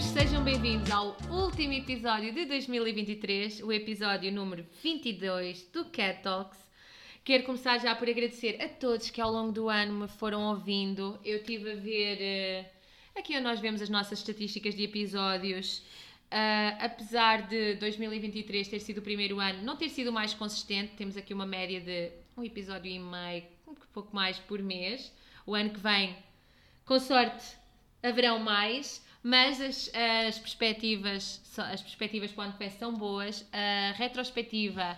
todos, 0.00 0.04
sejam 0.06 0.42
bem-vindos 0.42 0.90
ao 0.90 1.16
último 1.30 1.74
episódio 1.74 2.32
de 2.32 2.46
2023, 2.46 3.62
o 3.62 3.70
episódio 3.70 4.32
número 4.32 4.64
22 4.82 5.64
do 5.72 5.84
Cat 5.86 6.22
Talks. 6.22 6.58
Quero 7.22 7.44
começar 7.44 7.78
já 7.78 7.94
por 7.94 8.08
agradecer 8.08 8.60
a 8.62 8.68
todos 8.68 9.10
que 9.10 9.20
ao 9.20 9.30
longo 9.30 9.52
do 9.52 9.68
ano 9.68 10.00
me 10.00 10.08
foram 10.08 10.42
ouvindo. 10.48 11.18
Eu 11.22 11.38
estive 11.38 11.72
a 11.72 11.74
ver, 11.74 12.18
eh, 12.20 12.72
aqui 13.14 13.34
onde 13.34 13.44
nós 13.44 13.60
vemos 13.60 13.82
as 13.82 13.90
nossas 13.90 14.20
estatísticas 14.20 14.74
de 14.74 14.84
episódios. 14.84 15.78
Uh, 16.32 16.78
apesar 16.78 17.48
de 17.48 17.74
2023 17.74 18.68
ter 18.68 18.80
sido 18.80 18.98
o 18.98 19.02
primeiro 19.02 19.38
ano, 19.40 19.62
não 19.62 19.76
ter 19.76 19.88
sido 19.88 20.12
mais 20.12 20.32
consistente, 20.32 20.94
temos 20.96 21.16
aqui 21.16 21.34
uma 21.34 21.44
média 21.44 21.80
de 21.80 22.12
um 22.36 22.44
episódio 22.44 22.90
e 22.90 22.98
meio, 22.98 23.44
um 23.66 23.74
pouco 23.92 24.14
mais 24.14 24.38
por 24.38 24.62
mês. 24.62 25.12
O 25.44 25.54
ano 25.54 25.70
que 25.70 25.80
vem, 25.80 26.16
com 26.86 26.98
sorte, 27.00 27.56
haverão 28.02 28.38
mais, 28.38 29.04
mas 29.22 29.60
as, 29.60 29.90
as 29.94 30.38
perspectivas 30.38 31.40
as 31.58 31.82
perspectivas 31.82 32.32
para 32.32 32.50
o 32.50 32.52
vem 32.52 32.70
são 32.70 32.94
boas. 32.94 33.46
A 33.52 33.92
retrospectiva 33.96 34.96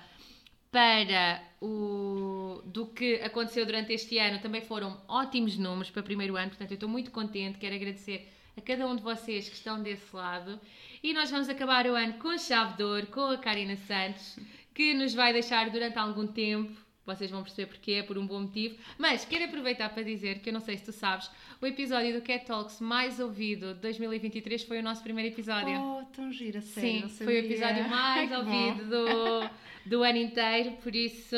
para 0.70 1.42
o 1.60 2.62
do 2.64 2.86
que 2.86 3.16
aconteceu 3.16 3.66
durante 3.66 3.92
este 3.92 4.18
ano 4.18 4.40
também 4.40 4.62
foram 4.62 5.00
ótimos 5.06 5.58
números 5.58 5.90
para 5.90 6.00
o 6.00 6.04
primeiro 6.04 6.36
ano, 6.36 6.48
portanto 6.48 6.70
eu 6.70 6.76
estou 6.76 6.88
muito 6.88 7.10
contente, 7.10 7.58
quero 7.58 7.74
agradecer 7.74 8.32
a 8.56 8.60
cada 8.60 8.86
um 8.86 8.96
de 8.96 9.02
vocês 9.02 9.48
que 9.48 9.54
estão 9.54 9.82
desse 9.82 10.14
lado. 10.14 10.58
E 11.02 11.12
nós 11.12 11.30
vamos 11.30 11.48
acabar 11.48 11.86
o 11.86 11.94
ano 11.94 12.14
com 12.14 12.36
chave 12.38 12.76
de 12.76 12.84
ouro, 12.84 13.06
com 13.08 13.26
a 13.26 13.38
Karina 13.38 13.76
Santos, 13.76 14.38
que 14.74 14.94
nos 14.94 15.14
vai 15.14 15.32
deixar 15.32 15.68
durante 15.70 15.98
algum 15.98 16.26
tempo. 16.26 16.72
Vocês 17.04 17.30
vão 17.30 17.42
perceber 17.42 17.66
porquê, 17.66 17.92
é 17.92 18.02
por 18.02 18.16
um 18.16 18.26
bom 18.26 18.40
motivo. 18.40 18.76
Mas 18.96 19.24
quero 19.24 19.44
aproveitar 19.44 19.88
para 19.90 20.02
dizer 20.02 20.38
que 20.38 20.48
eu 20.50 20.52
não 20.52 20.60
sei 20.60 20.76
se 20.78 20.84
tu 20.84 20.92
sabes, 20.92 21.30
o 21.60 21.66
episódio 21.66 22.14
do 22.14 22.22
Cat 22.22 22.46
Talks 22.46 22.80
mais 22.80 23.18
ouvido 23.18 23.74
de 23.74 23.80
2023 23.80 24.62
foi 24.62 24.78
o 24.78 24.82
nosso 24.82 25.02
primeiro 25.02 25.34
episódio. 25.34 25.80
Oh, 25.80 26.04
tão 26.12 26.32
gira, 26.32 26.60
sério. 26.60 27.08
Sim, 27.08 27.24
foi 27.24 27.40
o 27.40 27.44
episódio 27.44 27.88
mais 27.88 28.30
Ai, 28.32 28.38
ouvido 28.38 28.88
do, 28.88 29.50
do 29.86 30.02
ano 30.02 30.18
inteiro, 30.18 30.72
por 30.82 30.94
isso 30.94 31.36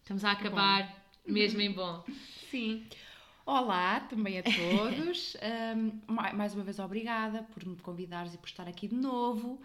estamos 0.00 0.24
a 0.24 0.32
acabar 0.32 0.94
mesmo 1.26 1.60
em 1.60 1.72
bom. 1.72 2.04
Sim. 2.50 2.84
Olá 3.44 4.00
também 4.00 4.38
a 4.38 4.42
todos. 4.42 5.34
um, 5.76 6.16
mais 6.36 6.54
uma 6.54 6.62
vez, 6.62 6.78
obrigada 6.78 7.42
por 7.54 7.64
me 7.64 7.76
convidares 7.76 8.34
e 8.34 8.38
por 8.38 8.46
estar 8.46 8.68
aqui 8.68 8.88
de 8.88 8.94
novo. 8.94 9.58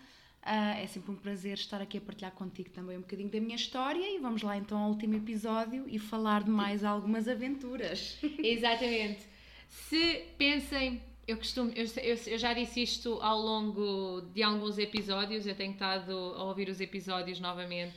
Uh, 0.43 0.83
é 0.83 0.87
sempre 0.87 1.09
um 1.09 1.15
prazer 1.15 1.53
estar 1.53 1.81
aqui 1.81 1.97
a 1.97 2.01
partilhar 2.01 2.33
contigo 2.33 2.69
também 2.69 2.97
um 2.97 3.01
bocadinho 3.01 3.29
da 3.29 3.39
minha 3.39 3.55
história 3.55 4.13
e 4.13 4.19
vamos 4.19 4.41
lá 4.41 4.57
então 4.57 4.77
ao 4.77 4.89
último 4.89 5.15
episódio 5.15 5.85
e 5.87 5.97
falar 5.97 6.43
de 6.43 6.49
mais 6.49 6.83
algumas 6.83 7.29
aventuras. 7.29 8.17
Exatamente. 8.43 9.25
Se 9.69 10.25
pensem, 10.37 11.01
eu 11.25 11.37
costumo, 11.37 11.71
eu, 11.71 11.85
eu, 12.03 12.37
já 12.37 12.53
disse 12.53 12.83
isto 12.83 13.19
ao 13.21 13.39
longo 13.39 14.21
de 14.33 14.43
alguns 14.43 14.77
episódios, 14.77 15.47
eu 15.47 15.55
tenho 15.55 15.71
estado 15.71 16.11
a 16.11 16.43
ouvir 16.43 16.67
os 16.67 16.81
episódios 16.81 17.39
novamente 17.39 17.95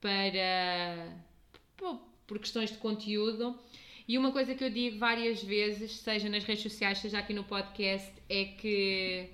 para 0.00 1.12
por 2.24 2.38
questões 2.38 2.70
de 2.70 2.78
conteúdo 2.78 3.58
e 4.06 4.16
uma 4.16 4.30
coisa 4.30 4.54
que 4.54 4.62
eu 4.62 4.70
digo 4.70 4.98
várias 4.98 5.42
vezes, 5.42 5.96
seja 5.96 6.28
nas 6.28 6.44
redes 6.44 6.62
sociais, 6.62 6.98
seja 6.98 7.18
aqui 7.18 7.32
no 7.32 7.42
podcast, 7.42 8.12
é 8.28 8.44
que 8.44 9.30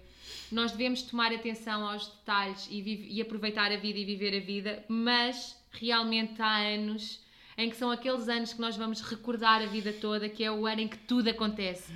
nós 0.54 0.72
devemos 0.72 1.02
tomar 1.02 1.32
atenção 1.32 1.86
aos 1.86 2.06
detalhes 2.08 2.66
e, 2.70 3.08
e 3.10 3.20
aproveitar 3.20 3.70
a 3.72 3.76
vida 3.76 3.98
e 3.98 4.04
viver 4.04 4.36
a 4.36 4.44
vida, 4.44 4.84
mas 4.88 5.56
realmente 5.70 6.40
há 6.40 6.58
anos 6.58 7.20
em 7.56 7.68
que 7.68 7.76
são 7.76 7.90
aqueles 7.90 8.28
anos 8.28 8.52
que 8.54 8.60
nós 8.60 8.76
vamos 8.76 9.00
recordar 9.02 9.60
a 9.60 9.66
vida 9.66 9.92
toda, 9.92 10.28
que 10.28 10.42
é 10.42 10.50
o 10.50 10.66
ano 10.66 10.80
em 10.80 10.88
que 10.88 10.96
tudo 10.96 11.28
acontece. 11.28 11.92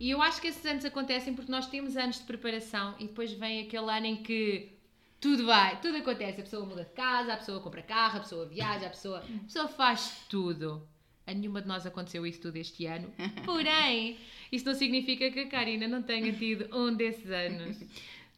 E 0.00 0.10
eu 0.10 0.20
acho 0.22 0.40
que 0.40 0.48
esses 0.48 0.64
anos 0.66 0.84
acontecem 0.84 1.34
porque 1.34 1.50
nós 1.50 1.66
temos 1.66 1.96
anos 1.96 2.18
de 2.18 2.24
preparação 2.24 2.94
e 2.98 3.06
depois 3.06 3.32
vem 3.32 3.62
aquele 3.62 3.90
ano 3.90 4.06
em 4.06 4.16
que 4.16 4.76
tudo 5.20 5.46
vai, 5.46 5.80
tudo 5.80 5.96
acontece. 5.96 6.40
A 6.40 6.44
pessoa 6.44 6.66
muda 6.66 6.84
de 6.84 6.90
casa, 6.90 7.34
a 7.34 7.36
pessoa 7.36 7.60
compra 7.60 7.82
carro, 7.82 8.18
a 8.18 8.20
pessoa 8.20 8.46
viaja, 8.46 8.86
a 8.86 8.90
pessoa, 8.90 9.18
a 9.18 9.44
pessoa 9.44 9.68
faz 9.68 10.24
tudo. 10.28 10.86
A 11.28 11.34
nenhuma 11.34 11.60
de 11.60 11.68
nós 11.68 11.84
aconteceu 11.84 12.26
isso 12.26 12.40
tudo 12.40 12.56
este 12.56 12.86
ano. 12.86 13.12
Porém, 13.44 14.16
isso 14.50 14.64
não 14.64 14.74
significa 14.74 15.30
que 15.30 15.40
a 15.40 15.46
Karina 15.46 15.86
não 15.86 16.02
tenha 16.02 16.32
tido 16.32 16.74
um 16.74 16.94
desses 16.94 17.30
anos. 17.30 17.76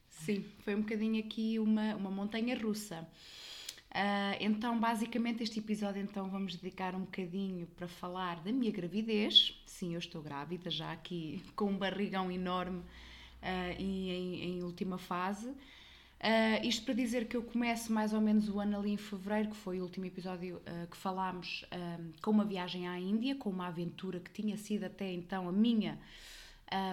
Sim, 0.09 0.45
foi 0.65 0.75
um 0.75 0.81
bocadinho 0.81 1.21
aqui 1.21 1.61
uma, 1.61 1.95
uma 1.95 2.11
montanha 2.11 2.59
russa. 2.59 3.07
Uh, 3.91 4.35
então, 4.41 4.79
basicamente, 4.79 5.43
este 5.45 5.61
episódio 5.61 6.03
então 6.03 6.29
vamos 6.29 6.57
dedicar 6.57 6.97
um 6.97 7.01
bocadinho 7.01 7.67
para 7.77 7.87
falar 7.87 8.41
da 8.41 8.51
minha 8.51 8.73
gravidez. 8.73 9.61
Sim, 9.65 9.95
eu 9.95 10.01
estou 10.01 10.21
grávida, 10.21 10.69
já 10.69 10.91
aqui 10.91 11.41
com 11.55 11.67
um 11.67 11.77
barrigão 11.79 12.31
enorme 12.31 12.79
uh, 12.79 13.81
e 13.81 14.11
em, 14.11 14.45
em 14.45 14.63
última 14.65 14.99
fase. 14.99 15.49
Uh, 16.21 16.67
isto 16.67 16.85
para 16.85 16.93
dizer 16.93 17.29
que 17.29 17.35
eu 17.35 17.43
começo 17.43 17.91
mais 17.91 18.13
ou 18.13 18.21
menos 18.21 18.47
o 18.51 18.61
ano 18.61 18.79
ali 18.79 18.91
em 18.91 18.97
fevereiro, 18.99 19.49
que 19.49 19.57
foi 19.57 19.81
o 19.81 19.85
último 19.85 20.05
episódio 20.05 20.57
uh, 20.57 20.87
que 20.91 20.97
falámos, 20.97 21.65
uh, 21.73 22.21
com 22.21 22.31
uma 22.31 22.45
viagem 22.45 22.87
à 22.87 22.99
Índia, 22.99 23.35
com 23.37 23.49
uma 23.49 23.69
aventura 23.69 24.21
que 24.21 24.31
tinha 24.31 24.55
sido 24.59 24.85
até 24.85 25.11
então 25.11 25.49
a 25.49 25.53
minha 25.53 25.99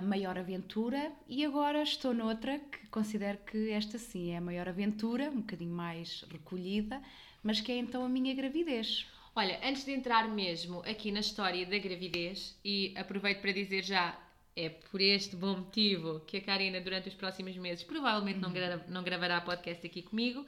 maior 0.04 0.40
aventura, 0.40 1.12
e 1.28 1.46
agora 1.46 1.84
estou 1.84 2.12
noutra 2.12 2.58
que 2.58 2.88
considero 2.88 3.38
que 3.46 3.70
esta 3.70 4.00
sim 4.00 4.32
é 4.32 4.38
a 4.38 4.42
maior 4.42 4.68
aventura, 4.68 5.30
um 5.30 5.42
bocadinho 5.42 5.72
mais 5.72 6.26
recolhida, 6.32 7.00
mas 7.44 7.62
que 7.62 7.72
é 7.72 7.78
então 7.78 8.04
a 8.04 8.10
minha 8.10 8.34
gravidez. 8.34 9.06
Olha, 9.36 9.60
antes 9.64 9.86
de 9.86 9.92
entrar 9.92 10.28
mesmo 10.28 10.80
aqui 10.80 11.12
na 11.12 11.20
história 11.20 11.64
da 11.64 11.78
gravidez, 11.78 12.58
e 12.66 12.92
aproveito 12.98 13.40
para 13.40 13.52
dizer 13.52 13.84
já 13.84 14.18
é 14.58 14.70
por 14.70 15.00
este 15.00 15.36
bom 15.36 15.58
motivo 15.58 16.20
que 16.22 16.38
a 16.38 16.42
Karina, 16.42 16.82
durante 16.82 17.08
os 17.08 17.16
próximos 17.16 17.56
meses, 17.56 17.84
provavelmente 17.84 18.40
não, 18.40 18.52
gra 18.52 18.84
não 18.88 19.04
gravará 19.04 19.40
podcast 19.40 19.86
aqui 19.86 20.02
comigo. 20.02 20.46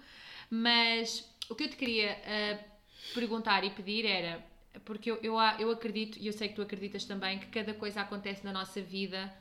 Mas 0.50 1.24
o 1.48 1.56
que 1.56 1.66
eu 1.66 1.70
te 1.70 1.76
queria 1.76 2.18
uh, 2.18 3.14
perguntar 3.14 3.64
e 3.64 3.70
pedir 3.70 4.06
era: 4.06 4.44
porque 4.84 5.12
eu, 5.12 5.20
eu, 5.22 5.36
eu 5.60 5.70
acredito, 5.70 6.18
e 6.20 6.26
eu 6.28 6.34
sei 6.34 6.50
que 6.50 6.56
tu 6.56 6.62
acreditas 6.62 7.06
também, 7.06 7.38
que 7.38 7.48
cada 7.48 7.74
coisa 7.74 8.02
acontece 8.02 8.44
na 8.44 8.52
nossa 8.52 8.82
vida 8.82 9.32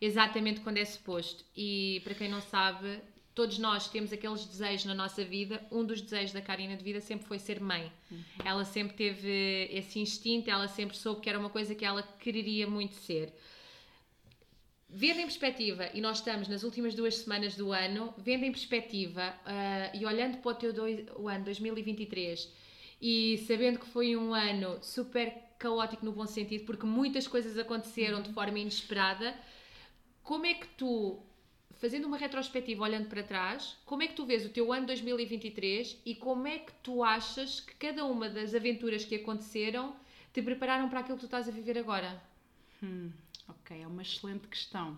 exatamente 0.00 0.60
quando 0.60 0.78
é 0.78 0.84
suposto. 0.84 1.44
E 1.56 2.00
para 2.04 2.14
quem 2.14 2.28
não 2.28 2.40
sabe, 2.40 3.00
todos 3.34 3.58
nós 3.58 3.88
temos 3.88 4.12
aqueles 4.12 4.44
desejos 4.44 4.86
na 4.86 4.94
nossa 4.94 5.24
vida. 5.24 5.64
Um 5.70 5.84
dos 5.84 6.00
desejos 6.00 6.32
da 6.32 6.40
Karina 6.40 6.76
de 6.76 6.82
vida 6.82 7.00
sempre 7.00 7.26
foi 7.26 7.38
ser 7.38 7.60
mãe. 7.60 7.92
Uhum. 8.10 8.22
Ela 8.44 8.64
sempre 8.64 8.96
teve 8.96 9.68
esse 9.70 9.98
instinto, 10.00 10.50
ela 10.50 10.68
sempre 10.68 10.96
soube 10.96 11.20
que 11.20 11.28
era 11.28 11.38
uma 11.38 11.50
coisa 11.50 11.74
que 11.74 11.84
ela 11.84 12.02
quereria 12.02 12.66
muito 12.66 12.94
ser. 12.94 13.32
Vendo 14.88 15.18
em 15.18 15.24
perspectiva, 15.24 15.90
e 15.92 16.00
nós 16.00 16.18
estamos 16.18 16.46
nas 16.48 16.62
últimas 16.62 16.94
duas 16.94 17.16
semanas 17.16 17.56
do 17.56 17.72
ano, 17.72 18.14
vendo 18.16 18.44
em 18.44 18.52
perspectiva 18.52 19.34
uh, 19.44 19.96
e 19.96 20.06
olhando 20.06 20.38
para 20.38 20.52
o 20.52 20.54
teu 20.54 20.72
dois, 20.72 21.04
o 21.16 21.28
ano 21.28 21.44
2023 21.44 22.48
e 23.00 23.38
sabendo 23.46 23.80
que 23.80 23.86
foi 23.86 24.16
um 24.16 24.32
ano 24.32 24.78
super 24.82 25.32
caótico 25.58 26.04
no 26.04 26.12
bom 26.12 26.26
sentido, 26.26 26.64
porque 26.64 26.86
muitas 26.86 27.26
coisas 27.26 27.58
aconteceram 27.58 28.22
de 28.22 28.32
forma 28.32 28.58
inesperada, 28.58 29.34
como 30.22 30.46
é 30.46 30.54
que 30.54 30.66
tu, 30.68 31.20
fazendo 31.72 32.06
uma 32.06 32.16
retrospectiva 32.16 32.84
olhando 32.84 33.08
para 33.08 33.22
trás, 33.22 33.76
como 33.84 34.02
é 34.02 34.06
que 34.06 34.14
tu 34.14 34.24
vês 34.24 34.44
o 34.46 34.50
teu 34.50 34.72
ano 34.72 34.86
2023 34.86 36.00
e 36.04 36.14
como 36.14 36.46
é 36.46 36.58
que 36.58 36.72
tu 36.82 37.02
achas 37.02 37.60
que 37.60 37.74
cada 37.74 38.04
uma 38.04 38.28
das 38.28 38.54
aventuras 38.54 39.04
que 39.04 39.16
aconteceram 39.16 39.94
te 40.32 40.42
prepararam 40.42 40.88
para 40.88 41.00
aquilo 41.00 41.16
que 41.16 41.22
tu 41.22 41.26
estás 41.26 41.48
a 41.48 41.52
viver 41.52 41.78
agora? 41.78 42.22
Hum. 42.82 43.10
Ok, 43.48 43.80
é 43.80 43.86
uma 43.86 44.02
excelente 44.02 44.46
questão. 44.48 44.96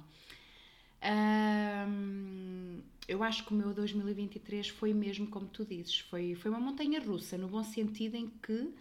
eu 3.06 3.22
acho 3.22 3.44
que 3.44 3.52
o 3.52 3.54
meu 3.54 3.72
2023 3.72 4.68
foi 4.68 4.92
mesmo 4.92 5.26
como 5.26 5.46
tu 5.46 5.64
dizes, 5.64 5.98
foi, 6.00 6.34
foi 6.34 6.50
uma 6.50 6.60
montanha 6.60 7.00
russa, 7.00 7.38
no 7.38 7.48
bom 7.48 7.62
sentido 7.62 8.16
em 8.16 8.28
que 8.42 8.72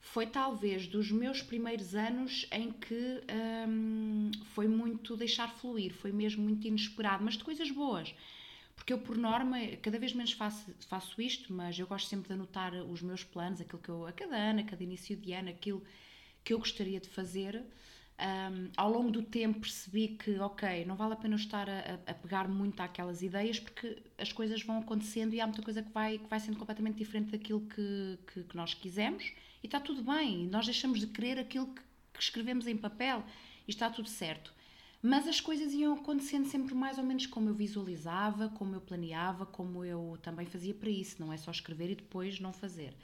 foi 0.00 0.26
talvez 0.26 0.86
dos 0.86 1.10
meus 1.10 1.42
primeiros 1.42 1.94
anos 1.94 2.46
em 2.52 2.70
que 2.70 3.22
foi 4.54 4.68
muito 4.68 5.16
deixar 5.16 5.48
fluir, 5.48 5.92
foi 5.92 6.12
mesmo 6.12 6.42
muito 6.44 6.66
inesperado, 6.66 7.24
mas 7.24 7.36
de 7.36 7.44
coisas 7.44 7.70
boas. 7.70 8.14
Porque 8.76 8.92
eu, 8.92 8.98
por 8.98 9.16
norma, 9.16 9.58
cada 9.82 9.98
vez 9.98 10.12
menos 10.12 10.32
faço, 10.32 10.70
faço 10.86 11.20
isto, 11.20 11.52
mas 11.52 11.78
eu 11.78 11.86
gosto 11.86 12.08
sempre 12.08 12.28
de 12.28 12.34
anotar 12.34 12.74
os 12.74 13.02
meus 13.02 13.24
planos, 13.24 13.60
aquilo 13.60 13.80
que 13.80 13.88
eu, 13.88 14.06
a 14.06 14.12
cada 14.12 14.36
ano, 14.36 14.60
a 14.60 14.62
cada 14.62 14.82
início 14.84 15.16
de 15.16 15.32
ano, 15.32 15.48
aquilo 15.48 15.82
que 16.44 16.52
eu 16.52 16.58
gostaria 16.58 17.00
de 17.00 17.08
fazer. 17.08 17.64
Um, 18.18 18.70
ao 18.78 18.90
longo 18.90 19.10
do 19.10 19.22
tempo 19.22 19.60
percebi 19.60 20.08
que, 20.08 20.38
ok, 20.38 20.86
não 20.86 20.96
vale 20.96 21.12
a 21.12 21.16
pena 21.16 21.36
estar 21.36 21.68
a, 21.68 21.98
a, 22.06 22.14
pegar 22.14 22.48
muito 22.48 22.80
àquelas 22.80 23.20
ideias 23.20 23.60
porque 23.60 24.02
as 24.16 24.32
coisas 24.32 24.62
vão 24.62 24.78
acontecendo 24.78 25.34
e 25.34 25.40
há 25.40 25.46
muita 25.46 25.60
coisa 25.60 25.82
que 25.82 25.90
vai, 25.92 26.16
que 26.16 26.26
vai 26.26 26.40
sendo 26.40 26.58
completamente 26.58 26.96
diferente 26.96 27.32
daquilo 27.32 27.60
que, 27.60 28.18
que, 28.32 28.42
que 28.44 28.56
nós 28.56 28.72
quisemos 28.72 29.32
e 29.62 29.66
está 29.66 29.78
tudo 29.78 30.02
bem. 30.02 30.46
Nós 30.46 30.64
deixamos 30.64 30.98
de 30.98 31.08
querer 31.08 31.38
aquilo 31.38 31.66
que, 31.66 31.82
que 32.14 32.22
escrevemos 32.22 32.66
em 32.66 32.76
papel 32.76 33.22
e 33.68 33.70
está 33.70 33.90
tudo 33.90 34.08
certo. 34.08 34.54
Mas 35.02 35.28
as 35.28 35.40
coisas 35.40 35.74
iam 35.74 35.92
acontecendo 35.94 36.46
sempre 36.46 36.74
mais 36.74 36.96
ou 36.96 37.04
menos 37.04 37.26
como 37.26 37.50
eu 37.50 37.54
visualizava, 37.54 38.48
como 38.48 38.74
eu 38.74 38.80
planeava, 38.80 39.44
como 39.44 39.84
eu 39.84 40.18
também 40.22 40.46
fazia 40.46 40.74
para 40.74 40.88
isso. 40.88 41.16
Não 41.20 41.32
é 41.32 41.36
só 41.36 41.50
escrever 41.50 41.90
e 41.90 41.94
depois 41.96 42.40
não 42.40 42.52
fazer. 42.52 42.94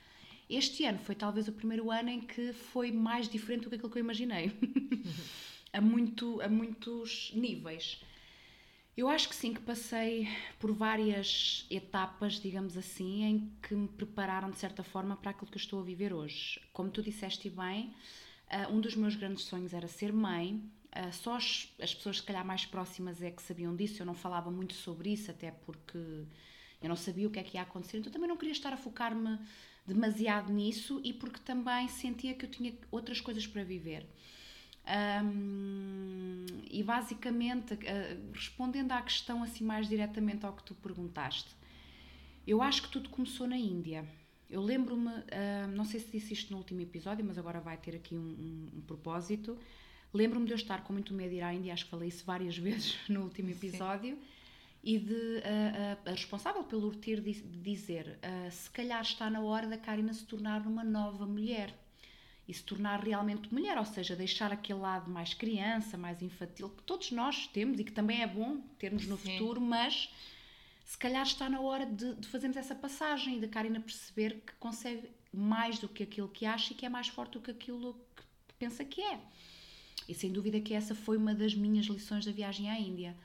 Este 0.55 0.85
ano 0.85 0.99
foi 0.99 1.15
talvez 1.15 1.49
o 1.49 1.53
primeiro 1.53 1.91
ano 1.91 2.11
em 2.11 2.21
que 2.21 2.53
foi 2.53 2.93
mais 2.93 3.27
diferente 3.27 3.63
do 3.63 3.71
que 3.71 3.77
aquilo 3.77 3.91
que 3.91 3.97
eu 3.97 4.05
imaginei. 4.05 4.53
a, 5.73 5.81
muito, 5.81 6.43
a 6.43 6.49
muitos 6.49 7.33
níveis. 7.35 8.03
Eu 8.95 9.09
acho 9.09 9.31
que 9.31 9.35
sim, 9.35 9.55
que 9.55 9.61
passei 9.63 10.29
por 10.59 10.71
várias 10.71 11.67
etapas, 11.71 12.35
digamos 12.35 12.77
assim, 12.77 13.23
em 13.23 13.53
que 13.63 13.75
me 13.75 13.89
prepararam 13.89 14.51
de 14.51 14.59
certa 14.59 14.83
forma 14.83 15.17
para 15.17 15.31
aquilo 15.31 15.51
que 15.51 15.57
eu 15.57 15.61
estou 15.63 15.81
a 15.81 15.83
viver 15.83 16.13
hoje. 16.13 16.61
Como 16.75 16.91
tu 16.91 17.03
disseste 17.03 17.49
bem, 17.49 17.95
uh, 18.51 18.71
um 18.71 18.79
dos 18.79 18.95
meus 18.95 19.17
grandes 19.17 19.45
sonhos 19.45 19.73
era 19.73 19.89
ser 19.89 20.13
mãe. 20.13 20.63
Uh, 20.95 21.11
só 21.15 21.37
as, 21.37 21.73
as, 21.81 21.95
pessoas, 21.95 22.19
se 22.19 22.23
calhar, 22.25 22.45
mais 22.45 22.67
próximas 22.67 23.23
é 23.23 23.31
que 23.31 23.41
sabiam 23.41 23.75
disso. 23.75 24.03
Eu 24.03 24.07
não 24.07 24.15
falava 24.15 24.51
muito 24.51 24.75
sobre 24.75 25.15
isso, 25.15 25.31
até 25.31 25.51
porque 25.51 25.97
eu 26.83 26.89
não 26.91 26.97
sabia 26.97 27.27
o 27.27 27.31
que 27.31 27.39
é 27.39 27.43
que 27.43 27.57
ia 27.57 27.63
acontecer. 27.63 27.97
Então 27.97 28.13
também 28.13 28.29
não 28.29 28.37
queria 28.37 28.53
estar 28.53 28.75
a 28.75 28.77
focar-me 28.77 29.39
demasiado 29.87 30.53
nisso 30.53 31.01
e 31.05 31.13
porque 31.13 31.41
também 31.41 31.89
sentia 31.89 32.35
que 32.35 32.45
eu 32.45 32.51
tinha 32.51 32.75
outras 32.91 33.21
coisas 33.21 33.47
para 33.47 33.65
viver. 33.65 34.07
Um, 34.85 36.45
e 36.71 36.83
basicamente, 36.83 37.75
uh, 37.75 37.79
respondendo 38.33 38.93
à 38.93 39.01
questão 39.01 39.43
assim 39.43 39.65
mais 39.65 39.89
diretamente 39.89 40.45
ao 40.45 40.53
que 40.53 40.63
tu 40.65 40.75
perguntaste, 40.75 41.55
eu 42.47 42.61
acho 42.61 42.83
que 42.83 42.89
tudo 42.89 43.09
começou 43.09 43.47
na 43.47 43.57
Índia. 43.57 44.05
Eu 44.51 44.61
lembro-me, 44.61 45.09
uh, 45.09 45.69
não 45.73 45.85
sei 45.85 46.01
se 46.01 46.11
disse 46.11 46.33
isto 46.33 46.51
no 46.51 46.59
último 46.59 46.81
episódio, 46.81 47.25
mas 47.25 47.39
agora 47.39 47.61
vai 47.61 47.77
ter 47.77 47.95
aqui 47.95 48.17
um, 48.17 48.19
um, 48.19 48.79
um 48.79 48.81
propósito. 48.81 49.57
Lembro-me 50.13 50.47
de 50.47 50.53
eu 50.53 50.57
estar 50.57 50.83
com 50.83 50.93
muito 50.93 51.15
medo 51.15 51.31
de 51.31 51.37
ir 51.37 51.43
à 51.43 51.55
Índia, 51.55 51.73
acho 51.73 51.85
que 51.85 51.91
falei 51.91 52.09
isso 52.09 52.25
várias 52.25 52.59
vezes 52.59 52.99
no 53.09 53.23
último 53.23 53.51
episódio, 53.51 54.17
Sim. 54.17 54.23
E 54.83 54.99
de 54.99 55.13
uh, 55.13 56.09
a 56.09 56.11
responsável 56.11 56.65
pelo 56.65 56.89
retiro 56.89 57.23
de, 57.23 57.33
dizer: 57.33 58.19
se 58.51 58.71
calhar 58.71 59.01
está 59.03 59.31
na 59.31 59.41
hora 59.41 59.67
da 59.67 59.79
Karina 59.79 60.13
se 60.13 60.25
tornar 60.25 60.67
uma 60.67 60.83
nova 60.83 61.27
mulher 61.27 61.75
e 62.47 62.53
se 62.53 62.63
tornar 62.63 63.01
realmente 63.01 63.53
mulher, 63.53 63.79
ou 63.79 63.85
seja, 63.85 64.17
deixar 64.17 64.53
aquele 64.53 64.81
lado 64.81 65.11
mais 65.11 65.33
criança, 65.33 65.97
mais 65.97 66.21
infantil, 66.23 66.69
que 66.71 66.83
todos 66.83 67.13
nós 67.13 67.47
temos 67.47 67.79
e 67.79 67.85
que 67.85 67.93
também 67.93 68.23
é 68.23 68.27
bom 68.27 68.61
termos 68.79 69.07
no 69.07 69.17
Sim. 69.17 69.33
futuro, 69.33 69.61
mas 69.61 70.13
se 70.85 70.99
calhar 70.99 71.23
está 71.23 71.49
na 71.49 71.61
hora 71.61 71.87
de, 71.87 72.15
de 72.17 72.29
fazermos 72.29 72.57
essa 72.57 72.75
passagem 72.75 73.37
e 73.37 73.41
da 73.41 73.49
Karina 73.49 73.81
perceber 73.81 74.43
que 74.45 74.53
consegue 74.55 75.09
mais 75.33 75.79
do 75.79 75.89
que 75.89 76.03
aquilo 76.03 76.29
que 76.29 76.45
acha 76.45 76.73
e 76.73 76.77
que 76.77 76.85
é 76.85 76.89
mais 76.89 77.09
forte 77.09 77.33
do 77.33 77.41
que 77.41 77.51
aquilo 77.51 77.95
que 78.17 78.55
pensa 78.59 78.85
que 78.85 79.01
é. 79.01 79.21
E 80.09 80.15
sem 80.15 80.33
dúvida 80.33 80.61
que 80.61 80.75
essa 80.75 80.95
foi 80.95 81.17
uma 81.17 81.35
das 81.35 81.55
minhas 81.55 81.87
lições 81.87 82.25
da 82.25 82.33
viagem 82.33 82.69
à 82.69 82.79
Índia. 82.79 83.17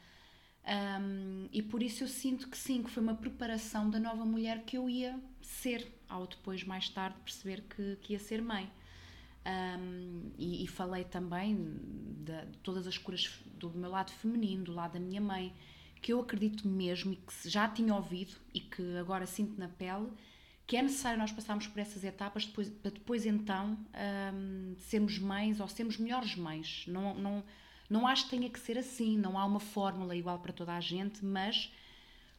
Um, 0.68 1.48
e 1.52 1.62
por 1.62 1.82
isso 1.82 2.04
eu 2.04 2.08
sinto 2.10 2.50
que 2.50 2.58
sim, 2.58 2.84
que 2.84 2.90
foi 2.90 3.02
uma 3.02 3.16
preparação 3.16 3.90
da 3.90 4.00
nova 4.00 4.26
mulher 4.26 4.64
que 4.66 4.78
eu 4.78 4.90
ia 4.90 5.18
ser, 5.42 5.88
ao 6.10 6.28
depois, 6.28 6.64
mais 6.66 6.90
tarde, 6.90 7.18
perceber 7.24 7.64
que, 7.70 7.96
que 8.02 8.14
ia 8.14 8.20
ser 8.20 8.42
mãe. 8.42 8.70
Um, 9.46 10.32
e, 10.38 10.66
e, 10.66 10.68
falei 10.68 11.06
também 11.06 11.56
de, 11.56 12.46
de, 12.52 12.58
todas 12.58 12.86
as 12.86 12.98
curas 12.98 13.40
do 13.58 13.70
meu 13.70 13.90
lado 13.90 14.12
feminino, 14.12 14.66
do 14.66 14.74
lado 14.74 14.94
da 14.94 15.00
minha 15.00 15.22
mãe, 15.22 15.56
que 16.02 16.12
eu 16.12 16.20
acredito 16.20 16.68
mesmo 16.68 17.14
e 17.14 17.16
que 17.16 17.50
já 17.50 17.70
tinha 17.70 17.96
ouvido 17.96 18.36
e 18.54 18.60
que 18.60 18.98
agora 18.98 19.26
sinto 19.26 19.58
na 19.58 19.70
pele, 19.70 20.12
que 20.66 20.76
é 20.76 20.82
necessário 20.82 21.18
nós 21.18 21.32
passarmos 21.32 21.66
por 21.66 21.80
essas 21.80 22.04
etapas 22.04 22.46
depois, 22.46 22.70
para 22.70 22.92
depois 22.92 23.26
então 23.26 23.80
um, 24.34 24.76
sermos 24.80 25.18
mães 25.18 25.62
ou 25.62 25.68
sermos 25.70 25.98
melhores 25.98 26.36
mães. 26.36 26.84
Não, 26.86 27.16
não, 27.16 27.44
não 27.90 28.08
acho 28.08 28.26
que 28.26 28.32
tenha 28.32 28.50
que 28.50 28.60
ser 28.60 28.78
assim, 28.78 29.18
não 29.18 29.38
há 29.38 29.46
uma 29.46 29.60
fórmula 29.60 30.16
igual 30.16 30.40
para 30.40 30.54
toda 30.54 30.74
a 30.74 30.80
gente, 30.80 31.24
mas 31.24 31.72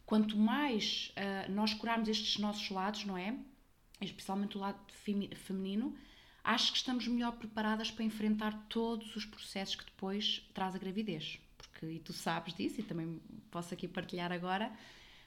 quanto 0.04 0.36
mais 0.36 1.12
uh, 1.16 1.50
nós 1.52 1.74
curarmos 1.74 2.08
estes 2.08 2.38
nossos 2.38 2.68
lados, 2.70 3.04
não 3.04 3.16
é? 3.16 3.36
Especialmente 4.00 4.56
o 4.56 4.60
lado 4.60 4.78
feminino, 5.34 5.96
acho 6.44 6.72
que 6.72 6.78
estamos 6.78 7.06
melhor 7.06 7.32
preparadas 7.32 7.90
para 7.90 8.04
enfrentar 8.04 8.66
todos 8.68 9.16
os 9.16 9.24
processos 9.24 9.74
que 9.74 9.84
depois 9.84 10.48
traz 10.54 10.74
a 10.74 10.78
gravidez. 10.78 11.38
Porque, 11.56 11.86
e 11.86 11.98
tu 11.98 12.12
sabes 12.12 12.54
disso, 12.54 12.80
e 12.80 12.84
também 12.84 13.20
posso 13.50 13.74
aqui 13.74 13.88
partilhar 13.88 14.32
agora, 14.32 14.72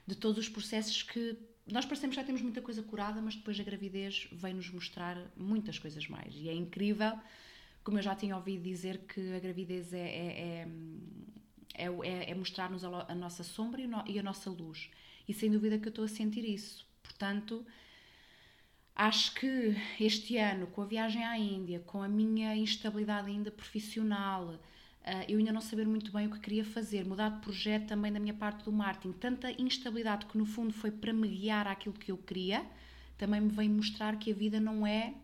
de 0.08 0.16
todos 0.16 0.38
os 0.38 0.50
processos 0.50 1.04
que 1.04 1.38
nós 1.68 1.86
parecemos 1.86 2.16
já 2.16 2.24
temos 2.24 2.42
muita 2.42 2.62
coisa 2.62 2.82
curada, 2.82 3.22
mas 3.22 3.36
depois 3.36 3.60
a 3.60 3.64
gravidez 3.64 4.28
vem 4.32 4.54
nos 4.54 4.70
mostrar 4.70 5.18
muitas 5.38 5.78
coisas 5.78 6.08
mais. 6.08 6.34
E 6.36 6.50
é 6.50 6.54
incrível, 6.54 7.18
como 7.84 7.98
eu 7.98 8.02
já 8.02 8.16
tinha 8.16 8.36
ouvido 8.36 8.64
dizer, 8.64 9.00
que 9.08 9.34
a 9.34 9.40
gravidez 9.40 9.94
é, 9.94 10.00
é, 10.00 10.68
é, 11.74 11.86
é, 11.86 12.32
é 12.32 12.36
mostrar-nos 12.36 12.84
a, 12.84 13.06
a, 13.10 13.16
nossa 13.16 13.44
sombra 13.44 13.82
e, 13.82 13.88
no, 13.88 14.04
e 14.08 14.20
a 14.20 14.24
nossa 14.24 14.50
luz. 14.50 14.90
E 15.28 15.34
sem 15.34 15.50
dúvida 15.50 15.78
que 15.78 15.88
eu 15.88 15.92
estou 15.92 16.06
a 16.06 16.08
sentir 16.08 16.46
isso. 16.46 16.86
Portanto, 17.02 17.66
Acho 18.94 19.34
que 19.34 19.76
este 20.00 20.38
ano, 20.38 20.68
com 20.68 20.82
a 20.82 20.86
viagem 20.86 21.26
à 21.26 21.38
Índia, 21.38 21.80
com 21.80 22.04
a 22.04 22.10
minha 22.10 22.56
instabilidade 22.56 23.30
ainda 23.30 23.50
profissional, 23.50 24.60
Uh, 25.02 25.26
eu 25.28 25.40
ainda 25.40 25.52
não 25.52 25.62
saber 25.62 25.88
muito 25.88 26.12
bem 26.12 26.28
o 26.28 26.30
que 26.30 26.40
queria 26.40 26.64
fazer, 26.64 27.04
mudar 27.04 27.30
de 27.30 27.42
projeto 27.42 27.88
também 27.88 28.14
da 28.14 28.20
minha 28.20 28.36
parte 28.36 28.64
do 28.64 28.72
marketing, 28.72 29.14
tanta 29.14 29.52
instabilidade 29.60 30.28
que 30.28 30.38
no 30.38 30.46
fundo 30.46 30.72
foi 30.72 30.92
para 30.92 31.12
me 31.12 31.28
guiar 31.28 31.68
àquilo 31.68 31.96
que 31.96 32.12
eu 32.12 32.18
queria, 32.20 32.64
também 33.18 33.42
me 33.42 33.50
vem 33.50 33.68
mostrar 33.68 34.18
que 34.18 34.32
a 34.32 34.36
vida 34.36 34.60
não 34.60 34.86
é, 34.86 35.16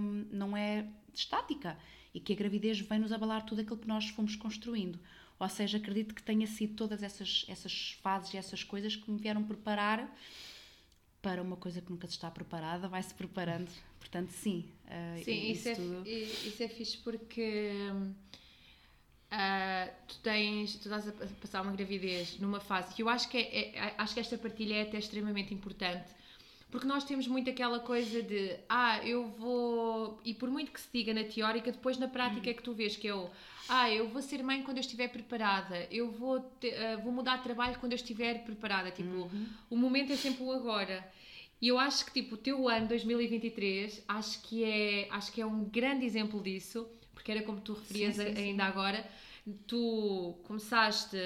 um, 0.00 0.24
não 0.32 0.56
é 0.56 0.86
estática 1.18 1.78
e 2.12 2.20
que 2.20 2.32
a 2.32 2.36
gravidez 2.36 2.80
vem 2.80 2.98
nos 2.98 3.12
abalar 3.12 3.44
tudo 3.44 3.60
aquilo 3.60 3.78
que 3.78 3.88
nós 3.88 4.08
fomos 4.08 4.36
construindo. 4.36 4.98
Ou 5.38 5.48
seja, 5.48 5.78
acredito 5.78 6.14
que 6.14 6.22
tenha 6.22 6.46
sido 6.46 6.74
todas 6.74 7.02
essas, 7.02 7.46
essas 7.48 7.92
fases 8.02 8.34
e 8.34 8.36
essas 8.36 8.62
coisas 8.62 8.94
que 8.94 9.10
me 9.10 9.18
vieram 9.18 9.42
preparar 9.42 10.14
para 11.22 11.42
uma 11.42 11.56
coisa 11.56 11.80
que 11.80 11.90
nunca 11.90 12.06
se 12.06 12.14
está 12.14 12.30
preparada, 12.30 12.88
vai-se 12.88 13.14
preparando. 13.14 13.70
Portanto, 13.98 14.30
sim. 14.30 14.70
Uh, 14.86 15.24
sim, 15.24 15.50
isso, 15.50 15.50
isso, 15.50 15.68
é, 15.68 15.74
tudo... 15.74 16.08
isso 16.08 16.62
é 16.62 16.68
fixe 16.68 16.96
porque 16.98 17.70
uh, 19.30 19.92
tu 20.08 20.18
tens, 20.18 20.72
tu 20.76 20.88
estás 20.88 21.08
a 21.08 21.12
passar 21.40 21.62
uma 21.62 21.72
gravidez 21.72 22.38
numa 22.38 22.60
fase 22.60 22.94
que 22.94 23.02
eu 23.02 23.08
acho 23.08 23.28
que, 23.28 23.38
é, 23.38 23.76
é, 23.76 23.94
acho 23.96 24.14
que 24.14 24.20
esta 24.20 24.36
partilha 24.36 24.74
é 24.74 24.82
até 24.82 24.98
extremamente 24.98 25.54
importante 25.54 26.19
porque 26.70 26.86
nós 26.86 27.04
temos 27.04 27.26
muito 27.26 27.50
aquela 27.50 27.80
coisa 27.80 28.22
de 28.22 28.56
ah, 28.68 29.04
eu 29.04 29.26
vou. 29.26 30.20
E 30.24 30.32
por 30.32 30.48
muito 30.48 30.70
que 30.70 30.80
se 30.80 30.88
diga 30.92 31.12
na 31.12 31.24
teórica, 31.24 31.72
depois 31.72 31.98
na 31.98 32.06
prática 32.06 32.48
é 32.48 32.54
que 32.54 32.62
tu 32.62 32.72
vês 32.72 32.96
que 32.96 33.06
eu. 33.06 33.28
Ah, 33.68 33.90
eu 33.90 34.08
vou 34.08 34.22
ser 34.22 34.42
mãe 34.42 34.62
quando 34.62 34.78
eu 34.78 34.80
estiver 34.80 35.08
preparada. 35.08 35.86
Eu 35.90 36.10
vou, 36.10 36.40
te, 36.60 36.68
uh, 36.68 37.02
vou 37.02 37.12
mudar 37.12 37.38
de 37.38 37.44
trabalho 37.44 37.78
quando 37.78 37.92
eu 37.92 37.96
estiver 37.96 38.44
preparada. 38.44 38.90
Tipo, 38.90 39.08
uhum. 39.08 39.46
o 39.68 39.76
momento 39.76 40.12
é 40.12 40.16
sempre 40.16 40.44
o 40.44 40.52
agora. 40.52 41.08
E 41.60 41.68
eu 41.68 41.78
acho 41.78 42.06
que 42.06 42.12
tipo, 42.12 42.36
o 42.36 42.38
teu 42.38 42.68
ano 42.68 42.88
2023 42.88 44.04
acho 44.08 44.42
que 44.42 44.64
é, 44.64 45.08
acho 45.10 45.30
que 45.30 45.40
é 45.40 45.46
um 45.46 45.64
grande 45.64 46.06
exemplo 46.06 46.40
disso, 46.40 46.88
porque 47.12 47.30
era 47.30 47.42
como 47.42 47.60
tu 47.60 47.74
referias 47.74 48.16
sim, 48.16 48.34
sim, 48.34 48.42
ainda 48.42 48.64
sim. 48.64 48.70
agora. 48.70 49.10
Tu 49.66 50.36
começaste 50.44 51.16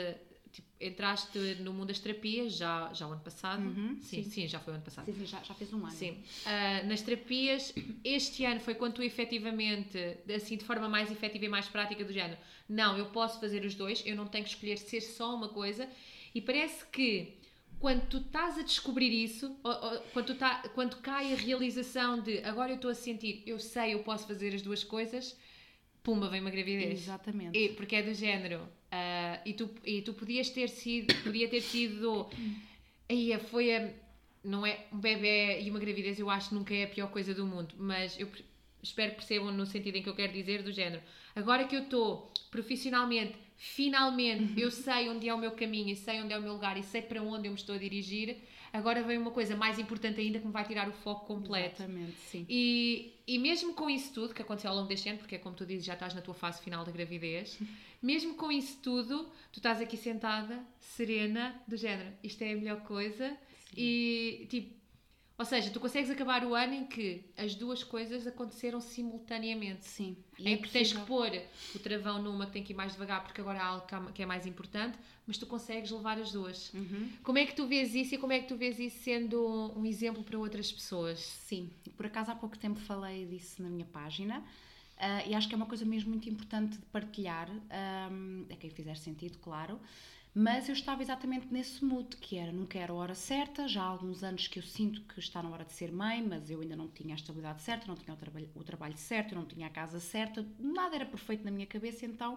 entraste 0.80 1.38
no 1.60 1.72
mundo 1.72 1.88
das 1.88 1.98
terapias 1.98 2.56
já, 2.56 2.92
já 2.92 3.06
o 3.06 3.12
ano 3.12 3.20
passado. 3.20 3.62
Uhum, 3.62 3.98
sim, 4.02 4.22
sim, 4.22 4.30
sim, 4.30 4.48
já 4.48 4.58
foi 4.58 4.72
o 4.72 4.76
ano 4.76 4.84
passado. 4.84 5.06
Sim, 5.06 5.12
sim 5.12 5.26
já, 5.26 5.42
já 5.42 5.54
fez 5.54 5.72
um 5.72 5.78
ano. 5.78 5.90
Sim. 5.90 6.22
Uh, 6.44 6.86
nas 6.86 7.02
terapias, 7.02 7.74
este 8.04 8.44
ano 8.44 8.60
foi 8.60 8.74
quando 8.74 8.94
tu 8.94 9.02
efetivamente, 9.02 9.98
assim, 10.34 10.56
de 10.56 10.64
forma 10.64 10.88
mais 10.88 11.10
efetiva 11.10 11.44
e 11.44 11.48
mais 11.48 11.68
prática 11.68 12.04
do 12.04 12.12
género, 12.12 12.38
não, 12.68 12.96
eu 12.98 13.06
posso 13.06 13.40
fazer 13.40 13.64
os 13.64 13.74
dois, 13.74 14.02
eu 14.04 14.16
não 14.16 14.26
tenho 14.26 14.44
que 14.44 14.50
escolher 14.50 14.76
ser 14.78 15.00
só 15.00 15.34
uma 15.34 15.48
coisa. 15.48 15.88
E 16.34 16.40
parece 16.40 16.84
que 16.86 17.38
quando 17.78 18.06
tu 18.08 18.16
estás 18.18 18.58
a 18.58 18.62
descobrir 18.62 19.10
isso, 19.12 19.56
ou, 19.62 19.70
ou, 19.70 20.00
quando, 20.12 20.26
tu 20.26 20.34
tá, 20.36 20.62
quando 20.74 20.96
cai 20.96 21.32
a 21.32 21.36
realização 21.36 22.20
de 22.20 22.38
agora 22.38 22.72
eu 22.72 22.76
estou 22.76 22.90
a 22.90 22.94
sentir, 22.94 23.42
eu 23.46 23.58
sei, 23.60 23.94
eu 23.94 24.02
posso 24.02 24.26
fazer 24.26 24.54
as 24.54 24.62
duas 24.62 24.82
coisas, 24.82 25.36
pumba, 26.02 26.28
vem 26.28 26.40
uma 26.40 26.50
gravidez. 26.50 27.00
Exatamente. 27.00 27.58
E, 27.58 27.70
porque 27.70 27.96
é 27.96 28.02
do 28.02 28.14
género. 28.14 28.68
Uh, 28.94 29.40
e, 29.44 29.52
tu, 29.54 29.70
e 29.84 30.02
tu 30.02 30.14
podias 30.14 30.50
ter 30.50 30.68
sido, 30.68 31.12
podia 31.24 31.48
ter 31.48 31.60
sido. 31.60 32.30
Aí 33.08 33.36
foi 33.50 33.74
a. 33.74 33.90
Não 34.44 34.64
é 34.64 34.86
um 34.92 34.98
bebê 34.98 35.62
e 35.62 35.70
uma 35.70 35.80
gravidez, 35.80 36.18
eu 36.18 36.28
acho 36.28 36.50
que 36.50 36.54
nunca 36.54 36.74
é 36.74 36.84
a 36.84 36.88
pior 36.88 37.10
coisa 37.10 37.34
do 37.34 37.46
mundo, 37.46 37.74
mas 37.78 38.20
eu 38.20 38.28
espero 38.82 39.12
que 39.12 39.16
percebam 39.16 39.50
no 39.50 39.64
sentido 39.64 39.96
em 39.96 40.02
que 40.02 40.08
eu 40.08 40.14
quero 40.14 40.34
dizer, 40.34 40.62
do 40.62 40.70
género. 40.70 41.02
Agora 41.34 41.64
que 41.64 41.74
eu 41.74 41.84
estou 41.84 42.30
profissionalmente, 42.50 43.34
finalmente, 43.56 44.60
eu 44.60 44.70
sei 44.70 45.08
onde 45.08 45.26
é 45.26 45.34
o 45.34 45.38
meu 45.38 45.52
caminho 45.52 45.88
e 45.88 45.96
sei 45.96 46.20
onde 46.20 46.34
é 46.34 46.38
o 46.38 46.42
meu 46.42 46.52
lugar 46.52 46.76
e 46.76 46.82
sei 46.82 47.00
para 47.00 47.22
onde 47.22 47.48
eu 47.48 47.52
me 47.52 47.58
estou 47.58 47.74
a 47.74 47.78
dirigir, 47.78 48.36
agora 48.74 49.04
vem 49.04 49.16
uma 49.16 49.30
coisa 49.30 49.56
mais 49.56 49.78
importante 49.78 50.20
ainda 50.20 50.40
que 50.40 50.46
me 50.46 50.52
vai 50.52 50.64
tirar 50.64 50.88
o 50.88 50.92
foco 50.92 51.26
completo. 51.26 51.80
Exatamente, 51.80 52.16
sim. 52.28 52.44
E, 52.48 53.14
e 53.26 53.38
mesmo 53.38 53.72
com 53.72 53.88
isso 53.88 54.12
tudo 54.12 54.34
que 54.34 54.42
aconteceu 54.42 54.70
ao 54.70 54.76
longo 54.76 54.88
deste 54.88 55.08
ano, 55.08 55.18
porque 55.18 55.36
é 55.36 55.38
como 55.38 55.54
tu 55.54 55.64
dizes, 55.64 55.84
já 55.84 55.94
estás 55.94 56.12
na 56.12 56.20
tua 56.20 56.34
fase 56.34 56.60
final 56.60 56.84
da 56.84 56.90
gravidez, 56.90 57.56
mesmo 58.02 58.34
com 58.34 58.50
isso 58.50 58.78
tudo, 58.82 59.28
tu 59.52 59.58
estás 59.58 59.80
aqui 59.80 59.96
sentada, 59.96 60.60
serena, 60.80 61.54
do 61.68 61.76
género, 61.76 62.12
isto 62.22 62.42
é 62.42 62.52
a 62.52 62.56
melhor 62.56 62.80
coisa, 62.80 63.30
sim. 63.30 63.74
e 63.76 64.46
tipo, 64.50 64.74
ou 65.36 65.44
seja, 65.44 65.68
tu 65.70 65.80
consegues 65.80 66.08
acabar 66.10 66.44
o 66.44 66.54
ano 66.54 66.74
em 66.74 66.86
que 66.86 67.24
as 67.36 67.56
duas 67.56 67.82
coisas 67.82 68.24
aconteceram 68.24 68.80
simultaneamente. 68.80 69.84
Sim. 69.84 70.16
E 70.38 70.48
em 70.48 70.54
é 70.54 70.56
que 70.56 70.70
tens 70.70 70.92
que 70.92 71.00
pôr 71.00 71.30
o 71.74 71.78
travão 71.80 72.22
numa 72.22 72.46
que 72.46 72.52
tem 72.52 72.62
que 72.62 72.72
ir 72.72 72.76
mais 72.76 72.92
devagar 72.92 73.24
porque 73.24 73.40
agora 73.40 73.60
há 73.60 73.66
algo 73.66 74.12
que 74.12 74.22
é 74.22 74.26
mais 74.26 74.46
importante, 74.46 74.96
mas 75.26 75.36
tu 75.36 75.44
consegues 75.44 75.90
levar 75.90 76.18
as 76.20 76.30
duas. 76.30 76.72
Uhum. 76.72 77.10
Como 77.24 77.38
é 77.38 77.46
que 77.46 77.54
tu 77.54 77.66
vês 77.66 77.96
isso 77.96 78.14
e 78.14 78.18
como 78.18 78.32
é 78.32 78.38
que 78.38 78.46
tu 78.46 78.56
vês 78.56 78.78
isso 78.78 79.02
sendo 79.02 79.72
um 79.76 79.84
exemplo 79.84 80.22
para 80.22 80.38
outras 80.38 80.70
pessoas? 80.70 81.18
Sim, 81.18 81.68
por 81.96 82.06
acaso 82.06 82.30
há 82.30 82.36
pouco 82.36 82.56
tempo 82.56 82.78
falei 82.78 83.26
disso 83.26 83.60
na 83.60 83.68
minha 83.68 83.86
página 83.86 84.38
uh, 84.38 85.28
e 85.28 85.34
acho 85.34 85.48
que 85.48 85.54
é 85.54 85.56
uma 85.56 85.66
coisa 85.66 85.84
mesmo 85.84 86.10
muito 86.10 86.28
importante 86.28 86.76
de 86.76 86.86
partilhar, 86.86 87.50
um, 87.50 88.46
a 88.52 88.54
quem 88.54 88.70
fizer 88.70 88.96
sentido, 88.96 89.36
claro 89.38 89.80
Mas 90.36 90.68
eu 90.68 90.72
estava 90.72 91.00
exatamente 91.00 91.46
nesse 91.52 91.84
mood, 91.84 92.16
que 92.16 92.36
era 92.36 92.50
nunca 92.50 92.76
era 92.76 92.92
a 92.92 92.96
hora 92.96 93.14
certa, 93.14 93.68
já 93.68 93.82
há 93.82 93.86
alguns 93.86 94.24
anos 94.24 94.48
que 94.48 94.58
eu 94.58 94.64
sinto 94.64 95.00
que 95.02 95.20
está 95.20 95.40
na 95.40 95.48
hora 95.48 95.64
de 95.64 95.72
ser 95.72 95.92
mãe, 95.92 96.20
mas 96.26 96.50
eu 96.50 96.60
ainda 96.60 96.74
não 96.74 96.88
tinha 96.88 97.14
a 97.14 97.16
estabilidade 97.16 97.62
certa, 97.62 97.86
não 97.86 97.94
tinha 97.94 98.12
o 98.12 98.16
trabalho, 98.16 98.50
o 98.52 98.64
trabalho 98.64 98.96
certo, 98.96 99.32
eu 99.32 99.38
não 99.38 99.46
tinha 99.46 99.68
a 99.68 99.70
casa 99.70 100.00
certa, 100.00 100.44
nada 100.58 100.96
era 100.96 101.06
perfeito 101.06 101.44
na 101.44 101.52
minha 101.52 101.66
cabeça, 101.66 102.04
então 102.04 102.36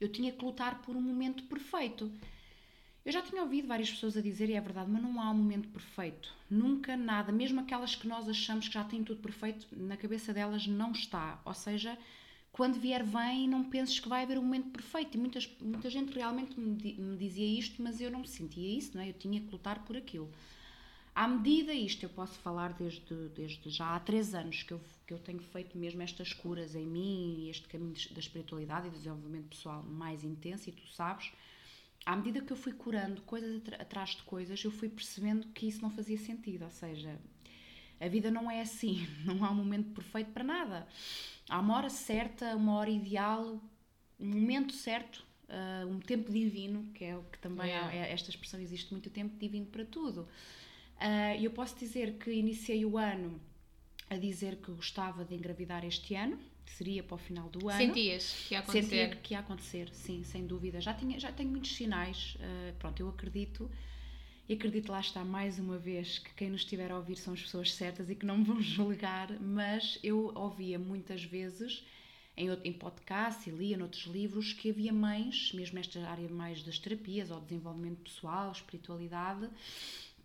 eu 0.00 0.08
tinha 0.08 0.30
que 0.30 0.44
lutar 0.44 0.82
por 0.82 0.94
um 0.94 1.00
momento 1.00 1.42
perfeito. 1.44 2.12
Eu 3.04 3.10
já 3.10 3.20
tinha 3.20 3.42
ouvido 3.42 3.66
várias 3.66 3.90
pessoas 3.90 4.16
a 4.16 4.20
dizer, 4.20 4.48
e 4.48 4.54
é 4.54 4.60
verdade, 4.60 4.88
mas 4.88 5.02
não 5.02 5.20
há 5.20 5.28
um 5.28 5.34
momento 5.34 5.68
perfeito. 5.70 6.32
Nunca 6.48 6.96
nada, 6.96 7.32
mesmo 7.32 7.58
aquelas 7.60 7.96
que 7.96 8.06
nós 8.06 8.28
achamos 8.28 8.68
que 8.68 8.74
já 8.74 8.84
têm 8.84 9.02
tudo 9.02 9.20
perfeito, 9.20 9.66
na 9.72 9.96
cabeça 9.96 10.32
delas 10.32 10.68
não 10.68 10.92
está. 10.92 11.40
Ou 11.44 11.54
seja, 11.54 11.98
quando 12.52 12.78
vier 12.78 13.02
vem, 13.02 13.48
não 13.48 13.64
penses 13.64 13.98
que 13.98 14.08
vai 14.08 14.22
haver 14.22 14.38
um 14.38 14.42
momento 14.42 14.68
perfeito. 14.68 15.16
E 15.16 15.18
muitas, 15.18 15.48
muita 15.58 15.88
gente 15.88 16.12
realmente 16.12 16.60
me, 16.60 16.94
me 16.94 17.16
dizia 17.16 17.46
isto, 17.46 17.82
mas 17.82 18.00
eu 18.00 18.10
não 18.10 18.24
sentia 18.24 18.78
isso, 18.78 18.94
não 18.94 19.02
é? 19.02 19.08
Eu 19.08 19.14
tinha 19.14 19.40
que 19.40 19.50
lutar 19.50 19.82
por 19.84 19.96
aquilo. 19.96 20.30
À 21.14 21.26
medida, 21.26 21.72
isto 21.72 22.04
eu 22.04 22.10
posso 22.10 22.38
falar 22.38 22.72
desde, 22.74 23.14
desde 23.34 23.68
já 23.70 23.94
há 23.94 24.00
três 24.00 24.34
anos 24.34 24.62
que 24.62 24.72
eu, 24.72 24.80
que 25.06 25.12
eu 25.12 25.18
tenho 25.18 25.40
feito 25.40 25.76
mesmo 25.76 26.02
estas 26.02 26.32
curas 26.32 26.74
em 26.74 26.86
mim 26.86 27.48
este 27.50 27.68
caminho 27.68 27.94
da 28.12 28.20
espiritualidade 28.20 28.86
e 28.86 28.90
do 28.90 28.96
desenvolvimento 28.96 29.48
pessoal 29.48 29.82
mais 29.82 30.24
intenso, 30.24 30.70
e 30.70 30.72
tu 30.72 30.86
sabes, 30.88 31.30
à 32.06 32.16
medida 32.16 32.40
que 32.40 32.50
eu 32.50 32.56
fui 32.56 32.72
curando 32.72 33.20
coisas 33.22 33.62
atrás 33.78 34.10
de 34.10 34.22
coisas, 34.22 34.62
eu 34.64 34.70
fui 34.70 34.88
percebendo 34.88 35.48
que 35.48 35.66
isso 35.66 35.82
não 35.82 35.90
fazia 35.90 36.18
sentido. 36.18 36.64
Ou 36.64 36.70
seja, 36.70 37.18
a 38.02 38.08
vida 38.08 38.30
não 38.30 38.50
é 38.50 38.60
assim, 38.60 39.06
não 39.24 39.44
há 39.44 39.50
um 39.50 39.54
momento 39.54 39.90
perfeito 39.94 40.32
para 40.32 40.42
nada. 40.42 40.86
Há 41.48 41.60
uma 41.60 41.76
hora 41.76 41.88
certa, 41.88 42.56
uma 42.56 42.74
hora 42.74 42.90
ideal, 42.90 43.60
um 44.18 44.26
momento 44.26 44.72
certo, 44.72 45.24
uh, 45.48 45.86
um 45.86 46.00
tempo 46.00 46.32
divino, 46.32 46.90
que 46.94 47.04
é 47.04 47.16
o 47.16 47.22
que 47.22 47.38
também 47.38 47.68
yeah. 47.68 47.88
há, 47.88 47.94
esta 48.08 48.30
expressão 48.30 48.60
existe 48.60 48.90
muito 48.92 49.08
tempo 49.08 49.36
divino 49.38 49.66
para 49.66 49.84
tudo. 49.84 50.22
Uh, 50.96 51.40
eu 51.40 51.50
posso 51.50 51.78
dizer 51.78 52.14
que 52.14 52.30
iniciei 52.32 52.84
o 52.84 52.98
ano 52.98 53.40
a 54.10 54.16
dizer 54.16 54.56
que 54.56 54.72
gostava 54.72 55.24
de 55.24 55.34
engravidar 55.34 55.84
este 55.84 56.14
ano, 56.14 56.38
seria 56.66 57.02
para 57.02 57.14
o 57.14 57.18
final 57.18 57.48
do 57.48 57.68
ano. 57.68 57.78
Sentias 57.78 58.44
que 58.48 58.54
ia 58.54 58.60
acontecer? 58.60 58.82
Sentia 58.82 59.16
que 59.16 59.34
ia 59.34 59.40
acontecer, 59.40 59.90
sim, 59.92 60.24
sem 60.24 60.46
dúvida. 60.46 60.80
Já, 60.80 60.92
tinha, 60.94 61.18
já 61.18 61.32
tenho 61.32 61.50
muitos 61.50 61.74
sinais, 61.74 62.36
uh, 62.36 62.74
pronto, 62.78 63.00
eu 63.00 63.08
acredito 63.08 63.70
e 64.48 64.54
acredito 64.54 64.90
lá 64.90 65.00
está 65.00 65.24
mais 65.24 65.58
uma 65.58 65.78
vez 65.78 66.18
que 66.18 66.34
quem 66.34 66.50
nos 66.50 66.62
estiver 66.62 66.90
a 66.90 66.96
ouvir 66.96 67.16
são 67.16 67.34
as 67.34 67.42
pessoas 67.42 67.72
certas 67.74 68.10
e 68.10 68.14
que 68.14 68.26
não 68.26 68.38
me 68.38 68.44
vão 68.44 68.60
julgar, 68.62 69.30
mas 69.40 69.98
eu 70.02 70.32
ouvia 70.34 70.78
muitas 70.78 71.24
vezes 71.24 71.84
em, 72.36 72.48
em 72.64 72.72
podcast 72.72 73.48
e 73.48 73.52
lia 73.52 73.76
noutros 73.76 74.04
livros 74.04 74.52
que 74.52 74.70
havia 74.70 74.92
mães, 74.92 75.52
mesmo 75.52 75.76
nesta 75.76 76.00
área 76.08 76.28
mais 76.28 76.62
das 76.62 76.78
terapias 76.78 77.30
ou 77.30 77.40
desenvolvimento 77.40 77.98
pessoal, 78.02 78.50
espiritualidade, 78.52 79.48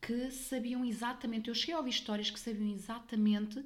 que 0.02 0.32
sabiam 0.32 0.86
exatamente, 0.86 1.50
eu 1.50 1.56
cheguei 1.56 1.76
a 1.76 1.78
ouvir 1.80 1.92
histórias 1.92 2.30
que 2.30 2.40
sabiam 2.40 2.70
exatamente 2.70 3.64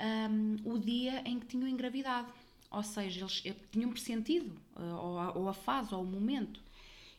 um, 0.00 0.56
o 0.64 0.78
dia 0.78 1.22
em 1.24 1.38
que 1.38 1.46
tinham 1.46 1.68
engravidado. 1.68 2.32
Ou 2.70 2.82
seja, 2.82 3.20
eles 3.20 3.42
eh, 3.44 3.54
tinham 3.70 3.90
pressentido, 3.90 4.50
uh, 4.76 4.96
ou, 4.96 5.18
a, 5.18 5.32
ou 5.36 5.48
a 5.48 5.52
fase, 5.52 5.94
ou 5.94 6.02
o 6.02 6.06
momento. 6.06 6.58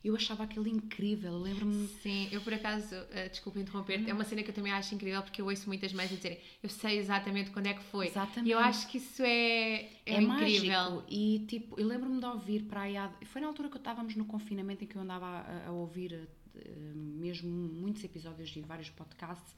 Eu 0.04 0.16
achava 0.16 0.44
aquilo 0.44 0.68
incrível, 0.68 1.38
lembro-me. 1.38 1.88
Sim, 2.02 2.28
eu 2.32 2.42
por 2.42 2.54
acaso, 2.54 2.94
uh, 2.94 3.30
desculpa 3.30 3.60
interromper-te, 3.60 4.10
é 4.10 4.14
uma 4.14 4.26
cena 4.26 4.44
que 4.44 4.50
eu 4.50 4.54
também 4.54 4.74
acho 4.74 4.94
incrível 4.94 5.22
porque 5.22 5.42
eu 5.42 5.46
ouço 5.46 5.68
muitas 5.68 5.94
mães 5.94 6.12
a 6.12 6.16
dizerem 6.16 6.40
eu 6.62 6.70
sei 6.70 6.98
exatamente 6.98 7.52
quando 7.52 7.68
é 7.68 7.74
que 7.74 7.84
foi. 7.84 8.08
Exatamente. 8.08 8.50
E 8.50 8.52
eu 8.52 8.60
acho 8.60 8.88
que 8.90 8.98
isso 8.98 9.24
é, 9.24 9.84
é, 9.84 9.90
é 10.06 10.22
incrível. 10.22 10.70
Mágico. 10.72 11.04
E 11.10 11.46
tipo, 11.48 11.80
eu 11.80 11.88
lembro-me 11.88 12.20
de 12.20 12.26
ouvir 12.26 12.64
para 12.64 12.82
aí. 12.82 12.96
Foi 13.26 13.42
na 13.42 13.48
altura 13.48 13.70
que 13.70 13.78
estávamos 13.78 14.16
no 14.16 14.26
confinamento 14.26 14.84
em 14.84 14.88
que 14.88 14.96
eu 14.96 15.02
andava 15.02 15.26
a, 15.26 15.68
a 15.68 15.72
ouvir 15.72 16.14
uh, 16.14 16.96
mesmo 16.96 17.50
muitos 17.50 18.04
episódios 18.04 18.50
de 18.50 18.62
vários 18.62 18.90
podcasts 18.90 19.56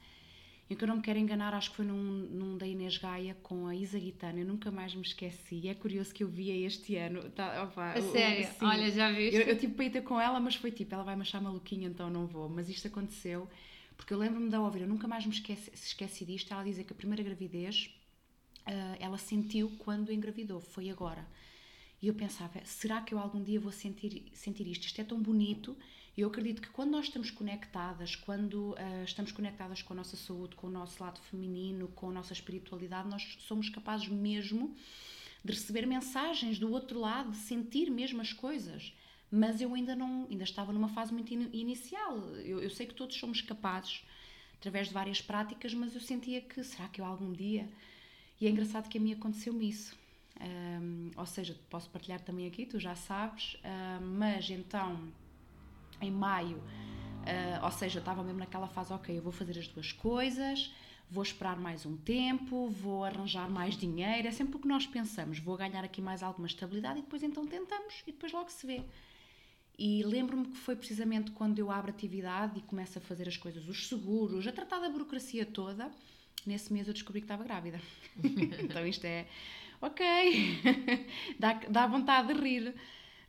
em 0.70 0.76
que 0.76 0.84
eu 0.84 0.88
não 0.88 0.96
me 0.96 1.02
quero 1.02 1.20
enganar, 1.20 1.54
acho 1.54 1.70
que 1.70 1.76
foi 1.76 1.86
num, 1.86 1.94
num 1.96 2.58
da 2.58 2.66
Inês 2.66 2.98
Gaia 2.98 3.38
com 3.44 3.68
a 3.68 3.76
Isa 3.76 4.00
Guitana, 4.00 4.40
eu 4.40 4.46
nunca 4.46 4.72
mais 4.72 4.96
me 4.96 5.04
esqueci. 5.04 5.68
É 5.68 5.76
curioso 5.76 6.12
que 6.12 6.24
eu 6.24 6.28
via 6.28 6.56
este 6.66 6.96
ano. 6.96 7.30
Tá, 7.30 7.64
opa, 7.64 7.92
a 7.92 8.02
sério? 8.02 8.48
Sim, 8.48 8.66
Olha, 8.66 8.92
já 8.92 9.12
viste? 9.12 9.36
Eu, 9.36 9.42
eu 9.44 9.58
tipo 9.58 9.76
para 9.76 9.86
ir 9.86 9.92
ter 9.92 10.02
com 10.02 10.20
ela, 10.20 10.40
mas 10.40 10.56
foi 10.56 10.72
tipo, 10.72 10.94
ela 10.96 11.04
vai 11.04 11.16
me 11.16 11.22
achar 11.22 11.40
maluquinha, 11.40 11.88
então 11.88 12.10
não 12.10 12.26
vou. 12.26 12.50
Mas 12.50 12.68
isto 12.68 12.88
aconteceu, 12.88 13.48
porque 13.96 14.12
eu 14.12 14.18
lembro-me 14.18 14.50
de 14.50 14.58
ouvir, 14.58 14.82
eu 14.82 14.88
nunca 14.88 15.08
mais 15.08 15.24
me 15.24 15.34
esqueci, 15.34 15.70
esqueci 15.72 16.26
disto. 16.26 16.52
Ela 16.52 16.64
dizer 16.64 16.84
que 16.84 16.94
a 16.94 16.96
primeira 16.96 17.22
gravidez 17.22 17.92
uh, 18.66 18.98
ela 19.00 19.20
sentiu 19.20 19.72
quando 19.78 20.12
engravidou, 20.12 20.60
foi 20.60 20.90
agora. 20.90 21.28
E 22.02 22.08
eu 22.08 22.16
pensava, 22.16 22.60
será 22.66 23.02
que 23.02 23.14
eu 23.14 23.20
algum 23.20 23.42
dia 23.42 23.60
vou 23.60 23.72
sentir, 23.72 24.26
sentir 24.34 24.68
isto? 24.68 24.86
Isto 24.86 25.02
é 25.02 25.04
tão 25.04 25.22
bonito 25.22 25.78
eu 26.22 26.30
acredito 26.30 26.62
que 26.62 26.70
quando 26.70 26.92
nós 26.92 27.06
estamos 27.06 27.30
conectadas, 27.30 28.16
quando 28.16 28.72
uh, 28.72 29.04
estamos 29.04 29.34
conectadas 29.34 29.82
com 29.82 29.94
a 29.94 29.98
nossa 29.98 30.16
saúde, 30.16 30.56
com 30.56 30.68
o 30.68 30.70
nosso 30.70 31.04
lado 31.04 31.20
feminino, 31.20 31.90
com 31.90 32.10
a 32.10 32.14
nossa 32.14 32.32
espiritualidade, 32.32 33.10
nós 33.10 33.38
somos 33.40 33.70
capazes 33.70 34.08
mesmo 34.08 34.74
de 35.44 35.52
receber 35.52 35.86
mensagens 35.86 36.58
do 36.58 36.72
outro 36.72 37.00
lado, 37.00 37.32
de 37.32 37.38
sentir 37.38 37.92
mesmo 37.92 38.22
as 38.22 38.32
coisas. 38.32 38.94
Mas 39.30 39.60
eu 39.60 39.74
ainda 39.74 39.94
não, 39.94 40.26
ainda 40.30 40.46
estava 40.46 40.72
numa 40.72 40.88
fase 40.88 41.14
muito 41.14 41.34
in 41.34 41.50
inicial. 41.52 42.18
Eu, 42.38 42.62
eu 42.62 42.70
sei 42.70 42.86
que 42.86 42.94
todos 42.94 43.18
somos 43.18 43.42
capazes, 43.42 44.02
através 44.58 44.88
de 44.88 44.94
várias 44.94 45.22
práticas, 45.22 45.74
mas 45.74 45.94
eu 45.94 46.02
sentia 46.02 46.40
que 46.40 46.64
será 46.64 46.88
que 46.88 47.02
eu 47.02 47.06
algum 47.06 47.34
dia? 47.34 47.68
E 48.40 48.48
é 48.48 48.50
engraçado 48.50 48.88
que 48.88 48.98
a 48.98 49.02
mim 49.02 49.12
aconteceu-me 49.12 49.68
isso. 49.68 49.98
Um, 50.40 51.12
ou 51.16 51.26
seja, 51.26 51.58
posso 51.70 51.90
partilhar 51.90 52.22
também 52.22 52.48
aqui, 52.48 52.66
tu 52.66 52.80
já 52.80 52.96
sabes, 52.96 53.58
um, 53.64 54.18
mas 54.18 54.50
então 54.50 55.00
em 56.02 56.12
maio, 56.12 56.58
uh, 56.58 57.64
ou 57.64 57.72
seja, 57.72 57.98
eu 57.98 58.02
estava 58.02 58.24
mesmo 58.24 58.40
naquela 58.40 58.68
fase, 58.68 58.94
ok, 58.94 59.18
eu 59.18 59.22
vou 59.22 59.32
fazer 59.32 59.58
as 59.58 59.68
duas 59.68 59.92
coisas, 59.92 60.74
vou 61.10 61.24
esperar 61.24 61.58
mais 61.58 61.86
um 61.86 61.96
tempo, 61.98 62.70
vou 62.70 63.04
arranjar 63.04 63.50
mais 63.50 63.78
dinheiro, 63.78 64.28
é 64.28 64.32
sempre 64.32 64.58
o 64.58 64.60
que 64.60 64.68
nós 64.68 64.86
pensamos, 64.86 65.40
vou 65.40 65.58
ganhar 65.58 65.84
aqui 65.84 66.02
mais 66.02 66.24
alguma 66.24 66.48
estabilidade 66.48 67.00
e 67.00 67.02
depois 67.02 67.24
então 67.24 67.46
tentamos 67.46 68.02
e 68.06 68.12
depois 68.12 68.32
logo 68.32 68.50
se 68.50 68.66
vê. 68.66 68.84
E 69.78 70.04
lembro-me 70.04 70.46
que 70.48 70.58
foi 70.58 70.76
precisamente 70.76 71.32
quando 71.32 71.60
eu 71.60 71.70
abro 71.70 71.92
atividade 71.92 72.58
e 72.58 72.62
começo 72.62 72.98
a 72.98 73.02
fazer 73.02 73.28
as 73.28 73.36
coisas, 73.36 73.68
os 73.68 73.90
seguros, 73.90 74.48
a 74.48 74.52
tratar 74.52 74.80
da 74.80 74.90
burocracia 74.90 75.46
toda, 75.46 75.92
nesse 76.46 76.72
mês 76.72 76.88
eu 76.88 76.94
descobri 76.94 77.20
que 77.20 77.26
estava 77.26 77.44
grávida. 77.44 77.82
então 78.64 78.88
isto 78.88 79.04
é, 79.06 79.28
ok, 79.82 80.62
dá, 81.38 81.54
dá 81.70 81.88
vontade 81.88 82.34
de 82.34 82.40
rir. 82.40 82.74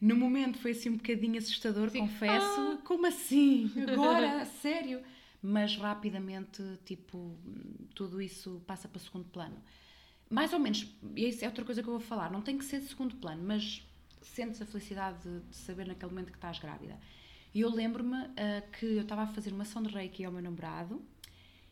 No 0.01 0.17
momento 0.17 0.59
foi 0.59 0.73
assim 0.73 0.91
um 0.91 0.97
bocadinho 0.97 1.39
assustador, 1.39 1.91
Sim. 1.91 2.01
confesso. 2.01 2.61
Ah. 2.61 2.79
Como 2.85 3.07
assim? 3.07 3.71
Agora? 3.91 4.45
Sério? 4.61 5.03
Mas 5.43 5.77
rapidamente, 5.77 6.63
tipo, 6.85 7.37
tudo 7.95 8.21
isso 8.21 8.63
passa 8.67 8.89
para 8.89 9.01
segundo 9.01 9.27
plano. 9.27 9.57
Mais 10.29 10.53
ou 10.53 10.59
menos, 10.59 10.87
e 11.15 11.29
isso 11.29 11.45
é 11.45 11.49
outra 11.49 11.65
coisa 11.65 11.83
que 11.83 11.89
eu 11.89 11.99
vou 11.99 12.01
falar, 12.01 12.31
não 12.31 12.43
tem 12.43 12.59
que 12.59 12.65
ser 12.65 12.81
de 12.81 12.89
segundo 12.89 13.15
plano, 13.17 13.43
mas 13.45 13.87
sentes 14.21 14.61
a 14.61 14.67
felicidade 14.67 15.19
de, 15.23 15.41
de 15.49 15.57
saber 15.57 15.87
naquele 15.87 16.11
momento 16.11 16.33
que 16.33 16.39
estás 16.39 16.59
grávida. 16.59 16.99
E 17.55 17.61
eu 17.61 17.71
lembro-me 17.71 18.17
uh, 18.17 18.71
que 18.79 18.87
eu 18.87 19.03
estava 19.03 19.23
a 19.23 19.27
fazer 19.27 19.53
uma 19.53 19.63
ação 19.63 19.83
de 19.83 19.89
reiki 19.89 20.25
ao 20.25 20.33
meu 20.33 20.43
namorado 20.43 21.01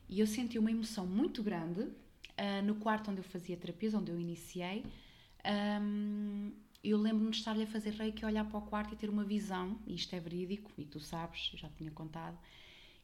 e 0.08 0.20
eu 0.20 0.26
senti 0.26 0.58
uma 0.58 0.70
emoção 0.70 1.06
muito 1.06 1.42
grande 1.42 1.80
uh, 1.80 2.62
no 2.64 2.76
quarto 2.76 3.10
onde 3.10 3.20
eu 3.20 3.24
fazia 3.24 3.56
terapias, 3.56 3.92
onde 3.92 4.10
eu 4.10 4.18
iniciei. 4.18 4.84
Um, 5.82 6.52
eu 6.84 6.98
lembro-me 6.98 7.30
de 7.30 7.38
estar-lhe 7.38 7.62
a 7.62 7.66
fazer 7.66 7.90
reiki, 7.90 8.24
olhar 8.24 8.44
para 8.44 8.58
o 8.58 8.62
quarto 8.62 8.92
e 8.92 8.96
ter 8.96 9.08
uma 9.08 9.24
visão, 9.24 9.78
e 9.86 9.94
isto 9.94 10.14
é 10.14 10.20
verídico, 10.20 10.70
e 10.76 10.84
tu 10.84 11.00
sabes, 11.00 11.50
eu 11.52 11.58
já 11.58 11.68
tinha 11.68 11.90
contado, 11.90 12.38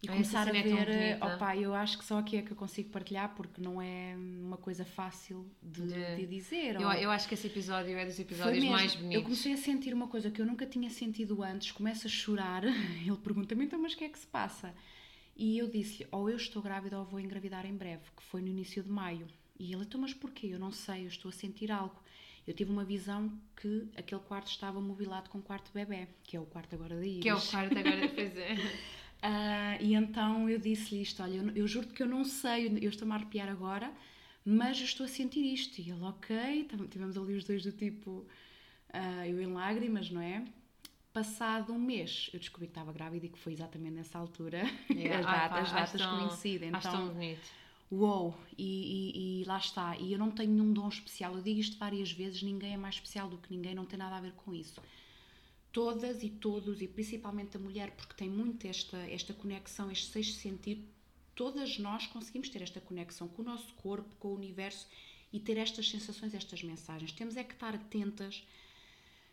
e 0.03 0.09
ah, 0.09 0.13
começar 0.13 0.49
a 0.49 0.57
é 0.57 0.63
ver, 0.63 0.89
é 0.89 1.19
opa, 1.21 1.55
eu 1.57 1.75
acho 1.75 1.99
que 1.99 2.05
só 2.05 2.19
aqui 2.19 2.37
é 2.37 2.43
que 2.43 2.51
eu 2.51 2.57
consigo 2.57 2.89
partilhar, 2.89 3.35
porque 3.35 3.61
não 3.61 3.83
é 3.83 4.17
uma 4.17 4.57
coisa 4.57 4.83
fácil 4.83 5.47
de, 5.63 5.87
de... 5.87 6.17
de 6.17 6.27
dizer. 6.27 6.77
Eu, 6.77 6.89
ou... 6.89 6.95
eu 6.95 7.11
acho 7.11 7.29
que 7.29 7.35
esse 7.35 7.47
episódio 7.47 7.97
é 7.97 8.07
dos 8.07 8.19
episódios 8.19 8.65
mais 8.65 8.95
bonitos. 8.95 9.15
Eu 9.15 9.23
comecei 9.23 9.53
a 9.53 9.59
sentir 9.59 9.93
uma 9.93 10.09
coisa 10.09 10.31
que 10.31 10.41
eu 10.41 10.47
nunca 10.47 10.65
tinha 10.65 10.89
sentido 10.89 11.43
antes, 11.43 11.71
começo 11.73 12.07
a 12.07 12.11
chorar, 12.11 12.65
ele 13.05 13.17
pergunta-me, 13.23 13.67
então, 13.67 13.79
mas 13.79 13.93
o 13.93 13.97
que 13.97 14.05
é 14.05 14.09
que 14.09 14.19
se 14.19 14.27
passa? 14.27 14.75
E 15.37 15.59
eu 15.59 15.69
disse-lhe, 15.69 16.09
ou 16.11 16.31
eu 16.31 16.37
estou 16.37 16.63
grávida 16.63 16.99
ou 16.99 17.05
vou 17.05 17.21
engravidar 17.21 17.67
em 17.67 17.75
breve, 17.75 18.05
que 18.17 18.23
foi 18.23 18.41
no 18.41 18.49
início 18.49 18.83
de 18.83 18.91
maio. 18.91 19.27
E 19.59 19.73
ele, 19.73 19.83
então, 19.83 20.01
mas 20.01 20.15
porquê? 20.15 20.47
Eu 20.47 20.59
não 20.59 20.73
sei, 20.73 21.05
eu 21.05 21.09
estou 21.09 21.29
a 21.29 21.33
sentir 21.33 21.71
algo 21.71 22.03
eu 22.47 22.55
tive 22.55 22.71
uma 22.71 22.85
visão 22.85 23.33
que 23.57 23.89
aquele 23.97 24.21
quarto 24.23 24.49
estava 24.49 24.81
mobilado 24.81 25.29
com 25.31 25.39
o 25.39 25.43
quarto 25.43 25.71
bebê, 25.73 26.09
que 26.23 26.37
é 26.37 26.41
o 26.41 26.47
quarto 26.47 26.75
agora 26.75 26.97
da 26.97 27.07
Iris. 27.07 27.23
Que 27.23 27.29
é 27.29 27.35
o 27.35 27.41
quarto 27.41 27.79
agora, 27.79 28.09
pois 28.15 28.37
é. 28.37 28.55
Uh, 28.55 29.83
e 29.83 29.95
então 29.95 30.49
eu 30.49 30.59
disse-lhe 30.59 31.03
isto: 31.03 31.23
Olha, 31.23 31.37
eu, 31.37 31.51
eu 31.51 31.69
juro 31.69 31.89
que 31.89 32.03
eu 32.03 32.07
não 32.07 32.25
sei, 32.25 32.67
eu 32.81 32.89
estou-me 32.89 33.13
a 33.13 33.17
arrepiar 33.17 33.49
agora, 33.49 33.93
mas 34.45 34.79
eu 34.79 34.85
estou 34.85 35.05
a 35.05 35.09
sentir 35.09 35.45
isto. 35.45 35.79
E 35.81 35.91
ele, 35.91 36.03
ok, 36.03 36.69
tivemos 36.91 37.17
ali 37.19 37.35
os 37.35 37.45
dois 37.45 37.63
do 37.63 37.73
tipo, 37.73 38.11
uh, 38.11 39.25
eu 39.27 39.41
em 39.41 39.53
lágrimas, 39.53 40.11
não 40.11 40.23
é? 40.23 40.45
Passado 41.13 41.73
um 41.73 41.79
mês, 41.79 42.31
eu 42.33 42.39
descobri 42.39 42.69
que 42.69 42.71
estava 42.71 42.93
grávida 42.93 43.27
e 43.27 43.29
que 43.29 43.39
foi 43.39 43.53
exatamente 43.53 43.95
nessa 43.95 44.19
altura. 44.19 44.63
Yeah. 44.91 45.19
as 45.19 45.27
datas, 45.27 45.73
ah, 45.73 45.83
as 45.83 45.93
datas 45.93 46.07
coincidem. 46.07 46.69
Então, 46.69 46.81
tão 46.81 47.09
bonito 47.09 47.61
uou, 47.91 48.39
e, 48.57 48.63
e, 48.65 49.41
e, 49.43 49.45
lá 49.45 49.59
está. 49.59 49.97
E 49.99 50.13
eu 50.13 50.19
não 50.19 50.31
tenho 50.31 50.51
nenhum 50.51 50.73
dom 50.73 50.89
especial, 50.89 51.35
eu 51.35 51.43
digo 51.43 51.61
isto 51.61 51.77
várias 51.79 52.13
vezes: 52.13 52.43
ninguém 52.43 52.75
é 52.75 52.77
mais 52.77 52.97
especial 52.97 53.29
do 53.29 53.39
que 53.39 53.53
ninguém, 53.55 53.75
não 53.75 53.85
tem 53.85 53.99
nada 53.99 54.17
a 54.17 54.21
ver 54.21 54.33
com 54.33 54.55
isso. 54.55 54.81
todas 55.73 56.23
e 56.23 56.31
todos, 56.31 56.83
e 56.83 56.89
principalmente 56.89 57.57
a 57.57 57.61
mulher, 57.61 57.93
porque 57.93 58.15
tem 58.15 58.29
muito 58.29 58.67
esta, 58.67 58.97
esta 58.97 59.33
conexão, 59.33 59.91
este 59.91 60.07
sexto 60.07 60.35
sentido, 60.41 60.83
todas 61.35 61.79
nós 61.79 62.07
conseguimos 62.07 62.49
ter 62.49 62.63
esta 62.63 62.81
conexão 62.81 63.29
com 63.29 63.43
o 63.43 63.45
nosso 63.45 63.73
corpo, 63.75 64.15
com 64.19 64.29
o 64.29 64.35
universo 64.35 64.87
e 65.33 65.39
ter 65.39 65.57
estas 65.57 65.89
sensações, 65.89 66.35
estas 66.35 66.63
mensagens. 66.63 67.13
Temos 67.13 67.37
é 67.37 67.45
que 67.45 67.55
estar 67.55 67.75
atentas, 67.75 68.43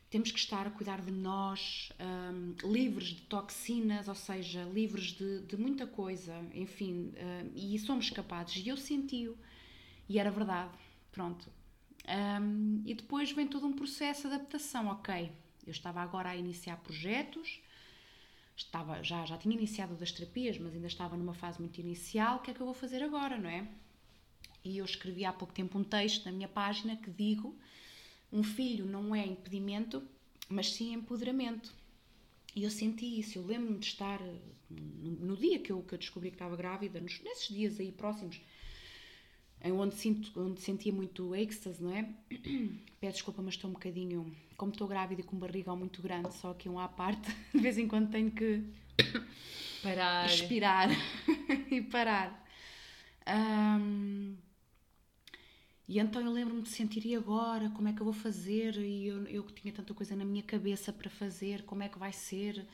temos 0.09 0.31
que 0.31 0.39
estar 0.39 0.65
a 0.65 0.71
cuidar 0.71 1.01
de 1.01 1.11
nós, 1.11 1.91
um, 1.99 2.71
livres 2.71 3.07
de 3.09 3.21
toxinas, 3.23 4.07
ou 4.07 4.15
seja, 4.15 4.63
livres 4.63 5.11
de, 5.13 5.41
de 5.41 5.57
muita 5.57 5.85
coisa, 5.85 6.33
enfim, 6.53 7.13
um, 7.15 7.51
e 7.55 7.77
somos 7.79 8.09
capazes. 8.09 8.65
E 8.65 8.69
eu 8.69 8.77
senti-o, 8.77 9.37
e 10.07 10.17
era 10.17 10.31
verdade, 10.31 10.77
pronto. 11.11 11.49
Um, 12.41 12.81
e 12.85 12.93
depois 12.93 13.31
vem 13.33 13.47
todo 13.47 13.67
um 13.67 13.73
processo 13.73 14.29
de 14.29 14.35
adaptação, 14.35 14.87
ok. 14.87 15.29
Eu 15.65 15.71
estava 15.71 16.01
agora 16.01 16.29
a 16.29 16.35
iniciar 16.35 16.77
projetos, 16.77 17.59
estava, 18.55 19.03
já, 19.03 19.25
já 19.25 19.37
tinha 19.37 19.53
iniciado 19.53 19.95
das 19.95 20.13
terapias, 20.13 20.57
mas 20.57 20.73
ainda 20.73 20.87
estava 20.87 21.17
numa 21.17 21.33
fase 21.33 21.59
muito 21.59 21.81
inicial. 21.81 22.37
O 22.37 22.39
que 22.39 22.51
é 22.51 22.53
que 22.53 22.61
eu 22.61 22.65
vou 22.65 22.73
fazer 22.73 23.03
agora, 23.03 23.37
não 23.37 23.49
é? 23.49 23.67
E 24.63 24.77
eu 24.77 24.85
escrevi 24.85 25.25
há 25.25 25.33
pouco 25.33 25.53
tempo 25.53 25.77
um 25.77 25.83
texto 25.83 26.25
na 26.25 26.31
minha 26.31 26.47
página 26.47 26.95
que 26.95 27.11
digo: 27.11 27.57
um 28.31 28.43
filho 28.43 28.85
não 28.85 29.15
é 29.15 29.25
impedimento, 29.25 30.03
mas 30.49 30.73
sim 30.73 30.93
empoderamento. 30.93 31.73
E 32.55 32.63
eu 32.63 32.71
senti 32.71 33.19
isso. 33.19 33.37
Eu 33.37 33.45
lembro-me 33.45 33.79
de 33.79 33.85
estar 33.85 34.19
no, 34.69 35.11
no, 35.11 35.37
dia 35.37 35.59
que 35.59 35.71
eu, 35.71 35.81
que 35.81 35.93
eu 35.93 35.97
descobri 35.97 36.29
que 36.29 36.35
estava 36.35 36.55
grávida, 36.55 36.99
nos, 36.99 37.21
nesses 37.21 37.47
dias 37.47 37.79
aí 37.79 37.91
próximos, 37.91 38.41
em 39.63 39.71
onde, 39.71 39.95
sinto, 39.95 40.31
onde 40.39 40.61
sentia 40.61 40.91
muito 40.91 41.35
êxtase, 41.35 41.81
não 41.81 41.91
é? 41.91 42.09
Peço 42.99 43.13
desculpa, 43.13 43.41
mas 43.41 43.55
estou 43.55 43.69
um 43.69 43.73
bocadinho. 43.73 44.35
Como 44.55 44.71
estou 44.71 44.87
grávida 44.87 45.21
e 45.21 45.23
com 45.23 45.35
um 45.35 45.39
barrigão 45.39 45.77
muito 45.77 46.01
grande, 46.01 46.33
só 46.33 46.53
que 46.53 46.67
um 46.67 46.79
à 46.79 46.87
parte, 46.87 47.29
de 47.53 47.61
vez 47.61 47.77
em 47.77 47.87
quando 47.87 48.09
tenho 48.09 48.31
que. 48.31 48.63
Parar. 49.83 50.23
Respirar 50.23 50.89
e 51.69 51.81
parar. 51.81 52.45
Um, 53.27 54.35
e 55.87 55.99
então 55.99 56.21
eu 56.21 56.31
lembro-me 56.31 56.61
de 56.61 56.69
sentir, 56.69 57.05
e 57.05 57.15
agora? 57.15 57.69
Como 57.69 57.87
é 57.87 57.93
que 57.93 58.01
eu 58.01 58.05
vou 58.05 58.13
fazer? 58.13 58.75
E 58.77 59.07
eu, 59.07 59.43
que 59.43 59.53
tinha 59.53 59.73
tanta 59.73 59.93
coisa 59.93 60.15
na 60.15 60.25
minha 60.25 60.43
cabeça 60.43 60.91
para 60.91 61.09
fazer, 61.09 61.63
como 61.63 61.81
é 61.81 61.87
que 61.87 61.97
vai 61.97 62.11
ser? 62.11 62.65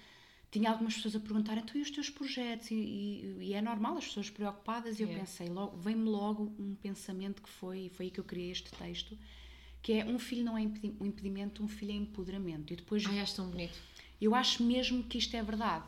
Tinha 0.49 0.71
algumas 0.71 0.95
pessoas 0.95 1.15
a 1.15 1.19
perguntar, 1.19 1.57
então 1.57 1.75
e 1.75 1.81
os 1.81 1.91
teus 1.91 2.09
projetos? 2.09 2.71
E, 2.71 2.75
e, 2.75 3.37
e 3.41 3.53
é 3.53 3.61
normal 3.61 3.97
as 3.97 4.05
pessoas 4.05 4.29
preocupadas, 4.29 4.99
e 4.99 5.03
eu 5.03 5.09
pensei, 5.09 5.47
logo, 5.47 5.77
vem-me 5.77 6.09
logo 6.09 6.53
um 6.57 6.75
pensamento 6.75 7.41
que 7.41 7.49
foi, 7.49 7.89
foi 7.89 8.07
aí 8.07 8.11
que 8.11 8.19
eu 8.19 8.23
criei 8.23 8.51
este 8.51 8.71
texto, 8.71 9.17
que 9.81 9.93
é 9.93 10.05
um 10.05 10.17
filho 10.17 10.43
não 10.43 10.57
é 10.57 10.61
um 10.61 11.05
impedimento, 11.05 11.63
um 11.63 11.67
filho 11.67 11.91
é 11.91 11.95
empoderamento. 11.95 12.73
E 12.73 12.75
depois. 12.77 13.05
Ai, 13.05 13.19
acho 13.19 13.35
tão 13.35 13.49
bonito. 13.49 13.77
Eu 14.19 14.33
acho 14.33 14.63
mesmo 14.63 15.03
que 15.03 15.17
isto 15.17 15.35
é 15.35 15.43
verdade. 15.43 15.83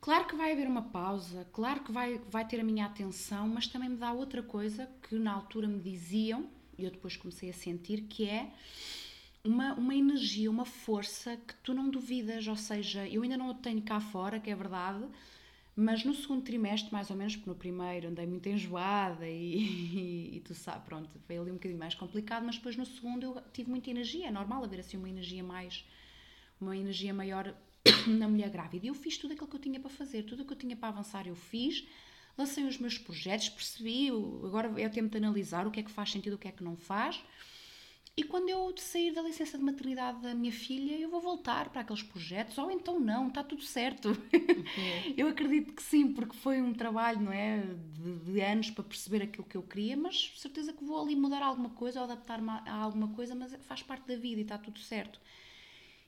Claro 0.00 0.26
que 0.26 0.34
vai 0.34 0.52
haver 0.52 0.66
uma 0.66 0.80
pausa, 0.80 1.46
claro 1.52 1.80
que 1.84 1.92
vai, 1.92 2.18
vai 2.30 2.46
ter 2.46 2.58
a 2.58 2.64
minha 2.64 2.86
atenção, 2.86 3.46
mas 3.46 3.66
também 3.66 3.90
me 3.90 3.96
dá 3.96 4.12
outra 4.12 4.42
coisa 4.42 4.88
que 5.02 5.14
na 5.16 5.30
altura 5.30 5.68
me 5.68 5.78
diziam, 5.78 6.48
e 6.78 6.84
eu 6.84 6.90
depois 6.90 7.18
comecei 7.18 7.50
a 7.50 7.52
sentir, 7.52 8.02
que 8.08 8.26
é 8.26 8.50
uma, 9.44 9.74
uma 9.74 9.94
energia, 9.94 10.50
uma 10.50 10.64
força 10.64 11.36
que 11.36 11.54
tu 11.56 11.74
não 11.74 11.90
duvidas, 11.90 12.48
ou 12.48 12.56
seja, 12.56 13.06
eu 13.08 13.22
ainda 13.22 13.36
não 13.36 13.50
a 13.50 13.54
tenho 13.54 13.82
cá 13.82 14.00
fora, 14.00 14.40
que 14.40 14.48
é 14.48 14.54
verdade, 14.54 15.04
mas 15.76 16.02
no 16.02 16.14
segundo 16.14 16.42
trimestre, 16.44 16.90
mais 16.90 17.10
ou 17.10 17.16
menos, 17.16 17.36
porque 17.36 17.50
no 17.50 17.56
primeiro 17.56 18.08
andei 18.08 18.26
muito 18.26 18.48
enjoada 18.48 19.28
e, 19.28 19.58
e, 20.32 20.36
e 20.36 20.40
tu 20.40 20.54
sabes, 20.54 20.82
pronto, 20.84 21.10
foi 21.26 21.36
ali 21.36 21.50
um 21.50 21.54
bocadinho 21.54 21.78
mais 21.78 21.94
complicado, 21.94 22.44
mas 22.46 22.56
depois 22.56 22.74
no 22.74 22.86
segundo 22.86 23.24
eu 23.24 23.42
tive 23.52 23.68
muita 23.68 23.90
energia, 23.90 24.28
é 24.28 24.30
normal 24.30 24.64
haver 24.64 24.80
assim 24.80 24.96
uma 24.96 25.10
energia 25.10 25.44
mais, 25.44 25.84
uma 26.58 26.74
energia 26.74 27.12
maior 27.12 27.54
na 28.06 28.28
mulher 28.28 28.50
grávida. 28.50 28.86
Eu 28.86 28.94
fiz 28.94 29.16
tudo 29.18 29.32
aquilo 29.32 29.48
que 29.48 29.56
eu 29.56 29.60
tinha 29.60 29.80
para 29.80 29.90
fazer, 29.90 30.24
tudo 30.24 30.42
o 30.42 30.46
que 30.46 30.52
eu 30.52 30.58
tinha 30.58 30.76
para 30.76 30.88
avançar, 30.88 31.26
eu 31.26 31.36
fiz. 31.36 31.86
Lancei 32.38 32.64
os 32.64 32.78
meus 32.78 32.96
projetos, 32.96 33.48
percebi, 33.48 34.08
agora 34.08 34.80
é 34.80 34.86
o 34.86 34.90
tempo 34.90 35.10
de 35.10 35.18
analisar 35.18 35.66
o 35.66 35.70
que 35.70 35.80
é 35.80 35.82
que 35.82 35.90
faz 35.90 36.10
sentido, 36.10 36.34
o 36.34 36.38
que 36.38 36.48
é 36.48 36.52
que 36.52 36.62
não 36.62 36.76
faz. 36.76 37.20
E 38.16 38.22
quando 38.22 38.48
eu 38.48 38.74
sair 38.76 39.12
da 39.12 39.22
licença 39.22 39.56
de 39.56 39.64
maternidade 39.64 40.20
da 40.20 40.34
minha 40.34 40.52
filha, 40.52 40.98
eu 40.98 41.08
vou 41.08 41.20
voltar 41.20 41.70
para 41.70 41.80
aqueles 41.80 42.02
projetos, 42.02 42.58
ou 42.58 42.70
então 42.70 42.98
não, 42.98 43.28
está 43.28 43.42
tudo 43.42 43.62
certo. 43.62 44.10
eu 45.16 45.28
acredito 45.28 45.72
que 45.72 45.82
sim, 45.82 46.12
porque 46.12 46.36
foi 46.36 46.60
um 46.60 46.74
trabalho, 46.74 47.20
não 47.20 47.32
é, 47.32 47.62
de, 47.62 48.32
de, 48.32 48.40
anos 48.40 48.70
para 48.70 48.84
perceber 48.84 49.22
aquilo 49.22 49.44
que 49.44 49.56
eu 49.56 49.62
queria, 49.62 49.96
mas 49.96 50.32
certeza 50.36 50.72
que 50.72 50.84
vou 50.84 51.00
ali 51.00 51.16
mudar 51.16 51.42
alguma 51.42 51.70
coisa 51.70 52.00
ou 52.00 52.04
adaptar-me 52.04 52.50
a 52.50 52.74
alguma 52.74 53.08
coisa, 53.08 53.34
mas 53.34 53.54
faz 53.64 53.82
parte 53.82 54.06
da 54.06 54.16
vida 54.16 54.40
e 54.40 54.42
está 54.42 54.58
tudo 54.58 54.80
certo. 54.80 55.20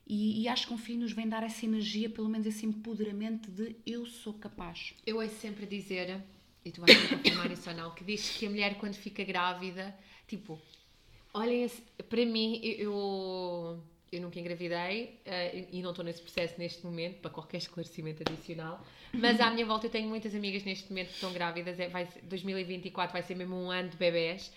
E, 0.06 0.42
e, 0.42 0.48
acho 0.48 0.66
que 0.66 0.74
um 0.74 0.78
filho 0.78 1.00
nos 1.00 1.12
vem 1.12 1.28
dar 1.28 1.42
essa 1.42 1.64
energia, 1.64 2.10
pelo 2.10 2.28
menos 2.28 2.46
esse 2.46 2.66
empoderamento 2.66 3.50
de 3.50 3.76
eu 3.86 4.04
sou 4.04 4.34
capaz. 4.34 4.94
Eu 5.06 5.18
ouço 5.18 5.34
sempre 5.36 5.64
dizer, 5.64 6.20
e 6.64 6.70
tu 6.70 6.80
vais 6.80 6.96
confirmar 7.08 7.50
isso 7.50 7.70
ou 7.70 7.76
não, 7.76 7.94
que 7.94 8.04
diz 8.04 8.30
que 8.30 8.46
a 8.46 8.50
mulher 8.50 8.76
quando 8.78 8.94
fica 8.94 9.24
grávida, 9.24 9.96
tipo, 10.26 10.60
olhem, 11.32 11.70
para 12.08 12.26
mim, 12.26 12.60
eu, 12.62 13.80
eu 14.10 14.20
nunca 14.20 14.40
engravidei 14.40 15.20
uh, 15.26 15.68
e 15.70 15.80
não 15.80 15.90
estou 15.90 16.04
nesse 16.04 16.20
processo 16.20 16.54
neste 16.58 16.84
momento, 16.84 17.20
para 17.20 17.30
qualquer 17.30 17.58
esclarecimento 17.58 18.22
adicional, 18.28 18.84
mas 19.12 19.40
à 19.40 19.50
minha 19.50 19.64
volta 19.64 19.86
eu 19.86 19.90
tenho 19.90 20.08
muitas 20.08 20.34
amigas 20.34 20.64
neste 20.64 20.90
momento 20.90 21.08
que 21.08 21.14
estão 21.14 21.32
grávidas, 21.32 21.78
é, 21.78 21.88
vai, 21.88 22.08
2024 22.24 23.12
vai 23.12 23.22
ser 23.22 23.36
mesmo 23.36 23.54
um 23.54 23.70
ano 23.70 23.88
de 23.88 23.96
bebés 23.96 24.52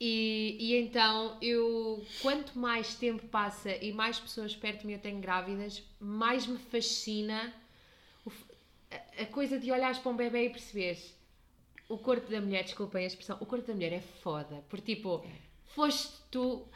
e, 0.00 0.56
e 0.60 0.76
então 0.76 1.36
eu, 1.42 2.04
quanto 2.22 2.58
mais 2.58 2.94
tempo 2.94 3.26
passa 3.26 3.70
e 3.76 3.92
mais 3.92 4.18
pessoas 4.20 4.54
perto 4.54 4.80
de 4.80 4.86
mim 4.86 4.92
eu 4.92 4.98
tenho 4.98 5.20
grávidas, 5.20 5.82
mais 6.00 6.46
me 6.46 6.58
fascina 6.58 7.52
a, 8.90 9.22
a, 9.22 9.26
coisa 9.26 9.58
de 9.58 9.72
olhares 9.72 9.98
para 9.98 10.12
um 10.12 10.16
bebê 10.16 10.46
e 10.46 10.50
perceberes 10.50 11.18
o 11.88 11.96
corpo 11.96 12.30
da 12.30 12.40
mulher, 12.40 12.64
desculpem 12.64 13.04
a 13.04 13.06
expressão, 13.06 13.38
o 13.40 13.46
corpo 13.46 13.66
da 13.66 13.74
mulher 13.74 13.92
é 13.92 14.00
foda. 14.00 14.62
Porque 14.68 14.94
tipo, 14.94 15.24
foste 15.74 16.12
tu, 16.30 16.66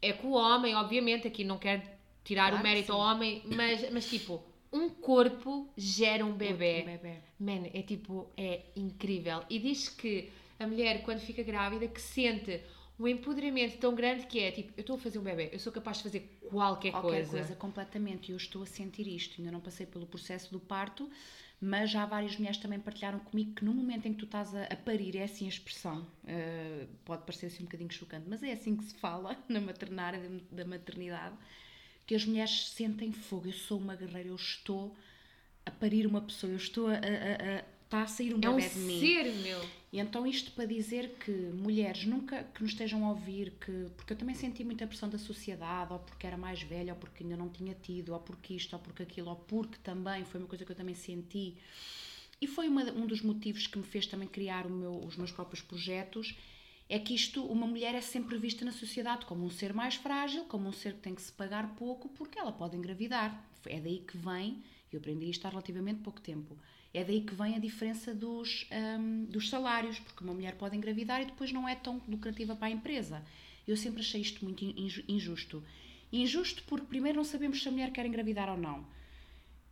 é 0.00 0.12
que 0.12 0.24
o 0.24 0.32
homem, 0.32 0.74
obviamente, 0.74 1.26
aqui 1.26 1.42
não 1.42 1.58
quero 1.58 1.82
tirar 2.24 2.50
claro 2.50 2.60
o 2.60 2.62
mérito 2.62 2.92
ao 2.92 3.00
homem, 3.00 3.42
mas, 3.44 3.90
mas 3.90 4.08
tipo, 4.08 4.42
um 4.72 4.88
corpo 4.88 5.68
gera 5.76 6.24
um 6.24 6.32
bebê. 6.32 6.82
Um 6.82 6.86
bebê. 6.86 7.16
Man, 7.38 7.66
é 7.74 7.82
tipo, 7.82 8.30
é 8.36 8.60
incrível. 8.76 9.42
E 9.50 9.58
diz 9.58 9.88
que 9.88 10.30
a 10.62 10.66
mulher, 10.66 11.02
quando 11.02 11.20
fica 11.20 11.42
grávida, 11.42 11.86
que 11.88 12.00
sente 12.00 12.60
um 12.98 13.08
empoderamento 13.08 13.78
tão 13.78 13.94
grande 13.94 14.26
que 14.26 14.38
é 14.38 14.50
tipo, 14.50 14.72
eu 14.76 14.82
estou 14.82 14.96
a 14.96 14.98
fazer 14.98 15.18
um 15.18 15.22
bebê, 15.22 15.50
eu 15.52 15.58
sou 15.58 15.72
capaz 15.72 15.98
de 15.98 16.02
fazer 16.04 16.38
qualquer, 16.48 16.92
qualquer 16.92 17.10
coisa. 17.10 17.30
coisa, 17.30 17.56
completamente. 17.56 18.28
E 18.28 18.32
eu 18.32 18.36
estou 18.36 18.62
a 18.62 18.66
sentir 18.66 19.06
isto. 19.08 19.40
Ainda 19.40 19.50
não 19.50 19.60
passei 19.60 19.86
pelo 19.86 20.06
processo 20.06 20.52
do 20.52 20.60
parto, 20.60 21.10
mas 21.60 21.90
já 21.90 22.04
várias 22.06 22.36
mulheres 22.36 22.58
também 22.58 22.78
partilharam 22.78 23.18
comigo 23.18 23.54
que 23.54 23.64
no 23.64 23.72
momento 23.72 24.06
em 24.06 24.12
que 24.12 24.18
tu 24.18 24.24
estás 24.24 24.54
a, 24.54 24.64
a 24.64 24.76
parir, 24.76 25.16
é 25.16 25.24
assim 25.24 25.46
a 25.46 25.48
expressão, 25.48 26.06
uh, 26.24 26.88
pode 27.04 27.22
parecer 27.22 27.46
assim 27.46 27.62
um 27.62 27.66
bocadinho 27.66 27.90
chocante, 27.90 28.26
mas 28.28 28.42
é 28.42 28.52
assim 28.52 28.76
que 28.76 28.84
se 28.84 28.94
fala 28.94 29.36
na 29.48 29.60
maternária 29.60 30.20
da 30.50 30.64
maternidade, 30.64 31.36
que 32.06 32.14
as 32.14 32.24
mulheres 32.24 32.70
sentem 32.70 33.12
fogo. 33.12 33.48
Eu 33.48 33.52
sou 33.52 33.78
uma 33.78 33.96
guerreira, 33.96 34.28
eu 34.28 34.36
estou 34.36 34.96
a 35.64 35.70
parir 35.70 36.06
uma 36.06 36.20
pessoa, 36.20 36.52
eu 36.52 36.56
estou 36.56 36.88
a, 36.88 36.94
a, 36.94 36.96
a 36.96 37.64
está 37.92 38.02
a 38.02 38.06
sair 38.06 38.34
um 38.34 38.40
bebê 38.40 38.46
é 38.46 38.66
um 38.66 38.68
de 38.68 38.78
mim. 38.78 39.00
ser, 39.00 39.32
meu. 39.42 39.60
E 39.92 39.98
então 39.98 40.26
isto 40.26 40.50
para 40.52 40.64
dizer 40.64 41.16
que 41.20 41.30
mulheres 41.30 42.06
nunca 42.06 42.44
que 42.44 42.62
nos 42.62 42.72
estejam 42.72 43.04
a 43.04 43.10
ouvir, 43.10 43.52
que 43.60 43.86
porque 43.94 44.14
eu 44.14 44.16
também 44.16 44.34
senti 44.34 44.64
muita 44.64 44.86
pressão 44.86 45.08
da 45.10 45.18
sociedade, 45.18 45.92
ou 45.92 45.98
porque 45.98 46.26
era 46.26 46.38
mais 46.38 46.62
velha, 46.62 46.94
ou 46.94 46.98
porque 46.98 47.22
ainda 47.22 47.36
não 47.36 47.50
tinha 47.50 47.74
tido, 47.74 48.14
ou 48.14 48.20
porque 48.20 48.54
isto, 48.54 48.72
ou 48.72 48.78
porque 48.78 49.02
aquilo, 49.02 49.28
ou 49.28 49.36
porque 49.36 49.76
também 49.82 50.24
foi 50.24 50.40
uma 50.40 50.48
coisa 50.48 50.64
que 50.64 50.72
eu 50.72 50.76
também 50.76 50.94
senti. 50.94 51.54
E 52.40 52.46
foi 52.46 52.68
uma, 52.68 52.82
um 52.92 53.06
dos 53.06 53.20
motivos 53.20 53.66
que 53.66 53.78
me 53.78 53.84
fez 53.84 54.06
também 54.06 54.26
criar 54.26 54.68
meu, 54.68 54.98
os 55.04 55.16
meus 55.16 55.30
próprios 55.30 55.60
projetos, 55.60 56.34
é 56.88 56.98
que 56.98 57.14
isto, 57.14 57.44
uma 57.44 57.66
mulher 57.66 57.94
é 57.94 58.00
sempre 58.00 58.36
vista 58.38 58.64
na 58.64 58.72
sociedade 58.72 59.26
como 59.26 59.44
um 59.44 59.50
ser 59.50 59.72
mais 59.74 59.94
frágil, 59.94 60.44
como 60.44 60.68
um 60.68 60.72
ser 60.72 60.94
que 60.94 61.00
tem 61.00 61.14
que 61.14 61.22
se 61.22 61.32
pagar 61.32 61.74
pouco, 61.76 62.08
porque 62.08 62.38
ela 62.38 62.50
pode 62.50 62.76
engravidar. 62.76 63.46
É 63.66 63.78
daí 63.78 63.98
que 64.00 64.16
vem, 64.16 64.62
eu 64.90 64.98
aprendi 64.98 65.28
isto 65.30 65.46
há 65.46 65.50
relativamente 65.50 66.00
pouco 66.00 66.20
tempo, 66.20 66.56
é 66.94 67.02
daí 67.04 67.22
que 67.22 67.34
vem 67.34 67.56
a 67.56 67.58
diferença 67.58 68.14
dos, 68.14 68.66
um, 68.70 69.24
dos 69.24 69.48
salários, 69.48 69.98
porque 69.98 70.22
uma 70.22 70.34
mulher 70.34 70.56
pode 70.56 70.76
engravidar 70.76 71.22
e 71.22 71.26
depois 71.26 71.50
não 71.52 71.68
é 71.68 71.74
tão 71.74 72.00
lucrativa 72.06 72.54
para 72.54 72.68
a 72.68 72.70
empresa. 72.70 73.22
Eu 73.66 73.76
sempre 73.76 74.00
achei 74.00 74.20
isto 74.20 74.44
muito 74.44 74.64
injusto. 75.08 75.62
Injusto 76.12 76.62
porque, 76.64 76.86
primeiro, 76.86 77.16
não 77.16 77.24
sabemos 77.24 77.62
se 77.62 77.68
a 77.68 77.70
mulher 77.72 77.90
quer 77.90 78.04
engravidar 78.04 78.50
ou 78.50 78.58
não. 78.58 78.84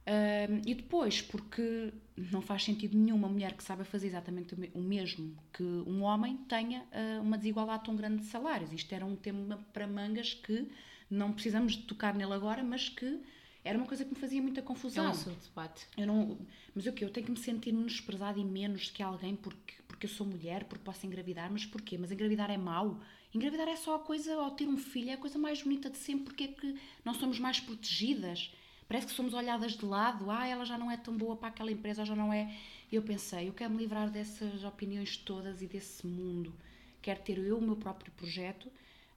Um, 0.06 0.62
e 0.66 0.74
depois, 0.74 1.20
porque 1.20 1.92
não 2.16 2.40
faz 2.40 2.64
sentido 2.64 2.96
nenhum 2.96 3.16
uma 3.16 3.28
mulher 3.28 3.52
que 3.52 3.62
sabe 3.62 3.84
fazer 3.84 4.06
exatamente 4.06 4.54
o 4.74 4.80
mesmo 4.80 5.36
que 5.52 5.62
um 5.62 6.02
homem 6.02 6.38
tenha 6.48 6.80
uh, 6.80 7.22
uma 7.22 7.36
desigualdade 7.36 7.84
tão 7.84 7.94
grande 7.94 8.22
de 8.22 8.26
salários. 8.26 8.72
Isto 8.72 8.94
era 8.94 9.04
um 9.04 9.14
tema 9.14 9.58
para 9.72 9.86
mangas 9.86 10.32
que 10.32 10.66
não 11.10 11.32
precisamos 11.32 11.74
de 11.74 11.82
tocar 11.82 12.14
nele 12.14 12.32
agora, 12.32 12.62
mas 12.62 12.88
que 12.88 13.20
era 13.64 13.76
uma 13.76 13.86
coisa 13.86 14.04
que 14.04 14.10
me 14.10 14.18
fazia 14.18 14.40
muita 14.40 14.62
confusão. 14.62 15.04
É 15.04 15.08
um 15.08 15.10
assunto 15.10 15.38
de 15.38 15.48
debate. 15.48 15.86
Eu 15.96 16.06
não, 16.06 16.38
mas 16.74 16.86
o 16.86 16.92
que 16.92 17.04
Eu 17.04 17.10
tenho 17.10 17.26
que 17.26 17.32
me 17.32 17.38
sentir 17.38 17.72
menosprezada 17.72 18.38
e 18.38 18.44
menos 18.44 18.90
que 18.90 19.02
alguém 19.02 19.36
porque, 19.36 19.74
porque 19.86 20.06
eu 20.06 20.10
sou 20.10 20.26
mulher, 20.26 20.64
porque 20.64 20.84
posso 20.84 21.06
engravidar. 21.06 21.50
Mas 21.52 21.66
porquê? 21.66 21.98
Mas 21.98 22.10
engravidar 22.10 22.50
é 22.50 22.56
mau? 22.56 23.00
Engravidar 23.34 23.68
é 23.68 23.76
só 23.76 23.96
a 23.96 23.98
coisa, 23.98 24.34
ao 24.34 24.50
ter 24.52 24.66
um 24.66 24.78
filho, 24.78 25.10
é 25.10 25.12
a 25.14 25.18
coisa 25.18 25.38
mais 25.38 25.62
bonita 25.62 25.90
de 25.90 25.98
sempre. 25.98 26.24
Porque 26.24 26.44
é 26.44 26.48
que 26.48 26.76
não 27.04 27.14
somos 27.14 27.38
mais 27.38 27.60
protegidas? 27.60 28.50
parece 28.90 29.06
que 29.06 29.12
somos 29.12 29.34
olhadas 29.34 29.74
de 29.74 29.84
lado, 29.84 30.28
ah, 30.32 30.44
ela 30.44 30.64
já 30.64 30.76
não 30.76 30.90
é 30.90 30.96
tão 30.96 31.16
boa 31.16 31.36
para 31.36 31.50
aquela 31.50 31.70
empresa, 31.70 32.04
já 32.04 32.16
não 32.16 32.32
é. 32.32 32.52
Eu 32.90 33.00
pensei, 33.02 33.48
eu 33.48 33.52
quero 33.52 33.72
me 33.72 33.78
livrar 33.78 34.10
dessas 34.10 34.64
opiniões 34.64 35.16
todas 35.16 35.62
e 35.62 35.68
desse 35.68 36.04
mundo. 36.04 36.52
Quero 37.00 37.20
ter 37.20 37.38
eu 37.38 37.56
o 37.56 37.62
meu 37.62 37.76
próprio 37.76 38.10
projeto 38.10 38.68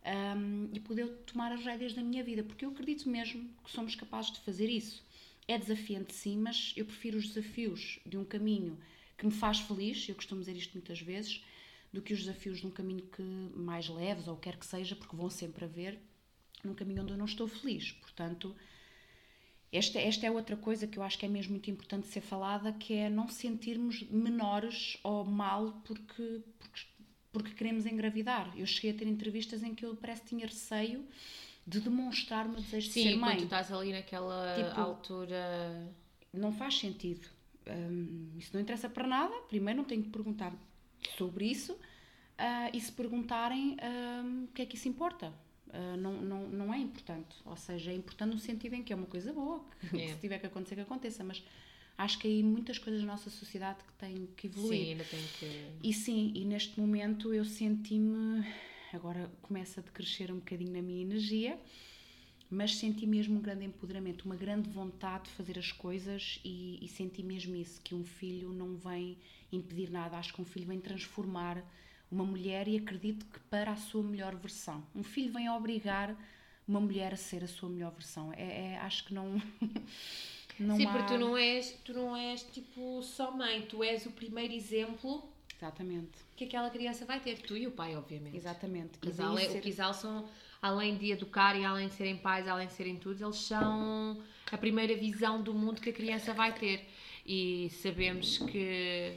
um, 0.06 0.70
e 0.74 0.80
poder 0.80 1.08
tomar 1.26 1.52
as 1.52 1.63
rédeas 1.63 1.94
da 1.94 2.02
minha 2.02 2.24
vida, 2.24 2.44
porque 2.44 2.66
eu 2.66 2.70
acredito 2.70 3.10
mesmo 3.10 3.50
que 3.63 3.72
somos 3.72 3.96
capazes 3.96 4.32
de 4.32 4.39
fazer 4.39 4.70
isso. 4.70 5.04
É 5.48 5.58
desafiante, 5.58 6.13
sim, 6.13 6.38
mas 6.38 6.74
eu 6.76 6.86
prefiro 6.86 7.18
os 7.18 7.28
desafios 7.28 8.00
de 8.06 8.18
um 8.18 8.24
caminho 8.24 8.78
que 9.18 9.26
me 9.26 9.32
faz 9.32 9.60
feliz, 9.60 10.08
eu 10.08 10.16
costumo 10.16 10.39
dizer 10.42 10.56
isto 10.56 10.74
muitas 10.74 11.00
vezes, 11.02 11.44
do 11.92 12.02
que 12.02 12.13
os 12.13 12.20
desafios 12.20 12.60
de 12.60 12.68
um 12.68 12.72
caminho 12.72 13.04
que 13.04 13.22
mais 13.22 13.88
leves 13.88 14.28
ou 14.28 14.36
quer 14.36 14.58
que 14.58 14.66
seja, 14.66 14.96
porque 14.96 15.16
vão 15.16 15.30
sempre 15.30 15.66
haver 15.66 16.00
num 16.63 16.74
caminho 16.74 17.04
onde 17.04 17.13
eu 17.13 17.18
não 17.18 17.26
estou 17.26 17.48
feliz. 17.48 17.92
Portanto, 17.92 18.56
esta, 19.72 20.00
esta 20.00 20.26
é 20.26 20.32
outra 20.32 20.56
coisa 20.56 20.88
que 20.88 20.98
eu 20.98 21.04
acho 21.04 21.18
que 21.18 21.26
é 21.26 21.30
mesmo 21.30 21.52
muito 21.52 21.70
importante 21.70 22.08
ser 22.08 22.22
falada, 22.22 22.72
que 22.72 22.94
é 22.94 23.10
não 23.10 23.28
sentirmos 23.28 24.04
menores 24.10 24.98
ou 25.04 25.26
mal 25.26 25.82
porque, 25.84 26.42
porque, 26.60 26.82
porque 27.34 27.52
queremos 27.52 27.86
engravidar. 27.86 28.54
Eu 28.56 28.65
cheguei 28.65 28.91
a 28.91 28.93
ter 28.93 29.08
entrevistas 29.08 29.62
em 29.63 29.74
que 29.76 29.86
eu 29.86 29.96
parece 29.96 30.22
que 30.22 30.30
tinha 30.30 30.46
receio 30.46 31.04
de 31.67 31.80
demonstrar 31.82 32.46
o 32.46 32.50
meu 32.50 32.62
desejo 32.62 32.89
Sim, 32.91 33.04
de 33.04 33.10
ser 33.12 33.15
mãe. 33.17 33.32
quando 33.32 33.39
tu 33.39 33.43
estás 33.46 33.72
ali 33.72 33.91
naquela 33.91 34.54
Tipo, 34.56 34.80
altura. 34.80 35.91
Não 36.32 36.52
faz 36.54 36.78
sentido. 36.78 37.28
Hum, 37.67 38.30
isso 38.38 38.52
não 38.54 38.62
interessa 38.62 38.88
para 38.89 39.08
nada. 39.08 39.34
Primeiro 39.50 39.78
não 39.78 39.86
tenho 39.86 40.04
que 40.04 40.10
perguntar 40.10 40.54
sobre 41.17 41.46
isso. 41.46 41.78
ah, 42.38 42.69
e 42.74 42.80
se 42.82 42.91
perguntarem, 42.91 43.78
hum, 44.24 44.46
o 44.46 44.54
que 44.54 44.62
é 44.62 44.65
que 44.65 44.76
isso 44.76 44.88
importa? 44.88 45.32
Ah, 45.72 45.96
não, 45.98 46.13
não, 46.22 46.48
não 46.50 46.74
é 46.74 46.78
importante. 46.78 47.36
Ou 47.46 47.56
seja, 47.56 47.91
é 47.91 47.96
importante 47.96 48.34
no 48.34 48.39
sentido 48.39 48.74
em 48.76 48.84
que 48.84 48.91
é 48.93 48.96
uma 48.96 49.06
coisa 49.08 49.32
boa, 49.34 49.63
que, 49.89 50.02
É. 50.02 50.08
se 50.13 50.19
tiver 50.19 50.39
que 50.39 50.46
acontecer, 50.48 50.76
que 50.76 50.82
aconteça. 50.82 51.24
Mas 51.24 51.43
acho 51.98 52.20
que 52.20 52.28
há 52.28 52.32
aí 52.32 52.44
muitas 52.44 52.78
coisas 52.78 53.02
na 53.02 53.14
nossa 53.14 53.30
sociedade 53.30 53.80
que 53.84 53.94
têm 53.94 54.28
que 54.36 54.48
evoluir. 54.48 54.80
Sim, 54.86 54.92
ainda 54.92 55.04
tem 55.04 55.20
que. 55.40 55.66
E 55.84 55.94
sim, 55.94 56.32
e 56.36 56.46
neste 56.46 56.80
momento 56.80 57.34
eu 57.34 57.46
senti-me. 57.46 58.46
Agora 58.92 59.32
começa 59.42 59.80
a 59.80 59.84
decrescer 59.84 60.32
um 60.32 60.36
bocadinho 60.36 60.72
na 60.72 60.82
minha 60.82 61.02
energia, 61.02 61.60
mas 62.50 62.76
senti 62.76 63.08
mesmo 63.08 63.40
um 63.40 63.42
grande 63.42 63.66
empoderamento, 63.66 64.24
uma 64.26 64.36
grande 64.36 64.70
vontade 64.70 65.24
de 65.26 65.32
fazer 65.32 65.58
as 65.58 65.72
coisas 65.72 66.40
e, 66.46 66.78
e 66.80 66.88
senti 66.88 67.24
mesmo 67.24 67.56
isso: 67.56 67.82
que 67.82 67.96
um 67.96 68.04
filho 68.04 68.54
não 68.54 68.76
vem 68.76 69.18
impedir 69.52 69.90
nada, 69.90 70.18
acho 70.18 70.34
que 70.34 70.42
um 70.42 70.46
filho 70.46 70.68
vem 70.68 70.80
transformar 70.80 71.64
uma 72.12 72.24
mulher 72.24 72.68
e 72.68 72.78
acredito 72.78 73.26
que 73.26 73.40
para 73.40 73.72
a 73.72 73.76
sua 73.76 74.04
melhor 74.04 74.36
versão. 74.36 74.86
Um 74.94 75.02
filho 75.04 75.34
vem 75.34 75.50
obrigar 75.50 76.16
uma 76.68 76.80
mulher 76.80 77.14
a 77.14 77.18
ser 77.18 77.44
a 77.44 77.48
sua 77.48 77.70
melhor 77.70 77.92
versão. 77.92 78.32
É, 78.34 78.74
é- 78.74 78.78
acho 78.78 79.06
que 79.06 79.14
não. 79.14 79.42
não 80.60 80.76
Sim, 80.78 80.86
há... 80.86 80.92
porque 80.92 81.13
tu 81.13 81.20
não 81.20 81.38
és, 81.38 81.72
tu 81.84 81.94
não 81.94 82.16
és 82.16 82.44
tipo 82.44 83.02
só 83.02 83.32
mãe, 83.32 83.62
tu 83.63 83.84
és 83.84 84.06
o 84.06 84.12
primeiro 84.12 84.54
exemplo 84.54 85.24
Exatamente, 85.56 86.12
que 86.36 86.44
aquela 86.44 86.70
criança 86.70 87.06
vai 87.06 87.20
ter. 87.22 87.38
Tu 87.39 87.56
e 87.56 87.68
o 87.68 87.72
pai, 87.72 87.96
obviamente. 87.96 88.36
exatamente. 88.36 88.92
E 89.02 89.12
daí 89.12 89.46
é, 89.46 89.50
ser- 89.50 89.60
o 89.60 89.62
casal 89.63 89.94
são, 89.94 90.28
além 90.62 90.98
de 90.98 91.12
educar 91.12 91.56
e 91.58 91.63
além 91.63 91.88
de 91.88 91.94
serem 91.94 92.18
pais, 92.18 92.48
além 92.50 92.68
de 92.68 92.74
serem 92.74 92.98
tudo, 92.98 93.24
eles 93.24 93.38
são 93.38 94.22
a 94.52 94.58
primeira 94.58 94.94
visão 94.98 95.42
do 95.42 95.54
mundo 95.54 95.80
que 95.80 95.89
a 95.89 95.94
criança 95.94 96.34
vai 96.34 96.54
ter. 96.54 96.86
E 97.26 97.70
sabemos 97.82 98.39
que 98.39 99.16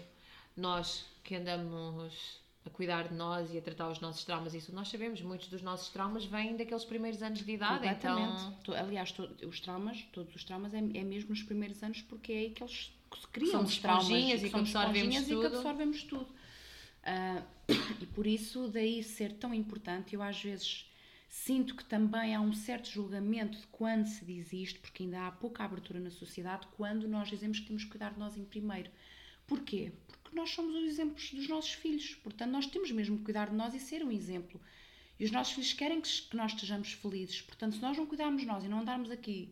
nós 0.57 1.05
que 1.25 1.35
andamos 1.35 2.41
a 2.67 2.71
cuidar 2.71 3.09
de 3.09 3.15
nós 3.15 3.53
e 3.53 3.59
a 3.59 3.63
tratar 3.63 3.89
os 3.91 4.01
nossos 4.01 4.25
traumas, 4.25 4.55
isso 4.55 4.75
nós 4.75 4.89
sabemos, 4.89 5.21
muitos 5.23 5.49
dos 5.49 5.63
nossos 5.63 5.89
traumas 5.89 6.25
vêm 6.25 6.57
daqueles 6.57 6.85
primeiros 6.85 7.23
anos 7.23 7.45
de 7.45 7.53
idade. 7.53 7.87
Então, 7.87 8.75
Aliás, 8.77 9.15
os 9.47 9.61
traumas, 9.61 10.03
todos 10.13 10.35
os 10.35 10.45
traumas 10.45 10.75
é, 10.75 10.79
é 10.79 11.05
mesmo 11.05 11.31
nos 11.31 11.43
primeiros 11.43 11.83
anos 11.83 12.03
porque 12.03 12.33
é 12.33 12.39
aí 12.39 12.51
que 12.51 12.63
eles 12.63 12.93
se 13.21 13.27
criam 13.29 13.63
os 13.63 13.79
traumas 13.79 14.09
e 14.09 14.51
que 14.51 14.57
absorvemos 14.57 15.15
esponjinhas 15.15 15.25
e 15.25 15.29
tudo. 15.29 15.41
que 15.41 15.47
absorvemos 15.57 16.03
tudo. 16.03 16.29
Ah, 17.03 17.43
e 18.01 18.07
por 18.07 18.27
isso, 18.27 18.69
daí 18.69 19.03
ser 19.03 19.35
tão 19.35 19.55
importante, 19.55 20.15
eu 20.15 20.23
às 20.23 20.43
vezes 20.43 20.91
sinto 21.29 21.77
que 21.77 21.85
também 21.85 22.35
há 22.35 22.41
um 22.41 22.53
certo 22.53 22.89
julgamento 22.89 23.59
de 23.59 23.67
quando 23.69 24.07
se 24.07 24.25
diz 24.25 24.53
isto, 24.53 24.81
porque 24.81 25.03
ainda 25.03 25.27
há 25.27 25.31
pouca 25.31 25.65
abertura 25.65 26.01
na 26.01 26.11
sociedade, 26.11 26.67
quando 26.77 27.07
nós 27.07 27.29
dizemos 27.29 27.61
que 27.61 27.67
temos 27.67 27.85
que 27.85 27.91
cuidar 27.91 28.13
de 28.13 28.19
nós 28.19 28.37
em 28.37 28.45
primeiro. 28.45 28.91
Porquê? 29.47 29.93
Porque 30.09 30.26
nós 30.37 30.51
somos 30.51 30.75
os 30.75 30.85
exemplos 30.85 31.33
dos 31.33 31.49
nossos 31.49 31.73
filhos, 31.73 32.15
portanto, 32.23 32.51
nós 32.51 32.67
temos 32.67 32.91
mesmo 32.93 33.19
que 33.19 33.25
cuidar 33.25 33.51
de 33.51 33.57
nós 33.57 33.75
e 33.75 33.81
ser 33.81 34.05
um 34.05 34.13
exemplo. 34.13 34.61
E 35.19 35.25
os 35.25 35.31
nossos 35.31 35.55
filhos 35.55 35.73
querem 35.73 36.01
que 36.01 36.37
nós 36.37 36.53
estejamos 36.53 36.93
felizes. 36.93 37.41
Portanto, 37.41 37.77
se 37.77 37.83
nós 37.83 37.97
não 37.97 38.07
cuidarmos 38.07 38.43
de 38.43 38.47
nós 38.47 38.63
e 38.63 38.69
não 38.69 38.81
andarmos 38.81 39.11
aqui 39.11 39.51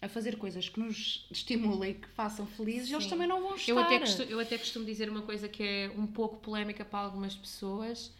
a 0.00 0.08
fazer 0.08 0.36
coisas 0.36 0.68
que 0.68 0.78
nos 0.78 1.26
estimulem 1.30 1.90
e 1.90 1.94
que 1.94 2.08
façam 2.08 2.46
felizes, 2.46 2.90
eles 2.90 3.04
Sim. 3.04 3.10
também 3.10 3.26
não 3.26 3.42
vão 3.42 3.56
estar. 3.56 3.72
Eu 3.72 3.78
até, 3.78 3.98
costumo, 3.98 4.30
eu 4.30 4.40
até 4.40 4.58
costumo 4.58 4.84
dizer 4.84 5.10
uma 5.10 5.22
coisa 5.22 5.48
que 5.48 5.62
é 5.62 5.92
um 5.96 6.06
pouco 6.06 6.36
polémica 6.38 6.84
para 6.84 7.00
algumas 7.00 7.34
pessoas, 7.34 8.12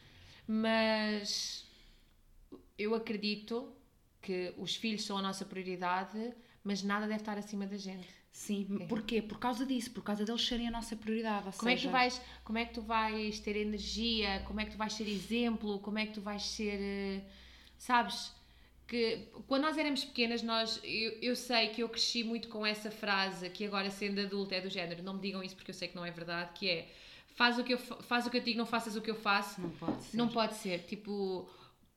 mas 0.47 1.65
eu 2.77 2.95
acredito 2.95 3.73
que 4.21 4.53
os 4.57 4.77
filhos 4.77 5.05
são 5.05 5.19
a 5.19 5.23
nossa 5.23 5.45
prioridade, 5.45 6.33
mas 6.65 6.83
nada 6.83 7.07
deve 7.07 7.21
estar 7.21 7.39
acima 7.39 7.67
da 7.67 7.77
gente. 7.77 8.22
Sim, 8.33 8.65
porquê? 8.89 9.21
Por 9.23 9.39
causa 9.39 9.65
disso, 9.67 9.91
por 9.91 10.03
causa 10.03 10.25
deles 10.25 10.45
serem 10.45 10.67
a 10.67 10.71
nossa 10.71 10.97
prioridade. 10.97 11.51
Como 11.57 11.71
é, 11.71 11.75
que 11.75 11.81
tu 11.81 11.83
seja, 11.83 11.91
vais, 11.91 12.21
como 12.43 12.59
é 12.59 12.65
que 12.65 12.75
tu 12.75 12.83
vais 12.83 13.39
ter 13.39 13.57
energia? 13.57 14.43
Como 14.47 14.59
é 14.61 14.65
que 14.65 14.73
tu 14.73 14.79
vais 14.79 14.93
ser 14.93 15.07
exemplo? 15.07 15.79
Como 15.81 15.99
é 15.99 16.07
que 16.07 16.15
tu 16.15 16.21
vais 16.21 16.43
ser. 16.43 16.79
eh, 16.81 17.21
Sabes? 17.79 18.33
Que 18.87 19.29
quando 19.47 19.63
nós 19.63 19.77
éramos 19.79 20.05
pequenas, 20.05 20.43
nós, 20.43 20.81
eu, 20.83 21.13
eu 21.21 21.37
sei 21.37 21.69
que 21.69 21.83
eu 21.83 21.89
cresci 21.89 22.25
muito 22.25 22.49
com 22.49 22.65
essa 22.67 22.91
frase, 22.91 23.49
que 23.51 23.65
agora 23.67 23.91
sendo 23.91 24.21
adulta 24.21 24.55
é 24.55 24.61
do 24.61 24.69
género, 24.71 25.03
não 25.03 25.15
me 25.15 25.21
digam 25.21 25.43
isso 25.43 25.55
porque 25.57 25.71
eu 25.71 25.75
sei 25.75 25.89
que 25.89 25.97
não 25.97 26.05
é 26.05 26.11
verdade, 26.11 26.51
que 26.55 26.69
é 26.69 26.89
faz 27.35 27.59
o 27.59 27.65
que 27.65 27.73
eu, 27.75 27.79
fa- 27.79 27.97
faz 28.03 28.27
o 28.27 28.31
que 28.31 28.37
eu 28.39 28.43
digo, 28.43 28.59
não 28.59 28.67
faças 28.67 28.95
o 28.97 29.01
que 29.01 29.11
eu 29.11 29.15
faço. 29.15 29.61
Não 29.61 29.71
pode 29.71 30.03
ser. 30.03 30.17
Não 30.17 30.29
pode 30.29 30.55
ser. 30.55 30.79
Tipo, 30.85 31.49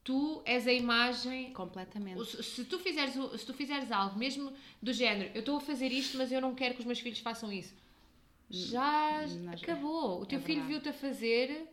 tu 0.06 0.42
és 0.46 0.66
a 0.68 0.72
imagem. 0.72 1.52
Completamente. 1.52 2.24
Se 2.44 2.64
tu, 2.64 2.78
fizeres, 2.80 3.14
se 3.16 3.46
tu 3.46 3.54
fizeres 3.54 3.92
algo, 3.92 4.18
mesmo 4.18 4.54
do 4.82 4.94
género, 4.94 5.32
eu 5.34 5.40
estou 5.40 5.58
a 5.58 5.60
fazer 5.60 5.92
isto, 5.92 6.16
mas 6.18 6.32
eu 6.32 6.40
não 6.40 6.54
quero 6.56 6.76
que 6.76 6.80
os 6.82 6.86
meus 6.86 7.00
filhos 7.00 7.20
façam 7.20 7.52
isso. 7.52 7.74
Já 8.50 9.26
mas- 9.44 9.64
acabou. 9.64 10.22
O 10.22 10.26
teu 10.26 10.38
é 10.38 10.42
filho 10.42 10.64
viu-te 10.66 10.90
a 10.90 10.94
fazer, 10.94 11.68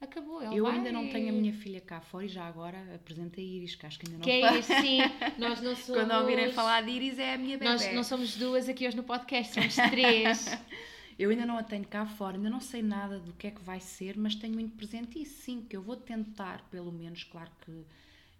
acabou. 0.00 0.42
Ele 0.42 0.56
Eu 0.58 0.64
vai- 0.64 0.76
ainda 0.76 0.90
não 0.90 1.06
tenho 1.10 1.28
a 1.28 1.32
minha 1.32 1.52
filha 1.52 1.80
cá 1.82 2.00
fora 2.00 2.24
e 2.24 2.28
já 2.28 2.46
agora 2.46 2.78
apresenta 2.94 3.38
a 3.38 3.44
Iris, 3.44 3.74
que 3.74 3.84
acho 3.84 3.98
que 3.98 4.06
ainda 4.06 4.16
não 4.18 4.24
Que 4.24 4.30
é 4.30 4.58
isso, 4.58 4.72
sim. 4.80 4.98
Nós 5.38 5.60
não 5.60 5.76
somos. 5.76 6.02
Quando 6.02 6.18
ouvirem 6.20 6.50
falar 6.52 6.80
de 6.82 6.90
Iris 6.90 7.18
é 7.18 7.34
a 7.34 7.38
minha 7.38 7.58
bebê. 7.58 7.70
Nós 7.70 7.92
não 7.92 8.02
somos 8.02 8.34
duas 8.36 8.66
aqui 8.66 8.86
hoje 8.88 8.96
no 8.96 9.02
podcast, 9.04 9.52
somos 9.52 9.74
três. 9.90 10.46
Eu 11.18 11.30
ainda 11.30 11.46
não 11.46 11.56
a 11.58 11.62
tenho 11.62 11.86
cá 11.86 12.06
fora, 12.06 12.36
ainda 12.36 12.50
não 12.50 12.60
sei 12.60 12.82
nada 12.82 13.18
do 13.18 13.32
que 13.32 13.46
é 13.46 13.50
que 13.50 13.62
vai 13.62 13.80
ser, 13.80 14.16
mas 14.16 14.34
tenho 14.34 14.54
muito 14.54 14.76
presente 14.76 15.20
isso, 15.20 15.42
sim, 15.42 15.62
que 15.62 15.76
eu 15.76 15.82
vou 15.82 15.96
tentar, 15.96 16.62
pelo 16.70 16.90
menos, 16.92 17.24
claro 17.24 17.50
que 17.64 17.84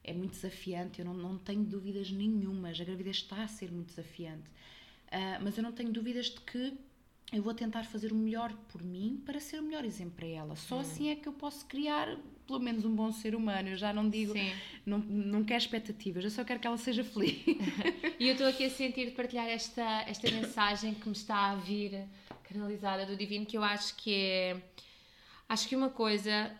é 0.02 0.12
muito 0.12 0.32
desafiante, 0.32 1.00
eu 1.00 1.04
não, 1.06 1.14
não 1.14 1.38
tenho 1.38 1.64
dúvidas 1.64 2.10
nenhumas, 2.10 2.80
a 2.80 2.84
gravidez 2.84 3.16
está 3.16 3.42
a 3.42 3.48
ser 3.48 3.70
muito 3.72 3.88
desafiante, 3.88 4.50
Ah, 5.12 5.38
mas 5.42 5.56
eu 5.56 5.62
não 5.62 5.72
tenho 5.72 5.92
dúvidas 5.92 6.26
de 6.26 6.40
que 6.40 6.74
eu 7.36 7.42
vou 7.42 7.54
tentar 7.54 7.84
fazer 7.84 8.12
o 8.12 8.14
melhor 8.14 8.52
por 8.68 8.82
mim 8.82 9.22
para 9.24 9.40
ser 9.40 9.58
o 9.58 9.62
melhor 9.62 9.84
exemplo 9.84 10.14
para 10.16 10.26
ela. 10.26 10.56
Só 10.56 10.80
assim 10.80 11.10
é 11.10 11.16
que 11.16 11.28
eu 11.28 11.32
posso 11.32 11.66
criar, 11.66 12.16
pelo 12.46 12.60
menos, 12.60 12.84
um 12.84 12.94
bom 12.94 13.10
ser 13.12 13.34
humano. 13.34 13.70
Eu 13.70 13.76
já 13.76 13.92
não 13.92 14.08
digo, 14.08 14.32
Sim. 14.32 14.52
não, 14.86 14.98
não 14.98 15.44
quero 15.44 15.60
expectativas, 15.60 16.24
eu 16.24 16.30
só 16.30 16.44
quero 16.44 16.60
que 16.60 16.66
ela 16.66 16.76
seja 16.76 17.02
feliz. 17.04 17.42
E 18.20 18.28
eu 18.28 18.32
estou 18.32 18.46
aqui 18.46 18.64
a 18.64 18.70
sentir 18.70 19.06
de 19.06 19.10
partilhar 19.10 19.48
esta, 19.48 20.02
esta 20.02 20.30
mensagem 20.30 20.94
que 20.94 21.06
me 21.08 21.14
está 21.14 21.50
a 21.50 21.56
vir 21.56 22.06
canalizada 22.44 23.04
do 23.04 23.16
Divino, 23.16 23.44
que 23.44 23.56
eu 23.56 23.64
acho 23.64 23.96
que 23.96 24.14
é. 24.14 24.62
Acho 25.48 25.68
que 25.68 25.74
uma 25.74 25.90
coisa, 25.90 26.50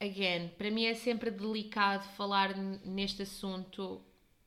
again, 0.00 0.48
para 0.58 0.70
mim 0.70 0.84
é 0.84 0.94
sempre 0.94 1.30
delicado 1.30 2.04
falar 2.16 2.54
neste 2.84 3.22
assunto, 3.22 4.02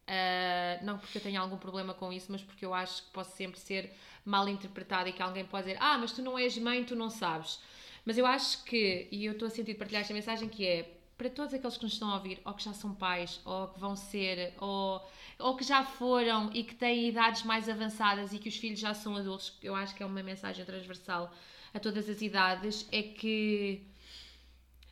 ah, 0.06 0.80
não 0.84 0.98
porque 0.98 1.20
eu 1.20 1.22
tenha 1.22 1.40
algum 1.40 1.58
problema 1.58 1.94
com 1.94 2.12
isso, 2.12 2.32
mas 2.32 2.42
porque 2.42 2.66
eu 2.66 2.74
acho 2.74 3.06
que 3.06 3.12
posso 3.12 3.38
sempre 3.38 3.60
ser 3.60 3.94
mal 4.26 4.48
interpretada 4.48 5.10
e 5.10 5.14
que 5.14 5.22
alguém 5.22 5.46
pode 5.46 5.68
dizer: 5.68 5.78
Ah, 5.82 5.98
mas 5.98 6.12
tu 6.12 6.22
não 6.22 6.38
és 6.38 6.58
mãe, 6.58 6.84
tu 6.84 6.96
não 6.96 7.10
sabes. 7.10 7.60
Mas 8.06 8.18
eu 8.18 8.26
acho 8.26 8.64
que, 8.64 9.08
e 9.12 9.26
eu 9.26 9.34
estou 9.34 9.48
a 9.48 9.52
sentir 9.52 9.76
partilhar 9.76 10.02
esta 10.02 10.14
mensagem, 10.14 10.50
que 10.50 10.66
é 10.66 10.96
para 11.18 11.30
todos 11.30 11.54
aqueles 11.54 11.76
que 11.76 11.84
nos 11.84 11.94
estão 11.94 12.10
a 12.10 12.16
ouvir, 12.16 12.40
ou 12.46 12.54
que 12.54 12.64
já 12.64 12.74
são 12.74 12.96
pais, 12.96 13.42
ou 13.44 13.68
que 13.68 13.80
vão 13.80 13.96
ser, 13.96 14.54
ou, 14.58 15.06
ou 15.38 15.56
que 15.58 15.66
já 15.66 15.84
foram 15.84 16.50
e 16.54 16.64
que 16.64 16.74
têm 16.74 17.10
idades 17.10 17.44
mais 17.44 17.68
avançadas 17.68 18.32
e 18.32 18.40
que 18.40 18.48
os 18.48 18.56
filhos 18.56 18.80
já 18.80 18.94
são 18.94 19.18
adultos, 19.18 19.54
eu 19.62 19.76
acho 19.76 19.94
que 19.94 20.02
é 20.02 20.06
uma 20.06 20.24
mensagem 20.24 20.64
transversal 20.64 21.34
a 21.74 21.80
todas 21.80 22.10
as 22.10 22.22
idades, 22.22 22.88
é 22.92 23.04
que 23.04 23.86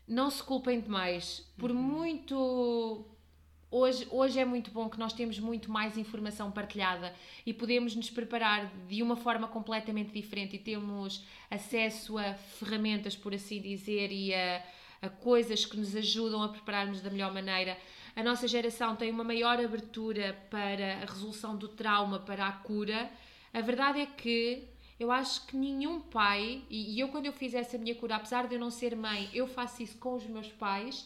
não 0.08 0.30
se 0.30 0.44
culpem 0.44 0.80
demais. 0.80 1.46
Por 1.58 1.74
muito. 1.74 3.06
Hoje, 3.70 4.08
hoje 4.10 4.40
é 4.40 4.46
muito 4.46 4.72
bom 4.72 4.90
que 4.90 4.98
nós 4.98 5.12
temos 5.12 5.40
muito 5.40 5.70
mais 5.70 5.98
informação 5.98 6.50
partilhada 6.50 7.14
e 7.46 7.54
podemos 7.54 7.96
nos 7.96 8.10
preparar 8.10 8.72
de 8.88 9.04
uma 9.04 9.18
forma 9.18 9.46
completamente 9.46 10.14
diferente 10.14 10.56
e 10.56 10.60
temos 10.60 11.26
acesso 11.52 12.18
a 12.18 12.34
ferramentas, 12.34 13.14
por 13.18 13.36
assim 13.36 13.60
dizer, 13.62 14.10
e 14.10 14.34
a, 14.34 14.64
a 15.02 15.10
coisas 15.10 15.66
que 15.66 15.76
nos 15.76 15.94
ajudam 15.98 16.42
a 16.42 16.48
prepararmos 16.48 17.02
da 17.02 17.10
melhor 17.10 17.34
maneira. 17.34 17.78
a 18.16 18.24
nossa 18.24 18.48
geração 18.48 18.96
tem 18.96 19.12
uma 19.12 19.26
maior 19.26 19.60
abertura 19.60 20.34
para 20.50 21.04
a 21.04 21.06
resolução 21.06 21.58
do 21.58 21.68
trauma, 21.68 22.20
para 22.20 22.48
a 22.48 22.54
cura, 22.54 23.12
a 23.54 23.60
verdade 23.60 24.00
é 24.00 24.06
que 24.06 24.64
eu 24.98 25.12
acho 25.12 25.46
que 25.46 25.58
nenhum 25.58 26.00
pai, 26.00 26.64
e 26.70 26.98
eu 26.98 27.10
quando 27.10 27.26
eu 27.26 27.34
fiz 27.34 27.54
essa 27.54 27.78
minha 27.78 27.96
cura, 27.96 28.16
apesar 28.16 28.48
de 28.48 28.56
eu 28.56 28.60
não 28.62 28.72
ser 28.72 28.96
mãe, 28.96 29.30
eu 29.34 29.46
faço 29.46 29.84
isso 29.84 29.98
com 29.98 30.16
os 30.16 30.26
meus 30.26 30.48
pais. 30.48 31.06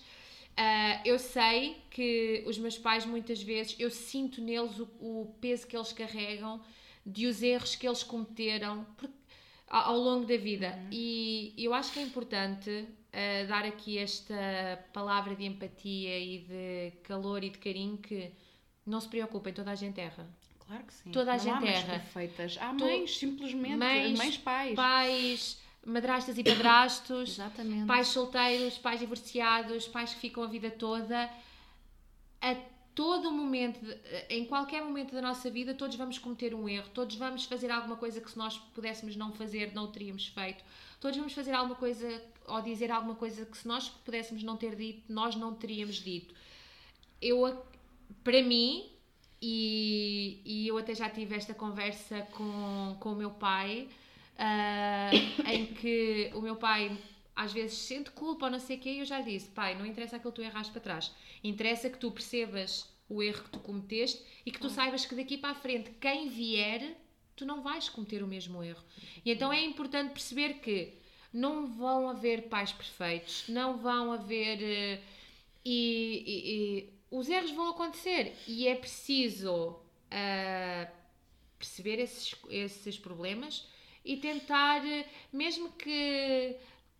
Uh, 0.52 1.02
eu 1.06 1.18
sei 1.18 1.78
que 1.90 2.44
os 2.46 2.58
meus 2.58 2.78
pais 2.78 3.06
muitas 3.06 3.42
vezes 3.42 3.76
eu 3.80 3.90
sinto 3.90 4.42
neles 4.42 4.78
o, 4.80 4.84
o 5.00 5.36
peso 5.40 5.66
que 5.66 5.76
eles 5.76 5.94
carregam 5.94 6.62
de 7.06 7.26
os 7.26 7.42
erros 7.42 7.76
que 7.76 7.88
eles 7.88 8.04
cometeram 8.04 8.86
ao, 9.68 9.94
ao 9.94 9.98
longo 9.98 10.26
da 10.26 10.36
vida 10.36 10.68
uhum. 10.68 10.90
e 10.92 11.56
eu 11.58 11.74
acho 11.74 11.94
que 11.94 12.00
é 12.00 12.04
importante 12.04 12.70
uh, 12.70 13.48
dar 13.48 13.64
aqui 13.64 13.98
esta 13.98 14.36
palavra 14.92 15.36
de 15.36 15.46
empatia 15.46 16.20
e 16.20 16.40
de 16.40 16.98
calor 17.04 17.44
e 17.44 17.50
de 17.50 17.58
carinho 17.58 17.98
que 17.98 18.30
não 18.86 19.00
se 19.00 19.08
preocupem, 19.08 19.54
toda 19.54 19.72
a 19.72 19.76
gente 19.76 20.02
erra 20.02 20.28
Claro 20.72 20.86
que 20.86 20.94
sim. 20.94 21.12
Toda 21.12 21.34
a 21.34 21.38
não 21.38 21.44
gente 21.44 21.54
há 21.54 21.60
mães 21.60 21.76
erra. 21.76 22.00
perfeitas. 22.00 22.58
Há 22.58 22.72
mães, 22.72 23.18
simplesmente. 23.18 23.76
Mães, 23.76 24.18
mães 24.18 24.38
pais. 24.38 24.76
Pais, 24.76 25.61
madrastas 25.86 26.38
e 26.38 26.44
padrastos. 26.44 27.30
Exatamente. 27.40 27.86
Pais 27.86 28.08
solteiros, 28.08 28.78
pais 28.78 29.00
divorciados, 29.00 29.88
pais 29.88 30.14
que 30.14 30.20
ficam 30.20 30.44
a 30.44 30.48
vida 30.48 30.70
toda. 30.70 31.30
A 32.42 32.56
todo 32.94 33.32
momento, 33.32 33.80
em 34.30 34.46
qualquer 34.46 34.84
momento 34.84 35.14
da 35.14 35.22
nossa 35.22 35.50
vida, 35.50 35.74
todos 35.74 35.96
vamos 35.96 36.18
cometer 36.18 36.54
um 36.54 36.68
erro, 36.68 36.90
todos 36.94 37.16
vamos 37.16 37.46
fazer 37.46 37.72
alguma 37.72 37.96
coisa 37.96 38.20
que 38.20 38.30
se 38.30 38.38
nós 38.38 38.58
pudéssemos 38.58 39.16
não 39.16 39.32
fazer, 39.32 39.74
não 39.74 39.86
o 39.86 39.88
teríamos 39.88 40.28
feito. 40.28 40.64
Todos 41.00 41.18
vamos 41.18 41.34
fazer 41.34 41.54
alguma 41.54 41.76
coisa 41.76 42.22
ou 42.48 42.62
dizer 42.62 42.92
alguma 42.92 43.16
coisa 43.16 43.46
que 43.46 43.58
se 43.58 43.68
nós 43.68 43.90
pudéssemos 43.90 44.44
não 44.44 44.58
ter 44.58 44.76
dito, 44.76 45.12
nós 45.12 45.36
não 45.36 45.56
teríamos 45.56 45.96
dito. 45.96 46.36
Eu, 47.22 47.64
para 48.24 48.44
mim, 48.44 48.90
e, 49.42 50.42
e 50.46 50.68
eu 50.68 50.78
até 50.78 50.94
já 50.94 51.10
tive 51.10 51.36
esta 51.36 51.54
conversa 51.54 52.22
com, 52.34 52.98
com 53.00 53.14
o 53.14 53.16
meu 53.16 53.32
pai, 53.32 53.88
uh, 54.42 55.50
em 55.50 55.68
que 55.68 56.32
o 56.34 56.42
meu 56.42 56.56
pai 56.56 56.98
às 57.36 57.54
vezes 57.54 57.78
sente 57.78 58.12
culpa 58.12 58.46
ou 58.46 58.52
não 58.52 58.60
sei 58.60 58.78
o 58.78 58.80
quê, 58.80 58.90
e 58.90 59.00
eu 59.00 59.06
já 59.06 59.20
lhe 59.20 59.32
disse: 59.32 59.50
pai, 59.50 59.76
não 59.76 59.86
interessa 59.86 60.16
aquilo 60.16 60.32
que 60.32 60.42
tu 60.42 60.46
erraste 60.46 60.72
para 60.72 60.82
trás, 60.82 61.12
interessa 61.44 61.90
que 61.90 61.98
tu 61.98 62.12
percebas 62.12 62.90
o 63.08 63.22
erro 63.22 63.44
que 63.44 63.50
tu 63.50 63.60
cometeste 63.60 64.24
e 64.46 64.52
que 64.52 64.60
tu 64.60 64.70
saibas 64.70 65.06
que 65.06 65.16
daqui 65.16 65.38
para 65.38 65.52
a 65.52 65.56
frente, 65.56 65.92
quem 66.00 66.30
vier, 66.30 66.98
tu 67.36 67.46
não 67.46 67.62
vais 67.62 67.90
cometer 67.90 68.24
o 68.24 68.28
mesmo 68.28 68.64
erro. 68.64 68.84
E 69.24 69.32
então 69.32 69.52
é 69.52 69.64
importante 69.64 70.14
perceber 70.14 70.56
que 70.56 70.94
não 71.34 71.68
vão 71.68 72.10
haver 72.10 72.44
pais 72.50 72.72
perfeitos, 72.72 73.46
não 73.48 73.78
vão 73.78 74.12
haver. 74.12 74.58
Uh, 74.60 75.22
e, 75.64 76.24
e, 76.26 76.54
e 76.54 76.90
os 77.12 77.30
erros 77.30 77.52
vão 77.52 77.70
acontecer 77.70 78.36
e 78.48 78.68
é 78.68 78.74
preciso 78.74 79.54
uh, 79.74 80.92
perceber 81.60 82.00
esses, 82.00 82.34
esses 82.50 82.98
problemas 82.98 83.68
e 84.04 84.18
tentar, 84.18 84.82
mesmo 85.32 85.72
que 85.74 86.58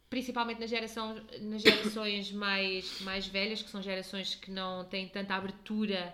principalmente 0.10 0.60
na 0.60 0.68
geração, 0.68 1.16
nas 1.40 1.62
gerações 1.62 2.32
mais, 2.34 3.00
mais 3.02 3.28
velhas, 3.28 3.62
que 3.62 3.70
são 3.70 3.82
gerações 3.82 4.36
que 4.36 4.52
não 4.52 4.84
têm 4.86 5.08
tanta 5.08 5.36
abertura 5.36 6.14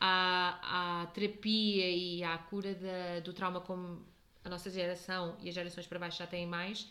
à, 0.00 1.02
à 1.02 1.06
terapia 1.08 1.90
e 1.90 2.24
à 2.24 2.38
cura 2.38 2.74
de, 2.74 3.20
do 3.22 3.32
trauma 3.34 3.60
como 3.60 4.02
a 4.42 4.48
nossa 4.48 4.70
geração 4.70 5.36
e 5.42 5.48
as 5.48 5.54
gerações 5.54 5.86
para 5.86 5.98
baixo 5.98 6.18
já 6.18 6.26
têm 6.26 6.46
mais, 6.46 6.88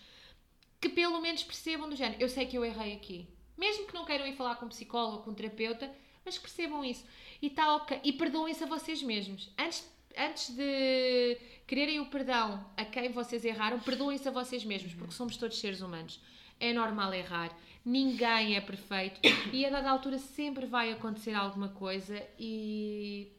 que 0.79 0.89
pelo 0.89 1.19
menos 1.21 1.43
percebam 1.43 1.89
do 1.89 1.95
género, 1.95 2.21
eu 2.21 2.29
sei 2.29 2.45
que 2.45 2.57
eu 2.57 2.63
errei 2.63 2.93
aqui. 2.93 3.27
Mesmo 3.57 3.87
que 3.87 3.93
não 3.93 4.05
queiram 4.05 4.27
ir 4.27 4.35
falar 4.35 4.55
com 4.55 4.65
um 4.65 4.69
psicólogo 4.69 5.17
ou 5.17 5.23
com 5.23 5.31
um 5.31 5.33
terapeuta, 5.33 5.91
mas 6.25 6.37
percebam 6.37 6.83
isso. 6.83 7.05
E, 7.41 7.49
tá 7.49 7.75
okay. 7.77 7.99
e 8.03 8.13
perdoem-se 8.13 8.63
a 8.63 8.67
vocês 8.67 9.01
mesmos. 9.01 9.49
Antes, 9.57 9.87
antes 10.17 10.49
de 10.55 11.37
quererem 11.65 11.99
o 11.99 12.05
perdão 12.07 12.65
a 12.75 12.85
quem 12.85 13.11
vocês 13.11 13.43
erraram, 13.43 13.79
perdoem-se 13.79 14.27
a 14.27 14.31
vocês 14.31 14.63
mesmos, 14.63 14.93
porque 14.93 15.13
somos 15.13 15.37
todos 15.37 15.59
seres 15.59 15.81
humanos. 15.81 16.19
É 16.59 16.71
normal 16.73 17.13
errar. 17.13 17.55
Ninguém 17.85 18.55
é 18.55 18.61
perfeito 18.61 19.19
e 19.51 19.65
a 19.65 19.69
dada 19.69 19.89
altura 19.89 20.17
sempre 20.17 20.65
vai 20.65 20.91
acontecer 20.91 21.33
alguma 21.33 21.69
coisa 21.69 22.21
e 22.39 23.31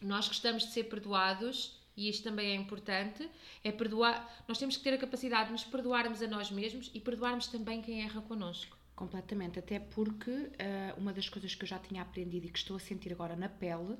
nós 0.00 0.28
gostamos 0.28 0.64
de 0.64 0.72
ser 0.72 0.84
perdoados 0.84 1.76
e 1.96 2.08
isto 2.08 2.22
também 2.22 2.50
é 2.50 2.54
importante, 2.54 3.28
é 3.64 3.72
perdoar, 3.72 4.44
nós 4.46 4.56
temos 4.56 4.76
que 4.76 4.84
ter 4.84 4.94
a 4.94 4.98
capacidade 4.98 5.46
de 5.46 5.52
nos 5.52 5.64
perdoarmos 5.64 6.22
a 6.22 6.28
nós 6.28 6.48
mesmos 6.48 6.88
e 6.94 7.00
perdoarmos 7.00 7.48
também 7.48 7.82
quem 7.82 8.02
erra 8.02 8.20
connosco. 8.20 8.78
Completamente, 8.94 9.58
até 9.58 9.80
porque 9.80 10.30
uh, 10.30 10.48
uma 10.96 11.12
das 11.12 11.28
coisas 11.28 11.56
que 11.56 11.64
eu 11.64 11.68
já 11.68 11.78
tinha 11.80 12.02
aprendido 12.02 12.46
e 12.46 12.50
que 12.50 12.58
estou 12.58 12.76
a 12.76 12.80
sentir 12.80 13.12
agora 13.12 13.34
na 13.34 13.48
pele, 13.48 13.96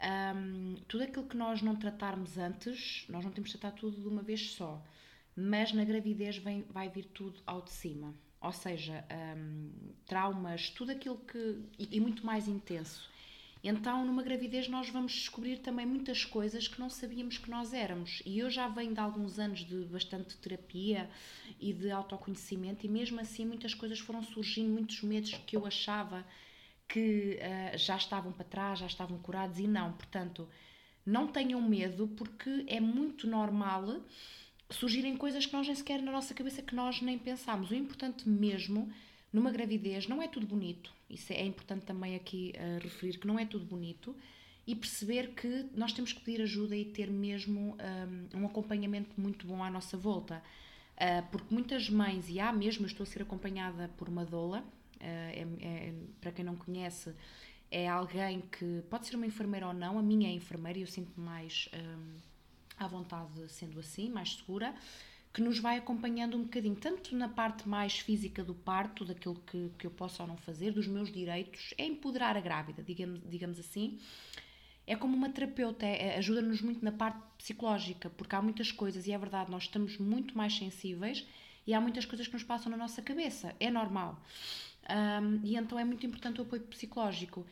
um, 0.00 0.76
tudo 0.86 1.04
aquilo 1.04 1.26
que 1.26 1.36
nós 1.36 1.60
não 1.60 1.74
tratarmos 1.74 2.38
antes, 2.38 3.04
nós 3.08 3.24
não 3.24 3.32
temos 3.32 3.50
de 3.50 3.58
tratar 3.58 3.76
tudo 3.76 4.00
de 4.00 4.08
uma 4.08 4.22
vez 4.22 4.52
só, 4.52 4.82
mas 5.34 5.72
na 5.72 5.84
gravidez 5.84 6.38
vem, 6.38 6.62
vai 6.70 6.88
vir 6.88 7.06
tudo 7.06 7.40
ao 7.46 7.62
de 7.62 7.70
cima. 7.70 8.14
Ou 8.40 8.52
seja, 8.52 9.04
um, 9.36 9.70
traumas, 10.06 10.70
tudo 10.70 10.92
aquilo 10.92 11.18
que. 11.18 11.58
E, 11.78 11.96
e 11.96 12.00
muito 12.00 12.24
mais 12.24 12.46
intenso. 12.46 13.10
Então, 13.62 14.06
numa 14.06 14.22
gravidez, 14.22 14.68
nós 14.68 14.88
vamos 14.88 15.12
descobrir 15.12 15.58
também 15.58 15.84
muitas 15.84 16.24
coisas 16.24 16.68
que 16.68 16.78
não 16.78 16.88
sabíamos 16.88 17.38
que 17.38 17.50
nós 17.50 17.72
éramos. 17.72 18.22
E 18.24 18.38
eu 18.38 18.48
já 18.48 18.68
venho 18.68 18.94
de 18.94 19.00
alguns 19.00 19.40
anos 19.40 19.64
de 19.64 19.84
bastante 19.86 20.36
terapia 20.36 21.10
e 21.60 21.72
de 21.72 21.90
autoconhecimento, 21.90 22.86
e 22.86 22.88
mesmo 22.88 23.20
assim, 23.20 23.44
muitas 23.44 23.74
coisas 23.74 23.98
foram 23.98 24.22
surgindo, 24.22 24.70
muitos 24.70 25.02
medos 25.02 25.34
que 25.44 25.56
eu 25.56 25.66
achava 25.66 26.24
que 26.88 27.38
uh, 27.38 27.78
já 27.78 27.96
estavam 27.96 28.32
para 28.32 28.44
trás, 28.44 28.78
já 28.78 28.86
estavam 28.86 29.18
curados, 29.18 29.58
e 29.58 29.66
não. 29.66 29.92
Portanto, 29.92 30.48
não 31.04 31.26
tenham 31.26 31.60
medo, 31.60 32.08
porque 32.08 32.64
é 32.66 32.80
muito 32.80 33.26
normal 33.26 34.00
surgirem 34.70 35.16
coisas 35.16 35.46
que 35.46 35.52
nós 35.52 35.66
nem 35.66 35.76
sequer 35.76 36.02
na 36.02 36.12
nossa 36.12 36.34
cabeça 36.34 36.62
que 36.62 36.74
nós 36.74 37.00
nem 37.02 37.18
pensámos. 37.18 37.70
O 37.70 37.74
importante 37.74 38.28
mesmo 38.28 38.92
numa 39.32 39.50
gravidez 39.50 40.08
não 40.08 40.22
é 40.22 40.28
tudo 40.28 40.46
bonito 40.46 40.98
isso 41.08 41.32
é 41.32 41.44
importante 41.44 41.86
também 41.86 42.14
aqui 42.14 42.52
uh, 42.56 42.82
referir 42.82 43.18
que 43.18 43.26
não 43.26 43.38
é 43.38 43.46
tudo 43.46 43.64
bonito 43.64 44.14
e 44.66 44.74
perceber 44.74 45.34
que 45.34 45.66
nós 45.74 45.92
temos 45.92 46.12
que 46.12 46.20
pedir 46.20 46.42
ajuda 46.42 46.76
e 46.76 46.84
ter 46.84 47.10
mesmo 47.10 47.58
um, 47.70 47.76
eh, 47.78 48.36
um 48.36 48.44
acompanhamento 48.44 49.18
muito 49.18 49.46
bom 49.46 49.64
à 49.64 49.70
nossa 49.70 49.96
volta. 49.96 50.42
Uh, 50.94 51.26
porque 51.30 51.54
muitas 51.54 51.88
mães, 51.88 52.28
e 52.28 52.38
há 52.38 52.52
mesmo, 52.52 52.84
eu 52.84 52.88
estou 52.88 53.04
a 53.04 53.06
ser 53.06 53.22
acompanhada 53.22 53.88
por 53.96 54.10
uma 54.10 54.26
doula, 54.26 54.62
é, 55.00 55.46
é, 55.60 55.94
para 56.20 56.32
quem 56.32 56.44
não 56.44 56.56
conhece, 56.56 57.14
é 57.70 57.88
alguém 57.88 58.40
que 58.40 58.82
pode 58.88 59.06
ser 59.06 59.16
uma 59.16 59.26
enfermeira 59.26 59.66
ou 59.66 59.74
não, 59.74 59.98
a 59.98 60.02
minha 60.02 60.28
é 60.28 60.32
enfermeira 60.32 60.78
e 60.78 60.82
eu 60.82 60.86
sinto-me 60.86 61.24
mais 61.24 61.68
um, 61.74 62.16
à 62.78 62.86
vontade 62.86 63.48
sendo 63.48 63.78
assim, 63.78 64.08
mais 64.08 64.36
segura 64.36 64.74
que 65.32 65.42
nos 65.42 65.58
vai 65.58 65.78
acompanhando 65.78 66.36
um 66.36 66.42
bocadinho, 66.42 66.74
tanto 66.74 67.14
na 67.14 67.28
parte 67.28 67.68
mais 67.68 67.98
física 67.98 68.42
do 68.42 68.54
parto, 68.54 69.04
daquilo 69.04 69.36
que, 69.46 69.70
que 69.78 69.86
eu 69.86 69.90
posso 69.90 70.22
ou 70.22 70.28
não 70.28 70.36
fazer, 70.36 70.72
dos 70.72 70.86
meus 70.86 71.12
direitos, 71.12 71.74
é 71.76 71.86
empoderar 71.86 72.36
a 72.36 72.40
grávida, 72.40 72.82
digamos, 72.82 73.20
digamos 73.24 73.58
assim. 73.58 74.00
É 74.86 74.96
como 74.96 75.14
uma 75.14 75.28
terapeuta, 75.28 75.84
é, 75.84 76.08
é, 76.08 76.18
ajuda-nos 76.18 76.62
muito 76.62 76.84
na 76.84 76.90
parte 76.90 77.20
psicológica, 77.36 78.10
porque 78.10 78.34
há 78.34 78.42
muitas 78.42 78.72
coisas, 78.72 79.06
e 79.06 79.12
é 79.12 79.18
verdade, 79.18 79.50
nós 79.50 79.64
estamos 79.64 79.98
muito 79.98 80.36
mais 80.36 80.56
sensíveis 80.56 81.26
e 81.66 81.74
há 81.74 81.80
muitas 81.80 82.06
coisas 82.06 82.26
que 82.26 82.32
nos 82.32 82.42
passam 82.42 82.70
na 82.70 82.76
nossa 82.76 83.02
cabeça, 83.02 83.54
é 83.60 83.70
normal. 83.70 84.20
Um, 84.88 85.40
e 85.44 85.56
então 85.56 85.78
é 85.78 85.84
muito 85.84 86.06
importante 86.06 86.40
o 86.40 86.42
apoio 86.42 86.62
psicológico. 86.62 87.44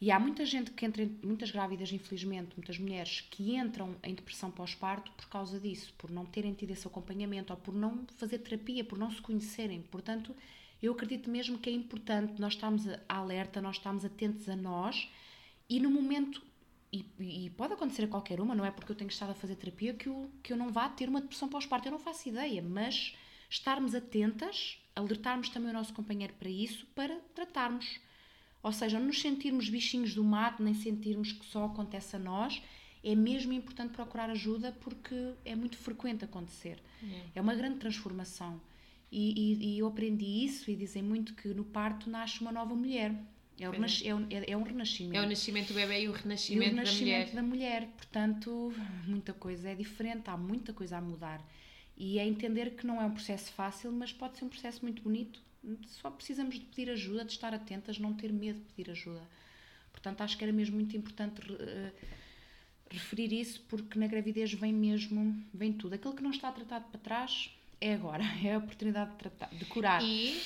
E 0.00 0.10
há 0.10 0.18
muita 0.18 0.44
gente 0.44 0.70
que 0.72 0.84
entra, 0.84 1.08
muitas 1.22 1.50
grávidas, 1.50 1.92
infelizmente, 1.92 2.54
muitas 2.56 2.78
mulheres 2.78 3.22
que 3.30 3.56
entram 3.56 3.96
em 4.02 4.14
depressão 4.14 4.50
pós-parto 4.50 5.10
por 5.12 5.28
causa 5.28 5.58
disso, 5.58 5.94
por 5.96 6.10
não 6.10 6.26
terem 6.26 6.52
tido 6.52 6.72
esse 6.72 6.86
acompanhamento 6.86 7.52
ou 7.52 7.58
por 7.58 7.74
não 7.74 8.04
fazer 8.16 8.38
terapia, 8.38 8.84
por 8.84 8.98
não 8.98 9.10
se 9.10 9.22
conhecerem. 9.22 9.82
Portanto, 9.82 10.34
eu 10.82 10.92
acredito 10.92 11.30
mesmo 11.30 11.58
que 11.58 11.70
é 11.70 11.72
importante 11.72 12.40
nós 12.40 12.54
estarmos 12.54 12.84
alerta, 13.08 13.62
nós 13.62 13.76
estarmos 13.76 14.04
atentos 14.04 14.48
a 14.48 14.56
nós 14.56 15.08
e 15.68 15.80
no 15.80 15.90
momento, 15.90 16.42
e, 16.92 17.06
e, 17.18 17.50
pode 17.50 17.72
acontecer 17.72 18.04
a 18.04 18.08
qualquer 18.08 18.40
uma, 18.40 18.54
não 18.54 18.64
é 18.64 18.70
porque 18.70 18.92
eu 18.92 18.96
tenho 18.96 19.08
estado 19.08 19.30
a 19.30 19.34
fazer 19.34 19.56
terapia 19.56 19.94
que 19.94 20.08
eu, 20.08 20.30
que 20.42 20.52
eu 20.52 20.56
não 20.56 20.70
vá 20.70 20.88
ter 20.88 21.08
uma 21.08 21.20
depressão 21.20 21.48
pós-parto, 21.48 21.88
eu 21.88 21.92
não 21.92 21.98
faço 21.98 22.28
ideia, 22.28 22.60
mas 22.60 23.16
estarmos 23.48 23.94
atentas, 23.94 24.78
alertarmos 24.94 25.48
também 25.48 25.70
o 25.70 25.74
nosso 25.74 25.92
companheiro 25.92 26.34
para 26.34 26.48
isso, 26.48 26.86
para 26.94 27.16
tratarmos 27.34 28.00
ou 28.64 28.72
seja, 28.72 28.98
não 28.98 29.08
nos 29.08 29.20
sentirmos 29.20 29.68
bichinhos 29.68 30.14
do 30.14 30.24
mato, 30.24 30.62
nem 30.62 30.72
sentirmos 30.72 31.32
que 31.32 31.44
só 31.44 31.66
acontece 31.66 32.16
a 32.16 32.18
nós, 32.18 32.62
é 33.04 33.14
mesmo 33.14 33.52
importante 33.52 33.92
procurar 33.92 34.30
ajuda 34.30 34.72
porque 34.80 35.34
é 35.44 35.54
muito 35.54 35.76
frequente 35.76 36.24
acontecer. 36.24 36.78
É, 37.02 37.38
é 37.38 37.40
uma 37.42 37.54
grande 37.54 37.76
transformação. 37.76 38.58
E, 39.12 39.52
e, 39.52 39.74
e, 39.74 39.78
eu 39.78 39.86
aprendi 39.86 40.24
isso 40.24 40.70
e 40.70 40.74
dizem 40.74 41.02
muito 41.02 41.34
que 41.34 41.48
no 41.48 41.62
parto 41.62 42.08
nasce 42.08 42.40
uma 42.40 42.50
nova 42.50 42.74
mulher. 42.74 43.14
É, 43.60 43.68
o 43.68 43.74
é. 43.74 44.14
um, 44.14 44.26
é, 44.30 44.52
é 44.52 44.56
um 44.56 44.62
renascimento. 44.62 45.14
É 45.14 45.22
o 45.22 45.28
nascimento 45.28 45.68
do 45.68 45.74
bebê 45.74 46.04
e 46.04 46.08
o 46.08 46.12
renascimento, 46.12 46.64
e 46.64 46.72
o 46.72 46.76
renascimento 46.76 47.34
da, 47.34 47.42
mulher. 47.42 47.76
da 47.76 47.82
mulher. 47.82 47.96
Portanto, 47.98 48.72
muita 49.06 49.34
coisa 49.34 49.68
é 49.68 49.74
diferente, 49.74 50.30
há 50.30 50.38
muita 50.38 50.72
coisa 50.72 50.96
a 50.96 51.02
mudar. 51.02 51.46
E 51.96 52.18
é 52.18 52.26
entender 52.26 52.70
que 52.76 52.86
não 52.86 53.00
é 53.00 53.04
um 53.04 53.12
processo 53.12 53.52
fácil, 53.52 53.92
mas 53.92 54.12
pode 54.12 54.36
ser 54.36 54.44
um 54.44 54.48
processo 54.48 54.82
muito 54.82 55.02
bonito 55.02 55.40
só 55.86 56.10
precisamos 56.10 56.56
de 56.56 56.60
pedir 56.66 56.90
ajuda, 56.90 57.24
de 57.24 57.32
estar 57.32 57.54
atentas, 57.54 57.98
não 57.98 58.12
ter 58.12 58.32
medo 58.32 58.58
de 58.58 58.64
pedir 58.74 58.90
ajuda. 58.90 59.22
Portanto, 59.92 60.20
acho 60.20 60.36
que 60.36 60.44
era 60.44 60.52
mesmo 60.52 60.76
muito 60.76 60.96
importante 60.96 61.40
uh, 61.40 61.92
referir 62.90 63.32
isso, 63.32 63.62
porque 63.68 63.98
na 63.98 64.06
gravidez 64.06 64.52
vem 64.52 64.72
mesmo, 64.72 65.42
vem 65.52 65.72
tudo. 65.72 65.94
Aquilo 65.94 66.14
que 66.14 66.22
não 66.22 66.30
está 66.30 66.52
tratado 66.52 66.84
para 66.90 67.00
trás 67.00 67.50
é 67.80 67.94
agora, 67.94 68.24
é 68.44 68.54
a 68.54 68.58
oportunidade 68.58 69.12
de, 69.12 69.16
tratar, 69.16 69.48
de 69.50 69.64
curar. 69.64 70.02
E, 70.02 70.38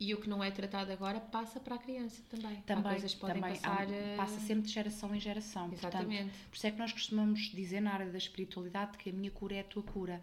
e 0.00 0.14
o 0.14 0.20
que 0.20 0.28
não 0.28 0.42
é 0.42 0.50
tratado 0.50 0.90
agora 0.90 1.20
passa 1.20 1.60
para 1.60 1.74
a 1.74 1.78
criança 1.78 2.22
também. 2.30 2.56
Também, 2.62 2.84
Há 2.84 2.90
coisas 2.90 3.14
podem 3.14 3.36
também 3.42 3.56
passar. 3.56 3.80
há- 3.82 3.90
eh, 3.90 4.16
passa 4.16 4.40
sempre 4.40 4.62
de 4.64 4.72
geração 4.72 5.14
em 5.14 5.20
geração. 5.20 5.70
Exatamente. 5.72 6.22
Portanto, 6.22 6.48
por 6.48 6.56
isso 6.56 6.66
é 6.66 6.70
que 6.70 6.78
nós 6.78 6.92
costumamos 6.92 7.40
dizer 7.50 7.80
na 7.80 7.92
área 7.92 8.10
da 8.10 8.18
espiritualidade 8.18 8.96
que 8.96 9.10
a 9.10 9.12
minha 9.12 9.30
cura 9.30 9.56
é 9.56 9.60
a 9.60 9.64
tua 9.64 9.82
cura. 9.82 10.22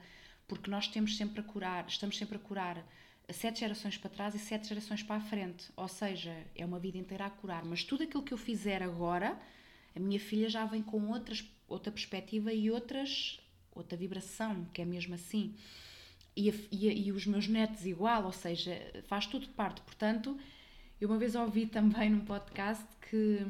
Porque 0.49 0.69
nós 0.69 0.87
temos 0.87 1.15
sempre 1.15 1.39
a 1.39 1.43
curar, 1.43 1.85
estamos 1.87 2.17
sempre 2.17 2.35
a 2.35 2.39
curar 2.39 2.83
sete 3.31 3.59
gerações 3.61 3.95
para 3.97 4.09
trás 4.09 4.35
e 4.35 4.39
sete 4.39 4.67
gerações 4.67 5.01
para 5.03 5.15
a 5.17 5.21
frente. 5.21 5.69
Ou 5.77 5.87
seja, 5.87 6.35
é 6.55 6.65
uma 6.65 6.79
vida 6.79 6.97
inteira 6.97 7.25
a 7.27 7.29
curar. 7.29 7.63
Mas 7.63 7.83
tudo 7.83 8.03
aquilo 8.03 8.23
que 8.23 8.33
eu 8.33 8.37
fizer 8.37 8.81
agora, 8.83 9.39
a 9.95 9.99
minha 9.99 10.19
filha 10.19 10.49
já 10.49 10.65
vem 10.65 10.81
com 10.81 11.07
outras, 11.09 11.45
outra 11.67 11.91
perspectiva 11.91 12.51
e 12.51 12.69
outras, 12.71 13.39
outra 13.71 13.95
vibração, 13.97 14.65
que 14.73 14.81
é 14.81 14.85
mesmo 14.85 15.13
assim. 15.15 15.55
E, 16.35 16.49
a- 16.49 16.53
e 16.71 16.89
a- 16.89 16.93
e 16.93 17.11
os 17.11 17.25
meus 17.27 17.47
netos 17.47 17.85
igual, 17.85 18.25
ou 18.25 18.31
seja, 18.31 18.75
faz 19.07 19.25
tudo 19.27 19.47
parte. 19.49 19.81
Portanto, 19.81 20.37
eu 20.99 21.07
uma 21.09 21.17
vez 21.19 21.35
ouvi 21.35 21.67
também 21.67 22.09
num 22.09 22.25
podcast 22.25 22.83
que 23.09 23.45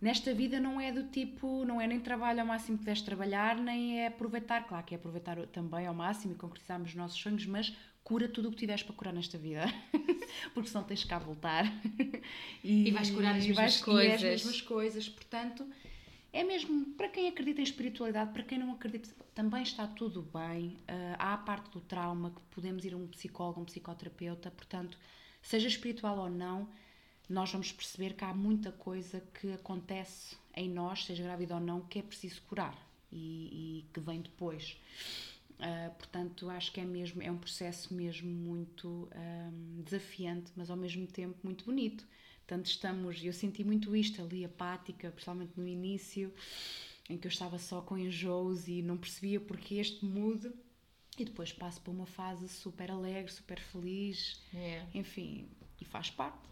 nesta 0.00 0.32
vida 0.34 0.58
não 0.60 0.80
é 0.80 0.90
do 0.92 1.04
tipo, 1.04 1.64
não 1.64 1.80
é 1.80 1.86
nem 1.86 2.00
trabalho 2.00 2.40
ao 2.40 2.46
máximo 2.46 2.76
que 2.78 2.84
puderes 2.84 3.02
trabalhar, 3.02 3.56
nem 3.56 4.00
é 4.00 4.06
aproveitar, 4.06 4.66
claro 4.66 4.84
que 4.84 4.94
é 4.94 4.96
aproveitar 4.96 5.36
também 5.48 5.86
ao 5.86 5.94
máximo 5.94 6.32
e 6.34 6.36
concretizarmos 6.36 6.90
os 6.90 6.94
nossos 6.96 7.20
sonhos, 7.20 7.44
mas 7.46 7.76
cura 8.02 8.28
tudo 8.28 8.48
o 8.48 8.50
que 8.50 8.56
tiveres 8.58 8.82
para 8.82 8.94
curar 8.94 9.12
nesta 9.12 9.36
vida, 9.38 9.64
porque 10.54 10.68
senão 10.70 10.84
tens 10.84 11.04
cá 11.04 11.16
a 11.16 11.18
voltar. 11.20 11.64
E 12.62 12.90
vais 12.90 13.10
curar 13.10 13.36
as 13.36 13.44
e 13.44 13.48
mesmas 13.48 13.56
vais- 13.56 13.80
e 13.80 13.84
coisas. 13.84 14.14
as 14.14 14.22
mesmas 14.22 14.60
coisas, 14.60 15.08
portanto, 15.08 15.66
é 16.32 16.44
mesmo 16.44 16.86
para 16.94 17.08
quem 17.08 17.28
acredita 17.28 17.60
em 17.60 17.64
espiritualidade, 17.64 18.32
para 18.32 18.42
quem 18.42 18.58
não 18.58 18.72
acredita, 18.72 19.08
também 19.34 19.62
está 19.62 19.86
tudo 19.86 20.22
bem. 20.22 20.76
Ah, 20.86 21.16
há 21.18 21.34
a 21.34 21.38
parte 21.38 21.70
do 21.70 21.80
trauma 21.80 22.30
que 22.30 22.40
podemos 22.50 22.84
ir 22.84 22.92
a 22.94 22.96
um 22.96 23.06
psicólogo, 23.08 23.60
um 23.60 23.64
psicoterapeuta, 23.64 24.50
portanto, 24.50 24.98
seja 25.42 25.68
espiritual 25.68 26.18
ou 26.18 26.30
não, 26.30 26.68
nós 27.30 27.52
vamos 27.52 27.70
perceber 27.70 28.14
que 28.14 28.24
há 28.24 28.34
muita 28.34 28.72
coisa 28.72 29.22
que 29.40 29.52
acontece 29.52 30.36
em 30.54 30.68
nós, 30.68 31.04
seja 31.04 31.22
grávida 31.22 31.54
ou 31.54 31.60
não, 31.60 31.80
que 31.82 32.00
é 32.00 32.02
preciso 32.02 32.42
curar 32.42 32.76
e, 33.12 33.82
e 33.82 33.84
que 33.94 34.00
vem 34.00 34.20
depois. 34.20 34.76
Ah, 35.60 35.92
portanto, 35.96 36.50
acho 36.50 36.72
que 36.72 36.80
é 36.80 36.84
mesmo 36.84 37.22
é 37.22 37.30
um 37.30 37.38
processo 37.38 37.94
mesmo 37.94 38.28
muito 38.28 39.08
ahm, 39.14 39.82
desafiante, 39.82 40.50
mas 40.56 40.70
ao 40.70 40.76
mesmo 40.76 41.06
tempo 41.06 41.38
muito 41.44 41.64
bonito. 41.64 42.04
Portanto, 42.46 42.66
estamos, 42.66 43.22
eu 43.22 43.32
senti 43.32 43.62
muito 43.62 43.94
isto 43.94 44.20
ali, 44.20 44.44
apática, 44.44 45.08
principalmente 45.10 45.52
no 45.56 45.68
início, 45.68 46.34
em 47.08 47.16
que 47.16 47.28
eu 47.28 47.30
estava 47.30 47.58
só 47.58 47.80
com 47.80 47.96
enjoos 47.96 48.66
e 48.66 48.82
não 48.82 48.96
percebia 48.96 49.38
porque 49.38 49.76
este 49.76 50.04
mude. 50.04 50.50
E 51.16 51.24
depois 51.24 51.52
passo 51.52 51.80
para 51.80 51.92
uma 51.92 52.06
fase 52.06 52.48
super 52.48 52.90
alegre, 52.90 53.30
super 53.30 53.60
feliz, 53.60 54.42
é. 54.54 54.86
enfim, 54.94 55.46
e 55.80 55.84
faz 55.84 56.10
parte. 56.10 56.49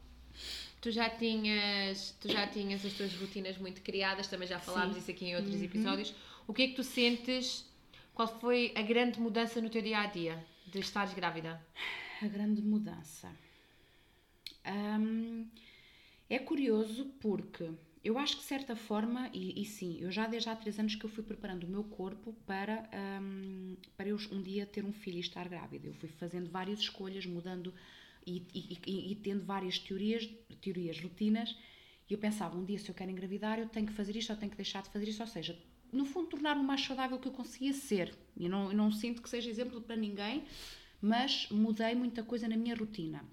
Tu 0.81 0.91
já 0.91 1.11
tinhas, 1.11 2.15
tu 2.21 2.29
já 2.29 2.47
tinhas 2.47 2.85
as 2.85 2.93
tuas 2.93 3.13
rotinas 3.15 3.59
muito 3.59 3.83
criadas, 3.83 4.29
também 4.29 4.47
já 4.47 4.61
falámos 4.61 4.95
Sim. 4.95 5.01
isso 5.01 5.11
aqui 5.11 5.27
em 5.27 5.37
outros 5.37 5.61
episódios. 5.61 6.15
O 6.47 6.55
que 6.55 6.63
é 6.63 6.69
que 6.69 6.75
tu 6.75 6.85
sentes? 6.85 7.65
Qual 8.15 8.29
foi 8.41 8.73
a 8.77 8.83
grande 8.83 9.21
mudança 9.21 9.61
no 9.61 9.71
teu 9.71 9.83
dia 9.83 10.01
a 10.01 10.07
dia 10.07 10.45
de 10.67 10.79
estares 10.81 11.15
grávida? 11.15 11.61
A 12.23 12.27
grande 12.27 12.63
mudança. 12.63 13.31
Hum, 14.67 15.47
é 16.29 16.39
curioso 16.39 17.07
porque 17.21 17.71
eu 18.05 18.19
acho 18.19 18.37
que 18.37 18.43
de 18.43 18.49
certa 18.49 18.77
forma, 18.77 19.31
e, 19.33 19.61
e 19.61 19.65
sim, 19.65 19.99
eu 20.01 20.11
já 20.11 20.27
desde 20.27 20.49
há 20.49 20.57
três 20.57 20.79
anos 20.79 20.95
que 20.95 21.05
eu 21.05 21.11
fui 21.11 21.23
preparando 21.25 21.65
o 21.65 21.69
meu 21.69 21.85
corpo 21.85 22.33
para, 22.47 22.89
hum, 23.21 23.77
para 23.97 24.09
eu 24.09 24.17
um 24.31 24.43
dia 24.43 24.65
ter 24.67 24.85
um 24.85 24.93
filho 24.93 25.17
e 25.17 25.21
estar 25.21 25.49
grávida. 25.49 25.89
Eu 25.89 25.95
fui 25.95 26.09
fazendo 26.09 26.49
várias 26.51 26.79
escolhas, 26.79 27.27
mudando 27.27 27.75
e, 28.29 28.47
e- 28.55 28.79
e- 28.87 29.13
e 29.13 29.15
tendo 29.17 29.45
várias 29.45 29.79
teorias, 29.79 30.29
teorias, 30.61 31.01
rotinas, 31.01 31.57
e 32.09 32.13
eu 32.15 32.19
pensava, 32.19 32.57
um 32.57 32.65
dia 32.65 32.79
se 32.79 32.89
eu 32.89 32.95
quero 32.95 33.11
engravidar, 33.11 33.59
eu 33.59 33.69
tenho 33.69 33.87
que 33.87 33.93
fazer 33.93 34.17
isto 34.17 34.31
ou 34.31 34.37
tenho 34.37 34.51
que 34.51 34.57
deixar 34.57 34.83
de 34.83 34.89
fazer 34.91 35.09
isto, 35.09 35.21
ou 35.21 35.27
seja, 35.27 35.59
no 35.93 36.05
fundo 36.05 36.29
tornar-me 36.29 36.63
o 36.63 36.65
mais 36.65 36.81
saudável 36.83 37.19
que 37.19 37.29
eu 37.29 37.33
conseguia 37.33 37.73
ser. 37.73 38.15
Eu 38.39 38.49
não, 38.51 38.71
eu 38.71 38.77
não 38.77 38.91
sinto 38.93 39.23
que 39.23 39.29
seja 39.29 39.49
exemplo 39.51 39.81
para 39.81 39.97
ninguém, 39.97 40.45
mas 41.01 41.49
mudei 41.51 41.95
muita 41.95 42.23
coisa 42.23 42.47
na 42.49 42.57
minha 42.57 42.75
rotina. 42.75 43.25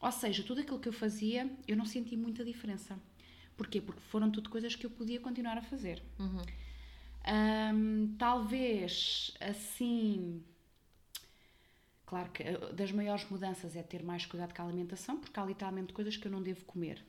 Ou 0.00 0.12
seja, 0.12 0.42
tudo 0.42 0.60
aquilo 0.60 0.78
que 0.78 0.88
eu 0.88 0.92
fazia, 0.92 1.50
eu 1.66 1.76
não 1.76 1.86
senti 1.86 2.16
muita 2.16 2.44
diferença. 2.44 2.98
Porquê? 3.56 3.80
Porque 3.80 4.00
foram 4.00 4.30
tudo 4.30 4.50
coisas 4.50 4.74
que 4.74 4.84
eu 4.86 4.90
podia 4.90 5.20
continuar 5.20 5.56
a 5.56 5.62
fazer. 5.62 6.02
Hum, 7.26 8.14
talvez 8.18 9.32
assim. 9.40 10.42
Claro 12.14 12.30
que 12.30 12.44
eh, 12.44 12.72
das 12.72 12.92
maiores 12.92 13.28
mudanças 13.28 13.74
é 13.74 13.82
ter 13.82 14.04
mais 14.04 14.24
cuidado 14.24 14.54
com 14.54 14.62
a 14.62 14.66
alimentação, 14.66 15.18
porque 15.18 15.38
há 15.40 15.44
literalmente 15.44 15.92
coisas 15.92 16.16
que 16.16 16.26
eu 16.28 16.30
não 16.30 16.40
devo 16.40 16.64
comer. 16.64 17.04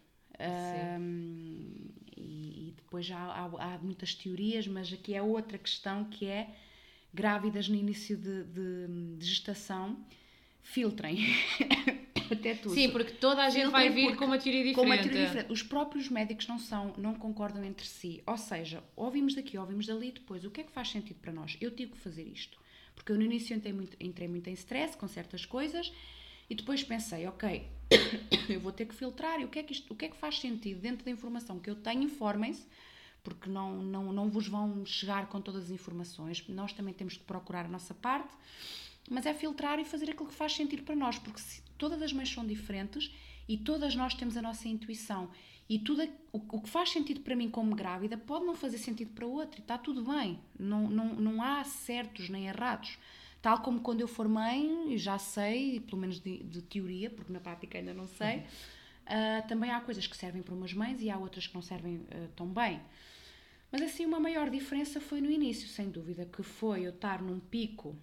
E, 2.17 2.69
e 2.69 2.73
depois 2.75 3.05
já 3.05 3.17
há, 3.19 3.45
há 3.45 3.77
muitas 3.77 4.15
teorias, 4.15 4.67
mas 4.67 4.91
aqui 4.91 5.13
é 5.13 5.21
outra 5.21 5.59
questão 5.59 6.05
que 6.05 6.25
é 6.25 6.49
grávidas 7.13 7.69
no 7.69 7.75
início 7.75 8.17
de, 8.17 8.43
de- 8.45 9.15
de 9.19 9.25
gestação, 9.25 9.95
filtrem 10.63 11.19
até 12.31 12.55
tudo. 12.55 12.73
Sim, 12.73 12.89
porque 12.89 13.11
toda 13.13 13.43
a 13.43 13.49
gente 13.51 13.65
Filtrem 13.65 13.71
vai 13.71 13.89
vir 13.91 14.15
com 14.15 14.25
uma 14.25 14.39
teoria 14.39 14.63
diferente. 14.63 14.75
Com 14.75 14.81
uma 14.81 14.97
teoria 14.97 15.25
diferente. 15.27 15.51
Os 15.51 15.61
próprios 15.61 16.09
médicos 16.09 16.47
não 16.47 16.57
são, 16.57 16.95
não 16.97 17.13
concordam 17.13 17.63
entre 17.63 17.85
si. 17.85 18.23
Ou 18.25 18.37
seja, 18.37 18.83
ouvimos 18.95 19.35
daqui, 19.35 19.55
ouvimos 19.55 19.85
dali, 19.85 20.11
depois 20.11 20.43
o 20.43 20.49
que 20.49 20.61
é 20.61 20.63
que 20.63 20.71
faz 20.71 20.89
sentido 20.89 21.19
para 21.19 21.31
nós? 21.31 21.57
Eu 21.61 21.69
tive 21.69 21.91
que 21.91 21.97
fazer 21.99 22.23
isto. 22.23 22.57
Porque 22.95 23.11
eu 23.11 23.17
no 23.17 23.23
início 23.23 23.55
entrei 23.55 23.73
muito, 23.73 23.95
entrei 23.99 24.27
muito 24.27 24.49
em 24.49 24.53
stress 24.53 24.95
com 24.97 25.07
certas 25.07 25.45
coisas 25.45 25.91
e 26.49 26.55
depois 26.55 26.83
pensei, 26.83 27.27
ok, 27.27 27.67
eu 28.49 28.59
vou 28.59 28.71
ter 28.71 28.85
que 28.85 28.95
filtrar 28.95 29.39
e 29.39 29.45
o 29.45 29.47
que 29.49 29.59
é 29.59 29.63
que, 29.63 29.73
isto, 29.73 29.91
o 29.93 29.95
que, 29.95 30.05
é 30.05 30.09
que 30.09 30.15
faz 30.17 30.39
sentido 30.39 30.79
dentro 30.81 31.03
da 31.05 31.11
informação 31.11 31.59
que 31.59 31.69
eu 31.69 31.75
tenho, 31.75 32.01
informem-se, 32.03 32.65
porque 33.23 33.49
não, 33.49 33.81
não, 33.81 34.13
não 34.13 34.29
vos 34.29 34.47
vão 34.47 34.85
chegar 34.85 35.27
com 35.27 35.41
todas 35.41 35.65
as 35.65 35.69
informações. 35.71 36.43
Nós 36.47 36.73
também 36.73 36.93
temos 36.93 37.17
que 37.17 37.23
procurar 37.23 37.65
a 37.65 37.69
nossa 37.69 37.93
parte, 37.93 38.31
mas 39.09 39.25
é 39.25 39.33
filtrar 39.33 39.79
e 39.79 39.85
fazer 39.85 40.09
aquilo 40.09 40.27
que 40.29 40.33
faz 40.35 40.53
sentido 40.53 40.83
para 40.83 40.95
nós, 40.95 41.17
porque 41.19 41.39
se- 41.39 41.61
todas 41.77 42.01
as 42.01 42.13
mães 42.13 42.29
são 42.31 42.45
diferentes 42.45 43.11
e 43.47 43.57
todas 43.57 43.95
nós 43.95 44.13
temos 44.13 44.37
a 44.37 44.41
nossa 44.41 44.67
intuição. 44.67 45.29
E 45.67 45.79
tudo 45.79 46.03
o, 46.31 46.37
o 46.37 46.61
que 46.61 46.69
faz 46.69 46.89
sentido 46.89 47.21
para 47.21 47.35
mim 47.35 47.49
como 47.49 47.75
grávida 47.75 48.17
pode 48.17 48.45
não 48.45 48.55
fazer 48.55 48.77
sentido 48.77 49.11
para 49.13 49.25
outra 49.25 49.59
e 49.59 49.61
está 49.61 49.77
tudo 49.77 50.03
bem. 50.03 50.39
Não, 50.59 50.89
não, 50.89 51.15
não 51.15 51.41
há 51.41 51.63
certos 51.63 52.29
nem 52.29 52.47
errados. 52.47 52.97
Tal 53.41 53.61
como 53.61 53.81
quando 53.81 54.01
eu 54.01 54.07
for 54.07 54.27
mãe, 54.27 54.97
já 54.97 55.17
sei, 55.17 55.79
pelo 55.79 56.01
menos 56.01 56.19
de, 56.19 56.43
de 56.43 56.61
teoria, 56.61 57.09
porque 57.09 57.31
na 57.31 57.39
prática 57.39 57.77
ainda 57.77 57.93
não 57.93 58.07
sei, 58.07 58.43
ah, 59.05 59.43
também 59.47 59.69
há 59.69 59.79
coisas 59.79 60.07
que 60.07 60.17
servem 60.17 60.41
para 60.41 60.53
umas 60.53 60.73
mães 60.73 61.01
e 61.01 61.09
há 61.09 61.17
outras 61.17 61.45
que 61.47 61.53
não 61.53 61.61
servem 61.61 62.05
ah, 62.11 62.27
tão 62.35 62.47
bem. 62.47 62.81
Mas 63.71 63.81
assim, 63.81 64.05
uma 64.05 64.19
maior 64.19 64.49
diferença 64.49 64.99
foi 64.99 65.21
no 65.21 65.29
início, 65.29 65.67
sem 65.67 65.89
dúvida, 65.89 66.25
que 66.25 66.41
foi 66.41 66.85
eu 66.85 66.91
estar 66.91 67.21
num 67.21 67.39
pico 67.39 67.95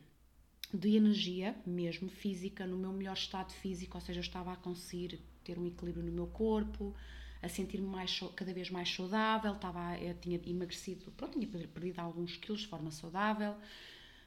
de 0.73 0.97
energia, 0.97 1.57
mesmo 1.67 2.09
física, 2.09 2.67
no 2.67 2.77
meu 2.77 2.93
melhor 2.93 3.15
estado 3.15 3.53
físico, 3.53 3.97
ou 3.97 4.01
seja, 4.01 4.21
eu 4.21 4.23
estava 4.25 4.53
a 4.53 4.57
conseguir 4.57 5.21
ter 5.45 5.59
um 5.59 5.67
equilíbrio 5.67 6.05
no 6.05 6.13
meu 6.13 6.27
corpo, 6.27 6.95
a 7.43 7.49
sentir-me 7.49 7.87
mais, 7.87 8.21
cada 8.37 8.53
vez 8.55 8.71
mais 8.71 8.89
saudável, 8.95 9.53
estava, 9.55 9.81
a- 9.93 10.15
tinha 10.21 10.41
emagrecido, 10.47 11.11
pronto, 11.17 11.39
tinha 11.39 11.47
perdido 11.49 11.99
alguns 11.99 12.37
quilos 12.37 12.61
de 12.63 12.69
forma 12.69 12.91
saudável, 12.91 13.55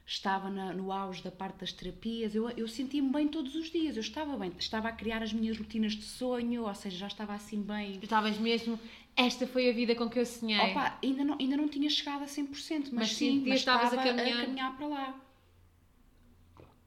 estava 0.05 0.49
na- 0.49 0.73
no 0.73 0.91
auge 0.91 1.23
da 1.23 1.31
parte 1.31 1.59
das 1.59 1.71
terapias, 1.71 2.35
eu, 2.35 2.49
eu 2.51 2.67
sentia-me 2.67 3.09
bem 3.11 3.27
todos 3.27 3.55
os 3.55 3.71
dias, 3.71 3.95
eu 3.95 4.01
estava 4.01 4.37
bem, 4.37 4.51
estava 4.59 4.89
a 4.89 4.91
criar 4.91 5.23
as 5.23 5.33
minhas 5.33 5.57
rotinas 5.57 5.93
de 5.93 6.03
sonho, 6.03 6.63
ou 6.67 6.75
seja, 6.75 6.97
já 6.97 7.07
estava 7.07 7.33
assim 7.33 7.61
bem 7.61 7.99
estavas 8.03 8.37
mesmo, 8.37 8.79
esta 9.15 9.47
foi 9.47 9.69
a 9.69 9.73
vida 9.73 9.95
com 9.95 10.09
que 10.09 10.19
eu 10.19 10.25
sonhei. 10.25 10.59
Opa, 10.71 10.99
ainda 11.03 11.23
não, 11.23 11.37
ainda 11.39 11.57
não 11.57 11.67
tinha 11.69 11.89
chegado 11.89 12.23
a 12.23 12.27
100%, 12.27 12.89
mas, 12.91 12.93
Mas 12.93 13.11
sim, 13.13 13.43
mas 13.47 13.59
estavas 13.59 13.93
a 13.93 13.97
estava 13.97 14.35
caminhar. 14.35 14.75
para 14.77 14.87
lá. 14.87 15.21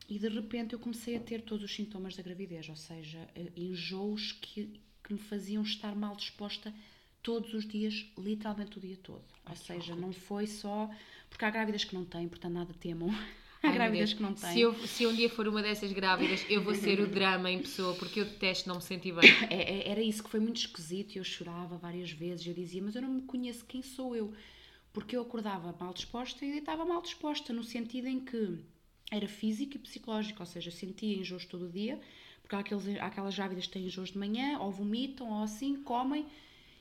E 0.09 0.19
de 0.19 0.29
repente 0.29 0.73
eu 0.75 0.79
comecei 0.79 1.17
a 1.17 1.21
ter 1.21 1.43
todos 1.43 1.65
os 1.65 1.75
sintomas 1.75 2.17
da 2.17 2.23
gravidez, 2.23 2.69
ou 2.69 2.77
seja, 2.77 3.29
eh, 3.35 3.53
enjoos 3.57 4.33
que, 4.33 4.81
que 5.09 5.15
me 5.15 5.19
faziam 5.19 5.63
estar 5.63 5.97
mal 5.97 6.15
disposta 6.15 6.73
todos 7.23 7.55
os 7.55 7.67
dias, 7.67 8.07
literalmente 8.17 8.77
o 8.77 8.81
dia 8.81 8.97
todo. 9.03 9.25
Ou 9.49 9.57
seja, 9.57 9.97
não 9.97 10.13
foi 10.13 10.47
só. 10.47 10.89
Porque 11.31 11.45
há 11.45 11.51
grávidas 11.51 11.83
que 11.83 11.95
não 11.95 12.05
têm, 12.05 12.29
portanto 12.29 12.53
nada 12.53 12.75
temam. 12.75 13.09
Há 13.61 13.71
Ai, 13.71 13.75
grávidas 13.75 14.13
que 14.13 14.23
não 14.23 14.35
têm. 14.35 14.53
Se 14.53 14.61
eu, 14.61 14.73
se 14.87 15.05
um 15.05 15.13
dia 15.13 15.29
for 15.29 15.49
uma 15.49 15.61
dessas 15.61 15.91
grávidas, 15.91 16.47
eu 16.49 16.63
vou 16.63 16.73
ser 16.77 17.01
o 17.01 17.09
drama 17.09 17.51
em 17.51 17.59
pessoa, 17.59 17.93
porque 17.97 18.21
eu 18.21 18.25
detesto 18.25 18.69
não 18.69 18.77
me 18.77 18.83
sentir 18.83 19.13
bem. 19.13 19.29
É- 19.51 19.79
é- 19.79 19.89
era 19.89 20.01
isso 20.01 20.23
que 20.23 20.31
foi 20.31 20.39
muito 20.39 20.59
esquisito 20.59 21.17
eu 21.17 21.25
chorava 21.25 21.77
várias 21.77 22.13
vezes. 22.13 22.47
Eu 22.47 22.55
dizia, 22.55 22.81
mas 22.81 22.95
eu 22.95 23.03
não 23.03 23.09
me 23.09 23.23
conheço, 23.23 23.65
quem 23.65 23.83
sou 23.83 24.15
eu? 24.15 24.33
Porque 24.93 25.17
eu 25.17 25.23
acordava 25.23 25.75
mal 25.81 25.93
disposta 25.93 26.45
e 26.45 26.53
deitava 26.53 26.85
mal 26.85 27.03
disposta, 27.03 27.53
no 27.53 27.65
sentido 27.65 28.07
em 28.07 28.21
que 28.21 28.59
era 29.11 29.27
físico 29.27 29.75
e 29.75 29.79
psicológico, 29.81 30.39
ou 30.39 30.47
seja, 30.47 30.71
sentia 30.71 31.17
enjoos 31.17 31.45
todo 31.45 31.67
o 31.67 31.69
dia, 31.69 32.01
porque 32.49 32.57
há, 32.57 32.61
aqueles, 32.61 32.99
há 32.99 33.07
aquelas 33.07 33.37
grávidas 33.37 33.67
que 33.67 33.73
têm 33.75 33.85
enjoos 33.85 34.11
de 34.11 34.17
manhã, 34.19 34.59
ou 34.59 34.73
vomitam, 34.73 35.31
ou 35.31 35.43
assim, 35.43 35.83
comem, 35.83 36.25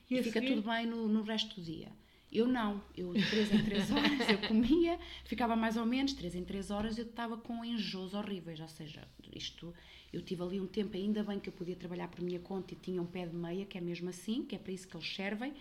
e, 0.10 0.18
E 0.18 0.24
fica 0.24 0.40
seguir? 0.40 0.56
tudo 0.56 0.62
bem 0.70 0.86
no, 0.86 1.10
no 1.10 1.22
resto 1.24 1.60
do 1.60 1.62
dia. 1.62 1.90
Eu 2.32 2.48
não, 2.48 2.82
eu 2.96 3.14
de 3.14 3.30
3 3.30 3.52
em 3.54 3.64
3 3.64 3.92
horas 3.92 4.30
eu 4.30 4.48
comia, 4.48 4.98
ficava 5.26 5.58
mais 5.58 5.76
ou 5.76 5.86
menos, 5.86 6.14
3 6.14 6.36
em 6.36 6.46
3 6.46 6.72
horas 6.72 6.98
eu 6.98 7.06
estava 7.06 7.36
com 7.38 7.66
enjoos 7.66 8.14
horríveis, 8.14 8.62
ou 8.62 8.68
seja, 8.70 9.06
isto, 9.36 9.74
eu 10.14 10.22
tive 10.22 10.42
ali 10.42 10.62
um 10.62 10.68
tempo, 10.68 10.96
ainda 10.96 11.22
bem 11.22 11.38
que 11.38 11.50
eu 11.50 11.54
podia 11.54 11.76
trabalhar 11.76 12.08
por 12.08 12.22
minha 12.22 12.40
conta 12.40 12.74
e 12.74 12.78
tinha 12.78 13.02
um 13.02 13.06
pé 13.06 13.26
de 13.26 13.36
meia, 13.36 13.66
que 13.66 13.78
é 13.78 13.82
mesmo 13.82 14.08
assim, 14.10 14.44
que 14.46 14.56
é 14.56 14.60
para 14.60 14.72
isso 14.72 14.88
que 14.88 14.96
eles 14.96 15.08
servem, 15.14 15.54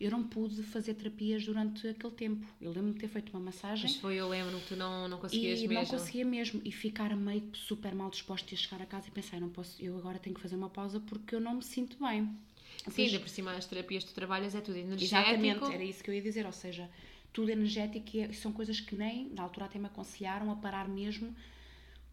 eu 0.00 0.10
não 0.10 0.22
pude 0.22 0.62
fazer 0.62 0.94
terapias 0.94 1.44
durante 1.44 1.88
aquele 1.88 2.12
tempo. 2.14 2.46
Eu 2.60 2.70
lembro-me 2.70 2.92
de 2.94 3.00
ter 3.00 3.08
feito 3.08 3.30
uma 3.30 3.40
massagem 3.40 3.84
Mas 3.90 3.96
foi, 3.96 4.14
eu 4.16 4.28
lembro 4.28 4.58
que 4.60 4.68
tu 4.68 4.76
não, 4.76 5.08
não 5.08 5.18
conseguias 5.18 5.58
e 5.58 5.66
mesmo. 5.66 5.74
não 5.82 5.86
conseguia 5.86 6.24
mesmo 6.24 6.60
e 6.64 6.70
ficar 6.70 7.14
meio 7.16 7.42
super 7.54 7.94
mal 7.94 8.08
disposta 8.10 8.54
a 8.54 8.56
chegar 8.56 8.80
a 8.82 8.86
casa 8.86 9.08
e 9.08 9.10
pensar, 9.10 9.40
não 9.40 9.48
posso, 9.48 9.80
eu 9.82 9.96
agora 9.98 10.18
tenho 10.18 10.34
que 10.36 10.40
fazer 10.42 10.54
uma 10.56 10.70
pausa 10.70 11.00
porque 11.00 11.34
eu 11.34 11.40
não 11.40 11.54
me 11.56 11.62
sinto 11.64 11.96
bem. 11.98 12.24
Sim, 12.24 12.84
Depois- 12.86 13.08
ainda 13.08 13.20
por 13.20 13.28
cima 13.28 13.52
as 13.52 13.66
terapias 13.66 14.04
que 14.04 14.10
tu 14.10 14.14
trabalhas 14.14 14.54
é 14.54 14.60
tudo 14.60 14.76
energético. 14.78 15.16
Exatamente, 15.18 15.64
era 15.74 15.82
isso 15.82 16.02
que 16.04 16.10
eu 16.10 16.14
ia 16.14 16.22
dizer, 16.22 16.46
ou 16.46 16.52
seja, 16.52 16.88
tudo 17.32 17.50
energético 17.50 18.16
e 18.16 18.20
é- 18.20 18.32
são 18.32 18.52
coisas 18.52 18.78
que 18.80 18.94
nem, 18.94 19.28
na 19.30 19.42
altura 19.42 19.66
até 19.66 19.78
me 19.80 19.86
aconselharam 19.86 20.50
a 20.52 20.56
parar 20.56 20.88
mesmo, 20.88 21.34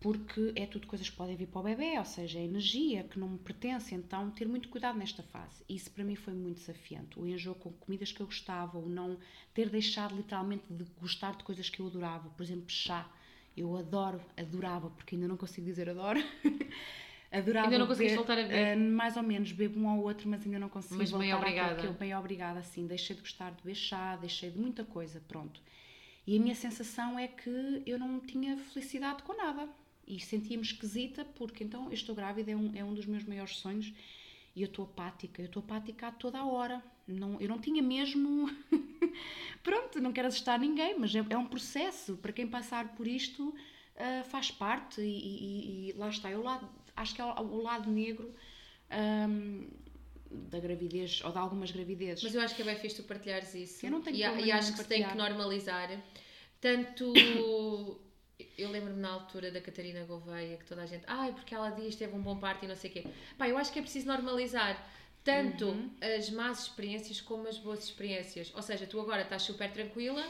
porque 0.05 0.53
é 0.55 0.67
tudo 0.67 0.85
coisas 0.85 1.09
que 1.09 1.15
podem 1.15 1.35
vir 1.35 1.47
para 1.47 1.61
o 1.61 1.63
bebê, 1.63 1.97
ou 1.97 2.05
seja, 2.05 2.37
é 2.37 2.43
energia 2.43 3.05
que 3.05 3.17
não 3.17 3.27
me 3.27 3.39
pertence, 3.39 3.95
então 3.95 4.29
ter 4.29 4.47
muito 4.47 4.69
cuidado 4.69 4.99
nesta 4.99 5.23
fase. 5.23 5.63
Isso 5.67 5.89
para 5.89 6.03
mim 6.03 6.15
foi 6.15 6.31
muito 6.35 6.57
desafiante. 6.59 7.19
O 7.19 7.25
enjoo 7.25 7.55
com 7.55 7.71
comidas 7.73 8.11
que 8.11 8.21
eu 8.21 8.27
gostava, 8.27 8.77
o 8.77 8.87
não 8.87 9.17
ter 9.51 9.67
deixado 9.67 10.15
literalmente 10.15 10.63
de 10.69 10.83
gostar 11.01 11.35
de 11.35 11.43
coisas 11.43 11.71
que 11.71 11.79
eu 11.79 11.87
adorava, 11.87 12.29
por 12.29 12.43
exemplo, 12.43 12.69
chá. 12.69 13.09
Eu 13.57 13.75
adoro, 13.75 14.21
adorava, 14.37 14.91
porque 14.91 15.15
ainda 15.15 15.27
não 15.27 15.37
consigo 15.37 15.65
dizer 15.65 15.89
adoro. 15.89 16.19
Adorava 17.31 17.65
Ainda 17.67 17.79
não 17.79 17.87
conseguiste 17.87 18.15
beber, 18.15 18.15
voltar 18.15 18.33
a 18.39 18.43
beber? 18.43 18.55
eh, 18.55 18.75
mais 18.75 19.17
ou 19.17 19.23
menos, 19.23 19.51
bebo 19.51 19.79
um 19.79 19.89
ao 19.89 19.99
outro, 20.01 20.29
mas 20.29 20.45
ainda 20.45 20.59
não 20.59 20.69
consigo 20.69 20.95
Mas 20.99 21.11
bem 21.11 21.31
voltar 21.31 21.47
àquele 21.47 21.65
obrigada. 21.65 21.81
que 21.81 21.87
eu 21.87 21.93
bem 21.93 22.15
obrigada, 22.15 22.59
assim, 22.59 22.85
deixei 22.85 23.15
de 23.15 23.23
gostar 23.23 23.49
de 23.51 23.63
beber 23.63 23.75
chá, 23.75 24.15
deixei 24.17 24.51
de 24.51 24.59
muita 24.59 24.85
coisa, 24.85 25.19
pronto. 25.27 25.59
E 26.27 26.37
a 26.37 26.39
minha 26.39 26.55
sensação 26.55 27.17
é 27.19 27.27
que 27.27 27.81
eu 27.87 27.97
não 27.99 28.19
tinha 28.19 28.55
felicidade 28.57 29.23
com 29.23 29.35
nada. 29.35 29.67
E 30.07 30.19
sentia-me 30.19 30.63
esquisita, 30.63 31.25
porque 31.35 31.63
então 31.63 31.85
eu 31.87 31.93
estou 31.93 32.13
grávida, 32.15 32.51
é 32.51 32.55
um, 32.55 32.71
é 32.75 32.83
um 32.83 32.93
dos 32.93 33.05
meus 33.05 33.23
maiores 33.23 33.55
sonhos, 33.57 33.91
e 34.55 34.61
eu 34.61 34.67
estou 34.67 34.85
apática, 34.85 35.41
eu 35.41 35.47
estou 35.47 35.61
apática 35.63 36.07
a 36.07 36.11
toda 36.11 36.39
a 36.39 36.45
hora. 36.45 36.81
Não, 37.07 37.39
eu 37.41 37.47
não 37.49 37.59
tinha 37.59 37.81
mesmo. 37.83 38.49
pronto, 39.63 39.99
não 39.99 40.11
quero 40.13 40.27
assustar 40.27 40.59
ninguém, 40.59 40.97
mas 40.97 41.13
é, 41.15 41.23
é 41.29 41.37
um 41.37 41.45
processo. 41.47 42.17
Para 42.17 42.31
quem 42.31 42.47
passar 42.47 42.95
por 42.95 43.07
isto, 43.07 43.53
ah, 43.97 44.23
faz 44.25 44.51
parte, 44.51 45.01
e, 45.01 45.05
e- 45.05 45.89
e 45.89 45.93
lá 45.93 46.09
está. 46.09 46.29
Eu 46.31 46.41
lá, 46.43 46.61
acho 46.95 47.13
que 47.15 47.21
é 47.21 47.25
o, 47.25 47.41
o 47.41 47.61
lado 47.61 47.89
negro. 47.89 48.33
ahm, 48.89 49.67
da 50.31 50.59
gravidez 50.59 51.21
ou 51.23 51.31
de 51.31 51.37
algumas 51.37 51.71
gravidezes. 51.71 52.23
Mas 52.23 52.35
eu 52.35 52.41
acho 52.41 52.55
que 52.55 52.61
é 52.61 52.65
bem 52.65 52.75
fixe 52.75 52.97
tu 52.97 53.03
partilhares 53.03 53.53
isso. 53.53 53.85
Eu 53.85 53.91
não 53.91 54.01
tenho 54.01 54.17
e, 54.17 54.19
e 54.19 54.51
acho 54.51 54.73
que 54.73 54.79
se 54.79 54.87
tem 54.87 55.07
que 55.07 55.15
normalizar. 55.15 55.89
Tanto. 56.59 57.05
Eu 58.57 58.69
lembro-me 58.69 58.99
na 58.99 59.11
altura 59.11 59.49
da 59.51 59.61
Catarina 59.61 60.03
Gouveia 60.05 60.57
que 60.57 60.65
toda 60.65 60.81
a 60.83 60.85
gente. 60.85 61.03
Ai, 61.07 61.31
porque 61.33 61.55
ela 61.55 61.69
diz 61.69 61.95
teve 61.95 62.13
um 62.15 62.21
bom 62.21 62.37
parto 62.37 62.65
e 62.65 62.67
não 62.67 62.75
sei 62.75 62.89
o 62.89 62.93
quê. 62.93 63.05
Pá, 63.37 63.47
eu 63.47 63.57
acho 63.57 63.71
que 63.71 63.79
é 63.79 63.81
preciso 63.81 64.07
normalizar 64.07 64.85
tanto 65.23 65.65
Uhum. 65.69 65.89
as 66.17 66.29
más 66.29 66.63
experiências 66.63 67.21
como 67.21 67.47
as 67.47 67.57
boas 67.57 67.83
experiências. 67.83 68.51
Ou 68.55 68.61
seja, 68.61 68.85
tu 68.85 68.99
agora 68.99 69.21
estás 69.21 69.41
super 69.43 69.71
tranquila, 69.71 70.25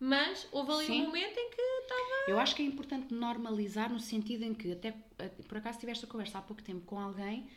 mas 0.00 0.46
houve 0.52 0.70
ali 0.72 0.86
Sim. 0.86 1.02
um 1.02 1.06
momento 1.06 1.36
em 1.36 1.50
que 1.50 1.60
estava. 1.60 2.30
Eu 2.30 2.38
acho 2.38 2.54
que 2.54 2.62
é 2.62 2.64
importante 2.64 3.12
normalizar 3.12 3.92
no 3.92 3.98
sentido 4.00 4.44
em 4.44 4.54
que, 4.54 4.72
até 4.72 4.94
eh, 5.18 5.28
por 5.48 5.58
acaso 5.58 5.78
tiveste 5.80 6.04
a 6.04 6.08
conversa 6.08 6.38
há 6.38 6.42
pouco 6.42 6.62
tempo 6.62 6.82
com 6.86 6.98
alguém 6.98 7.48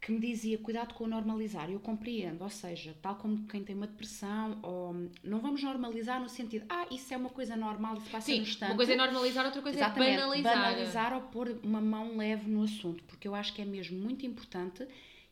que 0.00 0.10
me 0.10 0.18
dizia 0.18 0.56
cuidado 0.56 0.94
com 0.94 1.04
o 1.04 1.06
normalizar. 1.06 1.70
Eu 1.70 1.78
compreendo, 1.78 2.42
ou 2.42 2.48
seja, 2.48 2.96
tal 3.02 3.16
como 3.16 3.46
quem 3.46 3.62
tem 3.62 3.76
uma 3.76 3.86
depressão, 3.86 4.58
ou 4.62 4.94
não 5.22 5.40
vamos 5.40 5.62
normalizar 5.62 6.20
no 6.20 6.28
sentido, 6.28 6.64
ah, 6.68 6.86
isso 6.90 7.12
é 7.12 7.16
uma 7.16 7.28
coisa 7.28 7.54
normal, 7.54 7.96
isso 7.98 8.10
passa 8.10 8.26
Sim, 8.26 8.36
no 8.36 8.42
instante. 8.42 8.70
uma 8.70 8.76
coisa 8.76 8.92
é 8.94 8.96
normalizar, 8.96 9.44
outra 9.44 9.60
coisa 9.60 9.78
Exatamente, 9.78 10.12
é 10.12 10.16
banalizar. 10.16 10.54
banalizar 10.56 11.12
ou 11.14 11.20
pôr 11.22 11.60
uma 11.62 11.80
mão 11.80 12.16
leve 12.16 12.48
no 12.50 12.62
assunto, 12.62 13.04
porque 13.04 13.28
eu 13.28 13.34
acho 13.34 13.52
que 13.52 13.60
é 13.60 13.64
mesmo 13.64 13.98
muito 13.98 14.24
importante 14.24 14.86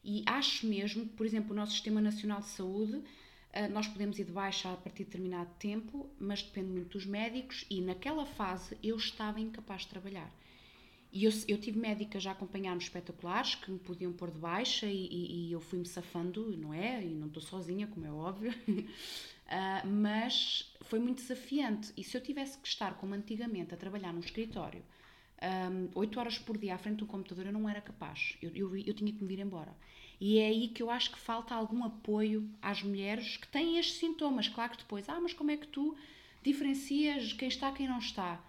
e 0.04 0.22
acho 0.26 0.66
mesmo 0.66 1.06
que, 1.06 1.12
por 1.14 1.24
exemplo, 1.24 1.52
o 1.52 1.56
nosso 1.56 1.72
Sistema 1.72 2.00
Nacional 2.00 2.40
de 2.40 2.48
Saúde, 2.48 3.02
eh, 3.52 3.68
nós 3.68 3.88
podemos 3.88 4.18
ir 4.18 4.24
de 4.24 4.32
baixa 4.32 4.70
a 4.70 4.76
partir 4.76 5.04
de 5.04 5.10
determinado 5.10 5.50
tempo, 5.58 6.10
mas 6.20 6.42
depende 6.42 6.68
muito 6.68 6.90
dos 6.98 7.06
médicos 7.06 7.64
e 7.70 7.80
naquela 7.80 8.26
fase 8.26 8.76
eu 8.82 8.96
estava 8.96 9.40
incapaz 9.40 9.82
de 9.82 9.88
trabalhar. 9.88 10.30
E 11.12 11.24
eu, 11.24 11.32
eu 11.48 11.58
tive 11.58 11.78
médicas 11.78 12.26
a 12.26 12.32
acompanhar-me 12.32 12.82
espetaculares 12.82 13.54
que 13.54 13.70
me 13.70 13.78
podiam 13.78 14.12
pôr 14.12 14.30
de 14.30 14.38
baixa 14.38 14.86
e, 14.86 15.06
e- 15.06 15.48
e 15.48 15.52
eu 15.52 15.60
fui-me 15.60 15.86
safando, 15.86 16.54
não 16.56 16.72
é? 16.74 17.02
E 17.02 17.14
não 17.14 17.28
estou 17.28 17.42
sozinha, 17.42 17.86
como 17.86 18.06
é 18.06 18.12
óbvio. 18.12 18.52
Ah, 19.50 19.82
mas 19.86 20.74
foi 20.82 20.98
muito 20.98 21.22
desafiante. 21.22 21.90
E 21.96 22.04
se 22.04 22.14
eu 22.14 22.20
tivesse 22.20 22.58
que 22.58 22.68
estar, 22.68 22.94
como 22.98 23.14
antigamente, 23.14 23.72
a 23.72 23.78
trabalhar 23.78 24.12
num 24.12 24.20
escritório, 24.20 24.82
ahm, 25.40 25.88
oito 25.94 26.18
horas 26.20 26.38
por 26.38 26.58
dia 26.58 26.74
à 26.74 26.78
frente 26.78 26.98
de 26.98 27.04
um 27.04 27.06
computador, 27.06 27.46
eu 27.46 27.52
não 27.52 27.68
era 27.68 27.80
capaz. 27.80 28.36
Eu, 28.42 28.50
eu, 28.54 28.76
eu 28.76 28.94
tinha 28.94 29.12
que 29.12 29.22
me 29.22 29.28
vir 29.28 29.38
embora. 29.40 29.74
E 30.20 30.38
é 30.38 30.48
aí 30.48 30.68
que 30.68 30.82
eu 30.82 30.90
acho 30.90 31.12
que 31.12 31.18
falta 31.18 31.54
algum 31.54 31.84
apoio 31.84 32.48
às 32.60 32.82
mulheres 32.82 33.36
que 33.36 33.46
têm 33.48 33.78
estes 33.78 33.98
sintomas. 33.98 34.48
Claro 34.48 34.72
que 34.72 34.78
depois, 34.78 35.08
ah, 35.08 35.20
mas 35.20 35.32
como 35.32 35.50
é 35.50 35.56
que 35.56 35.66
tu 35.68 35.96
diferencias 36.42 37.32
quem 37.32 37.48
está 37.48 37.70
quem 37.72 37.88
não 37.88 37.98
está? 37.98 38.42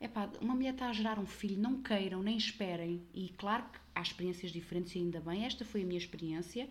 Epá, 0.00 0.30
uma 0.40 0.54
mulher 0.54 0.74
está 0.74 0.88
a 0.88 0.92
gerar 0.92 1.18
um 1.18 1.26
filho, 1.26 1.60
não 1.60 1.82
queiram, 1.82 2.22
nem 2.22 2.36
esperem. 2.36 3.02
E 3.14 3.30
claro 3.30 3.64
que 3.64 3.78
há 3.94 4.02
experiências 4.02 4.52
diferentes 4.52 4.94
e 4.94 4.98
ainda 4.98 5.20
bem, 5.20 5.44
esta 5.44 5.64
foi 5.64 5.82
a 5.82 5.86
minha 5.86 5.98
experiência. 5.98 6.68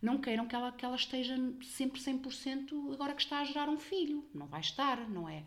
Não 0.00 0.18
queiram 0.18 0.46
que 0.46 0.54
ela, 0.54 0.70
que 0.70 0.84
ela 0.84 0.94
esteja 0.94 1.36
sempre 1.62 2.00
100% 2.00 2.92
agora 2.92 3.14
que 3.14 3.22
está 3.22 3.40
a 3.40 3.44
gerar 3.44 3.68
um 3.68 3.78
filho. 3.78 4.24
Não 4.32 4.46
vai 4.46 4.60
estar, 4.60 5.08
não 5.08 5.28
é? 5.28 5.42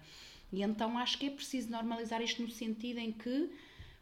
E 0.51 0.61
então 0.61 0.97
acho 0.97 1.17
que 1.17 1.27
é 1.27 1.29
preciso 1.29 1.71
normalizar 1.71 2.21
isto 2.21 2.41
no 2.41 2.49
sentido 2.49 2.99
em 2.99 3.13
que, 3.13 3.49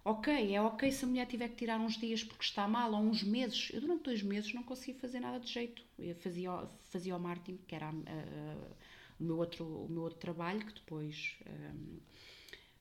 ok, 0.04 0.56
é 0.56 0.60
ok 0.60 0.92
se 0.92 1.06
a 1.06 1.08
mulher 1.08 1.28
tiver 1.28 1.50
que 1.50 1.56
tirar 1.56 1.80
uns 1.80 1.98
dias 1.98 2.24
porque 2.24 2.44
está 2.44 2.68
mal, 2.68 2.92
ou 2.92 3.00
uns 3.00 3.22
meses. 3.22 3.70
Eu 3.72 3.82
durante 3.82 4.04
dois 4.06 4.24
meses 4.24 4.52
não 4.56 4.64
consegui 4.64 4.98
fazer 4.98 5.20
nada 5.20 5.40
de 5.40 5.52
jeito. 5.52 5.84
Eu 6.00 6.16
fazia, 6.16 6.68
fazia 6.90 7.16
o 7.16 7.20
marketing, 7.20 7.60
que 7.68 7.76
era 7.76 7.90
ah, 7.90 7.94
ah, 8.08 8.72
o, 9.20 9.24
meu 9.24 9.38
outro, 9.38 9.64
o 9.64 9.88
meu 9.88 10.02
outro 10.02 10.18
trabalho, 10.18 10.66
que 10.66 10.74
depois... 10.74 11.36
ah, 11.46 11.74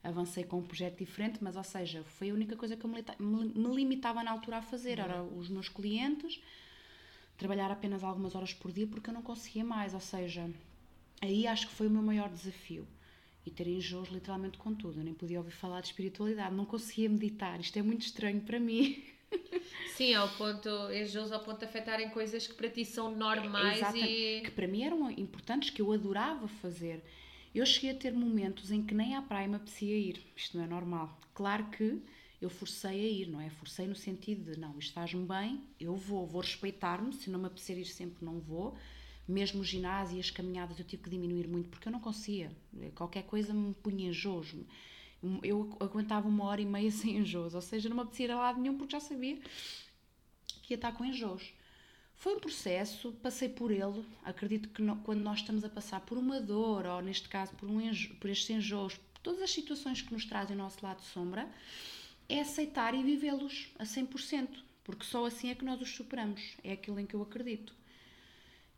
avancei 0.03 0.44
com 0.44 0.59
um 0.59 0.62
projeto 0.62 0.99
diferente, 0.99 1.38
mas 1.40 1.57
ou 1.57 1.64
seja, 1.64 2.05
foi 2.05 2.30
a 2.30 2.34
única 2.34 2.57
coisa 2.57 2.76
que 2.76 2.84
eu 2.84 2.90
me 2.90 3.74
limitava 3.74 4.22
na 4.22 4.30
altura 4.30 4.59
a 4.59 4.62
fazer, 4.62 4.99
era 4.99 5.22
os 5.22 5.49
meus 5.49 5.68
clientes, 5.68 6.40
trabalhar 7.36 7.70
apenas 7.70 8.03
algumas 8.05 8.34
horas 8.34 8.53
por 8.53 8.72
dia 8.72 8.86
porque 8.86 9.11
eu 9.11 9.14
não 9.14 9.22
conseguia 9.22 9.64
mais, 9.64 9.94
ou 9.94 10.01
seja, 10.01 10.49
aí 11.20 11.46
acho 11.46 11.68
que 11.68 11.74
foi 11.74 11.86
o 11.86 11.90
meu 11.90 12.03
maior 12.03 12.28
desafio. 12.28 12.86
E 13.46 13.51
ter 13.51 13.66
enjoos 13.66 14.09
literalmente 14.11 14.59
com 14.59 14.74
tudo, 14.74 15.01
eu 15.01 15.05
nem 15.05 15.14
podia 15.14 15.38
ouvir 15.38 15.53
falar 15.53 15.80
de 15.80 15.86
espiritualidade, 15.86 16.55
não 16.55 16.66
conseguia 16.66 17.09
meditar, 17.09 17.59
isto 17.59 17.78
é 17.78 17.82
muito 17.82 18.03
estranho 18.03 18.42
para 18.42 18.61
mim. 18.61 19.03
Sim, 19.96 20.14
ao 20.14 20.28
ponto, 20.28 20.68
enjoos 20.92 21.32
ao 21.32 21.40
ponto 21.40 21.59
de 21.59 21.64
afetarem 21.64 22.11
coisas 22.11 22.46
que 22.46 22.55
para 22.55 22.68
ti 22.68 22.84
são 22.84 23.14
normais 23.14 23.78
Exatamente. 23.78 24.11
e. 24.11 24.40
que 24.42 24.51
para 24.51 24.66
mim 24.66 24.82
eram 24.82 25.11
importantes, 25.11 25.70
que 25.70 25.80
eu 25.80 25.92
adorava 25.92 26.46
fazer. 26.46 27.03
Eu 27.59 27.66
cheguei 27.66 27.90
a 27.90 27.94
ter 27.94 28.12
momentos 28.12 28.70
em 28.70 28.84
que 28.84 28.94
nem 28.94 29.16
à 29.16 29.20
praia 29.20 29.48
me 29.48 29.56
apetecia 29.56 29.98
ir. 29.98 30.22
Isto 30.36 30.56
não 30.56 30.64
é 30.64 30.68
normal. 30.68 31.18
Claro 31.34 31.68
que 31.70 32.00
eu 32.40 32.48
forcei 32.48 32.90
a 32.90 33.11
ir, 33.11 33.26
não 33.26 33.40
é? 33.40 33.50
Forcei 33.50 33.84
no 33.84 33.96
sentido 33.96 34.52
de, 34.52 34.61
não, 34.61 34.78
isto 34.78 34.92
faz-me 34.92 35.26
bem, 35.26 35.61
eu 35.80 35.96
vou, 35.96 36.24
vou 36.24 36.40
respeitar-me, 36.40 37.12
se 37.12 37.28
não 37.28 37.40
me 37.40 37.46
apetecer 37.46 37.76
ir 37.76 37.86
sempre, 37.86 38.24
não 38.24 38.38
vou. 38.38 38.78
Mesmo 39.26 39.62
o 39.62 39.64
ginásio 39.64 40.18
e 40.18 40.20
as 40.20 40.30
caminhadas 40.30 40.78
eu 40.78 40.84
tive 40.84 41.02
que 41.02 41.11
diminuir 41.11 41.48
muito 41.48 41.68
porque 41.68 41.88
eu 41.88 41.92
não 41.92 41.98
conseguia. 41.98 42.52
Qualquer 42.94 43.24
coisa 43.24 43.52
me 43.52 43.74
punha 43.74 44.09
enjoos. 44.09 44.54
Eu 45.42 45.76
aguentava 45.80 46.28
uma 46.28 46.44
hora 46.44 46.61
e 46.61 46.64
meia 46.64 46.92
sem 46.92 47.16
enjoos, 47.16 47.56
ou 47.56 47.61
seja, 47.61 47.88
não 47.88 47.96
me 47.96 48.02
apetecia 48.02 48.26
ir 48.26 48.30
a 48.30 48.38
lado 48.38 48.61
nenhum 48.61 48.78
porque 48.78 48.92
já 48.92 49.00
sabia 49.00 49.36
que 50.62 50.74
ia 50.74 50.76
estar 50.76 50.92
com 50.92 51.04
enjoos. 51.04 51.52
Foi 52.19 52.35
um 52.35 52.41
processo, 52.41 53.12
passei 53.23 53.49
por 53.49 53.71
ele. 53.71 54.05
Acredito 54.25 54.69
que 54.71 54.83
quando 55.05 55.21
nós 55.21 55.39
estamos 55.39 55.62
a 55.62 55.69
passar 55.69 56.01
por 56.01 56.19
uma 56.19 56.41
dor, 56.41 56.85
ou 56.85 57.01
neste 57.01 57.29
caso 57.29 57.53
por, 57.55 57.71
um 57.71 57.81
enjo, 57.81 58.12
por 58.16 58.29
estes 58.29 58.51
enjoos, 58.51 58.97
por 58.97 59.21
todas 59.23 59.41
as 59.41 59.53
situações 59.53 60.03
que 60.03 60.12
nos 60.12 60.25
trazem 60.25 60.57
o 60.57 60.59
nosso 60.59 60.85
lado 60.85 61.01
sombra, 61.01 61.49
é 62.29 62.41
aceitar 62.41 62.93
e 62.93 63.05
vivê-los 63.05 63.69
a 63.79 63.85
100%, 63.85 64.49
porque 64.83 65.05
só 65.05 65.25
assim 65.27 65.51
é 65.51 65.55
que 65.55 65.64
nós 65.64 65.81
os 65.81 65.95
superamos. 65.95 66.57
É 66.64 66.73
aquilo 66.73 66.99
em 66.99 67.07
que 67.07 67.14
eu 67.14 67.23
acredito. 67.23 67.73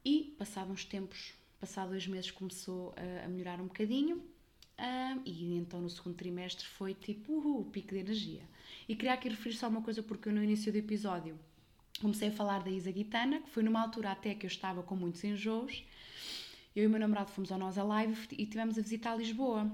E, 0.05 0.35
passados 0.39 0.71
uns 0.71 0.85
tempos, 0.85 1.33
passado 1.59 1.91
dois 1.91 2.07
meses, 2.07 2.31
começou 2.31 2.95
a, 2.95 3.25
a 3.25 3.29
melhorar 3.29 3.59
um 3.59 3.69
bocadinho. 3.69 4.23
ah, 4.77 5.17
e 5.25 5.55
então 5.55 5.81
no 5.81 5.89
segundo 5.89 6.15
trimestre 6.15 6.67
foi 6.67 6.93
tipo 6.93 7.33
uhul, 7.33 7.65
pico 7.65 7.95
de 7.95 8.01
energia. 8.01 8.43
E 8.87 8.95
queria 8.95 9.15
aqui 9.15 9.31
referir 9.31 9.55
só 9.57 9.67
uma 9.67 9.81
coisa, 9.81 10.03
porque 10.03 10.31
no 10.31 10.45
início 10.45 10.71
do 10.71 10.77
episódio 10.77 11.39
comecei 12.01 12.29
a 12.29 12.33
falar 12.33 12.61
da 12.63 12.71
Isa 12.71 12.91
Guitana, 12.93 13.41
que 13.41 13.51
foi 13.51 13.63
numa 13.63 13.81
altura 13.81 14.13
até 14.13 14.35
que 14.35 14.47
eu 14.47 14.49
estava 14.49 14.83
com 14.83 14.95
muitos 14.95 15.25
enjoos. 15.25 15.83
Eu 16.75 16.85
e 16.85 16.87
o 16.87 16.91
meu 16.91 17.01
namorado 17.01 17.31
fomos 17.31 17.51
ao 17.51 17.59
Nós 17.59 17.77
Alive 17.79 18.29
e 18.33 18.47
tivemos 18.47 18.79
a 18.79 18.83
visitar 18.83 19.17
Lisboa. 19.17 19.71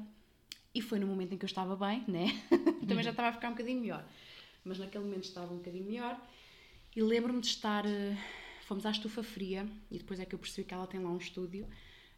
E 0.74 0.80
foi 0.80 0.98
no 0.98 1.06
momento 1.06 1.34
em 1.34 1.38
que 1.38 1.44
eu 1.44 1.48
estava 1.48 1.76
bem, 1.76 2.04
né? 2.06 2.26
Também 2.86 3.02
já 3.02 3.10
estava 3.10 3.28
a 3.28 3.32
ficar 3.32 3.48
um 3.48 3.52
bocadinho 3.52 3.80
melhor. 3.80 4.06
Mas 4.64 4.78
naquele 4.78 5.04
momento 5.04 5.24
estava 5.24 5.52
um 5.52 5.58
bocadinho 5.58 5.84
melhor. 5.84 6.20
E 6.94 7.02
lembro-me 7.02 7.40
de 7.40 7.46
estar. 7.48 7.84
eh, 7.86 8.16
fomos 8.66 8.84
à 8.84 8.90
estufa 8.90 9.22
fria 9.22 9.66
e 9.90 9.98
depois 9.98 10.18
é 10.18 10.24
que 10.24 10.34
eu 10.34 10.38
percebi 10.38 10.66
que 10.66 10.74
ela 10.74 10.86
tem 10.88 11.00
lá 11.00 11.08
um 11.08 11.18
estúdio 11.18 11.68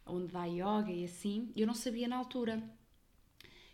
onde 0.05 0.33
dá 0.33 0.45
yoga 0.45 0.91
e 0.91 1.05
assim, 1.05 1.51
e 1.55 1.61
eu 1.61 1.67
não 1.67 1.75
sabia 1.75 2.07
na 2.07 2.17
altura. 2.17 2.61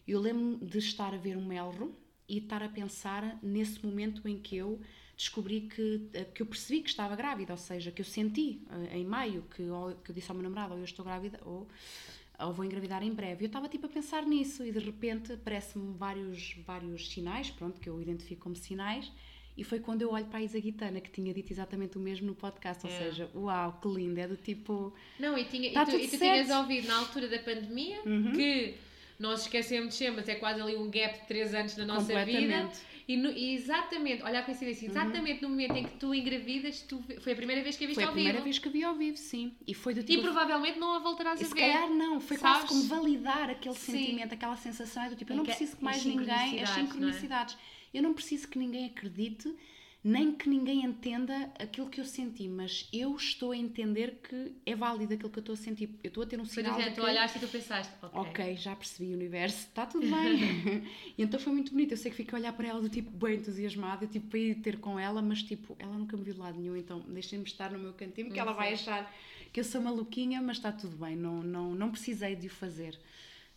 Eu 0.05 0.19
lembro-me 0.19 0.57
de 0.57 0.77
estar 0.77 1.13
a 1.13 1.17
ver 1.17 1.37
um 1.37 1.45
Melro 1.45 1.97
e 2.27 2.39
estar 2.39 2.61
a 2.61 2.67
pensar 2.67 3.39
nesse 3.41 3.83
momento 3.85 4.27
em 4.27 4.37
que 4.37 4.57
eu 4.57 4.81
descobri 5.17 5.61
que, 5.61 6.01
que 6.33 6.41
eu 6.41 6.45
percebi 6.45 6.81
que 6.81 6.89
estava 6.89 7.15
grávida, 7.15 7.53
ou 7.53 7.57
seja, 7.57 7.91
que 7.91 8.01
eu 8.01 8.05
senti 8.05 8.61
eh, 8.91 8.97
em 8.97 9.05
maio 9.05 9.43
que, 9.49 9.63
que 10.03 10.11
eu 10.11 10.13
disse 10.15 10.29
ao 10.29 10.35
meu 10.35 10.43
namorado, 10.43 10.73
ou 10.73 10.79
eu 10.79 10.85
estou 10.85 11.05
grávida, 11.05 11.39
ou, 11.45 11.67
ou 12.39 12.51
vou 12.53 12.65
engravidar 12.65 13.01
em 13.01 13.13
breve. 13.13 13.45
Eu 13.45 13.47
estava 13.47 13.69
tipo 13.69 13.85
a 13.85 13.89
pensar 13.89 14.23
nisso 14.25 14.63
e 14.65 14.71
de 14.71 14.79
repente 14.79 15.31
aparecem-me 15.33 15.93
vários, 15.97 16.55
vários 16.65 17.09
sinais, 17.09 17.49
pronto, 17.49 17.79
que 17.79 17.89
eu 17.89 18.01
identifico 18.01 18.41
como 18.43 18.55
sinais, 18.55 19.11
e 19.57 19.63
foi 19.63 19.79
quando 19.79 20.01
eu 20.01 20.11
olho 20.11 20.25
para 20.25 20.39
a 20.39 20.41
Isa 20.43 20.59
Guitana, 20.59 20.99
que 20.99 21.09
tinha 21.09 21.33
dito 21.33 21.49
exatamente 21.53 21.97
o 21.97 22.01
mesmo 22.01 22.27
no 22.27 22.35
podcast, 22.35 22.85
ou 22.85 22.91
É. 22.91 22.97
seja, 22.97 23.29
uau, 23.33 23.79
que 23.81 23.87
lindo, 23.87 24.19
é 24.19 24.27
do 24.27 24.35
tipo... 24.35 24.93
Não, 25.17 25.37
e, 25.37 25.45
tinha, 25.45 25.71
Tá 25.71 25.83
e 25.83 25.85
tu, 25.85 25.95
e 25.97 26.07
tu 26.09 26.17
tinhas 26.17 26.49
ouvido 26.49 26.87
na 26.89 26.97
altura 26.97 27.29
da 27.29 27.39
pandemia 27.39 28.01
que 28.35 28.75
nós 29.17 29.43
esquecemos 29.43 29.91
de 29.91 29.95
ser, 29.95 30.11
mas 30.11 30.27
é 30.27 30.35
quase 30.35 30.59
ali 30.59 30.75
um 30.75 30.91
gap 30.91 31.21
de 31.21 31.25
3 31.25 31.53
anos 31.53 31.77
na 31.77 31.85
nossa 31.85 32.25
vida. 32.25 32.69
E, 33.07 33.15
no- 33.15 33.29
e 33.29 33.53
exatamente, 33.53 34.23
olha 34.23 34.39
a 34.39 34.43
coincidência, 34.43 34.87
exatamente 34.87 35.41
no 35.43 35.49
momento 35.49 35.75
em 35.75 35.83
que 35.83 35.95
tu 35.97 36.13
engravidas, 36.13 36.81
tu, 36.81 37.03
foi 37.19 37.33
a 37.33 37.35
primeira 37.35 37.61
vez 37.61 37.77
que 37.77 37.83
a 37.83 37.87
viste 37.87 37.95
Foi 37.97 38.03
a 38.03 38.07
ao 38.07 38.13
primeira 38.13 38.37
vivo. 38.39 38.43
vez 38.45 38.57
que 38.57 38.67
a 38.67 38.71
vi 38.71 38.83
ao 38.83 38.95
vivo, 38.95 39.17
sim. 39.17 39.53
E 39.67 39.73
foi 39.75 39.93
do 39.93 39.99
E 39.99 40.03
tipo... 40.03 40.23
provavelmente 40.23 40.79
não 40.79 40.93
a 40.95 40.99
voltarás 40.99 41.39
E 41.39 41.43
a 41.43 41.47
se 41.47 41.53
ver. 41.53 41.59
calhar 41.59 41.89
não, 41.89 42.19
foi 42.19 42.37
Sabes? 42.37 42.63
quase 42.63 42.67
como 42.67 42.83
validar 42.83 43.49
aquele 43.51 43.75
Sim. 43.75 43.91
sentimento, 43.91 44.33
aquela 44.33 44.57
sensação 44.57 45.03
é 45.03 45.09
do 45.09 45.15
tipo, 45.15 45.31
eu 45.31 45.35
É 45.35 45.37
não 45.37 45.45
que- 45.45 45.51
preciso 45.51 45.77
que 45.77 45.83
mais 45.83 46.03
ninguém, 46.03 46.25
as 46.33 46.39
sincronicidades, 46.39 46.69
não 46.75 46.81
é? 46.83 46.87
sincronicidades, 46.87 47.57
eu 47.93 48.01
não 48.03 48.13
preciso 48.13 48.47
que 48.47 48.57
ninguém 48.57 48.85
acredite, 48.87 49.55
nem 50.05 50.31
que 50.31 50.47
ninguém 50.47 50.85
entenda 50.85 51.51
aquilo 51.57 51.89
que 51.89 51.99
eu 51.99 52.05
senti, 52.05 52.47
mas 52.47 52.87
eu 52.93 53.15
estou 53.15 53.53
a 53.53 53.57
entender 53.57 54.19
que 54.21 54.53
é 54.63 54.75
válido 54.75 55.15
aquilo 55.15 55.31
que 55.31 55.39
eu 55.39 55.41
estou 55.41 55.53
a 55.53 55.57
sentir. 55.57 55.89
Eu 56.03 56.09
estou 56.09 56.23
a 56.23 56.27
ter 56.27 56.39
um 56.39 56.43
Por 56.43 56.49
sinal 56.49 56.75
de 56.75 56.81
exemplo, 56.81 56.95
que, 56.95 57.01
tu 57.01 57.07
olhaste 57.07 57.37
e 57.39 57.41
tu 57.41 57.47
pensaste, 57.47 57.91
ok. 58.03 58.21
ok, 58.21 58.55
já 58.55 58.75
percebi 58.75 59.09
o 59.09 59.15
universo, 59.15 59.57
está 59.57 59.83
tudo 59.83 60.05
bem. 60.05 60.83
e 61.17 61.23
então 61.23 61.39
foi 61.39 61.51
muito 61.51 61.71
bonito, 61.71 61.93
eu 61.93 61.97
sei 61.97 62.11
que 62.11 62.17
fiquei 62.17 62.37
a 62.37 62.39
olhar 62.39 62.53
para 62.53 62.67
ela 62.67 62.79
do 62.79 62.87
tipo 62.87 63.09
bem 63.09 63.37
entusiasmada, 63.37 64.05
eu 64.05 64.07
tipo 64.07 64.27
para 64.27 64.37
ir 64.37 64.55
ter 64.61 64.77
com 64.77 64.99
ela, 64.99 65.23
mas 65.23 65.41
tipo, 65.41 65.75
ela 65.79 65.97
nunca 65.97 66.15
me 66.15 66.23
viu 66.23 66.35
de 66.35 66.39
lado 66.39 66.59
nenhum, 66.59 66.77
então 66.77 66.99
deixem-me 67.07 67.45
estar 67.45 67.71
no 67.71 67.79
meu 67.79 67.93
cantinho, 67.93 68.29
que 68.29 68.39
ela 68.39 68.53
vai 68.53 68.73
achar 68.73 69.11
que 69.51 69.59
eu 69.59 69.63
sou 69.63 69.81
maluquinha, 69.81 70.39
mas 70.39 70.57
está 70.57 70.71
tudo 70.71 70.97
bem, 70.97 71.15
não, 71.15 71.41
não, 71.41 71.73
não 71.73 71.89
precisei 71.89 72.35
de 72.35 72.45
o 72.45 72.49
fazer. 72.51 72.99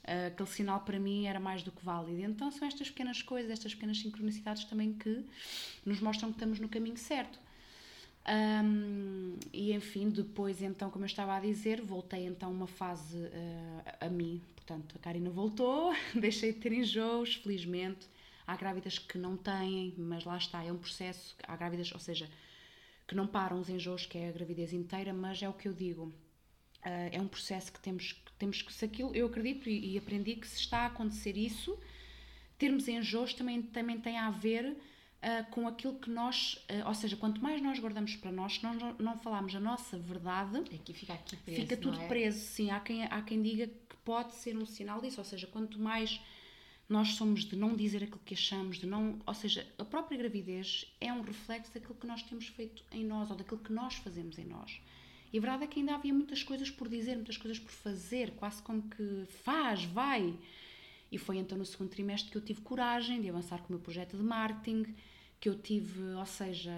Ah, 0.09 0.29
aquele 0.29 0.49
sinal 0.49 0.81
para 0.81 0.99
mim 0.99 1.27
era 1.27 1.39
mais 1.39 1.63
do 1.63 1.71
que 1.71 1.85
válido. 1.85 2.23
Então 2.23 2.51
são 2.51 2.67
estas 2.67 2.89
pequenas 2.89 3.21
coisas, 3.21 3.51
estas 3.51 3.75
pequenas 3.75 3.99
sincronicidades 3.99 4.65
também 4.65 4.95
que 4.95 5.25
nos 5.85 6.01
mostram 6.01 6.31
que 6.31 6.37
estamos 6.37 6.59
no 6.59 6.69
caminho 6.69 6.97
certo. 6.97 7.39
Ahm, 8.25 9.39
e 9.53 9.73
enfim, 9.73 10.11
depois 10.11 10.63
então, 10.63 10.91
como 10.91 11.05
eu 11.05 11.07
estava 11.07 11.35
a 11.37 11.41
dizer, 11.41 11.81
voltei 11.83 12.27
então 12.27 12.51
uma 12.51 12.67
fase 12.67 13.19
ah, 14.01 14.07
a 14.07 14.09
mim. 14.09 14.41
Portanto, 14.57 14.97
a 14.97 14.99
Karina 14.99 15.31
voltou, 15.31 15.95
deixei 16.19 16.53
de 16.53 16.59
ter 16.61 16.73
enjoos, 16.73 17.37
felizmente. 17.37 18.07
Há 18.47 18.57
grávidas 18.57 18.99
que 18.99 19.19
não 19.19 19.37
têm, 19.37 19.95
mas 19.99 20.25
lá 20.25 20.37
está, 20.39 20.65
é 20.65 20.73
um 20.73 20.79
processo. 20.79 21.37
Há 21.47 21.55
grávidas, 21.57 21.93
ou 21.93 21.99
seja, 22.01 22.31
que 23.07 23.15
não 23.15 23.27
param 23.27 23.61
os 23.61 23.69
enjoos, 23.69 24.07
que 24.07 24.17
é 24.17 24.29
a 24.29 24.33
gravidez 24.33 24.73
inteira, 24.73 25.13
mas 25.13 25.43
é 25.43 25.49
o 25.49 25.53
que 25.53 25.69
eu 25.69 25.75
digo. 25.75 26.13
Ah, 26.83 27.09
é 27.13 27.21
um 27.21 27.29
processo 27.29 27.73
que 27.73 27.81
temos, 27.81 28.15
temos 28.39 28.63
que, 28.63 28.73
se 28.73 28.85
aquilo, 28.85 29.15
eu 29.15 29.27
acredito 29.27 29.69
e, 29.69 29.95
e 29.95 29.99
aprendi 29.99 30.37
que 30.37 30.47
se 30.47 30.61
está 30.61 30.81
a 30.81 30.87
acontecer 30.87 31.37
isso, 31.37 31.79
termos 32.59 32.89
enjoos 32.89 33.35
também, 33.35 33.63
também 33.63 33.99
tem 33.99 34.19
a 34.19 34.31
ver 34.31 34.77
ah, 35.21 35.45
com 35.51 35.67
aquilo 35.67 35.95
que 35.95 36.09
nós, 36.09 36.65
ah, 36.69 36.89
ou 36.89 36.95
seja, 36.95 37.17
quanto 37.17 37.43
mais 37.43 37.61
nós 37.61 37.79
guardamos 37.79 38.15
para 38.17 38.31
nós, 38.31 38.55
se 38.55 38.63
nós 38.63 38.79
não, 38.79 38.95
não 38.99 39.19
falarmos 39.19 39.55
a 39.55 39.61
nossa 39.61 39.99
verdade, 39.99 40.59
Aqui 40.59 40.93
fica 40.93 41.15
aqui 41.15 41.37
preso, 41.37 41.61
fica 41.61 41.77
tudo 41.77 42.01
é? 42.01 42.07
preso. 42.07 42.39
Sim, 42.39 42.71
há 42.71 42.79
quem, 42.79 43.05
há 43.05 43.23
quem 43.23 43.43
diga 43.43 43.67
que 43.67 43.97
pode 44.05 44.35
ser 44.35 44.57
um 44.57 44.65
sinal 44.65 45.01
disso, 45.01 45.21
ou 45.21 45.25
seja, 45.25 45.47
quanto 45.49 45.79
mais 45.81 46.21
nós 46.89 47.15
somos 47.15 47.45
de 47.45 47.57
não 47.57 47.75
dizer 47.75 48.03
aquilo 48.05 48.21
que 48.25 48.35
achamos, 48.35 48.79
de 48.79 48.87
não, 48.87 49.19
ou 49.27 49.35
seja, 49.35 49.67
a 49.77 49.85
própria 49.85 50.17
gravidez 50.17 50.87
é 51.01 51.13
um 51.13 51.21
reflexo 51.21 51.75
daquilo 51.75 51.97
que 51.97 52.07
nós 52.07 52.23
temos 52.23 52.47
feito 52.47 52.83
em 52.93 53.05
nós 53.05 53.29
ou 53.31 53.37
daquilo 53.37 53.61
que 53.61 53.73
nós 53.73 53.95
fazemos 53.97 54.39
em 54.39 54.45
nós. 54.45 54.81
E 55.33 55.39
a 55.39 55.41
verdade 55.41 55.65
é 55.65 55.67
que 55.67 55.79
ainda 55.81 55.95
havia 55.95 56.13
muitas 56.15 56.43
coisas 56.43 56.71
por 56.71 56.89
dizer, 56.89 57.17
muitas 57.17 57.37
coisas 57.37 57.59
por 57.59 57.71
fazer, 57.71 58.33
quase 58.33 58.63
como 58.63 58.83
que 58.83 59.25
faz, 59.45 59.85
vai. 59.85 60.35
E 61.11 61.19
foi 61.19 61.37
então 61.39 61.57
no 61.57 61.65
segundo 61.65 61.91
trimestre 61.91 62.31
que 62.31 62.37
eu 62.37 62.43
tive 62.43 62.61
coragem 62.61 63.21
de 63.21 63.29
avançar 63.29 63.59
com 63.61 63.69
o 63.69 63.73
meu 63.73 63.81
projeto 63.81 64.17
de 64.17 64.23
marketing, 64.23 64.95
que 65.41 65.49
eu 65.49 65.55
tive, 65.59 66.01
ou 66.15 66.27
seja, 66.27 66.73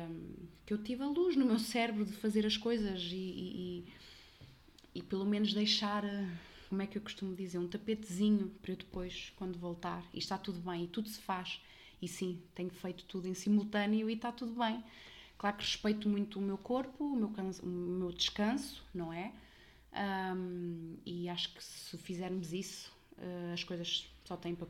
que 0.67 0.73
eu 0.73 0.79
tive 0.83 1.03
a 1.03 1.07
luz 1.09 1.35
no 1.37 1.47
meu 1.47 1.59
cérebro 1.59 2.05
de 2.05 2.13
fazer 2.13 2.45
as 2.47 2.57
coisas 2.57 3.03
e, 3.11 3.17
e, 3.17 3.85
e- 3.85 3.85
e 4.95 5.03
pelo 5.03 5.25
menos 5.25 5.53
deixar, 5.55 6.05
eh, 6.05 6.29
como 6.69 6.83
é 6.83 6.87
que 6.87 6.99
eu 6.99 7.03
costumo 7.03 7.35
dizer, 7.35 7.59
um 7.59 7.69
tapetezinho 7.69 8.49
para 8.63 8.73
eu 8.73 8.77
depois, 8.77 9.33
quando 9.37 9.59
voltar. 9.59 10.05
E 10.13 10.19
está 10.19 10.37
tudo 10.39 10.61
bem, 10.61 10.85
e 10.85 10.89
tudo 10.89 11.09
se 11.09 11.21
faz. 11.21 11.61
E 12.03 12.09
sim, 12.09 12.41
tenho 12.55 12.71
feito 12.71 13.05
tudo 13.05 13.29
em 13.29 13.35
simultâneo 13.35 14.09
e 14.11 14.15
está 14.15 14.33
tudo 14.33 14.53
bem. 14.59 14.83
Claro 15.41 15.57
que 15.57 15.65
respeito 15.65 16.07
muito 16.07 16.39
o 16.39 16.43
meu 16.43 16.59
corpo, 16.59 17.03
o 17.03 17.17
meu, 17.17 17.31
canso- 17.31 17.63
o 17.65 17.67
meu 17.67 18.13
descanso, 18.13 18.85
não 18.95 19.11
é? 19.11 19.33
Ahm, 19.91 20.97
e 21.07 21.31
acho 21.31 21.55
que 21.55 21.65
se 21.65 21.97
fizermos 21.97 22.53
isso, 22.53 22.93
eh, 23.17 23.53
as 23.55 23.65
coisas 23.65 24.07
só 24.23 24.37
têm 24.37 24.55
para 24.55 24.69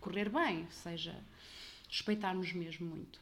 correr 0.00 0.30
bem, 0.30 0.60
ou 0.64 0.70
seja, 0.70 1.14
respeitarmos 1.90 2.50
mesmo 2.54 2.86
muito. 2.86 3.20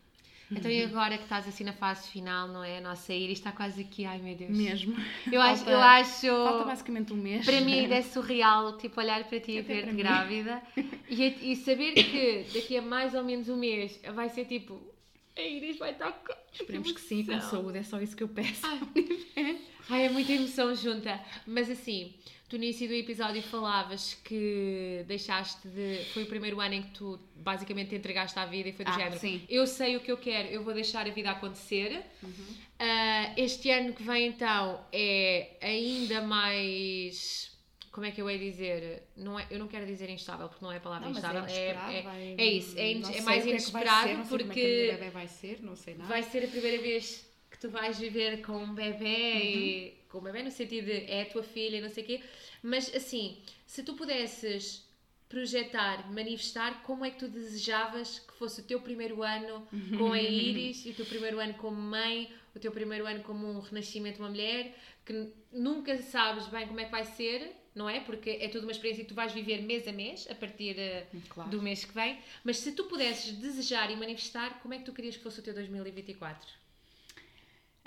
Então 0.52 0.70
e 0.70 0.84
agora 0.84 1.16
que 1.18 1.24
estás 1.24 1.48
assim 1.48 1.64
na 1.64 1.72
fase 1.72 2.08
final, 2.10 2.46
não 2.46 2.62
é? 2.62 2.78
A 2.78 2.80
nossa 2.80 3.12
Iris 3.12 3.38
está 3.38 3.50
quase 3.50 3.80
aqui, 3.80 4.04
ai 4.04 4.18
meu 4.20 4.36
Deus. 4.36 4.56
Mesmo. 4.56 4.94
Eu 5.32 5.40
acho, 5.40 5.64
Falta- 5.64 5.70
eu 5.72 5.80
acho... 5.80 6.26
Falta 6.44 6.64
basicamente 6.64 7.12
um 7.12 7.16
mês. 7.16 7.44
Para 7.44 7.60
mim 7.60 7.72
ainda 7.72 7.96
é 7.96 8.02
surreal, 8.02 8.78
tipo, 8.78 9.00
olhar 9.00 9.24
para 9.24 9.40
ti 9.40 9.50
e 9.50 9.60
ver-te 9.62 9.96
grávida 9.96 10.62
e, 11.10 11.50
e 11.50 11.56
saber 11.56 11.92
que 11.94 12.44
daqui 12.54 12.76
a 12.76 12.82
mais 12.82 13.14
ou 13.14 13.24
menos 13.24 13.48
um 13.48 13.56
mês 13.56 14.00
vai 14.14 14.28
ser 14.28 14.44
tipo, 14.44 14.93
a 15.36 15.40
Iris 15.40 15.78
vai 15.78 15.90
estar 15.92 16.12
com... 16.12 16.32
Esperemos 16.52 16.92
que 16.92 17.00
sim, 17.00 17.24
com 17.24 17.40
saúde, 17.40 17.78
é 17.78 17.82
só 17.82 18.00
isso 18.00 18.16
que 18.16 18.22
eu 18.22 18.28
peço. 18.28 18.62
Ai, 19.90 20.06
é 20.06 20.08
muita 20.08 20.32
emoção 20.32 20.74
junta. 20.74 21.20
Mas 21.46 21.68
assim, 21.68 22.14
tu 22.48 22.56
no 22.56 22.64
início 22.64 22.86
do 22.88 22.94
episódio 22.94 23.42
falavas 23.42 24.14
que 24.24 25.04
deixaste 25.06 25.66
de. 25.68 26.04
Foi 26.14 26.22
o 26.22 26.26
primeiro 26.26 26.58
ano 26.60 26.74
em 26.74 26.82
que 26.82 26.90
tu 26.92 27.20
basicamente 27.36 27.88
te 27.90 27.96
entregaste 27.96 28.38
à 28.38 28.46
vida 28.46 28.68
e 28.68 28.72
foi 28.72 28.84
do 28.84 28.90
Ah, 28.92 28.94
género. 28.98 29.18
sim. 29.18 29.42
Eu 29.48 29.66
sei 29.66 29.96
o 29.96 30.00
que 30.00 30.10
eu 30.10 30.16
quero, 30.16 30.48
eu 30.48 30.62
vou 30.62 30.72
deixar 30.72 31.06
a 31.06 31.10
vida 31.10 31.30
acontecer. 31.30 32.02
Uhum. 32.22 32.46
Ah, 32.78 33.34
este 33.36 33.70
ano 33.70 33.92
que 33.92 34.02
vem 34.02 34.28
então 34.28 34.82
é 34.92 35.50
ainda 35.60 36.22
mais. 36.22 37.52
Como 37.94 38.04
é 38.06 38.10
que 38.10 38.20
eu 38.20 38.28
hei 38.28 38.38
dizer? 38.38 39.04
Não 39.16 39.38
é, 39.38 39.46
eu 39.52 39.58
não 39.60 39.68
quero 39.68 39.86
dizer 39.86 40.10
instável, 40.10 40.48
porque 40.48 40.64
não 40.64 40.72
é 40.72 40.78
a 40.78 40.80
palavra 40.80 41.06
Não, 41.06 41.14
mas 41.14 41.22
instável. 41.22 41.44
é 41.46 41.98
é, 41.98 42.02
vai- 42.02 42.34
é 42.36 42.44
isso, 42.44 42.76
é, 42.76 42.90
in- 42.90 43.02
é 43.18 43.20
mais 43.20 43.46
é 43.46 43.50
inesperado 43.50 44.08
ser, 44.08 44.08
sei 44.08 44.14
como 44.16 44.24
é 44.24 44.54
porque 44.54 45.10
vai 45.12 45.28
ser, 45.28 45.62
não 45.62 45.76
sei 45.76 45.94
nada. 45.94 46.08
vai 46.08 46.22
ser 46.24 46.44
a 46.44 46.48
primeira 46.48 46.82
vez 46.82 47.24
que 47.48 47.56
tu 47.56 47.68
vais 47.70 47.96
viver 47.96 48.42
com 48.42 48.56
um 48.56 48.74
bebê 48.74 49.32
e 49.54 49.94
com 50.08 50.18
um 50.18 50.22
bebê 50.22 50.42
no 50.42 50.50
sentido 50.50 50.86
de 50.86 51.04
é 51.08 51.22
a 51.22 51.26
tua 51.26 51.44
filha 51.44 51.76
e 51.76 51.80
não 51.80 51.88
sei 51.88 52.02
o 52.02 52.06
quê, 52.08 52.20
mas 52.64 52.92
assim, 52.96 53.38
se 53.64 53.84
tu 53.84 53.94
pudesses 53.94 54.84
projetar, 55.28 56.10
manifestar 56.12 56.82
como 56.82 57.04
é 57.04 57.10
que 57.10 57.18
tu 57.20 57.28
desejavas 57.28 58.18
que 58.18 58.34
fosse 58.34 58.60
o 58.60 58.64
teu 58.64 58.80
primeiro 58.80 59.22
ano 59.22 59.66
com 59.98 60.12
a 60.12 60.20
Iris 60.20 60.84
e 60.84 60.90
o 60.90 60.94
teu 60.94 61.06
primeiro 61.06 61.38
ano 61.38 61.54
como 61.54 61.76
mãe, 61.76 62.28
o 62.54 62.58
teu 62.58 62.72
primeiro 62.72 63.06
ano 63.06 63.22
como 63.22 63.46
um 63.46 63.60
renascimento 63.60 64.16
de 64.16 64.22
uma 64.22 64.30
mulher, 64.30 64.76
que 65.06 65.28
nunca 65.52 65.96
sabes 66.02 66.46
bem 66.48 66.66
como 66.66 66.80
é 66.80 66.84
que 66.86 66.90
vai 66.90 67.04
ser, 67.04 67.52
não 67.74 67.88
é? 67.88 68.00
Porque 68.00 68.30
é 68.40 68.48
toda 68.48 68.64
uma 68.66 68.72
experiência 68.72 69.04
que 69.04 69.08
tu 69.10 69.14
vais 69.14 69.32
viver 69.32 69.62
mês 69.62 69.86
a 69.88 69.92
mês, 69.92 70.26
a 70.30 70.34
partir 70.34 70.78
eh, 70.78 71.06
Claro. 71.28 71.50
do 71.50 71.60
mês 71.62 71.84
que 71.84 71.92
vem. 71.94 72.18
Mas 72.44 72.58
se 72.58 72.72
tu 72.72 72.84
pudesses 72.84 73.32
desejar 73.32 73.90
e 73.90 73.96
manifestar, 73.96 74.60
como 74.62 74.74
é 74.74 74.78
que 74.78 74.84
tu 74.84 74.92
querias 74.92 75.16
que 75.16 75.22
fosse 75.22 75.40
o 75.40 75.42
teu 75.42 75.54
2024? 75.54 76.48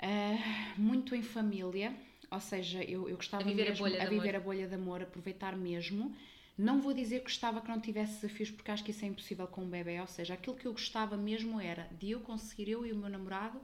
Ah, 0.00 0.74
muito 0.76 1.14
em 1.14 1.22
família, 1.22 1.92
ou 2.30 2.40
seja, 2.40 2.82
eu, 2.84 3.08
eu 3.08 3.16
gostava 3.16 3.42
A 3.42 3.46
viver 3.46 3.62
a 3.62 3.70
mesmo 3.70 3.84
bolha 3.84 3.96
de 3.96 4.06
a 4.06 4.08
viver 4.08 4.28
amor. 4.28 4.36
a 4.36 4.40
bolha 4.40 4.66
de 4.68 4.74
amor, 4.74 5.02
aproveitar 5.02 5.56
mesmo. 5.56 6.14
Não 6.56 6.80
vou 6.80 6.92
dizer 6.92 7.18
que 7.18 7.24
gostava 7.24 7.60
que 7.60 7.68
não 7.68 7.80
tivesse 7.80 8.20
desafios, 8.20 8.50
porque 8.50 8.70
acho 8.70 8.84
que 8.84 8.90
isso 8.90 9.04
é 9.04 9.08
impossível 9.08 9.46
com 9.46 9.62
um 9.64 9.68
bebê. 9.68 10.00
Ou 10.00 10.06
seja, 10.06 10.34
aquilo 10.34 10.56
que 10.56 10.66
eu 10.66 10.72
gostava 10.72 11.16
mesmo 11.16 11.60
era 11.60 11.88
de 11.98 12.10
eu 12.10 12.20
conseguir, 12.20 12.70
eu 12.70 12.84
e 12.86 12.92
o 12.92 12.96
meu 12.96 13.08
namorado, 13.08 13.60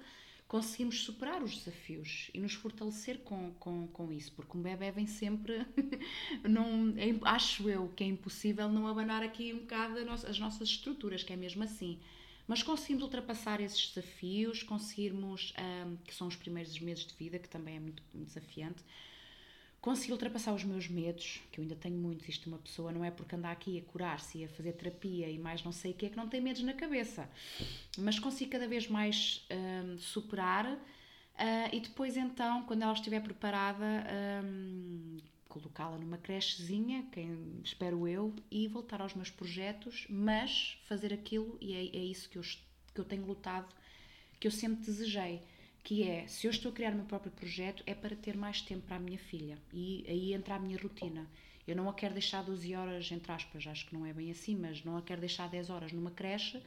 conseguirmos 0.47 1.03
superar 1.03 1.43
os 1.43 1.57
desafios 1.57 2.31
e 2.33 2.39
nos 2.39 2.55
fortalecer 2.55 3.19
com, 3.21 3.53
com, 3.55 3.89
com 3.89 4.13
isso, 4.13 4.33
porque 4.33 4.57
um 4.57 4.63
bebê 4.63 4.91
vem 4.91 5.07
sempre. 5.07 5.67
não, 6.49 6.95
é 6.97 7.19
acho 7.23 7.69
eu 7.69 7.89
que 7.89 8.05
é 8.05 8.07
impossível 8.07 8.69
não 8.69 8.87
abanar 8.87 9.23
aqui 9.23 9.53
um 9.53 9.61
bocado 9.61 9.99
as 10.27 10.39
nossas 10.39 10.69
estruturas, 10.69 11.23
que 11.23 11.33
é 11.33 11.37
mesmo 11.37 11.63
assim. 11.63 11.99
Mas 12.47 12.63
conseguimos 12.63 13.03
ultrapassar 13.03 13.61
esses 13.61 13.89
desafios, 13.89 14.63
conseguirmos, 14.63 15.55
ahm, 15.57 15.97
que 16.05 16.15
são 16.15 16.27
os 16.29 16.37
primeiros 16.37 16.79
meses 16.79 17.07
de 17.07 17.15
vida, 17.15 17.39
que 17.39 17.49
também 17.49 17.77
é 17.77 17.81
muito 17.81 18.03
desafiante, 18.13 18.85
consegui 19.85 20.13
ultrapassar 20.13 20.55
os 20.55 20.65
meus 20.65 20.89
medos, 20.89 21.43
que 21.53 21.61
eu 21.61 21.63
ainda 21.63 21.77
tenho 21.77 21.99
muitos. 21.99 22.27
Isto, 22.27 22.47
uma 22.49 22.57
pessoa 22.57 22.91
não 22.91 23.05
é 23.05 23.11
porque 23.11 23.37
anda 23.37 23.51
aqui 23.51 23.79
a 23.79 23.83
curar-se 23.93 24.39
e 24.39 24.45
a 24.47 24.49
fazer 24.49 24.73
terapia 24.73 25.29
e 25.29 25.39
mais 25.39 25.63
não 25.63 25.73
sei 25.73 25.91
o 25.91 25.95
que 25.95 26.07
é 26.07 26.09
que 26.09 26.17
não 26.17 26.27
tem 26.27 26.41
medos 26.41 26.63
na 26.63 26.73
cabeça. 26.73 27.29
Mas 27.99 28.19
consigo 28.19 28.51
cada 28.51 28.67
vez 28.67 28.89
mais 28.89 29.47
ahm, 29.51 29.99
superar 29.99 30.79
Uh, 31.35 31.75
e 31.75 31.81
depois, 31.81 32.17
então, 32.17 32.63
quando 32.63 32.83
ela 32.83 32.93
estiver 32.93 33.21
preparada, 33.21 33.85
um, 34.45 35.17
colocá-la 35.49 35.99
numa 35.99 36.17
crechezinha, 36.17 37.05
quem 37.11 37.61
espero 37.65 38.07
eu, 38.07 38.33
e 38.49 38.69
voltar 38.69 39.03
aos 39.03 39.15
meus 39.15 39.31
projetos, 39.31 40.07
mas 40.09 40.79
fazer 40.85 41.13
aquilo, 41.13 41.59
e 41.61 41.75
é, 41.75 41.81
é 41.99 42.05
isso 42.05 42.31
que 42.31 42.39
eu, 42.39 42.43
que 42.95 43.01
eu 43.01 43.05
tenho 43.05 43.27
lutado, 43.27 43.67
que 44.39 44.47
eu 44.47 44.51
sempre 44.53 44.85
desejei, 44.85 45.43
que 45.85 46.03
é, 46.03 46.27
se 46.27 46.47
eu 46.47 46.51
estou 46.51 46.73
a 46.73 46.75
criar 46.75 46.93
o 46.93 46.97
meu 46.97 47.05
próprio 47.05 47.31
projeto, 47.31 47.85
é 47.87 47.95
para 47.95 48.17
ter 48.17 48.37
mais 48.37 48.61
tempo 48.61 48.83
para 48.87 48.97
a 48.97 48.99
minha 48.99 49.19
filha, 49.19 49.57
e 49.73 50.05
aí 50.09 50.35
entra 50.35 50.57
a 50.57 50.59
minha 50.59 50.79
rotina. 50.79 51.29
Eu 51.69 51.77
não 51.77 51.89
a 51.89 51.95
quero 51.95 52.15
deixar 52.15 52.43
12 52.43 52.75
horas, 52.75 53.13
entre 53.13 53.31
aspas, 53.31 53.67
acho 53.67 53.87
que 53.87 53.95
não 53.95 54.05
é 54.05 54.13
bem 54.13 54.31
assim, 54.31 54.57
mas 54.57 54.83
não 54.83 54.97
a 54.97 55.03
quero 55.03 55.21
deixar 55.21 55.49
10 55.49 55.71
horas 55.71 55.93
numa 55.93 56.11
creche, 56.11 56.61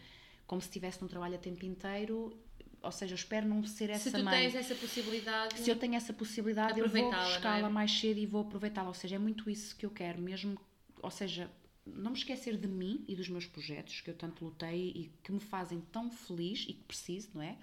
como 0.45 0.61
se 0.61 0.67
estivesse 0.67 1.01
num 1.01 1.07
trabalho 1.07 1.35
a 1.35 1.37
tempo 1.37 1.65
inteiro 1.65 2.33
ou 2.81 2.91
seja, 2.91 3.13
eu 3.13 3.17
espero 3.17 3.47
não 3.47 3.63
ser 3.63 3.89
essa 3.89 4.09
mãe. 4.09 4.19
Se 4.19 4.23
tu 4.23 4.23
mãe. 4.23 4.41
tens 4.41 4.55
essa 4.55 4.75
possibilidade. 4.75 5.59
Se 5.59 5.69
eu 5.69 5.75
tenho 5.75 5.95
essa 5.95 6.13
possibilidade, 6.13 6.79
eu 6.79 6.87
vou 6.87 7.11
buscá-la 7.11 7.67
é? 7.67 7.69
mais 7.69 7.91
cedo 7.91 8.19
e 8.19 8.25
vou 8.25 8.41
aproveitá-la. 8.41 8.87
Ou 8.87 8.93
seja, 8.93 9.15
é 9.15 9.19
muito 9.19 9.49
isso 9.49 9.75
que 9.75 9.85
eu 9.85 9.89
quero, 9.89 10.21
mesmo. 10.21 10.57
Ou 11.01 11.11
seja, 11.11 11.49
não 11.85 12.11
me 12.11 12.17
esquecer 12.17 12.55
de 12.55 12.67
mim 12.67 13.03
e 13.07 13.15
dos 13.15 13.29
meus 13.29 13.45
projetos 13.45 14.01
que 14.01 14.09
eu 14.09 14.13
tanto 14.13 14.45
lutei 14.45 14.91
e 14.95 15.11
que 15.23 15.31
me 15.31 15.39
fazem 15.39 15.81
tão 15.91 16.09
feliz 16.11 16.65
e 16.67 16.73
que 16.73 16.83
preciso, 16.83 17.29
não 17.33 17.41
é? 17.41 17.57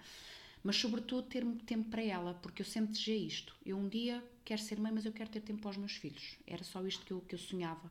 Mas, 0.65 0.77
sobretudo, 0.77 1.29
ter 1.29 1.45
tempo 1.67 1.91
para 1.91 2.03
ela, 2.03 2.35
porque 2.43 2.62
eu 2.62 2.67
sempre 2.67 2.93
desejei 2.93 3.27
isto. 3.27 3.55
Eu 3.65 3.77
um 3.77 3.87
dia 3.87 4.25
quero 4.45 4.62
ser 4.62 4.81
mãe, 4.81 4.91
mas 4.91 5.05
eu 5.05 5.12
quero 5.12 5.31
ter 5.31 5.41
tempo 5.41 5.61
para 5.61 5.73
os 5.73 5.77
meus 5.77 5.93
filhos. 5.93 6.37
Era 6.47 6.65
só 6.65 6.85
isto 6.87 7.05
que 7.05 7.12
eu, 7.12 7.21
que 7.21 7.35
eu 7.35 7.39
sonhava. 7.39 7.91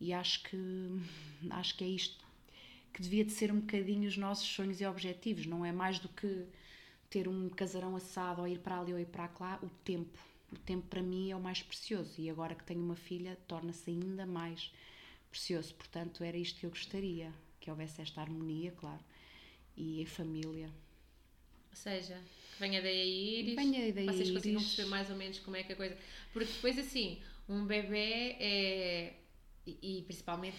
E 0.00 0.12
acho 0.12 0.42
que, 0.42 0.56
acho 1.48 1.76
que 1.76 1.84
é 1.84 1.88
isto 1.88 2.22
que 2.92 3.00
devia 3.00 3.24
de 3.24 3.32
ser 3.32 3.50
um 3.50 3.60
bocadinho 3.60 4.06
os 4.06 4.16
nossos 4.16 4.46
sonhos 4.46 4.80
e 4.80 4.86
objetivos, 4.86 5.46
não 5.46 5.64
é 5.64 5.72
mais 5.72 5.98
do 5.98 6.08
que 6.08 6.44
ter 7.08 7.26
um 7.26 7.48
casarão 7.48 7.96
assado 7.96 8.42
ou 8.42 8.48
ir 8.48 8.58
para 8.58 8.80
ali 8.80 8.92
ou 8.92 8.98
ir 8.98 9.06
para 9.06 9.30
lá, 9.40 9.58
o 9.62 9.68
tempo. 9.84 10.18
O 10.50 10.58
tempo 10.58 10.86
para 10.88 11.00
mim 11.00 11.30
é 11.30 11.36
o 11.36 11.40
mais 11.40 11.62
precioso 11.62 12.20
e 12.20 12.28
agora 12.28 12.54
que 12.54 12.64
tenho 12.64 12.82
uma 12.82 12.96
filha 12.96 13.38
torna-se 13.48 13.90
ainda 13.90 14.26
mais 14.26 14.70
precioso. 15.30 15.74
Portanto, 15.74 16.22
era 16.22 16.36
isto 16.36 16.60
que 16.60 16.66
eu 16.66 16.70
gostaria, 16.70 17.32
que 17.58 17.70
houvesse 17.70 18.02
esta 18.02 18.20
harmonia, 18.20 18.72
claro, 18.72 19.00
e 19.74 20.02
a 20.02 20.06
família. 20.06 20.70
Ou 21.72 21.76
seja, 21.76 22.16
que 22.52 22.60
venha 22.60 22.80
daí 22.80 23.00
a 23.00 23.04
Iris, 23.04 23.56
venha 23.56 23.92
daí 23.92 24.06
vocês 24.06 24.30
consigam 24.30 24.60
perceber 24.62 24.88
mais 24.88 25.10
ou 25.10 25.16
menos 25.16 25.40
como 25.40 25.56
é 25.56 25.64
que 25.64 25.72
a 25.72 25.76
coisa... 25.76 25.96
Porque 26.32 26.52
depois, 26.52 26.78
assim, 26.78 27.20
um 27.48 27.64
bebê 27.66 28.36
é... 28.38 29.14
E, 29.66 29.98
e 29.98 30.02
principalmente 30.02 30.56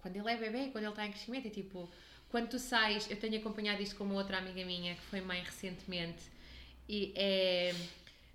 quando 0.00 0.16
ele 0.16 0.30
é 0.30 0.36
bebê, 0.36 0.70
quando 0.70 0.84
ele 0.84 0.92
está 0.92 1.06
em 1.06 1.10
crescimento, 1.10 1.46
é 1.46 1.50
tipo, 1.50 1.90
quando 2.28 2.48
tu 2.48 2.58
sais, 2.58 3.10
eu 3.10 3.16
tenho 3.16 3.38
acompanhado 3.38 3.82
isto 3.82 3.96
com 3.96 4.04
uma 4.04 4.14
outra 4.14 4.38
amiga 4.38 4.64
minha 4.64 4.94
que 4.94 5.02
foi 5.02 5.20
mãe 5.20 5.42
recentemente, 5.42 6.22
e 6.88 7.12
é. 7.14 7.74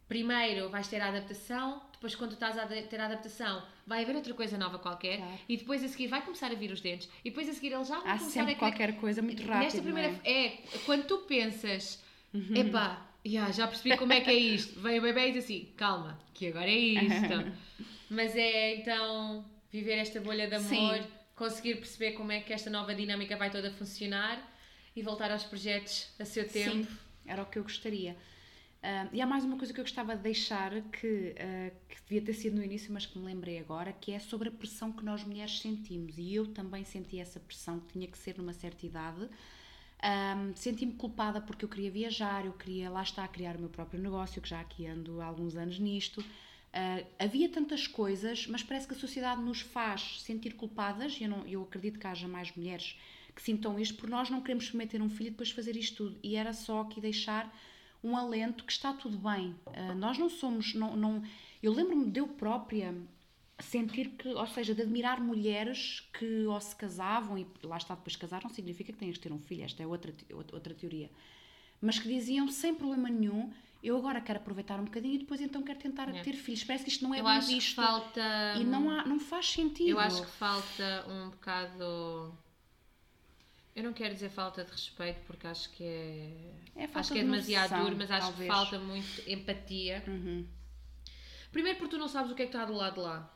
Primeiro 0.07 0.69
vais 0.69 0.88
ter 0.88 1.01
a 1.01 1.07
adaptação, 1.07 1.82
depois 2.04 2.16
quando 2.16 2.34
estás 2.34 2.58
a 2.58 2.68
ter 2.68 2.99
a 2.99 3.06
adaptação 3.06 3.64
vai 3.88 4.04
haver 4.04 4.14
outra 4.14 4.34
coisa 4.34 4.58
nova 4.58 4.78
qualquer 4.78 5.18
claro. 5.18 5.39
e 5.47 5.56
depois 5.56 5.82
a 5.82 5.88
seguir 5.88 6.08
vai 6.08 6.22
começar 6.22 6.51
a 6.51 6.56
vir 6.56 6.70
os 6.70 6.82
dentes 6.82 7.10
e 7.24 7.30
depois 7.30 7.47
a 7.47 7.54
seguir 7.54 7.72
ele 7.72 7.86
já 7.86 7.97
vai 7.99 8.12
Há 8.12 8.20
começar 8.20 8.49
a 8.49 8.56
qualquer 8.56 8.95
coisa 8.97 9.22
muito 9.22 9.41
rápido. 9.43 9.64
Nesta 9.64 9.82
primeira 9.82 10.20
é? 10.26 10.45
é? 10.45 10.64
quando 10.86 11.06
tu 11.06 11.20
pensas, 11.20 12.04
uhum. 12.34 12.58
epá, 12.58 13.10
yeah, 13.26 13.49
já 13.54 13.68
percebi 13.68 13.95
como 13.95 14.12
é 14.12 14.20
que 14.20 14.30
é 14.30 14.34
isto. 14.34 14.82
Vem 14.82 14.99
o 14.99 15.01
bebê 15.01 15.30
e 15.30 15.32
diz 15.32 15.45
assim, 15.45 15.72
calma, 15.78 16.20
que 16.34 16.47
agora 16.47 16.70
é 16.70 16.76
isto. 16.76 17.54
Mas 18.10 18.36
é 18.36 18.76
então 18.76 19.45
viver 19.72 19.95
esta 19.95 20.20
bolha 20.20 20.47
de 20.47 20.56
amor. 20.56 20.97
Sim 20.97 21.24
conseguir 21.36 21.76
perceber 21.76 22.12
como 22.12 22.32
é 22.32 22.41
que 22.41 22.54
esta 22.54 22.70
nova 22.70 22.93
dinâmica 22.93 23.36
vai 23.36 23.49
toda 23.49 23.72
funcionar 23.72 24.39
e 24.95 25.01
voltar 25.01 25.32
aos 25.32 25.43
projetos 25.43 26.08
a 26.20 26.26
seu 26.26 26.47
tempo. 26.47 26.86
Sim, 26.86 26.97
era 27.26 27.41
o 27.41 27.45
que 27.47 27.58
eu 27.58 27.64
gostaria. 27.64 28.16
Uh, 28.84 29.07
e 29.13 29.21
há 29.21 29.25
mais 29.25 29.45
uma 29.45 29.57
coisa 29.57 29.73
que 29.73 29.79
eu 29.79 29.84
gostava 29.86 30.13
de 30.13 30.21
deixar 30.21 30.81
que, 30.91 31.34
uh, 31.38 31.71
que 31.88 32.01
devia 32.05 32.21
ter 32.21 32.34
sido 32.34 32.57
no 32.57 32.63
início, 32.63 32.91
mas 32.91 33.05
que 33.05 33.17
me 33.17 33.23
lembrei 33.23 33.57
agora, 33.57 33.93
que 33.93 34.11
é 34.11 34.19
sobre 34.19 34.49
a 34.49 34.51
pressão 34.51 34.91
que 34.91 35.05
nós 35.05 35.23
mulheres 35.23 35.57
sentimos. 35.61 36.17
E 36.17 36.36
eu 36.36 36.47
também 36.47 36.84
senti 36.84 37.17
essa 37.17 37.39
pressão, 37.39 37.79
que 37.79 37.93
tinha 37.93 38.07
que 38.07 38.17
ser 38.17 38.38
numa 38.38 38.51
certa 38.51 38.86
idade. 38.86 39.29
Um, 40.03 40.53
Senti-me 40.53 40.91
culpada 40.95 41.39
porque 41.39 41.63
eu 41.63 41.69
queria 41.69 41.89
viajar, 41.89 42.45
eu 42.45 42.51
queria, 42.51 42.89
lá 42.89 43.01
está, 43.01 43.25
criar 43.25 43.55
o 43.55 43.59
meu 43.59 43.69
próprio 43.69 44.01
negócio, 44.01 44.41
que 44.41 44.49
já 44.49 44.59
aqui 44.59 44.86
ando 44.86 45.21
há 45.21 45.25
alguns 45.27 45.55
anos 45.55 45.79
nisto. 45.79 46.19
Uh, 46.19 47.07
havia 47.17 47.47
tantas 47.47 47.88
coisas, 47.88 48.47
mas 48.47 48.63
parece 48.63 48.86
que 48.86 48.93
a 48.93 48.97
sociedade 48.97 49.41
nos 49.41 49.61
faz 49.61 50.21
sentir 50.23 50.55
culpadas, 50.55 51.17
eu, 51.21 51.29
não, 51.29 51.47
eu 51.47 51.63
acredito 51.63 51.97
que 51.97 52.05
haja 52.07 52.27
mais 52.27 52.53
mulheres 52.53 52.99
que 53.34 53.41
sintam 53.41 53.79
isto, 53.79 53.95
por 53.95 54.09
nós 54.09 54.29
não 54.29 54.41
queremos 54.41 54.65
submeter 54.65 55.01
um 55.01 55.09
filho 55.09 55.27
e 55.27 55.31
depois 55.31 55.51
fazer 55.51 55.77
isto 55.77 56.03
tudo. 56.03 56.19
E 56.21 56.36
era 56.36 56.51
só 56.51 56.81
aqui 56.81 56.99
deixar 56.99 57.49
um 58.04 58.18
alento 58.18 58.64
que 58.64 58.72
está 58.72 58.93
tudo 58.93 59.18
bem. 59.18 59.56
Uh, 59.68 59.95
nós 59.95 60.18
não 60.18 60.30
somos. 60.30 60.74
Não, 60.74 60.95
não, 60.95 61.24
eu 61.62 61.72
lembro-me 61.72 62.10
de 62.10 62.20
eu 62.20 62.28
própria 62.28 62.93
sentir 63.60 64.10
que, 64.10 64.28
ou 64.28 64.47
seja, 64.47 64.74
de 64.74 64.82
admirar 64.82 65.22
mulheres 65.22 66.01
que 66.14 66.45
ou 66.45 66.60
se 66.60 66.76
casavam 66.76 67.38
e 67.38 67.47
lá 67.64 67.78
está 67.78 67.95
depois 67.95 68.16
casar, 68.16 68.43
não 68.43 68.49
significa 68.49 68.91
que 68.91 68.99
tenhas 68.99 69.16
de 69.16 69.22
ter 69.22 69.32
um 69.32 69.39
filho, 69.39 69.64
esta 69.64 69.82
é 69.82 69.88
outra, 69.88 70.12
outra 70.51 70.74
teoria, 70.74 71.10
mas 71.80 71.99
que 71.99 72.08
diziam 72.08 72.47
sem 72.49 72.74
problema 72.74 73.10
nenhum 73.10 73.51
eu 73.84 73.97
agora 73.97 74.22
quero 74.22 74.39
aproveitar 74.39 74.80
um 74.80 74.86
bocadinho 74.86 75.16
e 75.16 75.18
depois 75.18 75.41
então 75.41 75.62
quero 75.62 75.78
tentar 75.78 76.08
é. 76.08 76.22
ter 76.22 76.34
filhos. 76.34 76.64
Parece 76.64 76.86
que 76.86 76.89
isto 76.89 77.04
não 77.04 77.14
é 77.14 77.20
eu 77.20 77.26
bem 77.26 77.34
acho 77.34 77.47
visto. 77.47 77.70
Que 77.70 77.76
falta... 77.76 78.56
E 78.58 78.64
não, 78.64 78.89
há, 78.89 79.06
não 79.06 79.20
faz 79.20 79.49
sentido. 79.51 79.89
Eu 79.89 79.99
acho 79.99 80.22
que 80.24 80.32
falta 80.32 81.06
um 81.10 81.30
bocado. 81.30 82.34
Eu 83.76 83.84
não 83.84 83.93
quero 83.93 84.13
dizer 84.13 84.30
falta 84.30 84.63
de 84.63 84.71
respeito 84.71 85.21
porque 85.26 85.47
acho 85.47 85.69
que 85.71 85.84
é. 85.84 86.84
é 86.84 86.89
acho 86.93 87.11
que 87.11 87.19
é 87.19 87.24
demasiado 87.24 87.71
noção, 87.71 87.86
duro, 87.86 87.95
mas 87.97 88.11
acho 88.11 88.28
talvez. 88.28 88.49
que 88.49 88.55
falta 88.55 88.80
muito 88.80 89.30
empatia. 89.30 90.03
Uhum. 90.07 90.47
Primeiro 91.51 91.78
porque 91.80 91.95
tu 91.95 91.99
não 91.99 92.07
sabes 92.07 92.32
o 92.32 92.36
que 92.36 92.43
é 92.43 92.45
que 92.45 92.55
está 92.55 92.65
do 92.65 92.74
lado 92.74 92.95
de 92.95 92.99
lá. 92.99 93.34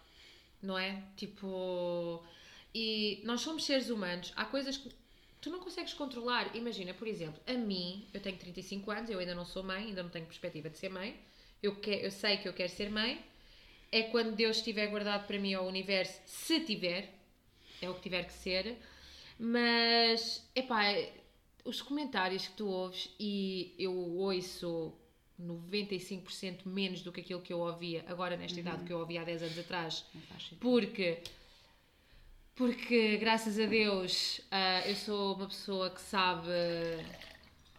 Não 0.61 0.77
é? 0.77 1.03
Tipo. 1.15 2.23
E 2.73 3.21
nós 3.23 3.41
somos 3.41 3.65
seres 3.65 3.89
humanos. 3.89 4.31
Há 4.35 4.45
coisas 4.45 4.77
que 4.77 4.91
tu 5.41 5.49
não 5.49 5.59
consegues 5.59 5.93
controlar. 5.93 6.55
Imagina, 6.55 6.93
por 6.93 7.07
exemplo, 7.07 7.41
a 7.47 7.53
mim, 7.53 8.07
eu 8.13 8.21
tenho 8.21 8.37
35 8.37 8.91
anos, 8.91 9.09
eu 9.09 9.17
ainda 9.17 9.33
não 9.33 9.45
sou 9.45 9.63
mãe, 9.63 9.85
ainda 9.85 10.03
não 10.03 10.09
tenho 10.09 10.25
perspectiva 10.25 10.69
de 10.69 10.77
ser 10.77 10.89
mãe. 10.89 11.19
Eu, 11.63 11.75
que, 11.75 11.89
eu 11.89 12.11
sei 12.11 12.37
que 12.37 12.47
eu 12.47 12.53
quero 12.53 12.71
ser 12.71 12.91
mãe. 12.91 13.23
É 13.91 14.03
quando 14.03 14.35
Deus 14.35 14.57
estiver 14.57 14.87
guardado 14.87 15.25
para 15.25 15.39
mim 15.39 15.53
ao 15.53 15.65
universo, 15.65 16.19
se 16.25 16.59
tiver, 16.59 17.13
é 17.81 17.89
o 17.89 17.95
que 17.95 18.01
tiver 18.01 18.23
que 18.25 18.33
ser. 18.33 18.77
Mas, 19.39 20.49
epá, 20.55 20.83
os 21.63 21.81
comentários 21.81 22.47
que 22.47 22.53
tu 22.53 22.67
ouves 22.67 23.09
e 23.19 23.75
eu 23.77 23.93
ouço 23.93 24.93
95% 25.39 26.65
menos 26.65 27.01
do 27.01 27.11
que 27.11 27.21
aquilo 27.21 27.41
que 27.41 27.53
eu 27.53 27.59
ouvia 27.59 28.03
agora 28.07 28.35
nesta 28.35 28.55
uhum. 28.55 28.61
idade 28.61 28.83
que 28.83 28.91
eu 28.91 28.99
ouvia 28.99 29.21
há 29.21 29.23
10 29.23 29.43
anos 29.43 29.59
atrás. 29.59 30.05
Porque 30.59 31.21
porque, 32.57 33.17
graças 33.17 33.59
a 33.59 33.67
Deus, 33.67 34.39
uh, 34.51 34.87
eu 34.87 34.95
sou 34.95 35.35
uma 35.35 35.45
pessoa 35.45 35.91
que 35.91 36.01
sabe 36.01 36.49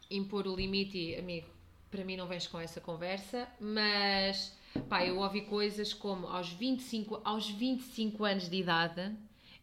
impor 0.08 0.46
o 0.46 0.54
limite 0.54 0.96
e, 0.96 1.16
amigo, 1.16 1.48
para 1.90 2.04
mim 2.04 2.16
não 2.16 2.28
vens 2.28 2.46
com 2.46 2.60
essa 2.60 2.80
conversa, 2.80 3.48
mas, 3.58 4.56
pá, 4.88 5.04
eu 5.04 5.18
ouvi 5.18 5.40
coisas 5.40 5.92
como 5.92 6.28
aos 6.28 6.50
25, 6.50 7.20
aos 7.24 7.50
25 7.50 8.24
anos 8.24 8.48
de 8.48 8.56
idade, 8.56 9.12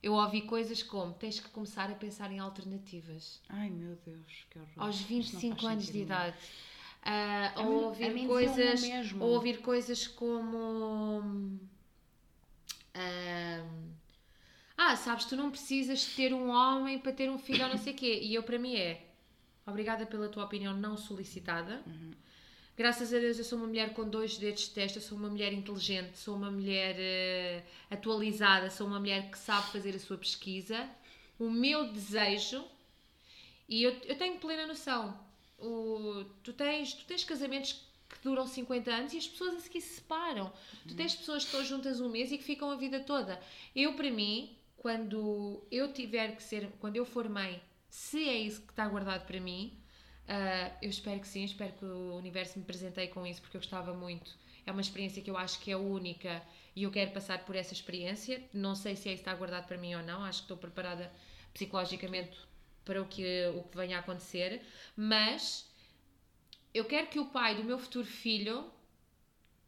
eu 0.06 0.14
ouvi 0.14 0.44
coisas 0.44 0.84
como 0.84 1.16
tens 1.16 1.40
que 1.40 1.50
começar 1.50 1.90
a 1.90 1.96
pensar 1.96 2.32
em 2.32 2.38
alternativas. 2.38 3.42
Ai 3.50 3.72
meu 3.72 3.98
Deus, 4.06 4.46
que 4.52 4.60
horror. 4.60 4.72
Aos 4.78 5.02
25 5.02 5.66
anos 5.66 5.88
de 5.88 5.98
idade. 5.98 6.38
Uh, 7.02 7.62
ou 7.62 7.84
ouvir 7.86 8.28
coisas. 8.28 8.84
Ou 9.20 9.30
ouvir 9.30 9.62
coisas 9.62 10.06
como. 10.06 11.58
Uh, 12.96 13.68
ah, 14.78 14.96
sabes, 14.96 15.26
tu 15.26 15.36
não 15.36 15.50
precisas 15.50 16.06
ter 16.06 16.32
um 16.32 16.50
homem 16.50 17.00
para 17.00 17.12
ter 17.12 17.28
um 17.28 17.40
filho 17.40 17.64
ou 17.64 17.70
não 17.72 17.78
sei 17.80 17.94
o 17.94 17.96
quê. 17.96 18.20
E 18.22 18.36
eu, 18.36 18.44
para 18.44 18.60
mim, 18.60 18.76
é 18.76 19.08
obrigada 19.66 20.06
pela 20.06 20.30
tua 20.30 20.46
opinião 20.46 20.78
não 20.78 20.96
solicitada. 20.96 21.82
Uhum. 21.88 22.12
Graças 22.78 23.14
a 23.14 23.20
Deus 23.20 23.38
eu 23.38 23.46
sou 23.46 23.58
uma 23.58 23.68
mulher 23.68 23.94
com 23.94 24.08
dois 24.08 24.38
dedos 24.38 24.64
de 24.64 24.72
testa, 24.72 25.00
sou 25.00 25.18
uma 25.18 25.30
mulher 25.30 25.54
inteligente, 25.54 26.18
sou 26.18 26.36
uma 26.36 26.52
mulher 26.52 26.96
uh, 26.98 27.64
atualizada, 27.90 28.70
sou 28.70 28.86
uma 28.86 29.00
mulher 29.00 29.32
que 29.32 29.38
sabe 29.38 29.72
fazer 29.72 29.96
a 29.96 30.00
sua 30.00 30.18
pesquisa. 30.18 30.90
O 31.40 31.50
meu 31.50 31.92
desejo, 31.94 32.66
e 33.70 33.82
eu, 33.82 33.92
eu 34.04 34.18
tenho 34.18 34.38
plena 34.40 34.68
noção, 34.68 35.18
o, 35.58 36.26
tu, 36.44 36.52
tens, 36.52 36.94
tu 36.94 37.06
tens 37.06 37.24
casamentos 37.24 37.82
que 38.10 38.20
duram 38.22 38.46
50 38.46 38.92
anos 38.92 39.14
e 39.14 39.18
as 39.20 39.28
pessoas 39.28 39.56
a 39.56 39.60
seguir 39.62 39.80
se 39.80 39.96
separam. 39.96 40.46
Uhum. 40.46 40.90
Tu 40.90 40.96
tens 40.96 41.16
pessoas 41.16 41.44
que 41.44 41.50
estão 41.50 41.64
juntas 41.64 42.02
um 42.02 42.10
mês 42.10 42.30
e 42.32 42.38
que 42.38 42.44
ficam 42.44 42.70
a 42.70 42.76
vida 42.76 43.00
toda. 43.00 43.42
Eu, 43.74 43.94
para 43.94 44.12
mim, 44.12 44.54
quando 44.76 45.64
eu 45.72 45.94
tiver 45.94 46.36
que 46.36 46.44
ser, 46.44 46.70
quando 46.80 46.98
eu 46.98 47.06
for 47.06 47.30
mãe, 47.30 47.62
se 47.90 48.28
é 48.28 48.38
isso 48.38 48.62
que 48.62 48.72
está 48.72 48.86
guardado 48.86 49.26
para 49.26 49.40
mim, 49.40 49.74
uh, 50.28 50.78
eu 50.82 50.90
espero 50.90 51.20
que 51.20 51.28
sim, 51.28 51.44
espero 51.44 51.74
que 51.74 51.86
o 51.86 52.16
universo 52.16 52.60
me 52.60 52.66
presenteie 52.66 53.08
com 53.08 53.26
isso, 53.26 53.42
porque 53.42 53.58
eu 53.58 53.62
gostava 53.62 53.94
muito. 53.94 54.32
É 54.66 54.72
uma 54.72 54.82
experiência 54.82 55.22
que 55.22 55.30
eu 55.30 55.38
acho 55.38 55.60
que 55.60 55.72
é 55.72 55.78
única 55.78 56.42
e 56.76 56.84
eu 56.84 56.92
quero 56.92 57.12
passar 57.12 57.46
por 57.46 57.56
essa 57.56 57.74
experiência. 57.74 58.42
Não 58.54 58.76
sei 58.76 58.96
se 58.96 59.10
é 59.10 59.14
isso 59.14 59.22
está 59.22 59.34
guardado 59.34 59.68
para 59.68 59.78
mim 59.78 59.96
ou 59.96 60.04
não, 60.04 60.24
acho 60.24 60.40
que 60.40 60.46
estou 60.46 60.58
preparada 60.58 61.12
psicologicamente 61.54 62.38
para 62.84 63.02
o 63.02 63.06
que, 63.06 63.48
o 63.56 63.64
que 63.64 63.78
venha 63.78 63.98
a 63.98 64.00
acontecer, 64.00 64.62
mas 64.96 65.68
eu 66.74 66.86
quero 66.86 67.08
que 67.08 67.20
o 67.20 67.26
pai 67.26 67.56
do 67.56 67.64
meu 67.64 67.80
futuro 67.80 68.06
filho, 68.06 68.70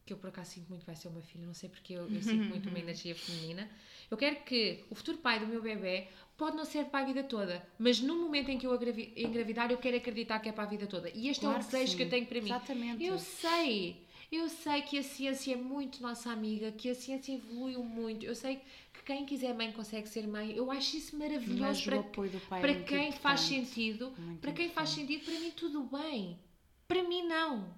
que 0.08 0.14
eu 0.14 0.18
por 0.18 0.30
acaso 0.30 0.52
sinto 0.52 0.70
muito 0.70 0.86
vai 0.86 0.96
ser 0.96 1.10
uma 1.10 1.22
filha, 1.22 1.46
não 1.46 1.54
sei 1.54 1.70
porque 1.70 1.94
eu, 1.94 2.10
eu 2.10 2.24
sinto 2.24 2.46
muito 2.46 2.70
uma 2.70 2.80
energia 2.80 3.14
feminina, 3.14 3.70
eu 4.10 4.18
quero 4.18 4.38
que 4.38 4.86
o 4.90 4.96
futuro 4.96 5.18
pai 5.18 5.40
do 5.40 5.46
meu 5.46 5.62
bebê 5.62 6.08
pode 6.38 6.56
não 6.56 6.64
ser 6.64 6.86
para 6.86 7.04
a 7.04 7.06
vida 7.06 7.24
toda, 7.24 7.68
mas 7.78 8.00
no 8.00 8.16
momento 8.16 8.50
em 8.50 8.58
que 8.58 8.66
eu 8.66 8.74
engravidar, 9.18 9.72
eu 9.72 9.78
quero 9.78 9.98
acreditar 9.98 10.40
que 10.40 10.48
é 10.48 10.52
para 10.52 10.64
a 10.64 10.68
vida 10.68 10.88
toda. 10.88 11.10
E 11.10 11.28
este 11.28 11.46
é 11.46 11.50
Claro 11.50 11.62
o 11.62 11.66
que 11.66 11.72
desejo 11.72 11.92
que, 11.92 11.98
sim. 11.98 12.04
eu 12.04 12.10
tenho 12.10 12.26
para 12.26 12.42
mim. 12.42 12.50
Exatamente. 12.50 13.04
Eu 13.06 13.20
sei, 13.20 14.08
eu 14.32 14.48
sei 14.48 14.82
que 14.84 14.98
a 14.98 15.04
ciência 15.04 15.54
é 15.54 15.58
muito 15.58 16.02
nossa 16.02 16.32
amiga, 16.32 16.72
que 16.72 16.90
a 16.90 16.96
ciência 16.96 17.34
evoluiu 17.34 17.84
muito. 17.84 18.26
Eu 18.26 18.36
sei 18.36 18.62
que 18.94 19.04
quem 19.04 19.26
quiser 19.26 19.54
mãe 19.54 19.72
consegue 19.72 20.08
ser 20.08 20.28
mãe. 20.28 20.56
Eu 20.56 20.72
acho 20.72 20.96
isso 20.96 21.18
maravilhoso 21.18 21.84
para, 21.84 21.98
o 21.98 22.26
é 22.26 22.30
para 22.62 22.74
muito 22.74 22.86
quem 22.86 23.12
faz 23.12 23.42
sentido. 23.42 24.14
Muito 24.18 24.40
para 24.40 24.52
quem 24.52 24.70
faz 24.70 24.90
sentido, 24.90 25.26
para 25.26 25.40
mim 25.40 25.52
tudo 25.52 25.84
bem. 25.84 26.40
Para 26.88 27.04
mim 27.04 27.24
não. 27.24 27.76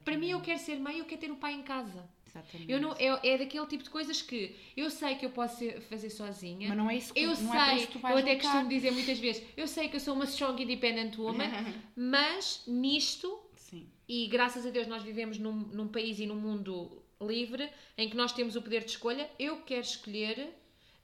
Para 0.00 0.16
mim 0.16 0.30
eu 0.30 0.40
quero 0.40 0.58
ser 0.58 0.78
mãe, 0.80 0.98
eu 0.98 1.04
quero 1.04 1.20
ter 1.20 1.30
o 1.30 1.36
pai 1.36 1.54
em 1.54 1.62
casa. 1.62 2.08
Exatamente. 2.26 2.72
Eu 2.72 2.80
não, 2.80 2.92
é, 2.94 3.28
é 3.34 3.38
daquele 3.38 3.66
tipo 3.66 3.84
de 3.84 3.90
coisas 3.90 4.22
que 4.22 4.56
eu 4.76 4.88
sei 4.90 5.16
que 5.16 5.26
eu 5.26 5.30
posso 5.30 5.58
ser- 5.58 5.82
fazer 5.82 6.08
sozinha. 6.08 6.68
Mas 6.68 6.76
não 6.78 6.88
é 6.90 6.96
isso 6.96 7.12
que 7.12 7.20
Eu 7.20 7.28
não 7.28 7.36
sei, 7.36 7.60
é 7.82 7.86
que 7.86 7.92
tu 7.92 7.98
vais 7.98 8.14
eu 8.14 8.22
até 8.22 8.34
lutar. 8.34 8.50
costumo 8.52 8.68
dizer 8.70 8.90
muitas 8.90 9.18
vezes, 9.18 9.42
eu 9.56 9.68
sei 9.68 9.88
que 9.88 9.96
eu 9.96 10.00
sou 10.00 10.14
uma 10.14 10.24
strong 10.24 10.62
independent 10.62 11.16
woman, 11.18 11.44
mas 11.94 12.62
nisto, 12.66 13.38
Sim. 13.54 13.86
e 14.08 14.26
graças 14.28 14.64
a 14.66 14.70
Deus 14.70 14.86
nós 14.86 15.02
vivemos 15.02 15.38
num, 15.38 15.52
num 15.52 15.88
país 15.88 16.18
e 16.20 16.26
num 16.26 16.36
mundo 16.36 17.02
livre, 17.20 17.68
em 17.98 18.08
que 18.08 18.16
nós 18.16 18.32
temos 18.32 18.56
o 18.56 18.62
poder 18.62 18.82
de 18.84 18.90
escolha, 18.92 19.30
eu 19.38 19.60
quero 19.62 19.82
escolher 19.82 20.48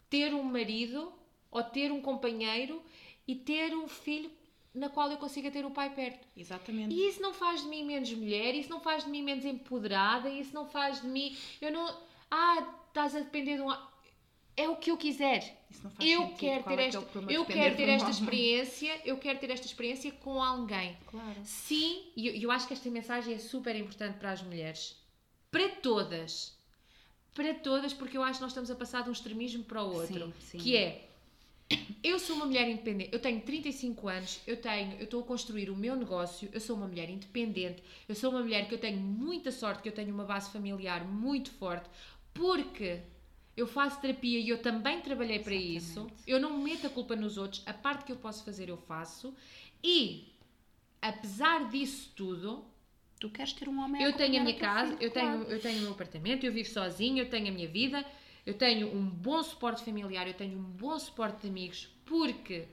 ter 0.08 0.32
um 0.34 0.42
marido, 0.42 1.12
ou 1.50 1.62
ter 1.62 1.92
um 1.92 2.00
companheiro, 2.00 2.82
e 3.26 3.34
ter 3.34 3.74
um 3.76 3.86
filho 3.86 4.30
na 4.78 4.88
qual 4.88 5.10
eu 5.10 5.18
consiga 5.18 5.50
ter 5.50 5.64
o 5.64 5.70
pai 5.70 5.90
perto. 5.94 6.26
Exatamente. 6.36 6.94
E 6.94 7.08
isso 7.08 7.20
não 7.20 7.34
faz 7.34 7.62
de 7.62 7.68
mim 7.68 7.84
menos 7.84 8.12
mulher, 8.12 8.54
isso 8.54 8.70
não 8.70 8.80
faz 8.80 9.04
de 9.04 9.10
mim 9.10 9.22
menos 9.22 9.44
empoderada, 9.44 10.28
isso 10.30 10.54
não 10.54 10.66
faz 10.66 11.00
de 11.02 11.06
mim. 11.06 11.36
Eu 11.60 11.70
não. 11.72 11.96
Ah, 12.30 12.66
estás 12.88 13.14
a 13.14 13.20
depender 13.20 13.56
de 13.56 13.62
um. 13.62 13.70
É 14.56 14.68
o 14.68 14.76
que 14.76 14.90
eu 14.90 14.96
quiser. 14.96 15.56
Isso 15.70 15.84
não 15.84 15.90
faz 15.90 16.08
Eu 16.08 16.20
sentido. 16.22 16.38
quero 16.38 16.62
Qual 16.64 16.76
ter 16.76 16.82
é 16.82 16.84
é 16.84 16.88
esta, 16.88 17.20
de 17.20 17.34
eu 17.34 17.44
quero 17.44 17.76
ter 17.76 17.88
esta 17.88 18.10
experiência, 18.10 19.00
eu 19.04 19.16
quero 19.18 19.38
ter 19.38 19.50
esta 19.50 19.66
experiência 19.66 20.10
com 20.12 20.42
alguém. 20.42 20.96
Claro. 21.06 21.38
Sim, 21.44 22.02
e 22.16 22.26
eu, 22.26 22.34
eu 22.34 22.50
acho 22.50 22.66
que 22.66 22.72
esta 22.72 22.90
mensagem 22.90 23.34
é 23.34 23.38
super 23.38 23.76
importante 23.76 24.18
para 24.18 24.32
as 24.32 24.42
mulheres. 24.42 24.96
Para 25.50 25.68
todas. 25.68 26.58
Para 27.34 27.54
todas, 27.54 27.92
porque 27.94 28.16
eu 28.16 28.22
acho 28.24 28.38
que 28.38 28.42
nós 28.42 28.50
estamos 28.50 28.70
a 28.70 28.74
passar 28.74 29.02
de 29.04 29.10
um 29.10 29.12
extremismo 29.12 29.62
para 29.62 29.82
o 29.82 29.94
outro. 29.94 30.26
Sim, 30.26 30.34
sim. 30.40 30.58
Que 30.58 30.76
é, 30.76 31.07
eu 32.02 32.18
sou 32.18 32.36
uma 32.36 32.46
mulher 32.46 32.68
independente, 32.68 33.10
eu 33.12 33.18
tenho 33.18 33.40
35 33.40 34.08
anos, 34.08 34.40
eu 34.46 34.56
tenho, 34.56 34.94
eu 34.98 35.04
estou 35.04 35.20
a 35.20 35.24
construir 35.24 35.68
o 35.70 35.76
meu 35.76 35.94
negócio, 35.96 36.48
eu 36.52 36.60
sou 36.60 36.76
uma 36.76 36.86
mulher 36.86 37.10
independente, 37.10 37.82
eu 38.08 38.14
sou 38.14 38.30
uma 38.30 38.40
mulher 38.40 38.66
que 38.68 38.74
eu 38.74 38.78
tenho 38.78 38.98
muita 38.98 39.50
sorte, 39.50 39.82
que 39.82 39.88
eu 39.88 39.92
tenho 39.92 40.14
uma 40.14 40.24
base 40.24 40.50
familiar 40.50 41.04
muito 41.04 41.50
forte, 41.50 41.88
porque 42.32 43.00
eu 43.56 43.66
faço 43.66 44.00
terapia 44.00 44.38
e 44.38 44.48
eu 44.48 44.62
também 44.62 45.00
trabalhei 45.00 45.40
para 45.40 45.54
isso. 45.54 46.00
Exatamente. 46.00 46.22
Eu 46.26 46.40
não 46.40 46.58
meto 46.58 46.86
a 46.86 46.90
culpa 46.90 47.16
nos 47.16 47.36
outros, 47.36 47.62
a 47.66 47.74
parte 47.74 48.04
que 48.04 48.12
eu 48.12 48.16
posso 48.16 48.44
fazer 48.44 48.68
eu 48.68 48.76
faço. 48.76 49.34
E 49.82 50.32
apesar 51.02 51.68
disso 51.68 52.12
tudo, 52.14 52.64
Tu 53.20 53.28
queres 53.30 53.52
ter 53.52 53.68
um 53.68 53.80
homem 53.82 54.00
eu 54.00 54.12
tenho 54.12 54.40
a 54.40 54.44
minha 54.44 54.56
casa, 54.56 54.92
filho, 54.92 55.02
eu 55.02 55.10
tenho, 55.10 55.38
claro. 55.38 55.50
eu 55.50 55.60
tenho 55.60 55.78
o 55.78 55.82
meu 55.82 55.90
apartamento, 55.90 56.46
eu 56.46 56.52
vivo 56.52 56.68
sozinho, 56.68 57.18
eu 57.18 57.28
tenho 57.28 57.48
a 57.48 57.50
minha 57.50 57.66
vida, 57.66 58.04
eu 58.48 58.54
tenho 58.54 58.86
um 58.96 59.04
bom 59.04 59.42
suporte 59.42 59.84
familiar, 59.84 60.26
eu 60.26 60.32
tenho 60.32 60.58
um 60.58 60.62
bom 60.62 60.98
suporte 60.98 61.42
de 61.42 61.48
amigos, 61.48 61.88
porque 62.06 62.66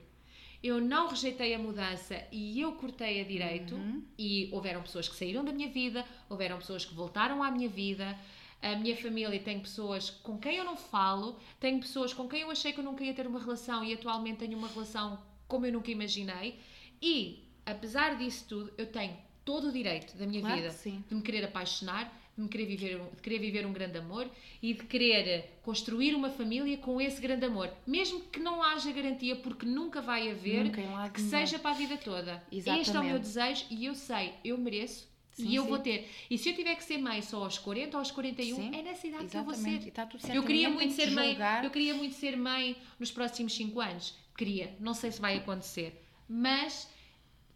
eu 0.62 0.80
não 0.80 1.08
rejeitei 1.08 1.54
a 1.54 1.58
mudança 1.58 2.16
e 2.32 2.58
eu 2.60 2.72
cortei 2.72 3.20
a 3.20 3.24
direito 3.24 3.74
Uhum. 3.74 4.02
e 4.18 4.48
houveram 4.52 4.80
pessoas 4.80 5.06
que 5.06 5.14
saíram 5.14 5.44
da 5.44 5.52
minha 5.52 5.68
vida, 5.68 6.02
houveram 6.30 6.56
pessoas 6.56 6.82
que 6.86 6.94
voltaram 6.94 7.42
à 7.42 7.50
minha 7.50 7.68
vida. 7.68 8.18
A 8.62 8.74
minha 8.74 8.96
família 8.96 9.38
tem 9.38 9.60
pessoas 9.60 10.08
com 10.08 10.38
quem 10.38 10.56
eu 10.56 10.64
não 10.64 10.78
falo, 10.78 11.38
tenho 11.60 11.78
pessoas 11.78 12.14
com 12.14 12.26
quem 12.26 12.40
eu 12.40 12.50
achei 12.50 12.72
que 12.72 12.80
eu 12.80 12.84
nunca 12.84 13.04
ia 13.04 13.12
ter 13.12 13.26
uma 13.26 13.38
relação 13.38 13.84
e 13.84 13.92
atualmente 13.92 14.38
tenho 14.38 14.56
uma 14.56 14.68
relação 14.68 15.18
como 15.46 15.66
eu 15.66 15.72
nunca 15.74 15.90
imaginei. 15.90 16.58
E, 17.02 17.44
apesar 17.66 18.16
disso 18.16 18.46
tudo, 18.48 18.72
eu 18.78 18.86
tenho 18.86 19.14
todo 19.44 19.68
o 19.68 19.72
direito 19.72 20.16
da 20.16 20.26
minha 20.26 20.40
Claro 20.40 20.56
vida 20.56 20.70
de 21.06 21.14
me 21.14 21.20
querer 21.22 21.44
apaixonar, 21.44 22.10
de 22.36 22.42
me 22.42 22.48
querer 22.48 22.66
viver, 22.66 23.00
um- 23.00 23.08
de 23.14 23.22
querer 23.22 23.38
viver 23.38 23.66
um 23.66 23.72
grande 23.72 23.96
amor 23.98 24.28
e 24.62 24.74
de 24.74 24.84
querer 24.84 25.58
construir 25.62 26.14
uma 26.14 26.28
família 26.30 26.76
com 26.76 27.00
esse 27.00 27.20
grande 27.20 27.46
amor, 27.46 27.70
mesmo 27.86 28.20
que 28.20 28.38
não 28.38 28.62
haja 28.62 28.92
garantia, 28.92 29.36
porque 29.36 29.64
nunca 29.64 30.02
vai 30.02 30.30
haver 30.30 30.64
Nunca 30.64 31.10
que 31.10 31.20
seja 31.22 31.58
para 31.58 31.70
a 31.70 31.74
vida 31.74 31.96
toda. 31.96 32.42
Este 32.52 32.68
é 32.68 32.74
o 32.74 32.78
Exatamente. 32.80 33.10
meu 33.10 33.18
desejo 33.18 33.64
e 33.70 33.86
eu 33.86 33.94
sei, 33.94 34.34
eu 34.44 34.58
mereço 34.58 35.08
Sim, 35.32 35.48
e 35.48 35.54
eu 35.56 35.62
sim. 35.64 35.68
vou 35.68 35.78
ter. 35.78 36.08
E 36.30 36.36
se 36.38 36.50
eu 36.50 36.54
tiver 36.54 36.74
que 36.76 36.84
ser 36.84 36.98
mãe 36.98 37.20
só 37.22 37.42
aos 37.44 37.58
40 37.58 37.96
ou 37.96 38.00
aos 38.00 38.10
41, 38.10 38.56
Sim, 38.56 38.74
é 38.74 38.82
nessa 38.82 39.06
idade 39.06 39.26
que 39.26 39.36
eu 39.36 39.42
vou 39.44 39.52
Exatamente. 39.54 39.92
ser. 40.20 40.34
Eu 40.36 40.42
queria 40.42 40.68
muito 40.70 40.92
ser 40.94 41.10
mãe. 41.10 41.30
julgar. 41.30 41.64
Eu 41.64 41.70
queria 41.70 41.94
muito 41.94 42.14
ser 42.14 42.36
mãe 42.36 42.76
nos 42.98 43.10
próximos 43.10 43.54
5 43.54 43.80
anos. 43.80 44.14
Queria. 44.36 44.76
Não 44.78 44.92
sei 44.94 45.10
se 45.10 45.20
vai 45.20 45.36
acontecer. 45.38 46.02
Mas 46.28 46.88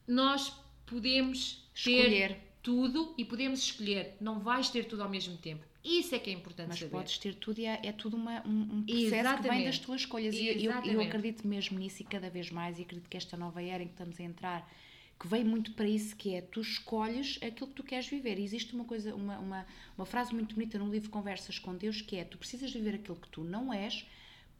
nós 0.06 0.52
podemos 0.86 1.68
Escolher. 1.74 2.38
Tudo 2.62 3.14
e 3.16 3.24
podemos 3.24 3.60
escolher. 3.60 4.16
Não 4.20 4.40
vais 4.40 4.68
ter 4.68 4.84
tudo 4.84 5.02
ao 5.02 5.08
mesmo 5.08 5.36
tempo. 5.36 5.64
Isso 5.82 6.14
é 6.14 6.18
que 6.18 6.28
é 6.28 6.32
importante 6.32 6.68
Mas 6.68 6.78
saber. 6.78 6.90
podes 6.90 7.18
ter 7.18 7.34
tudo 7.34 7.58
e 7.58 7.64
é, 7.64 7.80
é 7.84 7.92
tudo 7.92 8.16
uma, 8.16 8.46
um, 8.46 8.60
um 8.60 8.82
processo 8.82 8.86
que 8.86 9.08
vem 9.10 9.20
Exatamente. 9.20 9.64
das 9.64 9.78
tuas 9.78 10.00
escolhas. 10.02 10.34
E 10.34 10.46
eu, 10.46 10.54
eu, 10.54 10.70
Exatamente. 10.70 11.06
acredito 11.06 11.46
mesmo 11.48 11.78
nisso 11.78 12.02
e 12.02 12.04
cada 12.04 12.28
vez 12.28 12.50
mais, 12.50 12.78
e 12.78 12.82
acredito 12.82 13.08
que 13.08 13.16
esta 13.16 13.36
nova 13.36 13.62
era 13.62 13.82
em 13.82 13.86
que 13.86 13.92
estamos 13.92 14.20
a 14.20 14.22
entrar, 14.22 14.70
que 15.18 15.26
vem 15.26 15.42
muito 15.42 15.72
para 15.72 15.88
isso, 15.88 16.14
que 16.16 16.34
é 16.34 16.42
tu 16.42 16.60
escolhes 16.60 17.38
aquilo 17.42 17.68
que 17.68 17.74
tu 17.74 17.82
queres 17.82 18.06
viver. 18.06 18.38
E 18.38 18.44
existe 18.44 18.74
uma 18.74 18.84
coisa, 18.84 19.14
uma, 19.14 19.38
uma, 19.38 19.66
uma 19.96 20.06
frase 20.06 20.34
muito 20.34 20.54
bonita 20.54 20.78
no 20.78 20.90
livro 20.90 21.08
Conversas 21.08 21.58
com 21.58 21.74
Deus, 21.74 22.02
que 22.02 22.16
é 22.16 22.24
tu 22.24 22.36
precisas 22.36 22.70
viver 22.72 22.96
aquilo 22.96 23.16
que 23.16 23.28
tu 23.28 23.42
não 23.42 23.72
és 23.72 24.06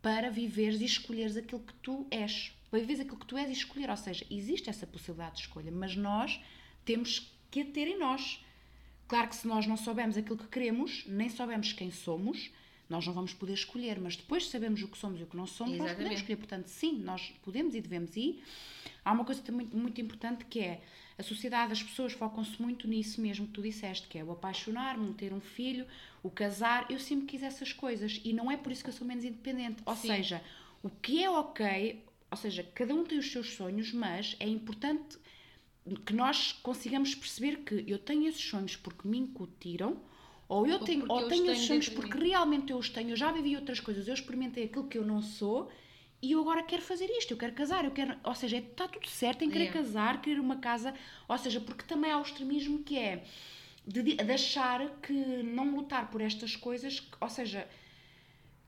para 0.01 0.30
viveres 0.30 0.80
e 0.80 0.86
escolheres 0.86 1.36
aquilo 1.36 1.61
que 1.61 1.74
tu 1.74 2.07
és. 2.11 2.53
Para 2.70 2.80
viveres 2.80 3.01
aquilo 3.01 3.18
que 3.18 3.26
tu 3.26 3.36
és 3.36 3.51
e 3.51 3.53
escolher. 3.53 3.90
Ou 3.90 3.96
seja, 3.96 4.24
existe 4.30 4.70
essa 4.70 4.86
possibilidade 4.86 5.36
de 5.36 5.42
escolha, 5.42 5.70
mas 5.70 5.94
nós 5.96 6.40
temos 6.82 7.38
que 7.51 7.61
a 7.61 7.64
ter 7.64 7.88
em 7.88 7.98
nós. 7.98 8.44
Claro 9.09 9.28
que 9.28 9.36
se 9.36 9.46
nós 9.46 9.66
não 9.66 9.76
soubermos 9.76 10.16
aquilo 10.16 10.38
que 10.38 10.46
queremos, 10.46 11.05
nem 11.07 11.28
soubermos 11.28 11.72
quem 11.72 11.90
somos, 11.90 12.51
nós 12.88 13.07
não 13.07 13.12
vamos 13.12 13.32
poder 13.32 13.55
escolher, 13.55 14.01
mas 14.01 14.16
depois 14.16 14.44
de 14.44 14.51
sabermos 14.51 14.82
o 14.82 14.88
que 14.88 14.98
somos 14.98 15.20
e 15.20 15.22
o 15.22 15.26
que 15.26 15.36
não 15.36 15.46
somos, 15.46 15.78
nós 15.78 15.92
podemos 15.92 15.92
Exatamente. 15.92 16.20
escolher. 16.20 16.36
Portanto, 16.36 16.66
sim, 16.66 16.98
nós 16.98 17.32
podemos 17.42 17.74
e 17.74 17.80
devemos 17.80 18.16
ir. 18.16 18.42
Há 19.05 19.12
uma 19.12 19.24
coisa 19.24 19.40
também 19.42 19.68
muito 19.72 20.01
importante 20.01 20.44
que 20.44 20.59
é 20.61 20.80
a 21.16 21.22
sociedade, 21.22 21.72
as 21.72 21.82
pessoas 21.82 22.12
focam-se 22.12 22.61
muito 22.61 22.88
nisso 22.88 23.20
mesmo 23.20 23.46
que 23.46 23.53
tu 23.53 23.62
disseste, 23.62 24.09
que 24.09 24.18
é 24.18 24.24
o 24.24 24.32
apaixonar-me, 24.32 25.12
ter 25.14 25.32
um 25.32 25.40
filho, 25.40 25.86
o 26.22 26.30
casar. 26.30 26.86
Eu 26.90 26.98
sempre 26.98 27.26
quis 27.26 27.42
essas 27.42 27.72
coisas 27.72 28.20
e 28.24 28.32
não 28.32 28.51
é 28.51 28.57
por 28.57 28.72
isso 28.72 28.82
que 28.82 28.90
eu 28.90 28.94
sou 28.94 29.07
menos 29.07 29.24
independente. 29.24 29.82
Ou 29.86 29.94
Sim. 29.94 30.09
seja, 30.09 30.42
o 30.82 30.88
que 30.88 31.22
é 31.22 31.30
ok, 31.30 32.03
ou 32.30 32.36
seja, 32.36 32.64
cada 32.74 32.94
um 32.94 33.05
tem 33.05 33.18
os 33.18 33.30
seus 33.30 33.55
sonhos, 33.55 33.92
mas 33.92 34.34
é 34.40 34.48
importante 34.48 35.18
que 36.04 36.12
nós 36.12 36.52
consigamos 36.62 37.14
perceber 37.14 37.58
que 37.58 37.84
eu 37.86 37.98
tenho 37.98 38.26
esses 38.28 38.42
sonhos 38.42 38.76
porque 38.76 39.08
me 39.08 39.18
incutiram, 39.18 40.00
ou 40.48 40.66
eu 40.66 40.78
Ou 40.78 40.84
tenho, 40.84 41.06
ou 41.08 41.20
eu 41.20 41.28
tenho 41.28 41.50
esses 41.50 41.64
sonhos 41.66 41.88
porque 41.88 42.18
realmente 42.18 42.70
eu 42.72 42.78
os 42.78 42.88
tenho, 42.90 43.10
eu 43.10 43.16
já 43.16 43.32
vivi 43.32 43.56
outras 43.56 43.80
coisas, 43.80 44.06
eu 44.08 44.14
experimentei 44.14 44.64
aquilo 44.64 44.88
que 44.88 44.98
eu 44.98 45.04
não 45.04 45.22
sou 45.22 45.70
e 46.22 46.32
eu 46.32 46.40
agora 46.40 46.62
quero 46.62 46.82
fazer 46.82 47.06
isto, 47.10 47.30
eu 47.32 47.36
quero 47.38 47.54
casar, 47.54 47.84
eu 47.84 47.90
quero, 47.92 48.14
ou 48.24 48.34
seja, 48.34 48.58
está 48.58 48.86
tudo 48.86 49.08
certo 49.08 49.42
em 49.42 49.50
querer 49.50 49.66
Yeah. 49.66 49.80
casar, 49.80 50.20
querer 50.20 50.38
uma 50.40 50.56
casa, 50.56 50.94
ou 51.28 51.38
seja, 51.38 51.60
porque 51.60 51.84
também 51.84 52.10
há 52.10 52.18
o 52.18 52.22
extremismo 52.22 52.80
que 52.84 52.98
é 52.98 53.24
de, 53.86 54.02
de 54.02 54.32
achar 54.32 54.86
que 55.00 55.12
não 55.42 55.74
lutar 55.74 56.10
por 56.10 56.20
estas 56.20 56.54
coisas, 56.56 57.00
que- 57.00 57.16
ou 57.20 57.28
seja, 57.28 57.66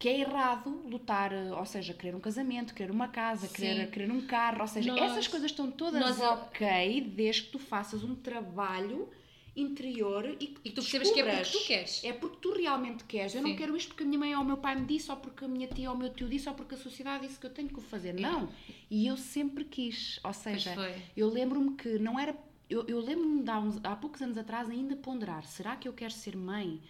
que 0.03 0.09
é 0.09 0.19
errado 0.19 0.69
lutar, 0.85 1.33
eh, 1.33 1.53
ou 1.53 1.65
seja, 1.65 1.95
querer 1.95 2.13
um 2.17 2.19
casamento, 2.19 2.75
querer 2.75 2.91
uma 2.91 3.07
casa, 3.07 3.47
Sim. 3.47 3.53
querer, 3.55 3.89
querer 3.89 4.11
um 4.11 4.27
carro, 4.27 4.63
ou 4.63 4.67
seja, 4.67 4.91
Nós- 4.93 5.13
essas 5.13 5.29
coisas 5.29 5.49
estão 5.53 5.71
todas 5.71 6.01
nós- 6.01 6.19
ok 6.21 7.01
desde 7.03 7.43
que 7.43 7.51
tu 7.53 7.59
faças 7.61 8.03
um 8.03 8.13
trabalho 8.17 9.09
interior 9.55 10.27
e 10.41 10.47
que, 10.49 10.61
E 10.65 10.71
tu 10.73 10.81
percebas 10.83 11.11
que 11.13 11.21
é 11.21 11.25
porque 11.37 11.59
tu 11.59 11.65
queres. 11.67 12.03
É 12.05 12.13
porque 12.13 12.37
tu 12.41 12.53
realmente 12.53 13.05
queres. 13.05 13.33
Eu 13.35 13.43
não 13.43 13.51
Sim. 13.51 13.57
quero 13.57 13.77
isto 13.77 13.89
porque 13.91 14.03
a 14.03 14.07
minha 14.07 14.19
mãe 14.19 14.35
ou 14.35 14.43
o 14.43 14.45
meu 14.45 14.57
pai 14.57 14.75
me 14.75 14.87
disse, 14.87 15.09
ou 15.09 15.17
porque 15.19 15.45
a 15.45 15.49
minha 15.49 15.69
tia 15.69 15.89
ou 15.89 15.95
o 15.95 15.99
meu 15.99 16.13
tio 16.13 16.29
disse, 16.29 16.49
ou 16.49 16.55
porque 16.57 16.75
a 16.75 16.79
sociedade 16.79 17.25
disse 17.27 17.39
que 17.39 17.47
eu 17.47 17.51
tenho 17.51 17.69
que 17.69 17.79
o 17.79 17.83
fazer. 17.83 18.13
Não. 18.19 18.49
E 18.91 19.07
eu 19.07 19.17
sempre 19.17 19.65
quis. 19.65 20.19
Ou 20.25 20.33
seja, 20.33 20.75
eu 21.17 21.29
lembro-me 21.29 21.77
que 21.77 21.99
não 22.01 22.19
era. 22.19 22.35
Eu, 22.69 22.85
eu 22.89 22.99
lembro-me 22.99 23.43
de 23.45 23.51
há, 23.51 23.59
uns- 23.61 23.81
há 23.85 23.95
poucos 23.95 24.21
anos 24.23 24.37
atrás 24.39 24.69
ainda 24.69 24.97
ponderar: 24.97 25.45
será 25.47 25.77
que 25.77 25.87
eu 25.87 25.93
quero 25.93 26.13
ser 26.13 26.35
mãe? 26.37 26.81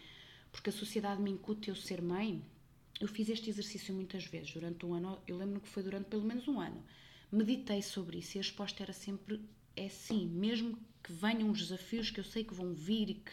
Porque 0.51 0.71
a 0.71 0.73
sociedade 0.73 1.21
me 1.21 1.31
incute 1.31 1.69
eu 1.69 1.75
ser 1.75 2.01
mãe? 2.01 2.43
Eu 3.01 3.09
fiz 3.09 3.29
este 3.29 3.51
exercício 3.51 3.93
muitas 3.95 4.25
vezes 4.27 4.53
durante 4.53 4.85
um 4.87 4.95
ano. 4.95 5.21
Eu 5.27 5.37
lembro-me 5.37 5.61
que 5.61 5.69
foi 5.69 5.83
durante 5.83 6.07
pelo 6.07 6.23
menos 6.23 6.47
um 6.47 6.61
ano. 6.61 6.83
Meditei 7.31 7.83
sobre 7.83 8.19
isso 8.19 8.37
e 8.37 8.39
a 8.39 8.43
resposta 8.43 8.83
era 8.83 8.93
sempre: 8.93 9.41
é 9.77 9.89
sim, 9.89 10.27
mesmo 10.29 10.79
que 11.03 11.13
venham 11.13 11.51
os 11.51 11.59
desafios 11.59 12.11
que 12.11 12.21
eu 12.21 12.25
sei 12.25 12.45
que 12.45 12.55
vão 12.55 12.73
vir 12.75 13.11
e 13.11 13.15
que, 13.15 13.33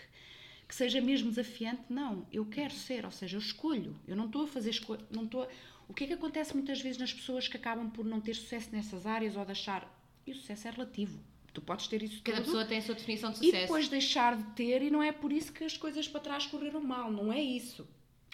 que 0.67 0.73
seja 0.75 0.99
mesmo 1.01 1.29
desafiante, 1.29 1.81
não, 1.89 2.25
eu 2.31 2.45
quero 2.45 2.73
ser, 2.73 3.05
ou 3.05 3.11
seja, 3.11 3.37
eu 3.37 3.41
escolho. 3.41 3.95
Eu 4.07 4.15
não 4.15 4.25
estou 4.25 4.43
a 4.43 4.47
fazer 4.47 4.69
escolha, 4.71 5.05
não 5.11 5.25
estou. 5.25 5.43
a- 5.43 5.49
O 5.87 5.93
que 5.93 6.03
é 6.03 6.07
que 6.07 6.13
acontece 6.13 6.53
muitas 6.55 6.79
vezes 6.81 6.97
nas 6.99 7.13
pessoas 7.13 7.47
que 7.47 7.57
acabam 7.57 7.89
por 7.89 8.05
não 8.05 8.21
ter 8.21 8.35
sucesso 8.35 8.69
nessas 8.71 9.05
áreas 9.05 9.35
ou 9.35 9.43
de 9.45 9.51
achar 9.51 9.81
e 10.25 10.31
o 10.31 10.35
sucesso 10.35 10.67
é 10.67 10.71
relativo. 10.71 11.19
Tu 11.53 11.61
podes 11.61 11.87
ter 11.87 12.01
isso 12.03 12.21
Cada 12.23 12.37
tudo. 12.37 12.45
pessoa 12.45 12.65
tem 12.65 12.77
a 12.77 12.81
sua 12.81 12.93
definição 12.95 13.31
de 13.31 13.37
E 13.39 13.45
sucesso. 13.45 13.61
depois 13.63 13.87
deixar 13.89 14.37
de 14.37 14.43
ter, 14.53 14.81
e 14.83 14.89
não 14.91 15.01
é 15.01 15.11
por 15.11 15.31
isso 15.33 15.51
que 15.51 15.63
as 15.63 15.75
coisas 15.75 16.07
para 16.07 16.19
trás 16.21 16.45
correram 16.45 16.81
mal, 16.81 17.11
não 17.11 17.33
é 17.33 17.41
isso. 17.41 17.87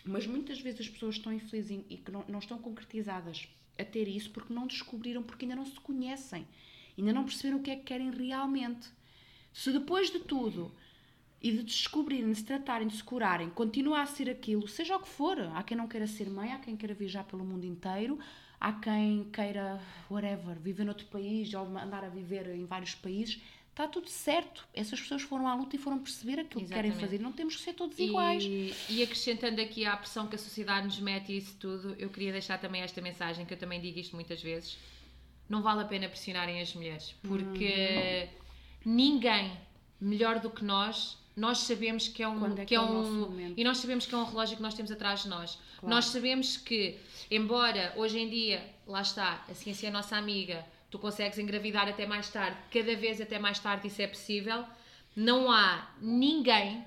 Mas 0.06 0.28
muitas 0.28 0.60
vezes 0.60 0.82
as 0.82 0.90
pessoas 0.90 1.16
estão 1.16 1.34
infelizes 1.34 1.84
e 1.90 1.98
que 1.98 2.12
não, 2.12 2.24
não 2.28 2.40
estão 2.40 2.60
concretizadas 2.60 3.48
a 3.78 3.84
ter 3.84 4.08
isso 4.08 4.30
porque 4.30 4.54
não 4.54 4.68
descobriram, 4.68 5.24
porque 5.24 5.46
ainda 5.46 5.56
não 5.56 5.66
se 5.66 5.80
conhecem, 5.80 6.48
ainda 6.98 7.12
não 7.12 7.26
perceberam 7.26 7.58
o 7.58 7.62
que 7.62 7.72
é 7.72 7.76
que 7.76 7.84
querem 7.84 8.12
realmente. 8.12 8.88
Se 9.52 9.72
depois 9.72 10.12
de 10.12 10.20
tudo 10.20 10.72
e 11.42 11.52
de 11.52 11.64
descobrirem, 11.64 12.32
de 12.32 12.38
se 12.38 12.44
tratarem, 12.44 12.88
de 12.88 12.96
se 12.96 13.04
curarem, 13.04 13.50
continua 13.50 14.02
a 14.02 14.06
ser 14.06 14.30
aquilo, 14.30 14.68
seja 14.68 14.96
o 14.96 15.00
que 15.00 15.10
for, 15.10 15.40
há 15.40 15.64
quem 15.64 15.76
não 15.76 15.88
queira 15.88 16.08
ser 16.08 16.30
mãe, 16.30 16.52
há 16.52 16.60
quem 16.60 16.78
queira 16.78 16.94
viajar 16.94 17.24
pelo 17.24 17.44
mundo 17.44 17.66
inteiro, 17.66 18.20
há 18.60 18.74
quem 18.74 19.26
queira, 19.26 19.82
whatever, 20.10 20.58
viver 20.60 20.84
noutro 20.84 21.06
país 21.08 21.54
ou 21.54 21.66
andar 21.78 22.04
a 22.04 22.10
viver 22.10 22.48
em 22.56 22.66
vários 22.66 22.96
países, 22.96 23.42
está 23.76 23.90
tudo 23.90 24.10
certo. 24.10 24.66
Essas 24.74 25.02
pessoas 25.02 25.22
foram 25.22 25.48
à 25.48 25.54
luta 25.54 25.76
e 25.76 25.80
foram 25.80 26.00
perceber 26.00 26.40
aquilo 26.40 26.62
que 26.62 26.70
querem 26.70 26.92
Exatamente. 26.92 27.00
fazer. 27.02 27.20
Não 27.22 27.34
temos 27.34 27.58
que 27.58 27.62
ser 27.62 27.74
todos 27.74 28.00
iguais. 28.00 28.42
E, 28.44 28.74
e 28.90 29.04
acrescentando 29.04 29.60
aqui 29.62 29.86
à 29.86 29.98
pressão 29.98 30.28
que 30.28 30.36
a 30.36 30.40
sociedade 30.40 30.86
nos 30.86 31.00
mete 31.00 31.34
e 31.34 31.38
isso 31.38 31.58
tudo, 31.60 31.94
eu 32.00 32.10
queria 32.10 32.32
deixar 32.32 32.58
também 32.58 32.82
esta 32.82 33.02
mensagem, 33.02 33.46
que 33.46 33.54
eu 33.54 33.58
também 33.58 33.82
digo 33.82 34.00
isto 34.00 34.16
muitas 34.16 34.42
vezes. 34.42 34.78
Não 35.50 35.62
vale 35.62 35.82
a 35.82 35.86
pena 35.86 36.08
pressionarem 36.08 36.62
as 36.62 36.74
mulheres, 36.74 37.14
porque 37.22 38.30
ninguém 38.84 39.52
melhor 40.00 40.40
do 40.40 40.50
que 40.50 40.64
nós, 40.64 41.18
nós 41.36 41.60
sabemos 41.60 42.08
que 42.08 42.24
é 42.24 42.28
um, 42.28 42.46
é 42.54 42.56
que 42.56 42.66
que 42.68 42.76
é 42.76 42.78
é 42.78 42.82
um 42.82 43.54
e 43.56 43.64
nós 43.64 43.78
sabemos 43.78 44.06
que 44.06 44.16
é 44.16 44.18
um 44.18 44.24
relógio 44.24 44.56
que 44.56 44.64
nós 44.64 44.74
temos 44.74 44.92
atrás 44.92 45.24
de 45.24 45.30
nós. 45.30 45.60
Claro. 45.80 45.96
Nós 45.96 46.06
sabemos 46.06 46.58
que, 46.58 46.98
embora 47.30 47.94
hoje 47.98 48.18
em 48.20 48.30
dia, 48.30 48.66
lá 48.88 49.02
está, 49.02 49.44
a 49.50 49.54
ciência 49.54 49.88
é 49.88 49.90
a 49.90 49.94
nossa 49.94 50.16
amiga, 50.16 50.66
tu 50.96 51.00
consegues 51.00 51.38
engravidar 51.38 51.90
até 51.90 52.06
mais 52.06 52.30
tarde, 52.30 52.58
cada 52.72 52.96
vez 52.96 53.20
até 53.20 53.38
mais 53.38 53.60
tarde 53.60 53.88
isso 53.88 54.02
é 54.02 54.08
possível, 54.08 54.64
não 55.14 55.52
há 55.52 55.90
ninguém, 56.00 56.86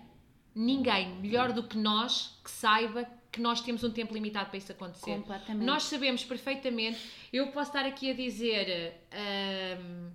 ninguém 0.54 1.14
melhor 1.16 1.52
do 1.52 1.62
que 1.62 1.76
nós 1.76 2.38
que 2.42 2.50
saiba 2.50 3.06
que 3.30 3.40
nós 3.42 3.60
temos 3.60 3.84
um 3.84 3.90
tempo 3.90 4.14
limitado 4.14 4.48
para 4.48 4.56
isso 4.56 4.72
acontecer. 4.72 5.16
Completamente. 5.16 5.64
Nós 5.64 5.82
sabemos 5.84 6.24
perfeitamente, 6.24 6.98
eu 7.30 7.48
posso 7.48 7.68
estar 7.68 7.84
aqui 7.84 8.10
a 8.10 8.14
dizer 8.14 8.94
ahm, 9.12 10.10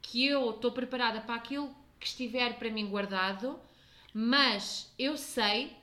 que 0.00 0.24
eu 0.24 0.50
estou 0.50 0.70
preparada 0.70 1.20
para 1.20 1.34
aquilo 1.34 1.74
que 1.98 2.06
estiver 2.06 2.56
para 2.56 2.70
mim 2.70 2.86
guardado, 2.88 3.58
mas 4.14 4.94
eu 4.96 5.16
sei 5.16 5.76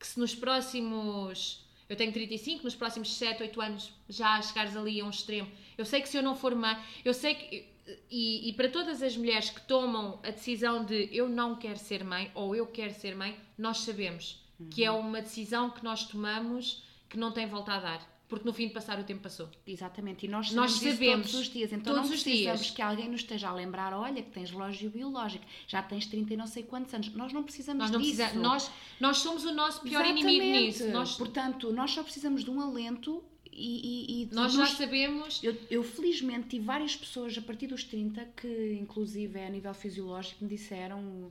que 0.00 0.06
se 0.06 0.18
nos 0.18 0.34
próximos. 0.34 1.64
Eu 1.88 1.96
tenho 1.96 2.12
35, 2.12 2.64
nos 2.64 2.74
próximos 2.74 3.14
7, 3.14 3.42
8 3.42 3.60
anos 3.60 3.92
já 4.08 4.40
chegares 4.42 4.76
ali 4.76 5.00
a 5.00 5.04
um 5.04 5.10
extremo. 5.10 5.50
Eu 5.78 5.84
sei 5.84 6.00
que 6.00 6.08
se 6.08 6.16
eu 6.16 6.22
não 6.22 6.34
for 6.34 6.54
mãe, 6.54 6.76
eu 7.04 7.14
sei 7.14 7.34
que. 7.34 7.76
E, 8.10 8.48
e 8.48 8.52
para 8.54 8.68
todas 8.68 9.00
as 9.00 9.16
mulheres 9.16 9.50
que 9.50 9.60
tomam 9.60 10.18
a 10.24 10.30
decisão 10.30 10.84
de 10.84 11.08
eu 11.12 11.28
não 11.28 11.54
quero 11.54 11.78
ser 11.78 12.02
mãe 12.02 12.32
ou 12.34 12.56
eu 12.56 12.66
quero 12.66 12.92
ser 12.92 13.14
mãe, 13.14 13.38
nós 13.56 13.78
sabemos 13.78 14.44
que 14.70 14.84
é 14.84 14.90
uma 14.90 15.22
decisão 15.22 15.70
que 15.70 15.84
nós 15.84 16.04
tomamos 16.04 16.82
que 17.08 17.16
não 17.16 17.30
tem 17.30 17.46
volta 17.46 17.74
a 17.74 17.80
dar. 17.80 18.15
Porque 18.28 18.44
no 18.44 18.52
fim 18.52 18.66
de 18.66 18.74
passar 18.74 18.98
o 18.98 19.04
tempo 19.04 19.22
passou. 19.22 19.48
Exatamente, 19.66 20.26
e 20.26 20.28
nós 20.28 20.50
Nós 20.50 20.72
sabemos, 20.72 21.30
todos 21.30 21.46
os 21.46 21.52
dias, 21.52 21.72
então 21.72 21.94
todos 21.94 22.08
não 22.08 22.16
os 22.16 22.22
precisamos 22.22 22.60
dias. 22.60 22.74
que 22.74 22.82
alguém 22.82 23.08
nos 23.08 23.20
esteja 23.20 23.48
a 23.48 23.52
lembrar, 23.54 23.92
olha, 23.92 24.20
que 24.20 24.30
tens 24.30 24.50
relógio 24.50 24.90
biológico, 24.90 25.44
já 25.68 25.80
tens 25.82 26.06
30 26.06 26.34
e 26.34 26.36
não 26.36 26.46
sei 26.48 26.64
quantos 26.64 26.92
anos. 26.92 27.08
Nós 27.14 27.32
não 27.32 27.44
precisamos 27.44 27.82
Nós, 27.82 27.90
não 27.92 28.00
disso. 28.00 28.16
precisamos, 28.16 28.42
nós, 28.42 28.70
nós 28.98 29.18
somos 29.18 29.44
o 29.44 29.52
nosso 29.52 29.80
pior 29.82 30.04
inimigo 30.04 30.28
Exatamente. 30.42 30.66
nisso. 30.66 30.88
Nós, 30.90 31.14
Portanto, 31.16 31.72
nós 31.72 31.90
só 31.92 32.02
precisamos 32.02 32.42
de 32.42 32.50
um 32.50 32.60
alento 32.60 33.22
e, 33.52 34.20
e, 34.20 34.22
e 34.24 34.34
nós 34.34 34.52
já 34.52 34.66
sabemos. 34.66 35.40
Eu, 35.42 35.56
eu, 35.70 35.82
felizmente 35.82 36.48
tive 36.48 36.64
várias 36.64 36.94
pessoas 36.96 37.38
a 37.38 37.40
partir 37.40 37.68
dos 37.68 37.84
30 37.84 38.24
que, 38.36 38.78
inclusive 38.80 39.40
a 39.40 39.48
nível 39.48 39.72
fisiológico, 39.72 40.44
me 40.44 40.50
disseram, 40.50 41.30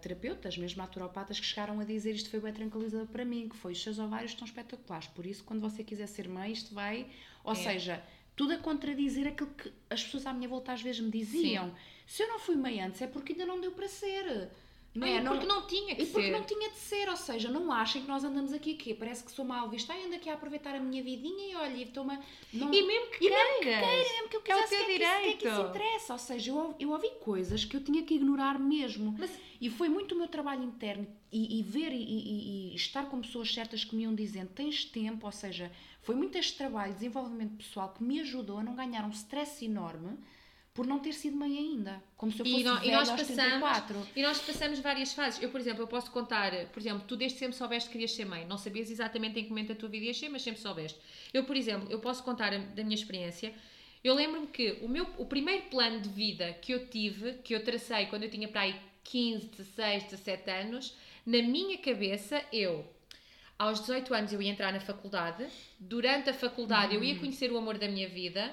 terapeutas, 0.00 0.56
mesmo 0.58 0.78
naturopatas, 0.78 1.38
que 1.38 1.46
chegaram 1.46 1.78
a 1.80 1.84
dizer 1.84 2.12
isto 2.14 2.28
foi 2.30 2.40
bem 2.40 2.52
tranquilizador 2.52 3.06
para 3.06 3.24
mim, 3.24 3.48
que 3.48 3.56
foi 3.56 3.72
os 3.72 3.82
seus 3.82 3.98
ovários 3.98 4.32
estão 4.32 4.46
espetaculares, 4.46 5.06
por 5.08 5.24
isso 5.24 5.44
quando 5.44 5.60
você 5.60 5.84
quiser 5.84 6.06
ser 6.08 6.28
mãe, 6.28 6.52
isto 6.52 6.74
vai. 6.74 7.06
Ou 7.44 7.52
É. 7.52 7.56
seja, 7.56 8.02
tudo 8.34 8.52
a 8.54 8.58
contradizer 8.58 9.26
aquilo 9.28 9.50
que 9.50 9.72
as 9.88 10.02
pessoas 10.02 10.26
à 10.26 10.32
minha 10.32 10.48
volta 10.48 10.72
às 10.72 10.82
vezes 10.82 11.00
me 11.00 11.10
diziam. 11.10 11.72
Se 12.06 12.22
eu 12.22 12.28
não 12.28 12.38
fui 12.38 12.56
mãe 12.56 12.80
antes 12.80 13.00
é 13.00 13.06
porque 13.06 13.32
ainda 13.32 13.46
não 13.46 13.60
deu 13.60 13.70
para 13.72 13.88
ser. 13.88 14.50
Não 14.94 15.06
é? 15.08 15.20
Porque 15.20 15.44
não 15.46 15.66
tinha 15.66 15.94
que 15.96 16.02
E 16.02 16.06
porque 16.06 16.26
ser. 16.28 16.32
não 16.32 16.44
tinha 16.44 16.70
de 16.70 16.76
ser, 16.76 17.08
ou 17.08 17.16
seja, 17.16 17.50
não 17.50 17.72
achem 17.72 18.02
que 18.02 18.06
nós 18.08 18.22
andamos 18.22 18.52
aqui 18.52 18.74
aqui, 18.74 18.94
parece 18.94 19.24
que 19.24 19.32
sou 19.32 19.44
mal 19.44 19.68
vista, 19.68 19.92
ai, 19.92 20.04
ando 20.04 20.14
aqui 20.14 20.30
a 20.30 20.34
aproveitar 20.34 20.72
a 20.74 20.78
minha 20.78 21.02
vidinha 21.02 21.52
e 21.52 21.56
olha, 21.56 21.74
e 21.74 21.82
estou-me 21.82 22.14
a- 22.14 22.20
não- 22.52 22.72
E 22.72 22.82
mesmo 22.86 23.10
que 23.10 23.24
E 23.26 23.28
mesmo 23.30 23.54
que 23.58 23.64
queira, 23.64 23.86
mesmo 23.86 24.28
que 24.28 24.36
eu 24.36 24.40
É 24.40 24.54
o 24.56 24.62
quisesse, 24.62 24.68
teu 24.76 24.84
que 24.86 24.92
é 24.92 24.94
que 24.94 24.98
que 24.98 25.04
é 25.04 25.20
que 25.32 25.48
isso 25.48 25.56
direito. 25.56 25.68
interessa? 25.70 26.12
Ou 26.12 26.18
seja, 26.20 26.50
eu, 26.52 26.74
eu 26.78 26.90
ouvi 26.92 27.10
coisas 27.20 27.64
que 27.64 27.76
eu 27.76 27.82
tinha 27.82 28.02
que 28.04 28.14
ignorar 28.14 28.58
mesmo. 28.58 29.14
Mas- 29.18 29.36
E 29.60 29.70
foi 29.70 29.88
muito 29.88 30.14
o 30.14 30.18
meu 30.18 30.28
trabalho 30.28 30.62
interno 30.62 31.06
e, 31.32 31.58
e 31.58 31.62
ver 31.62 31.90
e, 31.90 31.96
e- 31.96 32.72
e 32.72 32.76
estar 32.76 33.06
com 33.08 33.20
pessoas 33.20 33.52
certas 33.52 33.82
que 33.84 33.96
me 33.96 34.02
iam 34.02 34.14
dizendo 34.14 34.50
tens 34.54 34.84
tempo, 34.84 35.24
ou 35.26 35.32
seja, 35.32 35.72
foi 36.02 36.14
muito 36.14 36.36
este 36.36 36.56
trabalho 36.58 36.92
de 36.92 36.98
desenvolvimento 36.98 37.56
pessoal 37.56 37.88
que 37.96 38.04
me 38.04 38.20
ajudou 38.20 38.58
a 38.58 38.62
não 38.62 38.74
ganhar 38.74 39.04
um 39.06 39.10
stress 39.10 39.64
enorme 39.64 40.18
por 40.74 40.86
não 40.86 40.98
ter 40.98 41.12
sido 41.12 41.36
mãe 41.36 41.56
ainda. 41.56 42.02
Como 42.16 42.32
se 42.32 42.40
eu 42.40 42.44
fosse 42.46 42.56
E, 42.58 42.60
e 42.60 42.64
velha 42.64 42.96
nós 42.96 43.08
aos 43.08 43.20
passamos, 43.20 43.36
34. 43.60 44.06
e 44.16 44.22
nós 44.22 44.38
passamos 44.40 44.78
várias 44.80 45.12
fases. 45.12 45.40
Eu, 45.40 45.48
por 45.50 45.60
exemplo, 45.60 45.82
eu 45.84 45.86
posso 45.86 46.10
contar, 46.10 46.50
por 46.66 46.80
exemplo, 46.80 47.04
tu 47.06 47.16
desde 47.16 47.38
sempre 47.38 47.56
soubeste 47.56 47.88
que 47.88 47.92
querias 47.92 48.10
ser 48.12 48.24
mãe. 48.24 48.44
Não 48.44 48.58
sabias 48.58 48.90
exatamente 48.90 49.38
em 49.38 49.44
que 49.44 49.50
momento 49.50 49.68
da 49.68 49.76
tua 49.76 49.88
vida 49.88 50.06
ias 50.06 50.18
ser, 50.18 50.28
mas 50.28 50.42
sempre 50.42 50.60
soubeste. 50.60 50.98
Eu, 51.32 51.44
por 51.44 51.56
exemplo, 51.56 51.86
eu 51.90 52.00
posso 52.00 52.24
contar 52.24 52.52
a- 52.52 52.58
da 52.58 52.82
minha 52.82 52.96
experiência. 52.96 53.54
Eu 54.02 54.14
lembro-me 54.14 54.48
que 54.48 54.78
o, 54.82 54.88
meu, 54.88 55.06
o 55.16 55.24
primeiro 55.24 55.62
plano 55.70 56.00
de 56.00 56.08
vida 56.08 56.52
que 56.60 56.72
eu 56.74 56.88
tive, 56.88 57.34
que 57.44 57.54
eu 57.54 57.62
tracei 57.64 58.06
quando 58.06 58.24
eu 58.24 58.30
tinha 58.30 58.48
para 58.48 58.62
aí 58.62 58.74
15, 59.04 59.46
16, 59.46 60.02
17 60.04 60.50
anos, 60.50 60.96
na 61.24 61.40
minha 61.40 61.78
cabeça, 61.78 62.44
eu, 62.52 62.84
aos 63.56 63.78
18 63.80 64.12
anos, 64.12 64.32
eu 64.32 64.42
ia 64.42 64.50
entrar 64.50 64.72
na 64.72 64.80
faculdade. 64.80 65.46
Durante 65.78 66.28
a 66.30 66.34
faculdade, 66.34 66.96
eu 66.96 67.04
ia 67.04 67.16
conhecer 67.16 67.52
o 67.52 67.56
amor 67.56 67.78
da 67.78 67.86
minha 67.86 68.08
vida. 68.08 68.52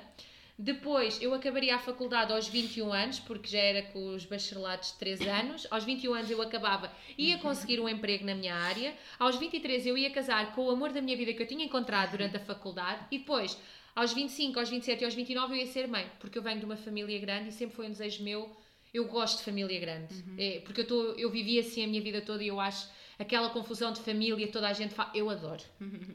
Depois 0.61 1.19
eu 1.19 1.33
acabaria 1.33 1.73
a 1.73 1.79
faculdade 1.79 2.31
aos 2.31 2.47
21 2.47 2.93
anos, 2.93 3.19
porque 3.19 3.49
já 3.49 3.57
era 3.57 3.81
com 3.81 4.13
os 4.13 4.25
bacharelados 4.25 4.91
de 4.91 4.99
3 4.99 5.21
anos. 5.21 5.65
Aos 5.71 5.83
21 5.83 6.13
anos 6.13 6.29
eu 6.29 6.39
acabava, 6.39 6.93
ia 7.17 7.39
conseguir 7.39 7.79
um 7.79 7.89
emprego 7.89 8.23
na 8.23 8.35
minha 8.35 8.53
área. 8.53 8.93
Aos 9.17 9.37
23 9.37 9.87
eu 9.87 9.97
ia 9.97 10.11
casar 10.11 10.53
com 10.53 10.65
o 10.65 10.69
amor 10.69 10.91
da 10.91 11.01
minha 11.01 11.17
vida 11.17 11.33
que 11.33 11.41
eu 11.41 11.47
tinha 11.47 11.65
encontrado 11.65 12.11
durante 12.11 12.37
a 12.37 12.39
faculdade. 12.39 13.03
E 13.09 13.17
depois, 13.17 13.57
aos 13.95 14.13
25, 14.13 14.59
aos 14.59 14.69
27 14.69 15.01
e 15.01 15.05
aos 15.05 15.15
29 15.15 15.53
eu 15.55 15.57
ia 15.57 15.65
ser 15.65 15.87
mãe, 15.87 16.05
porque 16.19 16.37
eu 16.37 16.43
venho 16.43 16.59
de 16.59 16.65
uma 16.65 16.77
família 16.77 17.17
grande 17.19 17.49
e 17.49 17.51
sempre 17.51 17.75
foi 17.75 17.87
um 17.87 17.91
desejo 17.91 18.23
meu. 18.23 18.55
Eu 18.93 19.05
gosto 19.05 19.39
de 19.39 19.45
família 19.45 19.79
grande, 19.79 20.13
É, 20.37 20.59
porque 20.59 20.81
eu, 20.81 20.85
tô, 20.85 21.13
eu 21.13 21.31
vivi 21.31 21.57
assim 21.57 21.83
a 21.83 21.87
minha 21.87 22.01
vida 22.03 22.21
toda 22.21 22.43
e 22.43 22.49
eu 22.49 22.59
acho 22.59 22.87
aquela 23.17 23.49
confusão 23.49 23.91
de 23.91 24.01
família, 24.01 24.47
toda 24.47 24.67
a 24.67 24.73
gente 24.73 24.93
fala, 24.93 25.09
eu 25.15 25.27
adoro. 25.27 25.63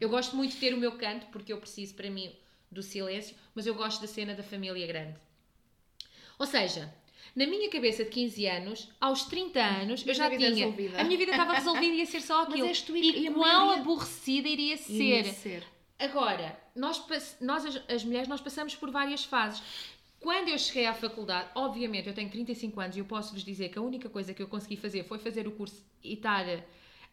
Eu 0.01 0.09
gosto 0.09 0.36
muito 0.36 0.53
de 0.53 0.59
ter 0.59 0.72
o 0.72 0.76
meu 0.76 0.92
canto, 0.92 1.26
porque 1.32 1.53
eu 1.53 1.59
preciso 1.59 1.94
para 1.94 2.09
mim 2.09 2.30
do 2.71 2.83
silêncio, 2.83 3.37
mas 3.55 3.67
eu 3.67 3.75
gosto 3.75 4.01
da 4.01 4.07
cena 4.07 4.35
da 4.35 4.43
família 4.43 4.87
grande. 4.87 5.17
Ou 6.39 6.47
seja, 6.47 6.93
na 7.35 7.47
minha 7.47 7.69
cabeça 7.71 8.05
de 8.05 8.11
15 8.11 8.47
anos, 8.47 8.91
aos 9.01 9.25
30 9.25 9.61
anos, 9.62 10.07
eu 10.07 10.14
já 10.14 10.29
tinha. 10.31 10.49
resolvida. 10.51 11.01
A 11.01 11.05
minha 11.05 11.19
vida 11.19 11.31
estava 11.33 11.55
resolvida 11.55 11.95
e 11.95 11.99
ia 11.99 12.07
ser 12.07 12.21
só 12.21 12.45
Mas 12.49 12.61
aquilo. 12.61 12.75
tu 12.87 12.97
e- 12.97 13.21
e 13.23 13.29
a 13.29 13.33
quão 13.33 13.41
maioria- 13.67 13.81
aborrecida 13.83 14.49
iria 14.49 14.77
ser. 14.77 15.25
Ia 15.27 15.33
ser. 15.33 15.64
Agora, 15.99 16.59
nós, 16.75 17.03
nós 17.41 17.64
as, 17.64 17.83
as 17.91 18.05
mulheres, 18.05 18.29
nós 18.29 18.41
passamos 18.41 18.75
por 18.75 18.91
várias 18.91 19.25
fases. 19.25 19.62
Quando 20.21 20.49
eu 20.49 20.59
cheguei 20.59 20.87
à 20.87 20.93
faculdade, 20.95 21.49
obviamente 21.55 22.09
eu 22.09 22.14
tenho 22.14 22.31
35 22.31 22.81
anos 22.81 22.97
e 22.97 22.99
eu 23.01 23.05
posso 23.05 23.33
vos 23.33 23.45
dizer 23.45 23.69
que 23.71 23.79
a 23.79 23.83
única 23.83 24.09
coisa 24.09 24.35
que 24.35 24.43
eu 24.43 24.49
consegui 24.49 24.77
fazer 24.77 25.05
foi 25.05 25.19
fazer 25.19 25.47
o 25.47 25.53
curso 25.53 25.83
e 26.03 26.14
estar. 26.14 26.45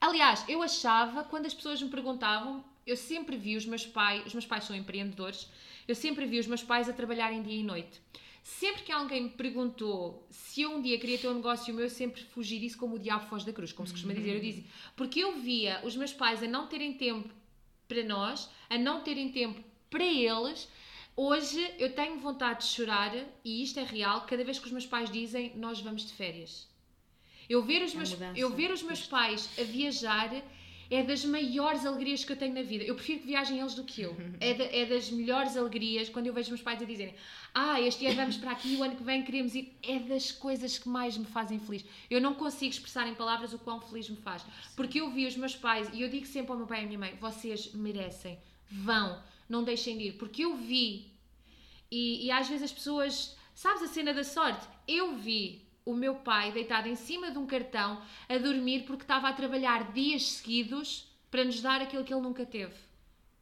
Aliás, 0.02 0.44
eu 0.50 0.62
achava, 0.62 1.24
quando 1.24 1.46
as 1.46 1.54
pessoas 1.54 1.82
me 1.82 1.90
perguntavam, 1.90 2.64
eu 2.86 2.98
sempre 2.98 3.38
vi 3.38 3.56
os 3.56 3.66
meus 3.66 3.86
pais, 3.86 4.26
os 4.26 4.34
meus 4.34 4.46
pais 4.46 4.64
são 4.66 4.76
empreendedores, 4.76 5.48
eu 5.88 5.96
sempre 5.96 6.26
vi 6.26 6.40
os 6.40 6.48
meus 6.48 6.64
pais 6.64 6.90
a 6.90 6.94
trabalharem 6.94 7.42
dia 7.42 7.60
e 7.60 7.64
noite. 7.64 8.02
Sempre 8.44 8.84
que 8.84 8.92
alguém 8.92 9.24
me 9.24 9.30
perguntou 9.30 10.28
se 10.30 10.62
eu 10.62 10.76
um 10.76 10.82
dia 10.82 11.00
queria 11.00 11.18
ter 11.18 11.30
um 11.30 11.36
negócio 11.36 11.74
meu, 11.74 11.86
eu 11.86 11.90
sempre 11.90 12.22
fugi 12.24 12.60
disso 12.60 12.78
como 12.78 12.96
o 12.96 13.00
diabo 13.00 13.26
foge 13.28 13.46
da 13.46 13.54
cruz, 13.54 13.72
como 13.72 13.88
se 13.88 13.94
costuma 13.94 14.14
dizer. 14.14 14.36
Eu 14.36 14.42
dizia, 14.42 14.64
porque 14.98 15.22
eu 15.22 15.40
via 15.40 15.80
os 15.86 15.96
meus 15.96 16.12
pais 16.12 16.44
a 16.44 16.48
não 16.48 16.68
terem 16.68 16.94
tempo 16.94 17.30
para 17.88 18.04
nós, 18.04 18.50
a 18.70 18.78
não 18.78 19.02
terem 19.02 19.32
tempo 19.32 19.64
para 19.90 20.04
eles. 20.04 20.68
Hoje 21.16 21.74
eu 21.80 21.94
tenho 21.94 22.20
vontade 22.20 22.66
de 22.66 22.74
chorar 22.74 23.16
e 23.46 23.64
isto 23.64 23.80
é 23.80 23.84
real. 23.84 24.26
Cada 24.26 24.44
vez 24.44 24.60
que 24.60 24.66
os 24.66 24.72
meus 24.72 24.86
pais 24.86 25.10
dizem 25.10 25.54
nós 25.56 25.80
vamos 25.80 26.06
de 26.06 26.12
férias, 26.12 26.68
eu 27.48 27.62
ver 27.62 27.82
os 27.82 27.94
É 27.94 27.98
meus, 27.98 28.18
eu 28.36 28.50
ver 28.50 28.72
os 28.72 28.84
meus 28.84 29.06
pais 29.06 29.50
a 29.58 29.64
viajar 29.64 30.30
é 30.90 31.04
das 31.04 31.26
maiores 31.26 31.86
alegrias 31.86 32.24
que 32.24 32.32
eu 32.32 32.36
tenho 32.36 32.54
na 32.54 32.62
vida. 32.62 32.84
Eu 32.84 32.96
prefiro 32.96 33.20
que 33.20 33.28
viajem 33.28 33.60
eles 33.60 33.74
do 33.74 33.84
que 33.84 34.02
eu. 34.02 34.16
É, 34.40 34.82
é 34.82 34.86
das 34.86 35.10
melhores 35.10 35.56
alegrias 35.58 36.10
quando 36.10 36.28
eu 36.28 36.34
vejo 36.34 36.50
meus 36.50 36.62
pais 36.62 36.82
a 36.82 36.86
dizerem 36.86 37.16
ah, 37.54 37.80
este 37.80 38.06
ano 38.08 38.16
vamos 38.16 38.38
para 38.38 38.52
aqui, 38.52 38.76
o 38.76 38.84
ano 38.84 38.96
que 38.96 39.04
vem 39.04 39.24
queremos 39.24 39.54
ir. 39.54 39.78
É 39.84 40.00
das 40.00 40.32
coisas 40.32 40.80
que 40.80 40.90
mais 40.90 41.18
me 41.18 41.26
fazem 41.26 41.60
feliz. 41.60 41.86
Eu 42.10 42.20
não 42.20 42.34
consigo 42.34 42.72
expressar 42.72 43.08
em 43.08 43.14
palavras 43.14 43.54
o 43.54 43.60
quão 43.60 43.80
feliz 43.80 44.10
me 44.10 44.18
faz. 44.18 44.44
Porque 44.76 45.00
eu 45.02 45.12
vi 45.12 45.28
os 45.28 45.38
meos 45.38 45.56
pais, 45.56 45.88
e 45.94 46.02
eu 46.02 46.10
digo 46.10 46.26
sempre 46.26 46.52
ao 46.52 46.58
meu 46.58 46.66
pai 46.66 46.82
e 46.82 46.84
à 46.84 46.88
minha 46.88 47.00
mãe, 47.00 47.16
vocês 47.22 47.72
merecem, 47.74 48.40
vão, 48.70 49.22
não 49.48 49.64
deixem 49.64 49.98
de 49.98 50.06
ir. 50.06 50.14
Porque 50.14 50.44
eu 50.44 50.56
vi 50.56 51.12
e, 51.92 52.26
e 52.26 52.32
às 52.32 52.48
vezes 52.48 52.64
as 52.64 52.72
pessoas 52.72 53.36
Sabes 53.56 53.84
a 53.84 53.88
cena 53.88 54.14
da 54.14 54.24
sorte? 54.24 54.68
Eu 54.88 55.16
vi 55.16 55.63
o 55.86 55.94
meu 55.94 56.16
pai 56.16 56.52
deitado 56.52 56.88
em 56.88 56.96
cima 56.96 57.32
de 57.32 57.38
um 57.38 57.46
cartão 57.46 58.02
a 58.30 58.38
dormir 58.38 58.84
porque 58.86 59.04
estava 59.04 59.28
a 59.30 59.34
trabalhar 59.34 59.92
dias 59.92 60.24
seguidos 60.24 61.08
para 61.30 61.44
nos 61.44 61.62
dar 61.62 61.82
aquilo 61.82 62.04
que 62.04 62.14
ele 62.14 62.22
nunca 62.22 62.46
teve. 62.46 62.74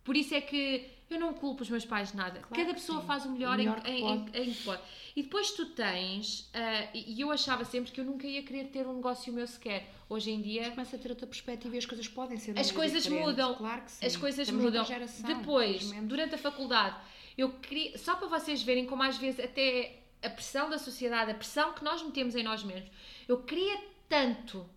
Por 0.03 0.15
isso 0.17 0.33
é 0.33 0.41
que 0.41 0.87
eu 1.09 1.19
não 1.19 1.33
culpo 1.33 1.61
os 1.61 1.69
meus 1.69 1.85
pais 1.85 2.11
de 2.11 2.17
nada. 2.17 2.39
Claro 2.39 2.55
Cada 2.55 2.73
pessoa 2.73 3.01
sim. 3.01 3.07
faz 3.07 3.25
o 3.25 3.29
melhor, 3.29 3.55
O 3.55 3.57
melhor 3.57 3.79
em, 3.79 3.81
que 3.81 3.91
em, 3.91 4.43
em, 4.43 4.49
em 4.49 4.53
que 4.53 4.63
pode. 4.63 4.81
E 5.15 5.23
depois 5.23 5.51
tu 5.51 5.65
tens, 5.67 6.49
ah, 6.53 6.87
e 6.93 7.19
eu 7.19 7.29
achava 7.31 7.65
sempre 7.65 7.91
que 7.91 7.99
eu 7.99 8.05
nunca 8.05 8.25
ia 8.25 8.41
querer 8.43 8.65
ter 8.69 8.87
um 8.87 8.95
negócio 8.95 9.31
meu 9.33 9.45
sequer. 9.45 9.93
Hoje 10.09 10.31
em 10.31 10.41
dia 10.41 10.71
Começa 10.71 10.95
a 10.95 10.99
ter 10.99 11.09
outra 11.09 11.27
perspectiva 11.27 11.75
e 11.75 11.77
as 11.77 11.85
coisas 11.85 12.07
podem 12.07 12.37
ser 12.37 12.57
as 12.57 12.71
coisas 12.71 13.03
diferente. 13.03 13.25
mudam. 13.25 13.55
Claro 13.55 13.81
que 13.83 13.91
sim. 13.91 14.05
As 14.05 14.15
coisas 14.17 14.49
mudam. 14.49 14.83
geração, 14.85 15.27
Depois, 15.27 15.91
durante 16.03 16.35
a 16.35 16.37
faculdade, 16.37 16.95
eu 17.37 17.49
queria, 17.51 17.97
só 17.97 18.15
para 18.15 18.27
vocês 18.27 18.63
verem 18.63 18.85
como 18.85 19.03
às 19.03 19.17
vezes 19.17 19.39
até 19.39 20.00
a 20.23 20.29
pressão 20.29 20.69
da 20.69 20.77
sociedade, 20.77 21.31
a 21.31 21.35
pressão 21.35 21.73
que 21.73 21.83
nós 21.83 22.01
metemos 22.03 22.35
em 22.35 22.43
nós 22.43 22.63
mesmos, 22.63 22.89
eu 23.27 23.41
queria 23.43 23.79
tanto, 24.07 24.69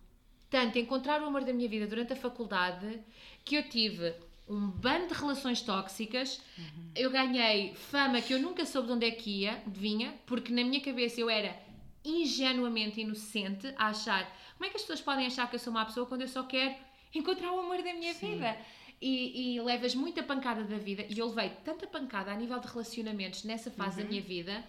tanto 0.49 0.77
encontrar 0.79 1.21
o 1.21 1.25
amor 1.25 1.43
da 1.43 1.53
minha 1.53 1.69
vida 1.69 1.85
durante 1.87 2.13
a 2.13 2.15
faculdade 2.15 2.99
que 3.43 3.55
eu 3.55 3.63
tive 3.69 4.13
um 4.47 4.67
bando 4.69 5.07
de 5.07 5.13
relações 5.13 5.61
tóxicas, 5.61 6.39
Uhum. 6.57 6.91
eu 6.95 7.09
ganhei 7.09 7.73
fama 7.75 8.21
que 8.21 8.33
eu 8.33 8.39
nunca 8.39 8.63
soube 8.65 8.87
de 8.87 8.93
onde 8.93 9.05
é 9.07 9.11
que 9.11 9.41
ia, 9.41 9.61
vinha, 9.65 10.13
porque 10.25 10.53
na 10.53 10.63
minha 10.63 10.79
cabeça 10.81 11.19
eu 11.19 11.29
era 11.29 11.55
ingenuamente 12.03 13.01
inocente 13.01 13.73
a 13.77 13.87
achar 13.87 14.23
como 14.53 14.65
é 14.65 14.69
que 14.69 14.75
as 14.77 14.81
pessoas 14.83 15.01
podem 15.01 15.25
achar 15.25 15.49
que 15.49 15.55
eu 15.55 15.59
sou 15.59 15.71
uma 15.71 15.85
pessoa 15.85 16.05
quando 16.05 16.21
eu 16.21 16.27
só 16.27 16.43
quero 16.43 16.75
encontrar 17.13 17.51
o 17.51 17.59
amor 17.59 17.77
da 17.77 17.93
minha 17.93 18.13
vida 18.13 18.57
e, 19.01 19.55
e 19.55 19.61
levas 19.61 19.93
muita 19.93 20.23
pancada 20.23 20.63
da 20.63 20.77
vida 20.77 21.05
e 21.09 21.19
eu 21.19 21.27
levei 21.27 21.51
tanta 21.63 21.85
pancada 21.85 22.31
a 22.31 22.35
nível 22.35 22.59
de 22.59 22.67
relacionamentos 22.67 23.43
nessa 23.43 23.69
fase 23.69 24.01
da 24.01 24.09
minha 24.09 24.21
vida 24.21 24.63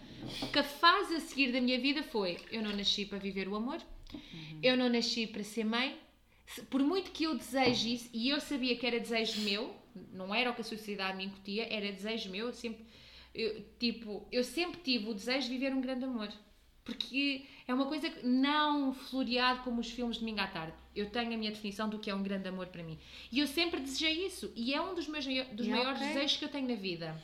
que 0.53 0.59
a 0.59 0.65
fase 0.65 1.15
a 1.15 1.21
seguir 1.21 1.53
da 1.53 1.61
minha 1.61 1.81
vida 1.81 2.03
foi 2.03 2.39
eu 2.51 2.63
não 2.63 2.75
nasci 2.75 3.07
para 3.07 3.19
viver 3.19 3.49
o 3.49 3.57
amor 3.57 3.81
eu 4.63 4.77
não 4.77 4.89
nasci 4.89 5.27
para 5.27 5.43
ser 5.43 5.65
mãe. 5.65 5.99
Por 6.71 6.81
muito 6.81 7.11
que 7.11 7.25
eu 7.25 7.37
deseje 7.37 7.95
isso 7.95 8.11
e 8.13 8.31
eu 8.31 8.41
sabia 8.41 8.77
que 8.77 8.87
era 8.87 9.01
desejo 9.01 9.41
meu 9.43 9.75
não 10.13 10.35
era 10.35 10.51
o 10.51 10.55
que 10.55 10.61
a 10.61 10.65
sociedade 10.65 11.17
me 11.17 11.25
incutia 11.25 11.67
era 11.73 11.91
desejo 11.91 12.31
meu 12.31 12.47
eu 12.47 12.53
sempre 12.53 12.87
eu, 13.35 13.65
tipo 13.79 14.27
eu 14.31 14.45
sempre 14.45 14.81
tive 14.81 15.09
o 15.09 15.15
desejo 15.15 15.49
de 15.49 15.55
viver 15.55 15.75
um 15.75 15.81
grande 15.81 16.05
amor. 16.05 16.33
Porque 16.85 17.45
é 17.67 17.75
uma 17.75 17.87
coisa 17.87 18.09
que 18.09 18.25
não 18.25 18.95
floreado 18.95 19.63
como 19.65 19.81
os 19.81 19.91
filmes 19.91 20.17
de 20.17 20.21
domingo 20.21 20.41
à 20.41 20.47
tarde. 20.47 20.77
Eu 20.97 21.11
tenho 21.11 21.33
a 21.35 21.37
minha 21.37 21.51
definição 21.51 21.89
do 21.89 21.99
que 21.99 22.11
é 22.11 22.15
um 22.15 22.23
grande 22.23 22.49
amor 22.49 22.67
para 22.69 22.83
mim. 22.83 22.99
E 23.31 23.39
eu 23.39 23.47
sempre 23.47 23.81
desejei 23.81 24.27
isso. 24.27 24.51
E 24.57 24.73
é 24.75 24.81
um 24.81 24.95
dos 24.95 25.07
meus 25.07 25.25
dos 25.53 25.67
E 25.67 25.71
maiores 25.71 26.01
ok. 26.01 26.09
desejos 26.09 26.37
que 26.39 26.45
eu 26.45 26.49
tenho 26.49 26.69
na 26.69 26.75
vida. 26.75 27.21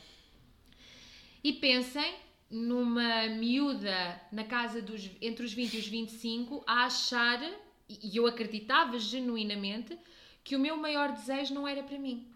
E 1.43 1.51
pensem 1.53 2.13
numa 2.49 3.27
miúda 3.29 4.21
na 4.31 4.43
casa 4.43 4.81
dos 4.81 5.09
entre 5.21 5.43
os 5.45 5.51
20 5.53 5.73
e 5.73 5.77
os 5.79 5.87
25 5.87 6.63
a 6.67 6.85
achar, 6.85 7.41
e 7.89 8.15
eu 8.15 8.27
acreditava 8.27 8.97
genuinamente, 8.99 9.97
que 10.43 10.55
o 10.55 10.59
meu 10.59 10.77
maior 10.77 11.11
desejo 11.11 11.53
não 11.53 11.67
era 11.67 11.81
para 11.83 11.97
mim. 11.97 12.27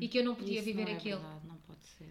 E 0.00 0.08
que 0.08 0.18
eu 0.18 0.24
não 0.24 0.34
podia 0.34 0.60
viver 0.62 0.84
não 0.84 0.92
é 0.92 0.94
aquilo. 0.96 1.20
verdade, 1.20 1.46
não. 1.46 1.55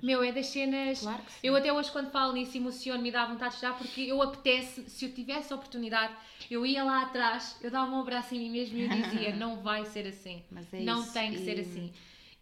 Meu, 0.02 0.24
é 0.24 0.32
das 0.32 0.48
cenas. 0.48 1.00
Claro 1.00 1.24
que 1.24 1.32
sim. 1.32 1.40
Eu 1.44 1.56
até 1.56 1.72
hoje, 1.72 1.92
quando 1.92 2.12
falo 2.12 2.34
nisso, 2.34 2.58
emociono-me 2.58 3.10
e 3.10 3.12
dá 3.12 3.26
vontade 3.26 3.56
de 3.56 3.60
chorar, 3.60 3.78
porque 3.78 4.02
eu 4.02 4.22
apetece, 4.22 4.90
se 4.90 5.06
eu 5.06 5.14
tivesse 5.14 5.52
a 5.52 5.56
oportunidade, 5.56 6.14
eu 6.50 6.66
ia 6.66 6.84
lá 6.84 7.02
atrás, 7.04 7.58
eu 7.62 7.72
dava 7.72 7.92
um 7.92 8.00
abraço 8.00 8.36
em 8.36 8.40
mim 8.40 8.50
mesmo 8.50 8.78
e 8.78 8.84
eu 8.84 8.90
dizia: 8.90 9.36
não 9.38 9.62
vai 9.62 9.86
ser 9.86 10.08
assim. 10.08 10.44
É 10.74 10.82
não 10.82 11.02
isso, 11.02 11.14
tem 11.14 11.32
que 11.32 11.40
ser 11.40 11.58
e- 11.58 11.62
assim. 11.62 11.94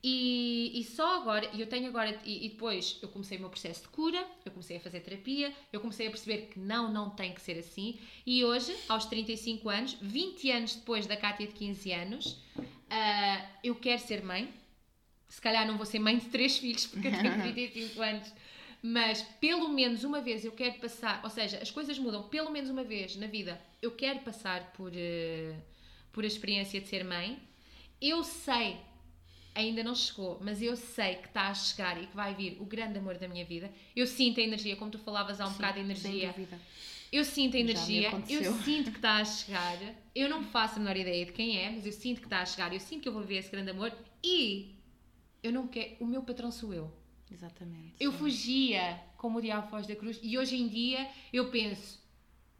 E, 0.05 0.77
e 0.81 0.83
só 0.83 1.15
agora, 1.21 1.49
e 1.53 1.61
eu 1.61 1.67
tenho 1.67 1.87
agora, 1.87 2.19
e, 2.25 2.45
e 2.45 2.49
depois 2.49 2.99
eu 3.01 3.07
comecei 3.07 3.37
o 3.37 3.39
meu 3.39 3.49
processo 3.49 3.83
de 3.83 3.87
cura, 3.87 4.27
eu 4.43 4.51
comecei 4.51 4.75
a 4.75 4.79
fazer 4.81 4.99
terapia, 4.99 5.53
eu 5.71 5.79
comecei 5.79 6.07
a 6.07 6.09
perceber 6.09 6.47
que 6.47 6.59
não, 6.59 6.91
não 6.91 7.09
tem 7.11 7.31
que 7.33 7.39
ser 7.39 7.57
assim. 7.57 7.97
E 8.25 8.43
hoje, 8.43 8.75
aos 8.89 9.05
35 9.05 9.69
anos, 9.69 9.93
20 10.01 10.51
anos 10.51 10.75
depois 10.75 11.07
da 11.07 11.15
Cátia 11.15 11.47
de 11.47 11.53
15 11.53 11.93
anos, 11.93 12.37
ah, 12.89 13.45
eu 13.63 13.75
quero 13.75 14.01
ser 14.01 14.21
mãe. 14.21 14.53
Se 15.33 15.41
calhar 15.41 15.65
não 15.65 15.77
vou 15.77 15.85
ser 15.85 15.97
mãe 15.97 16.15
de 16.15 16.27
três 16.27 16.59
filhos 16.59 16.85
porque 16.85 17.07
eu 17.07 17.11
tenho 17.11 17.41
35 17.41 17.99
anos, 18.03 18.31
mas 18.83 19.23
pelo 19.41 19.67
menos 19.67 20.03
uma 20.03 20.21
vez 20.21 20.45
eu 20.45 20.51
quero 20.51 20.75
passar, 20.79 21.21
ou 21.23 21.29
seja, 21.29 21.57
as 21.57 21.71
coisas 21.71 21.97
mudam 21.97 22.21
pelo 22.29 22.51
menos 22.51 22.69
uma 22.69 22.83
vez 22.83 23.15
na 23.15 23.25
vida. 23.25 23.59
Eu 23.81 23.89
quero 23.91 24.19
passar 24.19 24.71
por, 24.73 24.91
eh, 24.95 25.55
por 26.11 26.23
a 26.23 26.27
experiência 26.27 26.79
de 26.79 26.87
ser 26.87 27.03
mãe. 27.03 27.39
Eu 27.99 28.23
sei, 28.23 28.77
ainda 29.55 29.83
não 29.83 29.95
chegou, 29.95 30.37
mas 30.39 30.61
eu 30.61 30.75
sei 30.75 31.15
que 31.15 31.27
está 31.29 31.47
a 31.47 31.53
chegar 31.55 31.99
e 31.99 32.05
que 32.05 32.15
vai 32.15 32.35
vir 32.35 32.57
o 32.61 32.65
grande 32.65 32.99
amor 32.99 33.17
da 33.17 33.27
minha 33.27 33.43
vida. 33.43 33.71
Eu 33.95 34.05
sinto 34.05 34.39
a 34.39 34.43
energia, 34.43 34.75
como 34.75 34.91
tu 34.91 34.99
falavas 34.99 35.41
há 35.41 35.47
um 35.47 35.53
bocado 35.53 35.73
de 35.73 35.79
energia. 35.79 36.35
Eu 37.11 37.25
sinto 37.25 37.57
a 37.57 37.59
energia, 37.59 38.11
eu 38.29 38.53
sinto 38.61 38.91
que 38.91 38.97
está 38.97 39.17
a 39.17 39.25
chegar. 39.25 39.79
Eu 40.13 40.29
não 40.29 40.43
faço 40.43 40.75
a 40.75 40.79
menor 40.79 40.95
ideia 40.95 41.25
de 41.25 41.31
quem 41.31 41.57
é, 41.57 41.71
mas 41.71 41.87
eu 41.87 41.91
sinto 41.91 42.19
que 42.19 42.27
está 42.27 42.41
a 42.41 42.45
chegar. 42.45 42.71
Eu 42.71 42.79
sinto 42.79 43.01
que 43.01 43.09
eu 43.09 43.13
vou 43.13 43.23
ver 43.23 43.37
esse 43.37 43.49
grande 43.49 43.71
amor 43.71 43.91
e 44.23 44.82
eu 45.43 45.51
não 45.51 45.67
quero. 45.67 45.95
O 45.99 46.05
meu 46.05 46.23
patrão 46.23 46.51
sou 46.51 46.73
eu. 46.73 46.91
Exatamente. 47.31 47.95
Eu 47.99 48.11
sim. 48.11 48.17
fugia 48.17 48.99
como 49.17 49.39
o 49.39 49.41
diabo 49.41 49.67
foge 49.69 49.87
da 49.87 49.95
cruz 49.95 50.19
e 50.21 50.37
hoje 50.37 50.55
em 50.55 50.67
dia 50.67 51.07
eu 51.31 51.49
penso. 51.51 52.01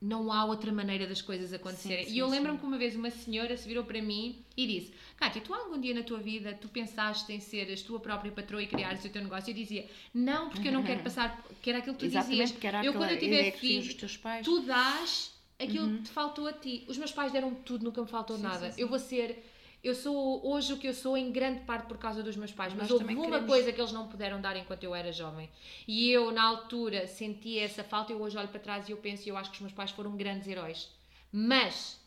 Não 0.01 0.34
há 0.34 0.43
outra 0.43 0.69
maneira 0.69 1.07
das 1.07 1.21
coisas 1.21 1.53
acontecerem. 1.53 2.03
Sim, 2.03 2.11
e 2.13 2.17
eu 2.17 2.25
sim, 2.25 2.34
lembro-me 2.34 2.57
sim. 2.57 2.61
que 2.61 2.67
uma 2.67 2.77
vez 2.77 2.93
uma 2.93 3.09
senhora 3.09 3.55
se 3.55 3.65
virou 3.65 3.86
para 3.86 4.01
mim 4.01 4.43
e 4.57 4.67
disse: 4.67 4.93
Kátia, 5.15 5.41
tu 5.41 5.53
algum 5.53 5.79
dia 5.79 5.93
na 5.93 6.03
tua 6.03 6.19
vida 6.19 6.53
tu 6.61 6.67
pensaste 6.67 7.31
em 7.31 7.39
seres 7.39 7.81
tua 7.84 8.01
própria 8.01 8.29
patroa 8.29 8.61
e 8.61 8.67
criares 8.67 9.05
o 9.05 9.09
teu 9.09 9.23
negócio? 9.23 9.51
Eu 9.51 9.55
dizia: 9.55 9.89
Não, 10.13 10.49
porque 10.49 10.67
eu 10.67 10.73
não 10.73 10.84
quero 10.84 11.01
passar. 11.07 11.41
Que 11.61 11.69
era 11.69 11.79
aquilo 11.79 11.95
que 11.95 12.01
tu 12.01 12.05
Exatamente, 12.07 12.31
dizias. 12.31 12.51
porque 12.51 12.67
era 12.67 12.84
eu, 12.84 12.91
quando 12.93 13.11
eu 13.11 13.19
tiver 13.19 13.51
filhos, 13.53 13.95
tu 14.43 14.59
dás 14.63 15.34
aquilo 15.57 15.97
que 15.97 16.03
te 16.03 16.09
faltou 16.09 16.47
a 16.47 16.53
ti. 16.53 16.84
Os 16.89 16.97
meus 16.97 17.13
pais 17.13 17.31
deram 17.31 17.55
tudo, 17.55 17.86
nunca 17.86 18.01
me 18.01 18.07
faltou 18.07 18.36
Sim, 18.36 18.43
nada. 18.43 18.67
sim, 18.67 18.75
sim. 18.75 18.81
Eu 18.81 18.89
vou 18.89 18.99
ser. 18.99 19.53
Eu 19.84 19.93
sou 19.93 20.47
hoje 20.49 20.71
o 20.71 20.77
que 20.77 20.88
eu 20.88 20.93
sou 20.93 21.17
em 21.17 21.29
grande 21.29 21.59
parte 21.65 21.88
por 21.88 21.97
causa 21.97 22.23
dos 22.23 22.38
meus 22.38 22.53
pais, 22.53 22.71
mas 22.73 22.84
Nós 22.84 22.91
houve 22.91 23.13
uma 23.13 23.25
queremos- 23.25 23.49
coisa 23.49 23.71
que 23.73 23.81
eles 23.81 23.91
não 23.91 24.07
puderam 24.07 24.39
dar 24.39 24.55
enquanto 24.55 24.84
eu 24.86 24.95
era 24.95 25.11
jovem. 25.11 25.49
E 25.86 26.09
eu, 26.09 26.31
na 26.31 26.41
altura, 26.43 27.05
senti 27.05 27.59
essa 27.59 27.84
falta. 27.84 28.13
Eu 28.13 28.21
hoje 28.21 28.38
olho 28.38 28.47
para 28.47 28.61
trás 28.61 28.88
e 28.88 28.93
eu 28.93 28.97
penso, 28.97 29.27
eu 29.27 29.36
acho 29.36 29.49
que 29.51 29.57
os 29.57 29.61
meus 29.61 29.73
pais 29.73 29.91
foram 29.91 30.15
grandes 30.15 30.47
heróis. 30.47 30.89
Mas, 31.31 31.99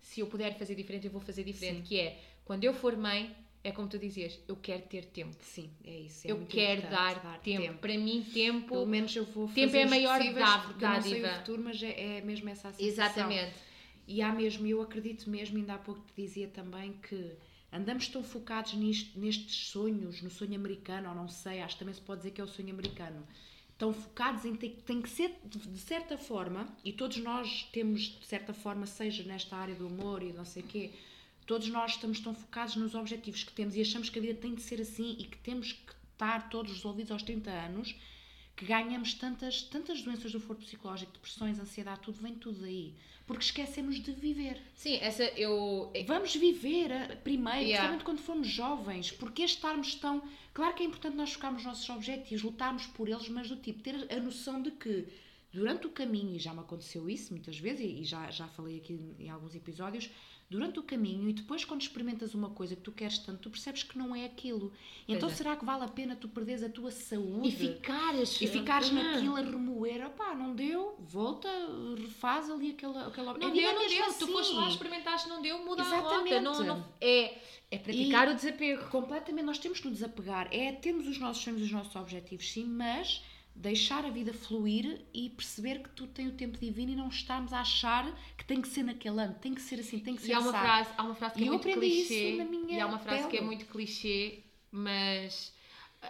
se 0.00 0.18
eu 0.20 0.26
puder 0.26 0.58
fazer 0.58 0.74
diferente, 0.74 1.06
eu 1.06 1.12
vou 1.12 1.20
fazer 1.20 1.44
diferente. 1.44 1.82
Sim. 1.82 1.84
Que 1.84 2.00
é, 2.00 2.18
quando 2.44 2.64
eu 2.64 2.74
for 2.74 2.96
mãe, 2.96 3.32
é 3.62 3.70
como 3.70 3.86
tu 3.86 3.96
dizias, 3.96 4.36
eu 4.48 4.56
quero 4.56 4.82
ter 4.82 5.04
tempo. 5.04 5.36
Sim, 5.40 5.70
é 5.84 5.90
isso. 5.98 6.26
é 6.26 6.32
eu 6.32 6.44
quero 6.48 6.80
importante 6.80 7.22
dar, 7.22 7.38
tempo. 7.38 7.78
Para 7.78 7.96
mim, 7.96 8.26
tempo... 8.34 8.68
Pelo 8.70 8.86
menos 8.86 9.14
eu 9.14 9.24
vou 9.26 9.46
Tempo 9.46 9.68
fazer 9.68 9.78
é 9.78 9.82
a 9.84 9.88
maior 9.88 10.18
possíveis, 10.18 10.46
dá- 10.48 10.58
porque 10.58 10.84
eu 10.84 10.88
não 10.88 11.02
sei 11.02 11.12
o 11.12 11.22
dádiva. 11.22 11.38
futuro, 11.38 11.62
mas 11.62 11.80
é, 11.82 12.16
é 12.16 12.20
mesmo 12.22 12.48
essa 12.48 12.68
a 12.70 12.72
sensação. 12.72 12.86
Exatamente. 12.88 13.69
E 14.10 14.22
há 14.22 14.32
mesmo, 14.32 14.66
eu 14.66 14.82
acredito 14.82 15.30
mesmo, 15.30 15.56
ainda 15.56 15.74
há 15.74 15.78
pouco 15.78 16.00
te 16.00 16.20
dizia 16.20 16.48
também 16.48 16.94
que 16.94 17.32
andamos 17.72 18.08
tão 18.08 18.24
focados 18.24 18.74
nisto, 18.74 19.16
nestes 19.16 19.68
sonhos, 19.68 20.20
no 20.20 20.28
sonho 20.28 20.56
americano, 20.56 21.10
ou 21.10 21.14
não 21.14 21.28
sei, 21.28 21.60
acho 21.60 21.76
que 21.76 21.78
também 21.78 21.94
se 21.94 22.00
pode 22.00 22.22
dizer 22.22 22.32
que 22.32 22.40
é 22.40 22.44
o 22.44 22.48
sonho 22.48 22.70
americano. 22.70 23.24
Tão 23.78 23.92
focados 23.92 24.44
em 24.44 24.56
ter, 24.56 24.70
tem 24.84 25.00
que 25.00 25.08
ser 25.08 25.38
de, 25.44 25.78
certa 25.78 26.18
forma, 26.18 26.66
e 26.84 26.92
todos 26.92 27.18
nós 27.18 27.68
temos 27.72 28.00
de 28.18 28.26
certa 28.26 28.52
forma, 28.52 28.84
seja 28.84 29.22
nesta 29.22 29.56
área 29.56 29.76
do 29.76 29.86
humor 29.86 30.24
e 30.24 30.32
não 30.32 30.44
sei 30.44 30.64
o 30.64 30.66
quê, 30.66 30.90
todos 31.46 31.68
nós 31.68 31.92
estamos 31.92 32.18
tão 32.18 32.34
focados 32.34 32.74
nos 32.74 32.96
objetivos 32.96 33.44
que 33.44 33.52
temos 33.52 33.76
e 33.76 33.80
achamos 33.80 34.10
que 34.10 34.18
a 34.18 34.22
vida 34.22 34.40
tem 34.40 34.56
de 34.56 34.62
ser 34.62 34.80
assim 34.80 35.14
e 35.20 35.24
que 35.24 35.38
temos 35.38 35.72
que 35.72 35.92
estar 36.14 36.50
todos 36.50 36.72
resolvidos 36.72 37.12
aos 37.12 37.22
30 37.22 37.48
anos 37.48 37.94
que 38.60 38.66
ganhamos 38.66 39.14
tantas, 39.14 39.62
tantas 39.62 40.02
doenças 40.02 40.32
do 40.32 40.38
foro 40.38 40.58
psicológico, 40.58 41.12
depressões, 41.12 41.58
ansiedade, 41.58 42.00
tudo 42.02 42.20
vem 42.20 42.34
tudo 42.34 42.60
daí. 42.60 42.92
Porque 43.26 43.42
esquecemos 43.44 43.96
de 44.02 44.12
viver. 44.12 44.60
Sim, 44.74 44.96
essa 45.00 45.22
eu... 45.38 45.90
Vamos 46.06 46.34
viver 46.36 46.92
a- 46.92 47.16
primeiro, 47.16 47.60
Yeah. 47.60 47.88
principalmente 47.88 48.04
quando 48.04 48.18
formos 48.18 48.48
jovens. 48.48 49.12
Porque 49.12 49.42
estarmos 49.44 49.94
tão. 49.94 50.22
Claro 50.52 50.74
que 50.74 50.82
é 50.82 50.86
importante 50.86 51.16
nós 51.16 51.32
focarmos 51.32 51.62
nos 51.64 51.72
nossos 51.72 51.88
objetivos, 51.88 52.42
lutarmos 52.42 52.86
por 52.88 53.08
eles, 53.08 53.28
mas 53.30 53.48
do 53.48 53.56
tipo, 53.56 53.80
ter 53.82 53.94
a 54.12 54.20
noção 54.20 54.60
de 54.60 54.72
que 54.72 55.06
durante 55.52 55.86
o 55.86 55.90
caminho, 55.90 56.34
e 56.36 56.38
já 56.38 56.52
me 56.52 56.60
aconteceu 56.60 57.08
isso 57.08 57.32
muitas 57.32 57.58
vezes, 57.58 57.80
e 57.80 58.02
e 58.02 58.04
já, 58.04 58.30
já 58.30 58.46
falei 58.48 58.76
aqui 58.78 58.98
em 59.18 59.30
alguns 59.30 59.54
episódios, 59.54 60.10
durante 60.50 60.80
o 60.80 60.82
caminho 60.82 61.30
e 61.30 61.32
depois 61.32 61.64
quando 61.64 61.80
experimentas 61.80 62.34
uma 62.34 62.50
coisa 62.50 62.74
que 62.74 62.82
tu 62.82 62.90
queres 62.90 63.18
tanto, 63.18 63.38
tu 63.38 63.50
percebes 63.50 63.84
que 63.84 63.96
não 63.96 64.14
é 64.14 64.24
aquilo. 64.24 64.72
Então 65.06 65.28
é. 65.28 65.32
será 65.32 65.54
que 65.54 65.64
vale 65.64 65.84
a 65.84 65.88
pena 65.88 66.16
tu 66.16 66.28
perderes 66.28 66.64
a 66.64 66.68
tua 66.68 66.90
saúde? 66.90 67.48
E 67.48 67.52
ficares... 67.52 68.40
E 68.40 68.48
ficares 68.48 68.90
naquilo 68.90 69.36
a 69.36 69.40
remoer, 69.42 70.04
opá, 70.06 70.34
não 70.34 70.52
deu, 70.52 70.96
volta, 70.98 71.48
refaz 71.96 72.50
ali 72.50 72.72
aquela. 72.72 73.06
aquela 73.06 73.38
Não 73.38 73.46
a 73.46 73.50
vida 73.50 73.62
deu, 73.62 73.70
é 73.70 73.74
não 73.74 73.88
deu. 73.88 74.04
assim. 74.06 74.26
Tu 74.26 74.32
foste 74.32 74.54
lá, 74.54 74.68
experimentaste, 74.68 75.28
não 75.28 75.40
deu, 75.40 75.64
muda 75.64 75.84
a 75.84 75.86
Exatamente. 75.86 76.34
rota. 76.34 76.40
Não, 76.40 76.64
não, 76.64 76.88
é, 77.00 77.38
é 77.70 77.78
praticar 77.78 78.28
o 78.28 78.34
desapego. 78.34 78.88
Completamente, 78.88 79.44
nós 79.44 79.58
temos 79.58 79.78
que 79.78 79.88
nos 79.88 79.98
desapegar. 79.98 80.48
É 80.50 80.72
termos 80.72 81.06
os 81.06 81.18
nossos 81.18 81.42
sonhos, 81.44 81.62
os 81.62 81.70
nossos 81.70 81.94
objetivos, 81.94 82.50
sim, 82.50 82.64
mas 82.64 83.22
deixar 83.54 84.04
a 84.04 84.10
vida 84.10 84.32
fluir 84.32 85.04
e 85.12 85.28
perceber 85.30 85.82
que 85.82 85.90
tu 85.90 86.06
tens 86.06 86.28
o 86.28 86.32
tempo 86.32 86.58
divino 86.58 86.92
e 86.92 86.96
não 86.96 87.08
estarmos 87.08 87.52
a 87.52 87.60
achar 87.60 88.06
tem 88.50 88.60
que 88.60 88.68
ser 88.68 88.82
naquele 88.82 89.20
ano, 89.20 89.34
tem 89.40 89.54
que 89.54 89.62
ser 89.62 89.78
assim, 89.78 89.98
tem 90.00 90.16
que 90.16 90.22
ser 90.22 90.28
E 90.30 90.32
há 90.34 90.40
uma 90.40 90.52
frase, 90.52 90.90
há 90.98 91.02
uma 91.04 91.14
frase 91.14 91.34
que 91.36 91.42
E 91.44 91.46
é 91.46 91.50
muito 91.50 91.68
clichê. 91.68 92.30
isso 92.30 92.38
na 92.38 92.44
minha 92.44 92.78
e 92.78 92.80
há 92.80 92.86
uma 92.86 92.98
frase 92.98 93.22
que 93.28 93.36
é 93.36 93.38
pele. 93.38 93.44
muito 93.46 93.64
clichê, 93.66 94.40
mas 94.72 95.52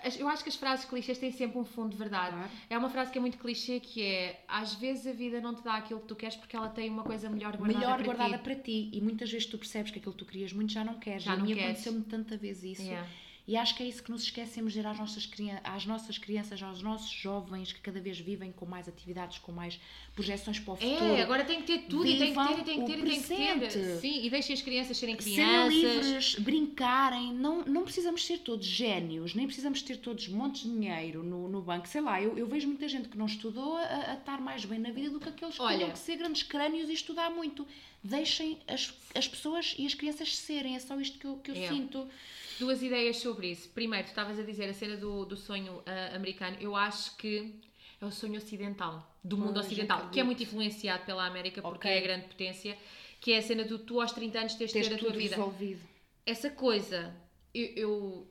as- 0.04 0.18
Eu 0.18 0.28
acho 0.28 0.42
que 0.44 0.48
as 0.48 0.54
frases 0.56 0.84
clichês 0.84 1.18
têm 1.18 1.32
sempre 1.32 1.58
um 1.58 1.64
fundo 1.64 1.90
de 1.90 1.96
verdade. 1.96 2.34
Claro. 2.36 2.50
É 2.70 2.78
uma 2.78 2.88
frase 2.88 3.10
que 3.10 3.18
é 3.18 3.20
muito 3.20 3.36
clichê 3.38 3.80
que 3.80 4.02
é 4.02 4.42
às 4.48 4.74
vezes 4.74 5.06
a 5.06 5.12
vida 5.12 5.40
não 5.40 5.54
te 5.54 5.62
dá 5.62 5.74
aquilo 5.74 6.00
que 6.00 6.06
tu 6.06 6.14
queres 6.16 6.36
porque 6.36 6.54
ela 6.56 6.68
tem 6.68 6.88
uma 6.88 7.02
coisa 7.02 7.28
melhor 7.28 7.56
guardada 7.56 7.78
melhor 7.78 7.96
para 7.96 8.04
guardada 8.06 8.38
ti. 8.38 8.44
para 8.44 8.54
ti. 8.54 8.90
E 8.92 9.00
muitas 9.00 9.30
vezes 9.30 9.46
tu 9.46 9.58
percebes 9.58 9.90
que 9.90 9.98
aquilo 9.98 10.12
que 10.14 10.18
tu 10.18 10.24
querias 10.24 10.52
muito 10.52 10.72
já 10.72 10.84
não 10.84 10.94
queres. 10.98 11.22
Já 11.24 11.34
e 11.34 11.38
não 11.38 11.44
aconteceu-me 11.44 12.02
tanta 12.04 12.36
vez 12.36 12.62
isso. 12.62 12.82
Yeah. 12.82 13.06
E 13.48 13.56
acho 13.56 13.74
que 13.74 13.82
é 13.82 13.86
isso 13.86 14.02
que 14.02 14.10
nos 14.12 14.22
esquecemos 14.22 14.72
de 14.72 14.78
dizer 14.78 14.88
às 14.88 14.98
nossas, 14.98 15.28
às 15.64 15.86
nossas 15.86 16.18
crianças, 16.18 16.62
aos 16.62 16.82
nossos 16.82 17.10
jovens 17.10 17.72
que 17.72 17.80
cada 17.80 18.00
vez 18.00 18.18
vivem 18.20 18.52
com 18.52 18.64
mais 18.64 18.86
atividades, 18.88 19.38
com 19.38 19.50
mais 19.50 19.80
projeções 20.14 20.58
para 20.60 20.74
o 20.74 20.76
futuro. 20.76 21.04
É, 21.04 21.22
agora 21.22 21.44
tem 21.44 21.60
que 21.60 21.66
ter 21.66 21.78
tudo 21.88 22.06
e 22.06 22.16
tem 22.18 22.32
que 22.32 22.38
ter 22.46 22.60
e 22.60 22.64
tem 22.64 22.64
que 22.64 22.70
Vivam 22.70 22.86
ter 22.86 22.98
e 22.98 23.10
tem 23.10 23.20
que 23.60 23.66
ter. 23.74 23.98
Sim, 24.00 24.24
e 24.24 24.30
deixem 24.30 24.54
as 24.54 24.62
crianças 24.62 24.96
serem 24.98 25.18
Serem 25.20 25.34
crianças. 25.36 25.74
livres, 25.74 26.34
brincarem, 26.36 27.32
não, 27.32 27.64
não 27.64 27.82
precisamos 27.82 28.24
ser 28.24 28.38
todos 28.38 28.66
génios, 28.66 29.34
nem 29.34 29.46
precisamos 29.46 29.82
ter 29.82 29.96
todos 29.96 30.28
montes 30.28 30.62
de 30.62 30.68
dinheiro 30.70 31.22
no, 31.24 31.48
no 31.48 31.60
banco. 31.60 31.88
Sei 31.88 32.00
lá, 32.00 32.20
eu, 32.22 32.38
eu 32.38 32.46
vejo 32.46 32.68
muita 32.68 32.86
gente 32.88 33.08
que 33.08 33.18
não 33.18 33.26
estudou 33.26 33.76
a, 33.76 34.10
a 34.12 34.14
estar 34.14 34.40
mais 34.40 34.64
bem 34.64 34.78
na 34.78 34.90
vida 34.90 35.10
do 35.10 35.18
que 35.18 35.28
aqueles 35.28 35.56
que 35.58 35.66
tinham 35.76 35.90
que 35.90 35.98
ser 35.98 36.16
grandes 36.16 36.42
crânios 36.44 36.88
e 36.88 36.92
estudar 36.92 37.30
muito. 37.30 37.66
Deixem 38.02 38.58
as, 38.68 38.94
as 39.14 39.26
pessoas 39.28 39.74
e 39.78 39.86
as 39.86 39.94
crianças 39.94 40.36
serem, 40.36 40.76
é 40.76 40.78
só 40.78 40.98
isto 41.00 41.18
que 41.18 41.26
eu, 41.26 41.36
que 41.38 41.50
eu 41.50 41.54
É. 41.56 41.68
sinto. 41.68 42.06
Duas 42.60 42.82
ideias 42.82 43.16
sobre 43.16 43.50
isso. 43.52 43.68
Primeiro, 43.70 44.04
tu 44.06 44.10
estavas 44.10 44.38
a 44.38 44.42
dizer 44.42 44.68
a 44.68 44.74
cena 44.74 44.96
do, 44.96 45.24
do 45.24 45.36
sonho 45.36 45.82
ah, 45.86 46.14
americano. 46.14 46.56
Eu 46.60 46.76
acho 46.76 47.16
que 47.16 47.54
é 48.00 48.04
o 48.04 48.10
sonho 48.10 48.36
ocidental, 48.36 48.94
do 49.24 49.36
mundo 49.36 49.58
ocidental, 49.58 50.10
que 50.10 50.20
é 50.20 50.22
muito 50.22 50.42
influenciado 50.42 51.04
pela 51.04 51.26
América 51.26 51.60
porque 51.62 51.88
Ok. 51.88 51.90
é 51.90 51.98
a 51.98 52.02
grande 52.02 52.26
potência, 52.26 52.76
que 53.20 53.32
é 53.32 53.38
a 53.38 53.42
cena 53.42 53.64
do 53.64 53.78
tu 53.78 54.00
aos 54.00 54.12
30 54.12 54.38
anos 54.38 54.54
Tens 54.54 54.72
ter 54.72 54.94
a 54.94 54.98
tua 54.98 55.10
vida. 55.10 55.36
resolvido. 55.36 55.80
Essa 56.24 56.50
coisa, 56.50 57.14
eu, 57.54 57.66
eu, 57.76 58.28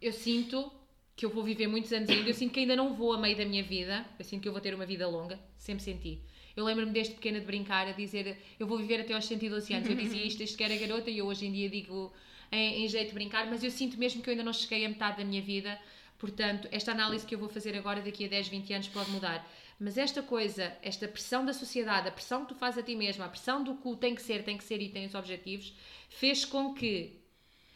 eu 0.00 0.12
sinto 0.12 0.70
que 1.16 1.26
eu 1.26 1.30
vou 1.30 1.42
viver 1.42 1.66
muitos 1.66 1.92
anos 1.92 2.08
ainda, 2.08 2.28
eu 2.28 2.34
sinto 2.34 2.52
que 2.52 2.60
ainda 2.60 2.76
não 2.76 2.94
vou 2.94 3.12
a 3.12 3.18
meio 3.18 3.36
da 3.36 3.44
minha 3.44 3.62
vida, 3.62 4.06
eu 4.18 4.24
sinto 4.24 4.42
que 4.42 4.48
eu 4.48 4.52
vou 4.52 4.60
ter 4.60 4.74
uma 4.74 4.86
vida 4.86 5.06
longa, 5.06 5.38
sempre 5.58 5.82
senti. 5.82 6.20
Eu 6.56 6.64
lembro-me 6.64 6.92
desde 6.92 7.14
pequena 7.14 7.38
de 7.40 7.46
brincar, 7.46 7.86
a 7.86 7.92
dizer 7.92 8.38
eu 8.58 8.66
vou 8.66 8.78
viver 8.78 9.00
até 9.00 9.14
aos 9.14 9.24
112 9.26 9.72
anos. 9.72 9.88
Eu 9.88 9.94
dizia 9.94 10.24
isto 10.26 10.38
desde 10.38 10.56
que 10.56 10.64
era 10.64 10.76
garota 10.76 11.10
e 11.10 11.18
eu 11.18 11.26
hoje 11.26 11.46
em 11.46 11.52
dia 11.52 11.68
digo 11.70 12.12
em, 12.52 12.84
em 12.84 12.88
jeito 12.88 13.08
de 13.08 13.14
brincar, 13.14 13.46
mas 13.48 13.62
eu 13.62 13.70
sinto 13.70 13.98
mesmo 13.98 14.22
que 14.22 14.28
eu 14.28 14.32
ainda 14.32 14.44
não 14.44 14.52
cheguei 14.52 14.84
a 14.84 14.88
metade 14.88 15.18
da 15.18 15.24
minha 15.24 15.42
vida, 15.42 15.78
portanto, 16.18 16.68
esta 16.70 16.92
análise 16.92 17.26
que 17.26 17.34
eu 17.34 17.38
vou 17.38 17.48
fazer 17.48 17.76
agora, 17.76 18.00
daqui 18.02 18.24
a 18.24 18.28
10, 18.28 18.48
20 18.48 18.72
anos, 18.72 18.88
pode 18.88 19.10
mudar. 19.10 19.48
Mas 19.78 19.96
esta 19.96 20.22
coisa, 20.22 20.76
esta 20.82 21.08
pressão 21.08 21.44
da 21.44 21.54
sociedade, 21.54 22.08
a 22.08 22.12
pressão 22.12 22.42
que 22.44 22.52
tu 22.52 22.54
fazes 22.54 22.78
a 22.78 22.82
ti 22.82 22.94
mesma, 22.94 23.24
a 23.24 23.28
pressão 23.30 23.64
do 23.64 23.74
que 23.76 23.88
o 23.88 23.96
tem 23.96 24.14
que 24.14 24.20
ser, 24.22 24.44
tem 24.44 24.58
que 24.58 24.64
ser 24.64 24.80
e 24.82 24.90
tem 24.90 25.06
os 25.06 25.14
objetivos, 25.14 25.72
fez 26.10 26.44
com 26.44 26.74
que 26.74 27.18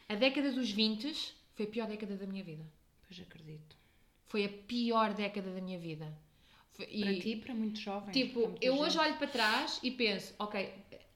a 0.08 0.14
década 0.14 0.52
dos 0.52 0.70
20 0.70 1.14
foi 1.54 1.64
a 1.64 1.68
pior 1.68 1.86
década 1.88 2.14
da 2.16 2.26
minha 2.26 2.44
vida. 2.44 2.62
Pois 3.08 3.18
acredito. 3.20 3.74
Foi 4.26 4.44
a 4.44 4.48
pior 4.50 5.14
década 5.14 5.50
da 5.50 5.60
minha 5.62 5.78
vida. 5.78 6.12
Foi- 6.72 6.86
Para 6.86 7.12
e- 7.12 7.20
ti 7.20 7.36
para 7.36 7.54
muitos 7.54 7.80
jovens. 7.80 8.12
Tipo, 8.12 8.52
eu 8.60 8.76
hoje 8.78 8.98
olho 8.98 9.14
para 9.16 9.28
trás 9.28 9.80
e 9.82 9.90
penso, 9.90 10.34
ok, 10.38 10.68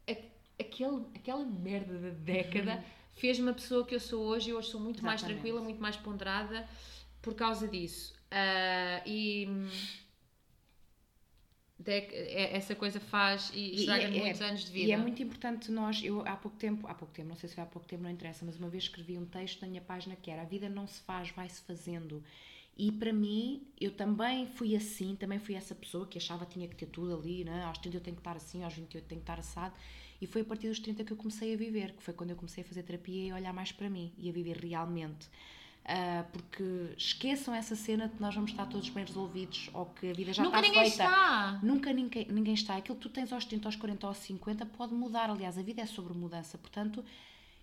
a- 0.09 0.17
aquele, 0.63 1.05
aquela 1.15 1.45
merda 1.45 1.99
da 1.99 2.11
década 2.11 2.83
fez-me 3.19 3.51
a 3.51 3.55
pessoa 3.55 3.85
que 3.85 3.95
eu 3.95 4.01
sou 4.01 4.25
hoje 4.25 4.51
e 4.51 4.55
hoje 4.55 4.69
sou 4.71 4.81
muito 4.81 5.05
mais. 5.05 5.21
Exatamente. 5.21 5.41
tranquila, 5.43 5.61
muito 5.63 5.81
mais 5.81 5.97
ponderada 5.97 6.69
por 7.23 7.35
causa 7.35 7.67
disso. 7.69 8.15
Ah, 8.31 9.03
e 9.07 9.47
hum, 9.49 9.69
dec- 11.79 12.13
é- 12.13 12.57
essa 12.57 12.75
coisa 12.75 13.01
faz 13.01 13.51
e 13.55 13.75
estraga 13.77 14.09
e 14.09 14.19
é- 14.19 14.21
muitos 14.23 14.41
anos 14.41 14.61
de 14.65 14.73
vida. 14.73 14.89
E 14.89 14.93
é 14.93 14.97
muito 14.97 15.23
importante 15.23 15.71
nós, 15.71 16.03
eu 16.03 16.21
há 16.27 16.37
pouco 16.37 16.57
tempo, 16.57 16.87
há 16.87 16.95
pouco 16.95 17.15
tempo, 17.15 17.29
não 17.29 17.37
sei 17.37 17.49
se 17.49 17.55
foi 17.55 17.65
há 17.65 17.67
pouco 17.67 17.87
tempo, 17.87 18.03
não 18.03 18.11
interessa, 18.11 18.45
mas 18.45 18.57
uma 18.57 18.69
vez 18.69 18.85
escrevi 18.85 19.17
um 19.19 19.27
texto 19.27 19.61
na 19.63 19.69
minha 19.69 19.83
página 19.83 20.17
que 20.17 20.31
era 20.31 20.43
A 20.43 20.45
vida 20.45 20.69
não 20.69 20.87
se 20.87 21.01
faz, 21.01 21.31
vai-se 21.31 21.61
fazendo. 21.63 22.23
E 22.77 22.93
para 22.93 23.13
mim, 23.13 23.67
eu 23.81 23.91
também 23.91 24.47
fui 24.47 24.77
assim, 24.77 25.17
também 25.17 25.41
fui 25.41 25.57
essa 25.57 25.75
pessoa 25.75 26.07
que 26.07 26.17
achava 26.17 26.47
que 26.47 26.53
tinha 26.55 26.69
que 26.69 26.77
ter 26.77 26.87
tudo 26.87 27.13
ali, 27.13 27.43
né? 27.45 27.65
aos 27.65 27.79
30 27.79 27.97
eu 27.97 28.01
tenho 28.01 28.15
que 28.15 28.21
estar 28.21 28.37
assim, 28.37 28.63
aos 28.63 28.73
28 28.75 29.05
eu 29.05 29.09
tenho 29.09 29.21
que 29.21 29.25
estar 29.25 29.39
assado. 29.41 29.75
E 30.21 30.27
foi 30.27 30.43
a 30.43 30.45
partir 30.45 30.69
dos 30.69 30.79
30 30.81 31.05
que 31.05 31.13
eu 31.13 31.17
comecei 31.17 31.55
a 31.55 31.57
viver, 31.57 31.93
que 31.93 32.03
foi 32.03 32.13
quando 32.15 32.31
eu 32.31 32.37
comecei 32.37 32.65
a 32.65 32.67
fazer 32.67 32.83
terapia 32.83 33.29
e 33.29 33.31
a 33.31 33.35
olhar 33.37 33.53
mais 33.53 33.71
para 33.73 33.89
mim 33.89 34.13
e 34.19 34.29
a 34.29 34.33
viver 34.33 34.57
realmente. 34.57 35.29
Ah, 35.91 36.25
porque 36.33 36.63
esqueçam 36.99 37.55
essa 37.55 37.75
cena 37.75 38.09
de 38.09 38.17
que 38.17 38.21
nós 38.21 38.35
vamos 38.35 38.51
estar 38.51 38.67
todos 38.67 38.91
bem 38.91 39.05
resolvidos 39.07 39.71
ou 39.73 39.87
que 39.87 40.11
a 40.11 40.13
vida 40.13 40.35
já 40.35 40.43
Nunca 40.43 40.59
está 40.59 40.69
ninguém 40.69 40.91
feita. 40.91 41.05
está. 41.05 41.61
Nunca 41.63 41.93
ninguém, 41.95 42.27
ninguém 42.31 42.53
está. 42.55 42.77
Aquilo 42.77 42.97
que 42.97 43.03
tu 43.03 43.09
tens 43.09 43.33
aos 43.33 43.45
30, 43.47 43.69
aos 43.69 43.77
40, 43.77 44.07
aos 44.07 44.19
50 44.19 44.67
pode 44.67 44.93
mudar. 44.93 45.31
Aliás, 45.31 45.57
a 45.57 45.63
vida 45.63 45.81
é 45.81 45.87
sobre 45.87 46.13
mudança. 46.13 46.59
Portanto, 46.59 47.03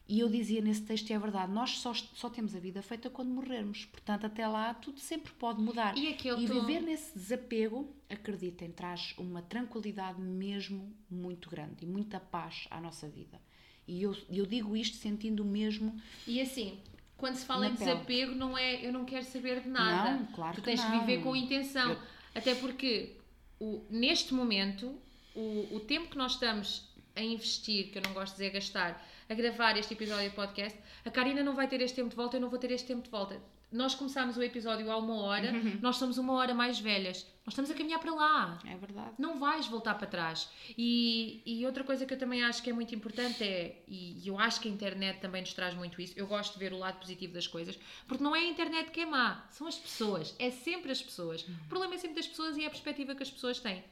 e 0.07 0.19
eu 0.19 0.29
dizia 0.29 0.61
nesse 0.61 0.81
texto, 0.83 1.09
e 1.09 1.13
é 1.13 1.19
verdade, 1.19 1.51
nós 1.51 1.79
só, 1.79 1.93
só 1.93 2.29
temos 2.29 2.55
a 2.55 2.59
vida 2.59 2.81
feita 2.81 3.09
quando 3.09 3.29
morrermos. 3.29 3.85
Portanto, 3.85 4.25
até 4.25 4.47
lá, 4.47 4.73
tudo 4.73 4.99
sempre 4.99 5.31
pode 5.33 5.59
mudar. 5.61 5.97
E 5.97 6.09
E 6.11 6.13
tom- 6.15 6.37
viver 6.37 6.79
nesse 6.81 7.13
desapego, 7.17 7.91
acreditem, 8.09 8.71
traz 8.71 9.15
uma 9.17 9.41
tranquilidade 9.41 10.21
mesmo 10.21 10.95
muito 11.09 11.49
grande 11.49 11.83
e 11.83 11.85
muita 11.85 12.19
paz 12.19 12.67
à 12.69 12.79
nossa 12.79 13.07
vida. 13.07 13.41
E 13.87 14.01
eu, 14.03 14.15
eu 14.29 14.45
digo 14.45 14.75
isto 14.77 14.97
sentindo 14.97 15.43
mesmo. 15.45 15.95
E 16.27 16.39
assim, 16.41 16.79
quando 17.17 17.35
se 17.35 17.45
fala 17.45 17.67
em 17.67 17.75
pele. 17.75 17.91
desapego, 17.91 18.35
não 18.35 18.57
é 18.57 18.85
eu 18.85 18.91
não 18.93 19.05
quero 19.05 19.25
saber 19.25 19.61
de 19.61 19.69
nada. 19.69 20.17
Não, 20.19 20.25
claro 20.27 20.53
tu 20.55 20.61
que 20.61 20.65
tens 20.65 20.83
que 20.83 20.89
não. 20.91 20.99
viver 20.99 21.23
com 21.23 21.35
intenção. 21.35 21.91
Eu- 21.91 21.99
Até 22.35 22.53
porque 22.55 23.15
o, 23.59 23.83
neste 23.89 24.33
momento, 24.33 24.95
o, 25.35 25.75
o 25.75 25.79
tempo 25.79 26.09
que 26.09 26.17
nós 26.17 26.33
estamos 26.33 26.93
a 27.15 27.21
investir, 27.23 27.91
que 27.91 27.97
eu 27.97 28.01
não 28.03 28.13
gosto 28.13 28.33
de 28.33 28.39
dizer 28.39 28.51
gastar, 28.51 29.03
a 29.29 29.33
gravar 29.33 29.77
este 29.77 29.93
episódio 29.93 30.29
de 30.29 30.35
podcast, 30.35 30.77
a 31.03 31.09
Karina 31.09 31.43
não 31.43 31.55
vai 31.55 31.67
ter 31.67 31.81
este 31.81 31.95
tempo 31.95 32.09
de 32.09 32.15
volta, 32.15 32.37
eu 32.37 32.41
não 32.41 32.49
vou 32.49 32.59
ter 32.59 32.71
este 32.71 32.87
tempo 32.87 33.03
de 33.03 33.09
volta. 33.09 33.41
Nós 33.71 33.95
começámos 33.95 34.37
o 34.37 34.43
episódio 34.43 34.89
há 34.89 34.97
uma 34.97 35.15
hora, 35.15 35.51
nós 35.81 35.97
somos 35.97 36.17
uma 36.17 36.33
hora 36.33 36.53
mais 36.53 36.79
velhas. 36.79 37.25
Nós 37.45 37.53
estamos 37.53 37.69
a 37.69 37.73
caminhar 37.73 37.99
para 37.99 38.13
lá. 38.13 38.59
É 38.65 38.75
verdade. 38.77 39.11
Não 39.17 39.37
vais 39.37 39.67
voltar 39.67 39.95
para 39.95 40.07
trás. 40.07 40.49
E, 40.77 41.41
e 41.45 41.65
outra 41.65 41.83
coisa 41.83 42.05
que 42.05 42.13
eu 42.13 42.17
também 42.17 42.43
acho 42.43 42.63
que 42.63 42.69
é 42.69 42.73
muito 42.73 42.95
importante 42.95 43.43
é, 43.43 43.83
e 43.87 44.25
eu 44.25 44.39
acho 44.39 44.61
que 44.61 44.69
a 44.69 44.71
internet 44.71 45.19
também 45.19 45.41
nos 45.41 45.53
traz 45.53 45.73
muito 45.73 46.01
isso, 46.01 46.13
eu 46.15 46.27
gosto 46.27 46.53
de 46.53 46.59
ver 46.59 46.73
o 46.73 46.77
lado 46.77 46.99
positivo 46.99 47.33
das 47.33 47.47
coisas, 47.47 47.77
porque 48.07 48.23
não 48.23 48.35
é 48.35 48.39
a 48.39 48.47
internet 48.47 48.91
que 48.91 49.01
é 49.01 49.05
má, 49.05 49.45
são 49.51 49.67
as 49.67 49.77
pessoas, 49.77 50.35
é 50.39 50.49
sempre 50.51 50.91
as 50.91 51.01
pessoas. 51.01 51.41
O 51.43 51.67
problema 51.67 51.95
é 51.95 51.97
sempre 51.97 52.15
das 52.15 52.27
pessoas 52.27 52.57
e 52.57 52.63
é 52.63 52.67
a 52.67 52.69
perspectiva 52.69 53.13
que 53.13 53.23
as 53.23 53.31
pessoas 53.31 53.59
têm. 53.59 53.83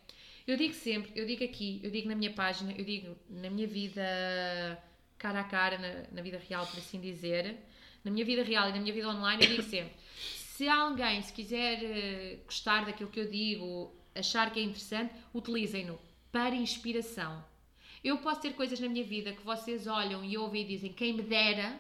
Eu 0.46 0.58
digo 0.58 0.74
sempre, 0.74 1.12
eu 1.16 1.26
digo 1.26 1.44
aqui, 1.44 1.80
eu 1.84 1.90
digo 1.90 2.08
na 2.08 2.16
minha 2.16 2.32
página, 2.32 2.74
eu 2.74 2.84
digo 2.84 3.16
na 3.30 3.50
minha 3.50 3.68
vida 3.68 4.04
cara 5.24 5.40
a 5.40 5.44
cara, 5.46 5.78
na, 5.78 6.16
na 6.16 6.22
vida 6.22 6.38
real, 6.38 6.68
por 6.68 6.78
assim 6.78 7.00
dizer, 7.00 7.56
na 8.04 8.12
minha 8.12 8.26
vida 8.26 8.44
real 8.44 8.68
e 8.70 8.74
na 8.74 8.80
minha 8.80 8.94
vida 8.94 9.08
online, 9.08 9.42
eu 9.42 9.50
digo 9.52 9.64
sempre: 9.64 9.94
se 10.58 10.68
alguém 10.68 11.22
se 11.22 11.32
quiser 11.32 11.82
eh, 11.82 12.40
gostar 12.46 12.86
daquilo 12.86 13.10
que 13.10 13.22
eu 13.22 13.30
digo, 13.30 13.96
achar 14.14 14.52
que 14.52 14.60
é 14.60 14.64
interessante, 14.64 15.14
utilizem-no 15.34 15.98
para 16.30 16.54
inspiração. 16.54 17.44
Eu 18.04 18.18
posso 18.18 18.42
ter 18.42 18.52
coisas 18.52 18.82
na 18.82 18.90
minha 18.90 19.06
vida 19.06 19.32
que 19.32 19.42
vocês 19.46 19.88
olham 19.88 20.26
e 20.26 20.38
ouvem 20.38 20.64
e 20.64 20.66
dizem 20.66 20.92
quem 20.92 21.14
me 21.14 21.22
dera, 21.22 21.80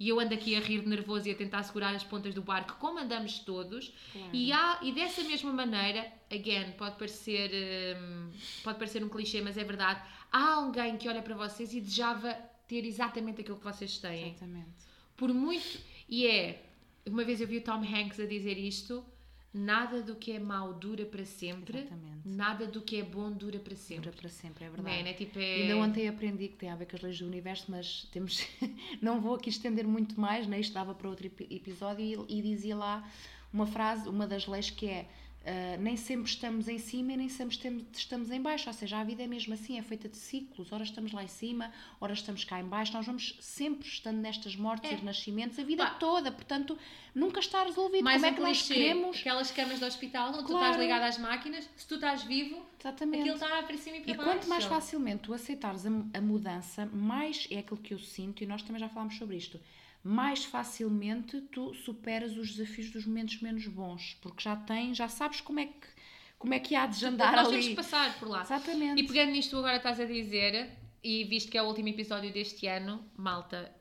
e 0.00 0.08
eu 0.08 0.18
ando 0.18 0.34
aqui 0.34 0.56
a 0.56 0.58
rir 0.58 0.80
de 0.80 0.88
nervoso 0.88 1.28
e 1.28 1.30
a 1.30 1.34
tentar 1.36 1.62
segurar 1.62 1.94
as 1.94 2.02
pontas 2.02 2.34
do 2.34 2.42
barco, 2.42 2.76
como 2.80 2.98
andamos 2.98 3.38
todos, 3.38 3.92
e, 4.32 4.50
há, 4.52 4.80
e 4.82 4.90
dessa 4.90 5.22
mesma 5.22 5.52
maneira, 5.52 6.12
again, 6.28 6.72
pode 6.72 6.96
parecer, 6.96 7.52
hum, 7.96 8.32
pode 8.64 8.78
parecer 8.78 9.04
um 9.04 9.08
clichê, 9.08 9.40
mas 9.40 9.56
é 9.56 9.62
verdade, 9.62 10.02
há 10.32 10.54
alguém 10.54 10.96
que 10.96 11.08
olha 11.08 11.22
para 11.22 11.36
vocês 11.36 11.72
e 11.72 11.80
desejava 11.80 12.36
ter 12.82 12.86
exatamente 12.86 13.40
aquilo 13.40 13.56
que 13.58 13.64
vocês 13.64 13.98
têm 13.98 14.30
Exatamente. 14.30 14.68
por 15.16 15.32
muito. 15.32 15.78
E 16.08 16.26
é. 16.26 16.62
Uma 17.06 17.22
vez 17.24 17.40
eu 17.40 17.46
vi 17.46 17.58
o 17.58 17.60
Tom 17.60 17.82
Hanks 17.84 18.18
a 18.18 18.26
dizer 18.26 18.56
isto: 18.58 19.04
nada 19.52 20.02
do 20.02 20.14
que 20.16 20.32
é 20.32 20.38
mau 20.38 20.72
dura 20.74 21.04
para 21.04 21.24
sempre, 21.24 21.78
Exatamente. 21.80 22.26
nada 22.28 22.66
do 22.66 22.80
que 22.80 22.96
é 22.96 23.02
bom 23.02 23.30
dura 23.30 23.58
para 23.58 23.76
sempre. 23.76 24.04
Dura 24.06 24.16
para 24.16 24.28
sempre, 24.28 24.64
é 24.64 24.68
Não 24.68 24.74
verdade. 24.76 24.98
é, 24.98 25.02
né? 25.02 25.12
Tipo, 25.12 25.38
é... 25.38 25.54
Ainda 25.62 25.76
ontem 25.76 26.08
aprendi 26.08 26.48
que 26.48 26.56
tem 26.56 26.70
a 26.70 26.76
ver 26.76 26.86
com 26.86 26.96
as 26.96 27.02
leis 27.02 27.18
do 27.18 27.26
universo, 27.26 27.66
mas 27.68 28.08
temos 28.10 28.44
não 29.00 29.20
vou 29.20 29.34
aqui 29.36 29.50
estender 29.50 29.86
muito 29.86 30.18
mais, 30.20 30.46
né? 30.46 30.58
isto 30.58 30.72
dava 30.72 30.94
para 30.94 31.08
outro 31.08 31.26
epi- 31.26 31.46
episódio 31.50 32.26
e, 32.28 32.38
e 32.38 32.42
dizia 32.42 32.74
lá 32.74 33.08
uma 33.52 33.66
frase, 33.66 34.08
uma 34.08 34.26
das 34.26 34.46
leis 34.48 34.70
que 34.70 34.86
é 34.86 35.06
ah, 35.46 35.76
nem 35.78 35.96
sempre 35.96 36.28
estamos 36.30 36.68
em 36.68 36.78
cima 36.78 37.12
e 37.12 37.16
nem 37.16 37.28
sempre 37.28 37.54
estamos, 37.92 38.30
em 38.30 38.40
baixo, 38.40 38.68
ou 38.68 38.72
seja, 38.72 38.98
a 38.98 39.04
vida 39.04 39.22
é 39.22 39.26
mesmo 39.26 39.52
assim, 39.54 39.78
é 39.78 39.82
feita 39.82 40.08
de 40.08 40.16
ciclos, 40.16 40.72
ora 40.72 40.82
estamos 40.84 41.12
lá 41.12 41.22
em 41.22 41.28
cima, 41.28 41.70
ora 42.00 42.12
estamos 42.14 42.44
cá 42.44 42.60
em 42.60 42.64
baixo, 42.64 42.92
nós 42.94 43.04
vamos 43.06 43.36
sempre 43.40 43.86
estando 43.86 44.18
nestas 44.18 44.56
mortes 44.56 44.90
É. 44.90 44.94
e 44.94 44.96
renascimentos 44.96 45.58
a 45.58 45.62
vida 45.62 45.84
toda, 46.00 46.32
portanto 46.32 46.78
nunca 47.14 47.40
está 47.40 47.62
resolvido. 47.64 48.02
mais 48.02 48.22
Como 48.22 48.32
é 48.32 48.36
que 48.36 48.42
nós 48.42 48.62
queremos? 48.66 49.18
aquelas 49.20 49.50
camas 49.50 49.78
do 49.78 49.86
hospital 49.86 50.30
onde 50.30 50.38
tu 50.38 50.46
Claro. 50.46 50.64
estás 50.64 50.76
ligado 50.80 51.02
às 51.02 51.18
máquinas, 51.18 51.68
se 51.76 51.86
tu 51.86 51.96
estás 51.96 52.22
vivo, 52.24 52.64
Exatamente. 52.80 53.20
aquilo 53.28 53.34
está 53.36 53.62
para 53.62 53.76
cima 53.76 53.96
e 53.98 54.00
para 54.00 54.10
E 54.12 54.16
baixo. 54.16 54.30
quanto 54.30 54.48
mais 54.48 54.64
facilmente 54.64 55.22
tu 55.24 55.34
aceitares 55.34 55.84
a, 55.86 55.90
a 55.90 56.20
mudança, 56.20 56.86
mais 56.86 57.46
é 57.50 57.58
aquilo 57.58 57.78
que 57.80 57.92
eu 57.94 57.98
sinto, 57.98 58.42
e 58.42 58.46
nós 58.46 58.62
também 58.62 58.80
já 58.80 58.88
falámos 58.88 59.16
sobre 59.16 59.36
isto, 59.36 59.60
mais 60.04 60.44
facilmente 60.44 61.40
tu 61.40 61.72
superas 61.72 62.36
os 62.36 62.54
desafios 62.54 62.90
dos 62.90 63.06
momentos 63.06 63.40
menos 63.40 63.66
bons, 63.66 64.18
porque 64.20 64.42
já 64.42 64.54
tens, 64.54 64.98
já 64.98 65.08
sabes 65.08 65.40
como 65.40 65.60
é 65.60 65.66
que, 65.66 65.88
como 66.38 66.52
é 66.52 66.60
que 66.60 66.76
há 66.76 66.86
de 66.86 67.06
andar 67.06 67.32
Nós 67.32 67.46
ali. 67.46 67.50
temos 67.52 67.68
que 67.68 67.74
passar 67.74 68.18
por 68.18 68.28
lá. 68.28 68.42
Exatamente. 68.42 69.02
E 69.02 69.06
pegando 69.06 69.32
nisto, 69.32 69.50
tu 69.50 69.58
agora 69.58 69.78
estás 69.78 69.98
a 69.98 70.04
dizer, 70.04 70.70
e 71.02 71.24
visto 71.24 71.50
que 71.50 71.56
é 71.56 71.62
o 71.62 71.66
último 71.66 71.88
episódio 71.88 72.30
deste 72.30 72.66
ano, 72.66 73.02
malta, 73.16 73.74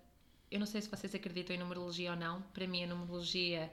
eu 0.50 0.60
não 0.60 0.66
sei 0.66 0.82
se 0.82 0.90
vocês 0.90 1.14
acreditam 1.14 1.54
em 1.54 1.60
numerologia 1.60 2.12
ou 2.12 2.18
não, 2.18 2.42
para 2.54 2.66
mim 2.68 2.86
a 2.86 2.88
numerologia 2.88 3.70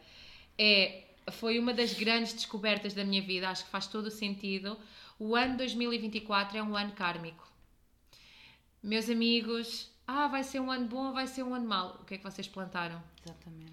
é, 0.58 1.04
foi 1.30 1.56
uma 1.56 1.72
das 1.72 1.94
grandes 1.94 2.32
descobertas 2.32 2.94
da 2.94 3.04
minha 3.04 3.22
vida, 3.22 3.48
acho 3.48 3.64
que 3.64 3.70
faz 3.70 3.86
todo 3.86 4.06
o 4.06 4.10
sentido. 4.10 4.76
O 5.20 5.36
ano 5.36 5.56
2024 5.56 6.58
é 6.58 6.62
um 6.62 6.76
ano 6.76 6.92
kármico. 6.92 7.48
Meus 8.82 9.08
amigos, 9.08 9.88
ah, 10.10 10.28
vai 10.28 10.42
ser 10.42 10.60
um 10.60 10.70
ano 10.70 10.86
bom 10.88 11.06
ou 11.06 11.12
vai 11.12 11.26
ser 11.26 11.42
um 11.42 11.54
ano 11.54 11.66
mau? 11.66 11.98
O 12.00 12.04
que 12.04 12.14
é 12.14 12.18
que 12.18 12.24
vocês 12.24 12.48
plantaram? 12.48 13.00
Exatamente. 13.24 13.72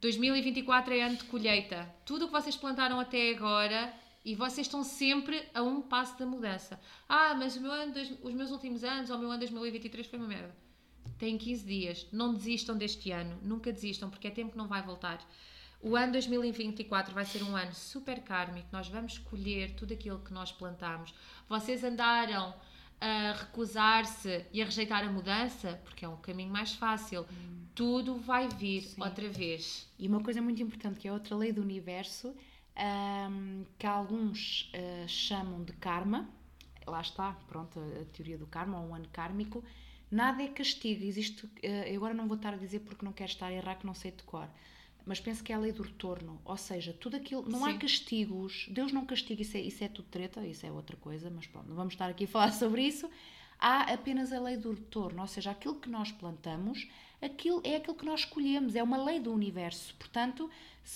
2024 0.00 0.92
é 0.92 1.02
ano 1.02 1.16
de 1.16 1.24
colheita. 1.24 1.88
Tudo 2.04 2.24
o 2.24 2.28
que 2.28 2.32
vocês 2.32 2.54
plantaram 2.54 3.00
até 3.00 3.30
agora 3.30 3.92
e 4.22 4.34
vocês 4.34 4.66
estão 4.66 4.84
sempre 4.84 5.42
a 5.54 5.62
um 5.62 5.80
passo 5.80 6.18
da 6.18 6.26
mudança. 6.26 6.78
Ah, 7.08 7.34
mas 7.34 7.56
o 7.56 7.60
meu 7.62 7.72
ano, 7.72 7.94
os 8.22 8.34
meus 8.34 8.50
últimos 8.50 8.84
anos 8.84 9.08
ou 9.08 9.16
o 9.16 9.18
meu 9.20 9.30
ano 9.30 9.38
2023 9.38 10.06
foi 10.06 10.18
uma 10.18 10.28
merda. 10.28 10.54
Tem 11.18 11.38
15 11.38 11.64
dias. 11.64 12.06
Não 12.12 12.34
desistam 12.34 12.76
deste 12.76 13.10
ano. 13.10 13.38
Nunca 13.42 13.72
desistam, 13.72 14.10
porque 14.10 14.28
é 14.28 14.30
tempo 14.30 14.52
que 14.52 14.58
não 14.58 14.68
vai 14.68 14.82
voltar. 14.82 15.18
O 15.80 15.96
ano 15.96 16.12
2024 16.12 17.14
vai 17.14 17.24
ser 17.24 17.42
um 17.42 17.56
ano 17.56 17.74
super 17.74 18.20
kármico. 18.20 18.68
Nós 18.72 18.88
vamos 18.88 19.16
colher 19.16 19.74
tudo 19.74 19.94
aquilo 19.94 20.18
que 20.18 20.32
nós 20.32 20.52
plantamos. 20.52 21.14
Vocês 21.48 21.82
andaram 21.82 22.54
a 23.04 23.32
recusar-se 23.32 24.46
e 24.50 24.62
a 24.62 24.64
rejeitar 24.64 25.04
a 25.04 25.12
mudança, 25.12 25.78
porque 25.84 26.06
é 26.06 26.08
um 26.08 26.16
caminho 26.16 26.50
mais 26.50 26.72
fácil, 26.72 27.26
hum. 27.30 27.66
tudo 27.74 28.16
vai 28.16 28.48
vir 28.48 28.80
Sim. 28.80 29.02
outra 29.02 29.28
vez. 29.28 29.86
E 29.98 30.08
uma 30.08 30.22
coisa 30.22 30.40
muito 30.40 30.62
importante, 30.62 30.98
que 30.98 31.06
é 31.06 31.12
outra 31.12 31.36
lei 31.36 31.52
do 31.52 31.60
universo, 31.60 32.34
um, 32.74 33.66
que 33.78 33.86
alguns 33.86 34.72
uh, 34.72 35.06
chamam 35.06 35.62
de 35.62 35.74
karma, 35.74 36.26
lá 36.86 37.02
está, 37.02 37.32
pronto, 37.46 37.78
a 37.78 38.04
teoria 38.06 38.38
do 38.38 38.46
karma, 38.46 38.80
ou 38.80 38.88
um 38.88 38.94
ano 38.94 39.08
kármico, 39.12 39.62
nada 40.10 40.42
é 40.42 40.48
castigo, 40.48 41.04
existe, 41.04 41.44
uh, 41.44 41.94
agora 41.94 42.14
não 42.14 42.26
vou 42.26 42.38
estar 42.38 42.54
a 42.54 42.56
dizer 42.56 42.80
porque 42.80 43.04
não 43.04 43.12
quero 43.12 43.30
estar 43.30 43.48
a 43.48 43.52
errar, 43.52 43.74
que 43.74 43.84
não 43.84 43.94
sei 43.94 44.12
de 44.12 44.22
cor, 44.22 44.48
mas 45.06 45.20
penso 45.20 45.42
que 45.44 45.52
é 45.52 45.56
a 45.56 45.58
lei 45.58 45.72
do 45.72 45.82
retorno, 45.82 46.40
ou 46.44 46.56
seja, 46.56 46.92
tudo 46.92 47.16
aquilo, 47.16 47.48
não 47.48 47.60
Sim. 47.60 47.70
há 47.70 47.78
castigos, 47.78 48.66
Deus 48.70 48.92
não 48.92 49.04
castiga, 49.04 49.42
isso 49.42 49.56
é, 49.56 49.60
isso 49.60 49.84
é 49.84 49.88
tudo 49.88 50.08
treta, 50.08 50.44
isso 50.46 50.64
é 50.64 50.72
outra 50.72 50.96
coisa, 50.96 51.30
mas 51.30 51.46
pronto, 51.46 51.68
não 51.68 51.76
vamos 51.76 51.94
estar 51.94 52.08
aqui 52.08 52.24
a 52.24 52.28
falar 52.28 52.52
sobre 52.54 52.82
isso, 52.82 53.10
há 53.58 53.92
apenas 53.92 54.32
a 54.32 54.40
lei 54.40 54.56
do 54.56 54.72
retorno, 54.72 55.20
ou 55.20 55.28
seja, 55.28 55.50
aquilo 55.50 55.74
que 55.74 55.88
nós 55.88 56.10
plantamos, 56.10 56.88
aquilo 57.20 57.60
é 57.64 57.76
aquilo 57.76 57.94
que 57.94 58.04
nós 58.04 58.20
escolhemos, 58.20 58.74
é 58.74 58.82
uma 58.82 59.02
lei 59.02 59.20
do 59.20 59.32
universo, 59.32 59.94
portanto, 59.96 60.50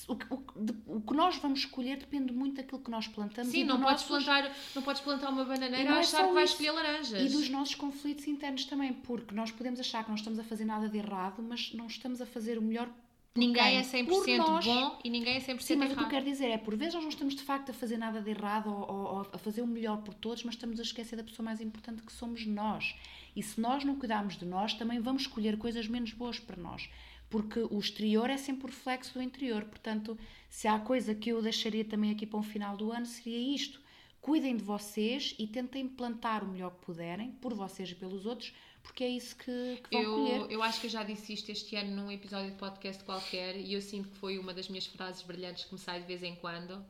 o, 0.06 0.12
o, 0.12 0.96
o 0.96 1.00
que 1.00 1.14
nós 1.14 1.36
vamos 1.36 1.60
escolher 1.60 1.96
depende 1.96 2.32
muito 2.32 2.56
daquilo 2.56 2.80
que 2.80 2.90
nós 2.90 3.08
plantamos. 3.08 3.50
Sim, 3.50 3.64
não, 3.64 3.80
podes 3.80 4.08
nossos... 4.08 4.24
plantar, 4.24 4.54
não 4.74 4.82
podes 4.82 5.00
plantar 5.00 5.30
uma 5.30 5.44
bananeira 5.44 5.90
e 5.90 5.94
é 5.94 5.98
achar 5.98 6.28
que 6.28 6.34
vais 6.34 6.50
escolher 6.50 6.72
laranjas. 6.72 7.22
E 7.22 7.28
dos 7.34 7.48
nossos 7.48 7.74
conflitos 7.74 8.26
internos 8.26 8.66
também, 8.66 8.92
porque 8.92 9.34
nós 9.34 9.50
podemos 9.50 9.80
achar 9.80 10.04
que 10.04 10.10
não 10.10 10.16
estamos 10.16 10.38
a 10.38 10.44
fazer 10.44 10.66
nada 10.66 10.88
de 10.88 10.98
errado, 10.98 11.42
mas 11.42 11.72
não 11.72 11.86
estamos 11.86 12.20
a 12.20 12.26
fazer 12.26 12.58
o 12.58 12.62
melhor 12.62 12.90
Ninguém 13.36 13.76
é 13.76 13.82
100% 13.82 14.36
nós, 14.38 14.64
bom 14.64 14.98
e 15.04 15.10
ninguém 15.10 15.36
é 15.36 15.40
100% 15.40 15.60
sim, 15.60 15.76
mas 15.76 15.90
errado. 15.90 15.92
o 15.92 15.96
que 15.96 16.04
eu 16.04 16.08
quero 16.08 16.24
dizer 16.24 16.46
é, 16.46 16.58
por 16.58 16.76
vezes 16.76 16.94
nós 16.94 17.04
não 17.04 17.10
estamos 17.10 17.36
de 17.36 17.42
facto 17.42 17.70
a 17.70 17.72
fazer 17.72 17.96
nada 17.96 18.20
de 18.20 18.30
errado 18.30 18.68
ou, 18.68 18.90
ou, 18.90 19.20
a 19.32 19.38
fazer 19.38 19.62
o 19.62 19.66
melhor 19.66 20.02
por 20.02 20.12
todos, 20.14 20.42
mas 20.42 20.54
estamos 20.54 20.80
a 20.80 20.82
esquecer 20.82 21.14
da 21.14 21.22
pessoa 21.22 21.44
mais 21.44 21.60
importante 21.60 22.02
que 22.02 22.12
somos 22.12 22.44
nós. 22.46 22.96
E 23.36 23.42
se 23.42 23.60
nós 23.60 23.84
não 23.84 23.96
cuidarmos 23.96 24.36
de 24.36 24.44
nós, 24.44 24.74
também 24.74 24.98
vamos 24.98 25.22
escolher 25.22 25.56
coisas 25.56 25.86
menos 25.86 26.12
boas 26.12 26.40
para 26.40 26.60
nós. 26.60 26.88
Porque 27.30 27.60
o 27.70 27.78
exterior 27.78 28.28
é 28.30 28.36
sempre 28.36 28.64
o 28.64 28.68
reflexo 28.68 29.14
do 29.14 29.22
interior. 29.22 29.64
Portanto, 29.64 30.18
se 30.48 30.66
há 30.66 30.78
coisa 30.78 31.14
que 31.14 31.30
eu 31.30 31.40
deixaria 31.40 31.84
também 31.84 32.10
aqui 32.10 32.26
para 32.26 32.40
o 32.40 32.42
final 32.42 32.76
do 32.76 32.90
ano, 32.90 33.06
seria 33.06 33.54
isto. 33.54 33.80
Cuidem 34.20 34.56
de 34.56 34.64
vocês 34.64 35.36
e 35.38 35.46
tentem 35.46 35.86
plantar 35.86 36.42
o 36.42 36.48
melhor 36.48 36.72
que 36.72 36.86
puderem, 36.86 37.30
por 37.32 37.54
vocês 37.54 37.90
e 37.90 37.94
pelos 37.94 38.26
outros, 38.26 38.52
porque 38.88 39.04
é 39.04 39.10
isso 39.10 39.36
que, 39.36 39.82
que 39.84 39.90
vão 39.92 40.02
eu, 40.02 40.14
colher. 40.14 40.50
Eu 40.50 40.62
acho 40.62 40.80
que 40.80 40.86
eu 40.86 40.90
já 40.90 41.04
disse 41.04 41.32
isto 41.32 41.50
este 41.52 41.76
ano 41.76 41.94
num 41.94 42.10
episódio 42.10 42.50
de 42.50 42.56
podcast 42.56 43.04
qualquer 43.04 43.54
e 43.54 43.74
eu 43.74 43.82
sinto 43.82 44.08
que 44.08 44.16
foi 44.16 44.38
uma 44.38 44.52
das 44.52 44.68
minhas 44.68 44.86
frases 44.86 45.22
brilhantes 45.22 45.64
que 45.66 45.74
me 45.74 45.78
sai 45.78 46.00
de 46.00 46.06
vez 46.06 46.22
em 46.22 46.34
quando. 46.34 46.84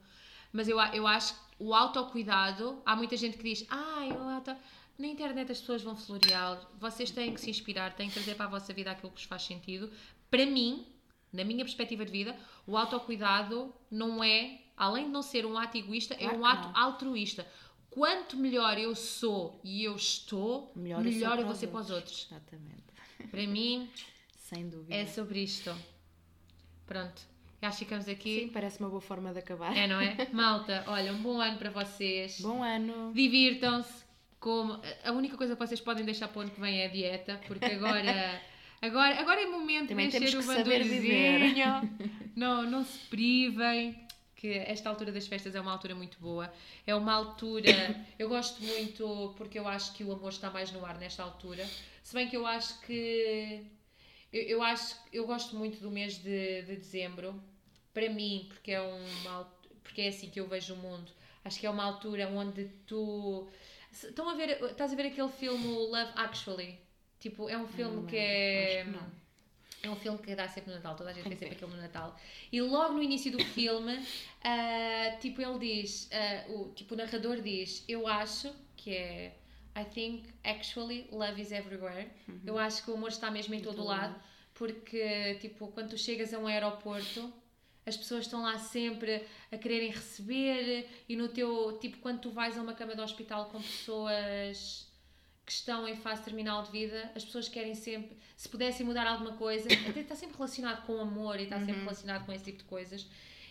Mas 0.53 0.69
eu, 0.69 0.81
eu 0.81 1.07
acho 1.07 1.35
que 1.35 1.41
o 1.59 1.75
autocuidado, 1.75 2.81
há 2.87 2.95
muita 2.95 3.17
gente 3.17 3.37
que 3.37 3.43
diz, 3.43 3.67
ah, 3.69 4.07
eu 4.09 4.23
auto... 4.23 4.57
na 4.97 5.07
internet 5.09 5.51
as 5.51 5.61
pessoas 5.61 5.83
vão 5.83 5.97
florear, 5.97 6.67
vocês 6.81 7.11
têm 7.11 7.35
que 7.35 7.41
se 7.41 7.51
inspirar, 7.51 7.95
têm 7.95 8.09
que 8.09 8.15
trazer 8.15 8.37
para 8.37 8.47
a 8.47 8.49
vossa 8.49 8.73
vida 8.73 8.91
aquilo 8.91 9.11
que 9.11 9.19
vos 9.19 9.27
faz 9.27 9.43
sentido. 9.43 9.91
Para 10.31 10.47
mim, 10.47 10.87
na 11.33 11.45
minha 11.45 11.65
perspectiva 11.65 12.07
de 12.07 12.13
vida, 12.13 12.35
o 12.67 12.77
autocuidado 12.77 13.75
não 13.91 14.23
é, 14.23 14.61
além 14.77 15.07
de 15.07 15.11
não 15.11 15.21
ser 15.21 15.45
um 15.45 15.59
ato 15.59 15.77
egoísta, 15.77 16.15
é 16.15 16.19
claro 16.19 16.37
é 16.37 16.39
um 16.39 16.47
ato 16.47 16.69
não. 16.69 16.77
altruísta 16.79 17.47
quanto 17.91 18.37
melhor 18.37 18.79
eu 18.79 18.95
sou 18.95 19.61
e 19.65 19.85
eu 19.85 19.97
estou, 19.97 20.73
melhor, 20.75 21.03
melhor 21.03 21.39
eu, 21.39 21.47
vou 21.47 21.55
ser 21.55 21.69
para 21.69 21.81
os 21.81 21.91
outros. 21.91 22.29
Exatamente. 22.31 22.85
Para 23.31 23.47
mim, 23.47 23.89
sem 24.37 24.69
dúvida. 24.69 24.95
É 24.95 25.07
sobre 25.07 25.43
isto. 25.43 25.75
Pronto. 26.87 27.21
Que 27.61 27.71
ficamos 27.73 28.09
aqui. 28.09 28.43
Sim, 28.43 28.49
parece 28.49 28.79
uma 28.79 28.89
boa 28.89 29.01
forma 29.01 29.33
de 29.33 29.41
acabar. 29.41 29.77
É, 29.77 29.87
não 29.87 30.01
é? 30.01 30.17
Malta, 30.33 30.85
olha, 30.87 31.13
um 31.13 31.21
bom 31.21 31.41
ano 31.41 31.59
para 31.59 31.71
vocês. 31.71 32.41
Bom 32.41 32.63
ano. 32.63 33.13
Divirtam-se. 33.13 34.07
Como... 34.39 34.81
A 35.05 35.11
única 35.11 35.37
coisa 35.37 35.57
que 35.57 35.67
vocês 35.67 35.81
podem 35.81 36.05
deixar 36.05 36.29
para 36.29 36.39
o 36.39 36.43
ano 36.43 36.51
que 36.53 36.61
vem 36.61 36.81
é 36.81 36.87
a 36.87 36.89
dieta, 36.89 37.41
porque 37.47 37.67
agora. 37.67 38.41
Agora, 38.81 39.19
agora 39.19 39.43
é 39.43 39.47
momento 39.47 39.89
Também 39.89 40.09
de 40.09 40.19
encher 40.19 40.39
o 40.39 40.43
bandolzinho. 40.45 41.67
Não, 42.37 42.63
não 42.63 42.85
se 42.85 42.97
privem 43.09 44.07
que 44.39 44.53
esta 44.53 44.89
altura 44.89 45.11
das 45.11 45.27
festas 45.27 45.57
é 45.57 45.61
uma 45.61 45.73
altura 45.73 45.97
muito 45.97 46.17
boa. 46.21 46.51
É 46.87 46.95
uma 46.95 47.13
altura. 47.13 47.73
Eu 48.17 48.29
gosto 48.29 48.63
muito 48.63 49.35
porque 49.37 49.59
eu 49.59 49.67
acho 49.67 49.93
que 49.95 50.05
o 50.05 50.13
amor 50.13 50.31
está 50.31 50.49
mais 50.49 50.71
no 50.71 50.85
ar 50.87 50.97
nesta 50.97 51.25
altura. 51.25 51.67
Se 52.03 52.15
bem 52.15 52.29
que 52.29 52.37
eu 52.37 52.47
acho 52.47 52.81
que. 52.83 53.65
Eu, 54.33 54.43
eu 54.43 54.63
acho 54.63 54.97
eu 55.13 55.27
gosto 55.27 55.57
muito 55.57 55.81
do 55.81 55.91
mês 55.91 56.19
de, 56.19 56.63
de 56.63 56.77
dezembro, 56.77 57.35
para 57.93 58.09
mim, 58.09 58.47
porque 58.49 58.73
é 58.73 58.81
uma 58.81 59.45
porque 59.83 60.03
é 60.03 60.09
assim 60.09 60.31
que 60.31 60.39
eu 60.39 60.47
vejo 60.47 60.75
o 60.75 60.77
mundo. 60.77 61.11
Acho 61.45 61.59
que 61.59 61.67
é 61.67 61.71
uma 61.71 61.85
altura 61.85 62.29
onde 62.29 62.67
tu. 62.87 63.49
Estão 63.93 64.29
a 64.29 64.35
ver. 64.35 64.63
Estás 64.63 64.93
a 64.93 64.97
ver 64.97 65.07
aquele 65.07 65.31
filme 65.31 65.67
Love 65.67 66.13
Actually? 66.15 66.79
Tipo, 67.19 67.49
é 67.49 67.59
um 67.59 67.67
filme 67.67 67.97
não, 67.97 68.07
que 68.07 68.17
é. 68.17 68.83
Acho 68.83 68.85
que 68.85 68.97
não 68.97 69.28
é 69.83 69.91
um 69.91 69.97
filme 69.97 70.19
que 70.19 70.35
dá 70.35 70.49
sempre 70.49 70.71
no 70.71 70.77
Natal, 70.77 70.97
toda 70.97 71.11
a 71.11 71.13
gente 71.13 71.29
vê 71.29 71.37
sempre 71.37 71.55
aquilo 71.55 71.71
no 71.71 71.81
Natal. 71.81 72.19
E 72.51 72.61
logo 72.61 72.95
no 72.95 73.03
início 73.03 73.31
do 73.31 73.43
filme, 73.45 73.97
uh, 73.97 75.19
tipo, 75.21 75.41
ele 75.41 75.59
diz, 75.59 76.11
uh, 76.13 76.53
o, 76.53 76.73
tipo, 76.73 76.95
o 76.95 76.97
narrador 76.97 77.41
diz, 77.41 77.85
eu 77.89 78.07
acho 78.07 78.53
que 78.77 78.95
é 78.95 79.37
I 79.77 79.85
think 79.85 80.25
actually 80.43 81.09
love 81.13 81.41
is 81.41 81.53
everywhere. 81.53 82.11
Uhum. 82.27 82.41
Eu 82.45 82.59
acho 82.59 82.83
que 82.83 82.91
o 82.91 82.95
amor 82.95 83.11
está 83.11 83.31
mesmo 83.31 83.55
em 83.55 83.61
todo 83.61 83.83
o 83.83 83.85
lado, 83.85 84.21
porque, 84.55 85.37
tipo, 85.41 85.69
quando 85.69 85.91
tu 85.91 85.99
chegas 85.99 86.35
a 86.35 86.39
um 86.39 86.49
aeroporto, 86.49 87.33
as 87.87 87.97
pessoas 87.97 88.25
estão 88.25 88.43
lá 88.43 88.59
sempre 88.59 89.25
a 89.53 89.57
quererem 89.57 89.91
receber 89.91 90.89
e 91.09 91.15
no 91.15 91.29
teu, 91.29 91.79
tipo, 91.81 91.99
quando 91.99 92.21
tu 92.21 92.31
vais 92.31 92.59
a 92.59 92.63
uma 92.63 92.75
cama 92.75 92.97
de 92.97 93.01
hospital 93.01 93.47
com 93.47 93.63
pessoas 93.63 94.88
que 95.49 95.53
estão 95.55 95.89
em 95.89 95.97
fase 95.97 96.23
terminal 96.23 96.63
de 96.63 96.71
vida, 96.71 97.11
as 97.17 97.25
pessoas 97.25 97.49
querem 97.49 97.75
sempre, 97.75 98.15
se 98.37 98.47
pudessem 98.51 98.85
mudar 98.85 99.07
alguma 99.07 99.33
coisa, 99.33 99.67
até 99.89 100.01
está 100.01 100.15
sempre 100.15 100.37
relacionado 100.37 100.85
com 100.85 101.01
amor 101.01 101.41
e 101.41 101.45
está 101.45 101.59
sempre 101.59 101.73
uhum. 101.73 101.81
relacionado 101.81 102.27
com 102.27 102.33
esse 102.35 102.45
tipo 102.45 102.59
de 102.59 102.65
coisas. 102.65 103.07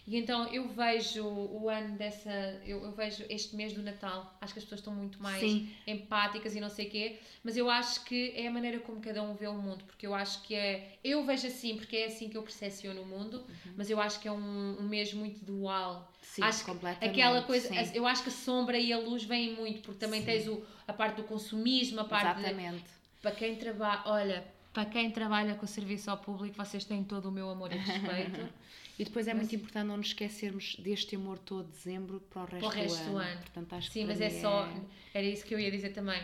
E 0.07 0.15
então 0.15 0.47
eu 0.53 0.65
vejo 0.69 1.27
o 1.27 1.67
ano 1.67 1.97
dessa. 1.97 2.31
Eu, 2.65 2.81
eu, 2.81 2.93
vejo 2.93 3.25
este 3.29 3.57
mês 3.57 3.73
do 3.73 3.83
Natal. 3.83 4.37
Acho 4.39 4.53
que 4.53 4.59
as 4.59 4.63
pessoas 4.63 4.79
estão 4.79 4.93
muito 4.93 5.21
mais 5.21 5.41
Sim. 5.41 5.69
empáticas 5.85 6.55
e 6.55 6.61
não 6.61 6.69
sei 6.69 6.87
o 6.87 6.89
quê. 6.89 7.19
Mas 7.43 7.57
eu 7.57 7.69
acho 7.69 8.05
que 8.05 8.31
é 8.33 8.47
a 8.47 8.51
maneira 8.51 8.79
como 8.79 9.01
cada 9.01 9.21
um 9.21 9.35
vê 9.35 9.47
o 9.47 9.53
mundo. 9.53 9.83
Porque 9.83 10.07
eu 10.07 10.15
acho 10.15 10.41
que 10.43 10.55
é. 10.55 10.97
Eu 11.03 11.25
vejo 11.25 11.47
assim, 11.47 11.75
porque 11.75 11.97
é 11.97 12.05
assim 12.05 12.29
que 12.29 12.37
eu 12.37 12.41
percepciono 12.41 13.01
o 13.01 13.05
mundo. 13.05 13.39
Uhum. 13.39 13.73
Mas 13.75 13.89
eu 13.89 13.99
acho 13.99 14.21
que 14.21 14.29
é 14.29 14.31
um, 14.31 14.77
um 14.79 14.87
mês 14.87 15.13
muito 15.13 15.43
dual. 15.43 16.09
Sim, 16.21 16.41
acho 16.41 16.63
completamente. 16.63 17.11
Aquela 17.11 17.41
coisa. 17.41 17.67
Sim. 17.67 17.91
Eu 17.93 18.07
acho 18.07 18.23
que 18.23 18.29
a 18.29 18.31
sombra 18.31 18.79
e 18.79 18.93
a 18.93 18.97
luz 18.97 19.25
vêm 19.25 19.55
muito. 19.55 19.81
Porque 19.81 19.99
também 19.99 20.21
Sim. 20.21 20.25
tens 20.25 20.47
o, 20.47 20.65
a 20.87 20.93
parte 20.93 21.17
do 21.17 21.23
consumismo, 21.23 21.99
a 21.99 22.05
parte. 22.05 22.39
Exatamente. 22.39 22.77
De, 22.77 23.21
para 23.21 23.31
quem 23.31 23.57
trabalha. 23.57 24.01
Olha, 24.05 24.47
para 24.71 24.85
quem 24.85 25.11
trabalha 25.11 25.55
com 25.55 25.65
o 25.65 25.67
serviço 25.67 26.09
ao 26.09 26.17
público, 26.17 26.55
vocês 26.55 26.85
têm 26.85 27.03
todo 27.03 27.27
o 27.27 27.31
meu 27.31 27.49
amor 27.49 27.73
e 27.73 27.77
respeito. 27.77 28.47
e 28.99 29.03
depois 29.03 29.27
é 29.27 29.33
mas, 29.33 29.43
muito 29.43 29.55
importante 29.55 29.87
não 29.87 29.97
nos 29.97 30.07
esquecermos 30.07 30.75
deste 30.79 31.15
amor 31.15 31.37
todo 31.37 31.65
de 31.65 31.71
dezembro 31.71 32.19
para 32.29 32.41
o 32.41 32.45
resto, 32.45 32.59
para 32.59 32.67
o 32.67 32.71
resto 32.71 32.97
do, 32.97 33.03
ano. 33.03 33.11
do 33.11 33.17
ano. 33.17 33.39
Portanto, 33.41 33.73
acho 33.73 33.91
Sim, 33.91 34.05
mas 34.05 34.21
é 34.21 34.29
só. 34.29 34.69
Era 35.13 35.25
isso 35.25 35.45
que 35.45 35.53
eu 35.53 35.59
ia 35.59 35.69
dizer 35.69 35.89
também. 35.89 36.21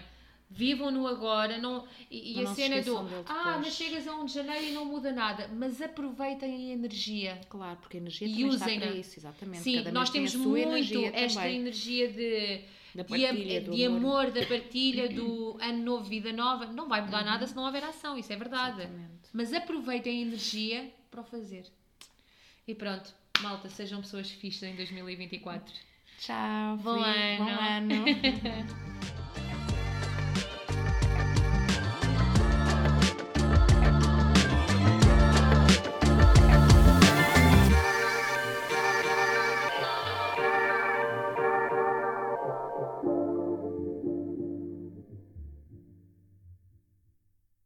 Vivam 0.50 0.92
no 0.92 1.08
agora 1.08 1.58
não, 1.58 1.84
e, 2.12 2.40
e 2.40 2.46
a 2.46 2.54
cena 2.54 2.80
do 2.84 2.96
ah, 3.26 3.60
mas 3.64 3.74
chegas 3.74 4.08
a 4.08 4.16
1 4.16 4.26
de 4.26 4.34
janeiro 4.34 4.66
e 4.66 4.72
não 4.72 4.86
muda 4.86 5.12
nada, 5.12 5.48
mas 5.48 5.82
aproveitem 5.82 6.70
a 6.70 6.74
energia. 6.74 7.42
Claro, 7.50 7.78
porque 7.78 7.98
a 7.98 8.00
energia 8.00 8.28
e 8.28 8.46
usem 8.46 8.76
está 8.76 8.88
para 8.88 8.96
isso, 8.96 9.20
exatamente. 9.20 9.64
Sim, 9.64 9.84
nós 9.92 10.12
temos 10.12 10.36
muito 10.36 11.06
esta 11.12 11.40
também. 11.40 11.60
energia 11.60 12.08
de 12.08 12.66
partilha, 13.04 13.62
de, 13.62 13.72
de 13.72 13.86
amor. 13.86 14.30
da 14.30 14.46
partilha, 14.46 15.10
do 15.10 15.58
ano 15.60 15.84
novo, 15.84 16.04
vida 16.04 16.32
nova. 16.32 16.68
Não 16.68 16.88
vai 16.88 17.02
mudar 17.02 17.20
uhum. 17.20 17.26
nada 17.26 17.48
se 17.48 17.56
não 17.56 17.66
houver 17.66 17.84
ação, 17.84 18.16
isso 18.16 18.32
é 18.32 18.36
verdade. 18.36 18.82
Exatamente. 18.82 19.30
Mas 19.34 19.54
aproveitem 19.54 20.20
a 20.20 20.22
energia 20.22 20.94
para 21.10 21.22
o 21.22 21.24
fazer. 21.24 21.66
E 22.66 22.74
pronto, 22.74 23.14
malta, 23.42 23.70
sejam 23.70 24.02
pessoas 24.02 24.32
fixas 24.32 24.70
em 24.70 24.76
2024. 24.76 25.74
Tchau, 26.18 26.78
bom 26.78 26.92
ano. 26.92 27.46
Bom 27.46 27.52
ano. 27.52 28.06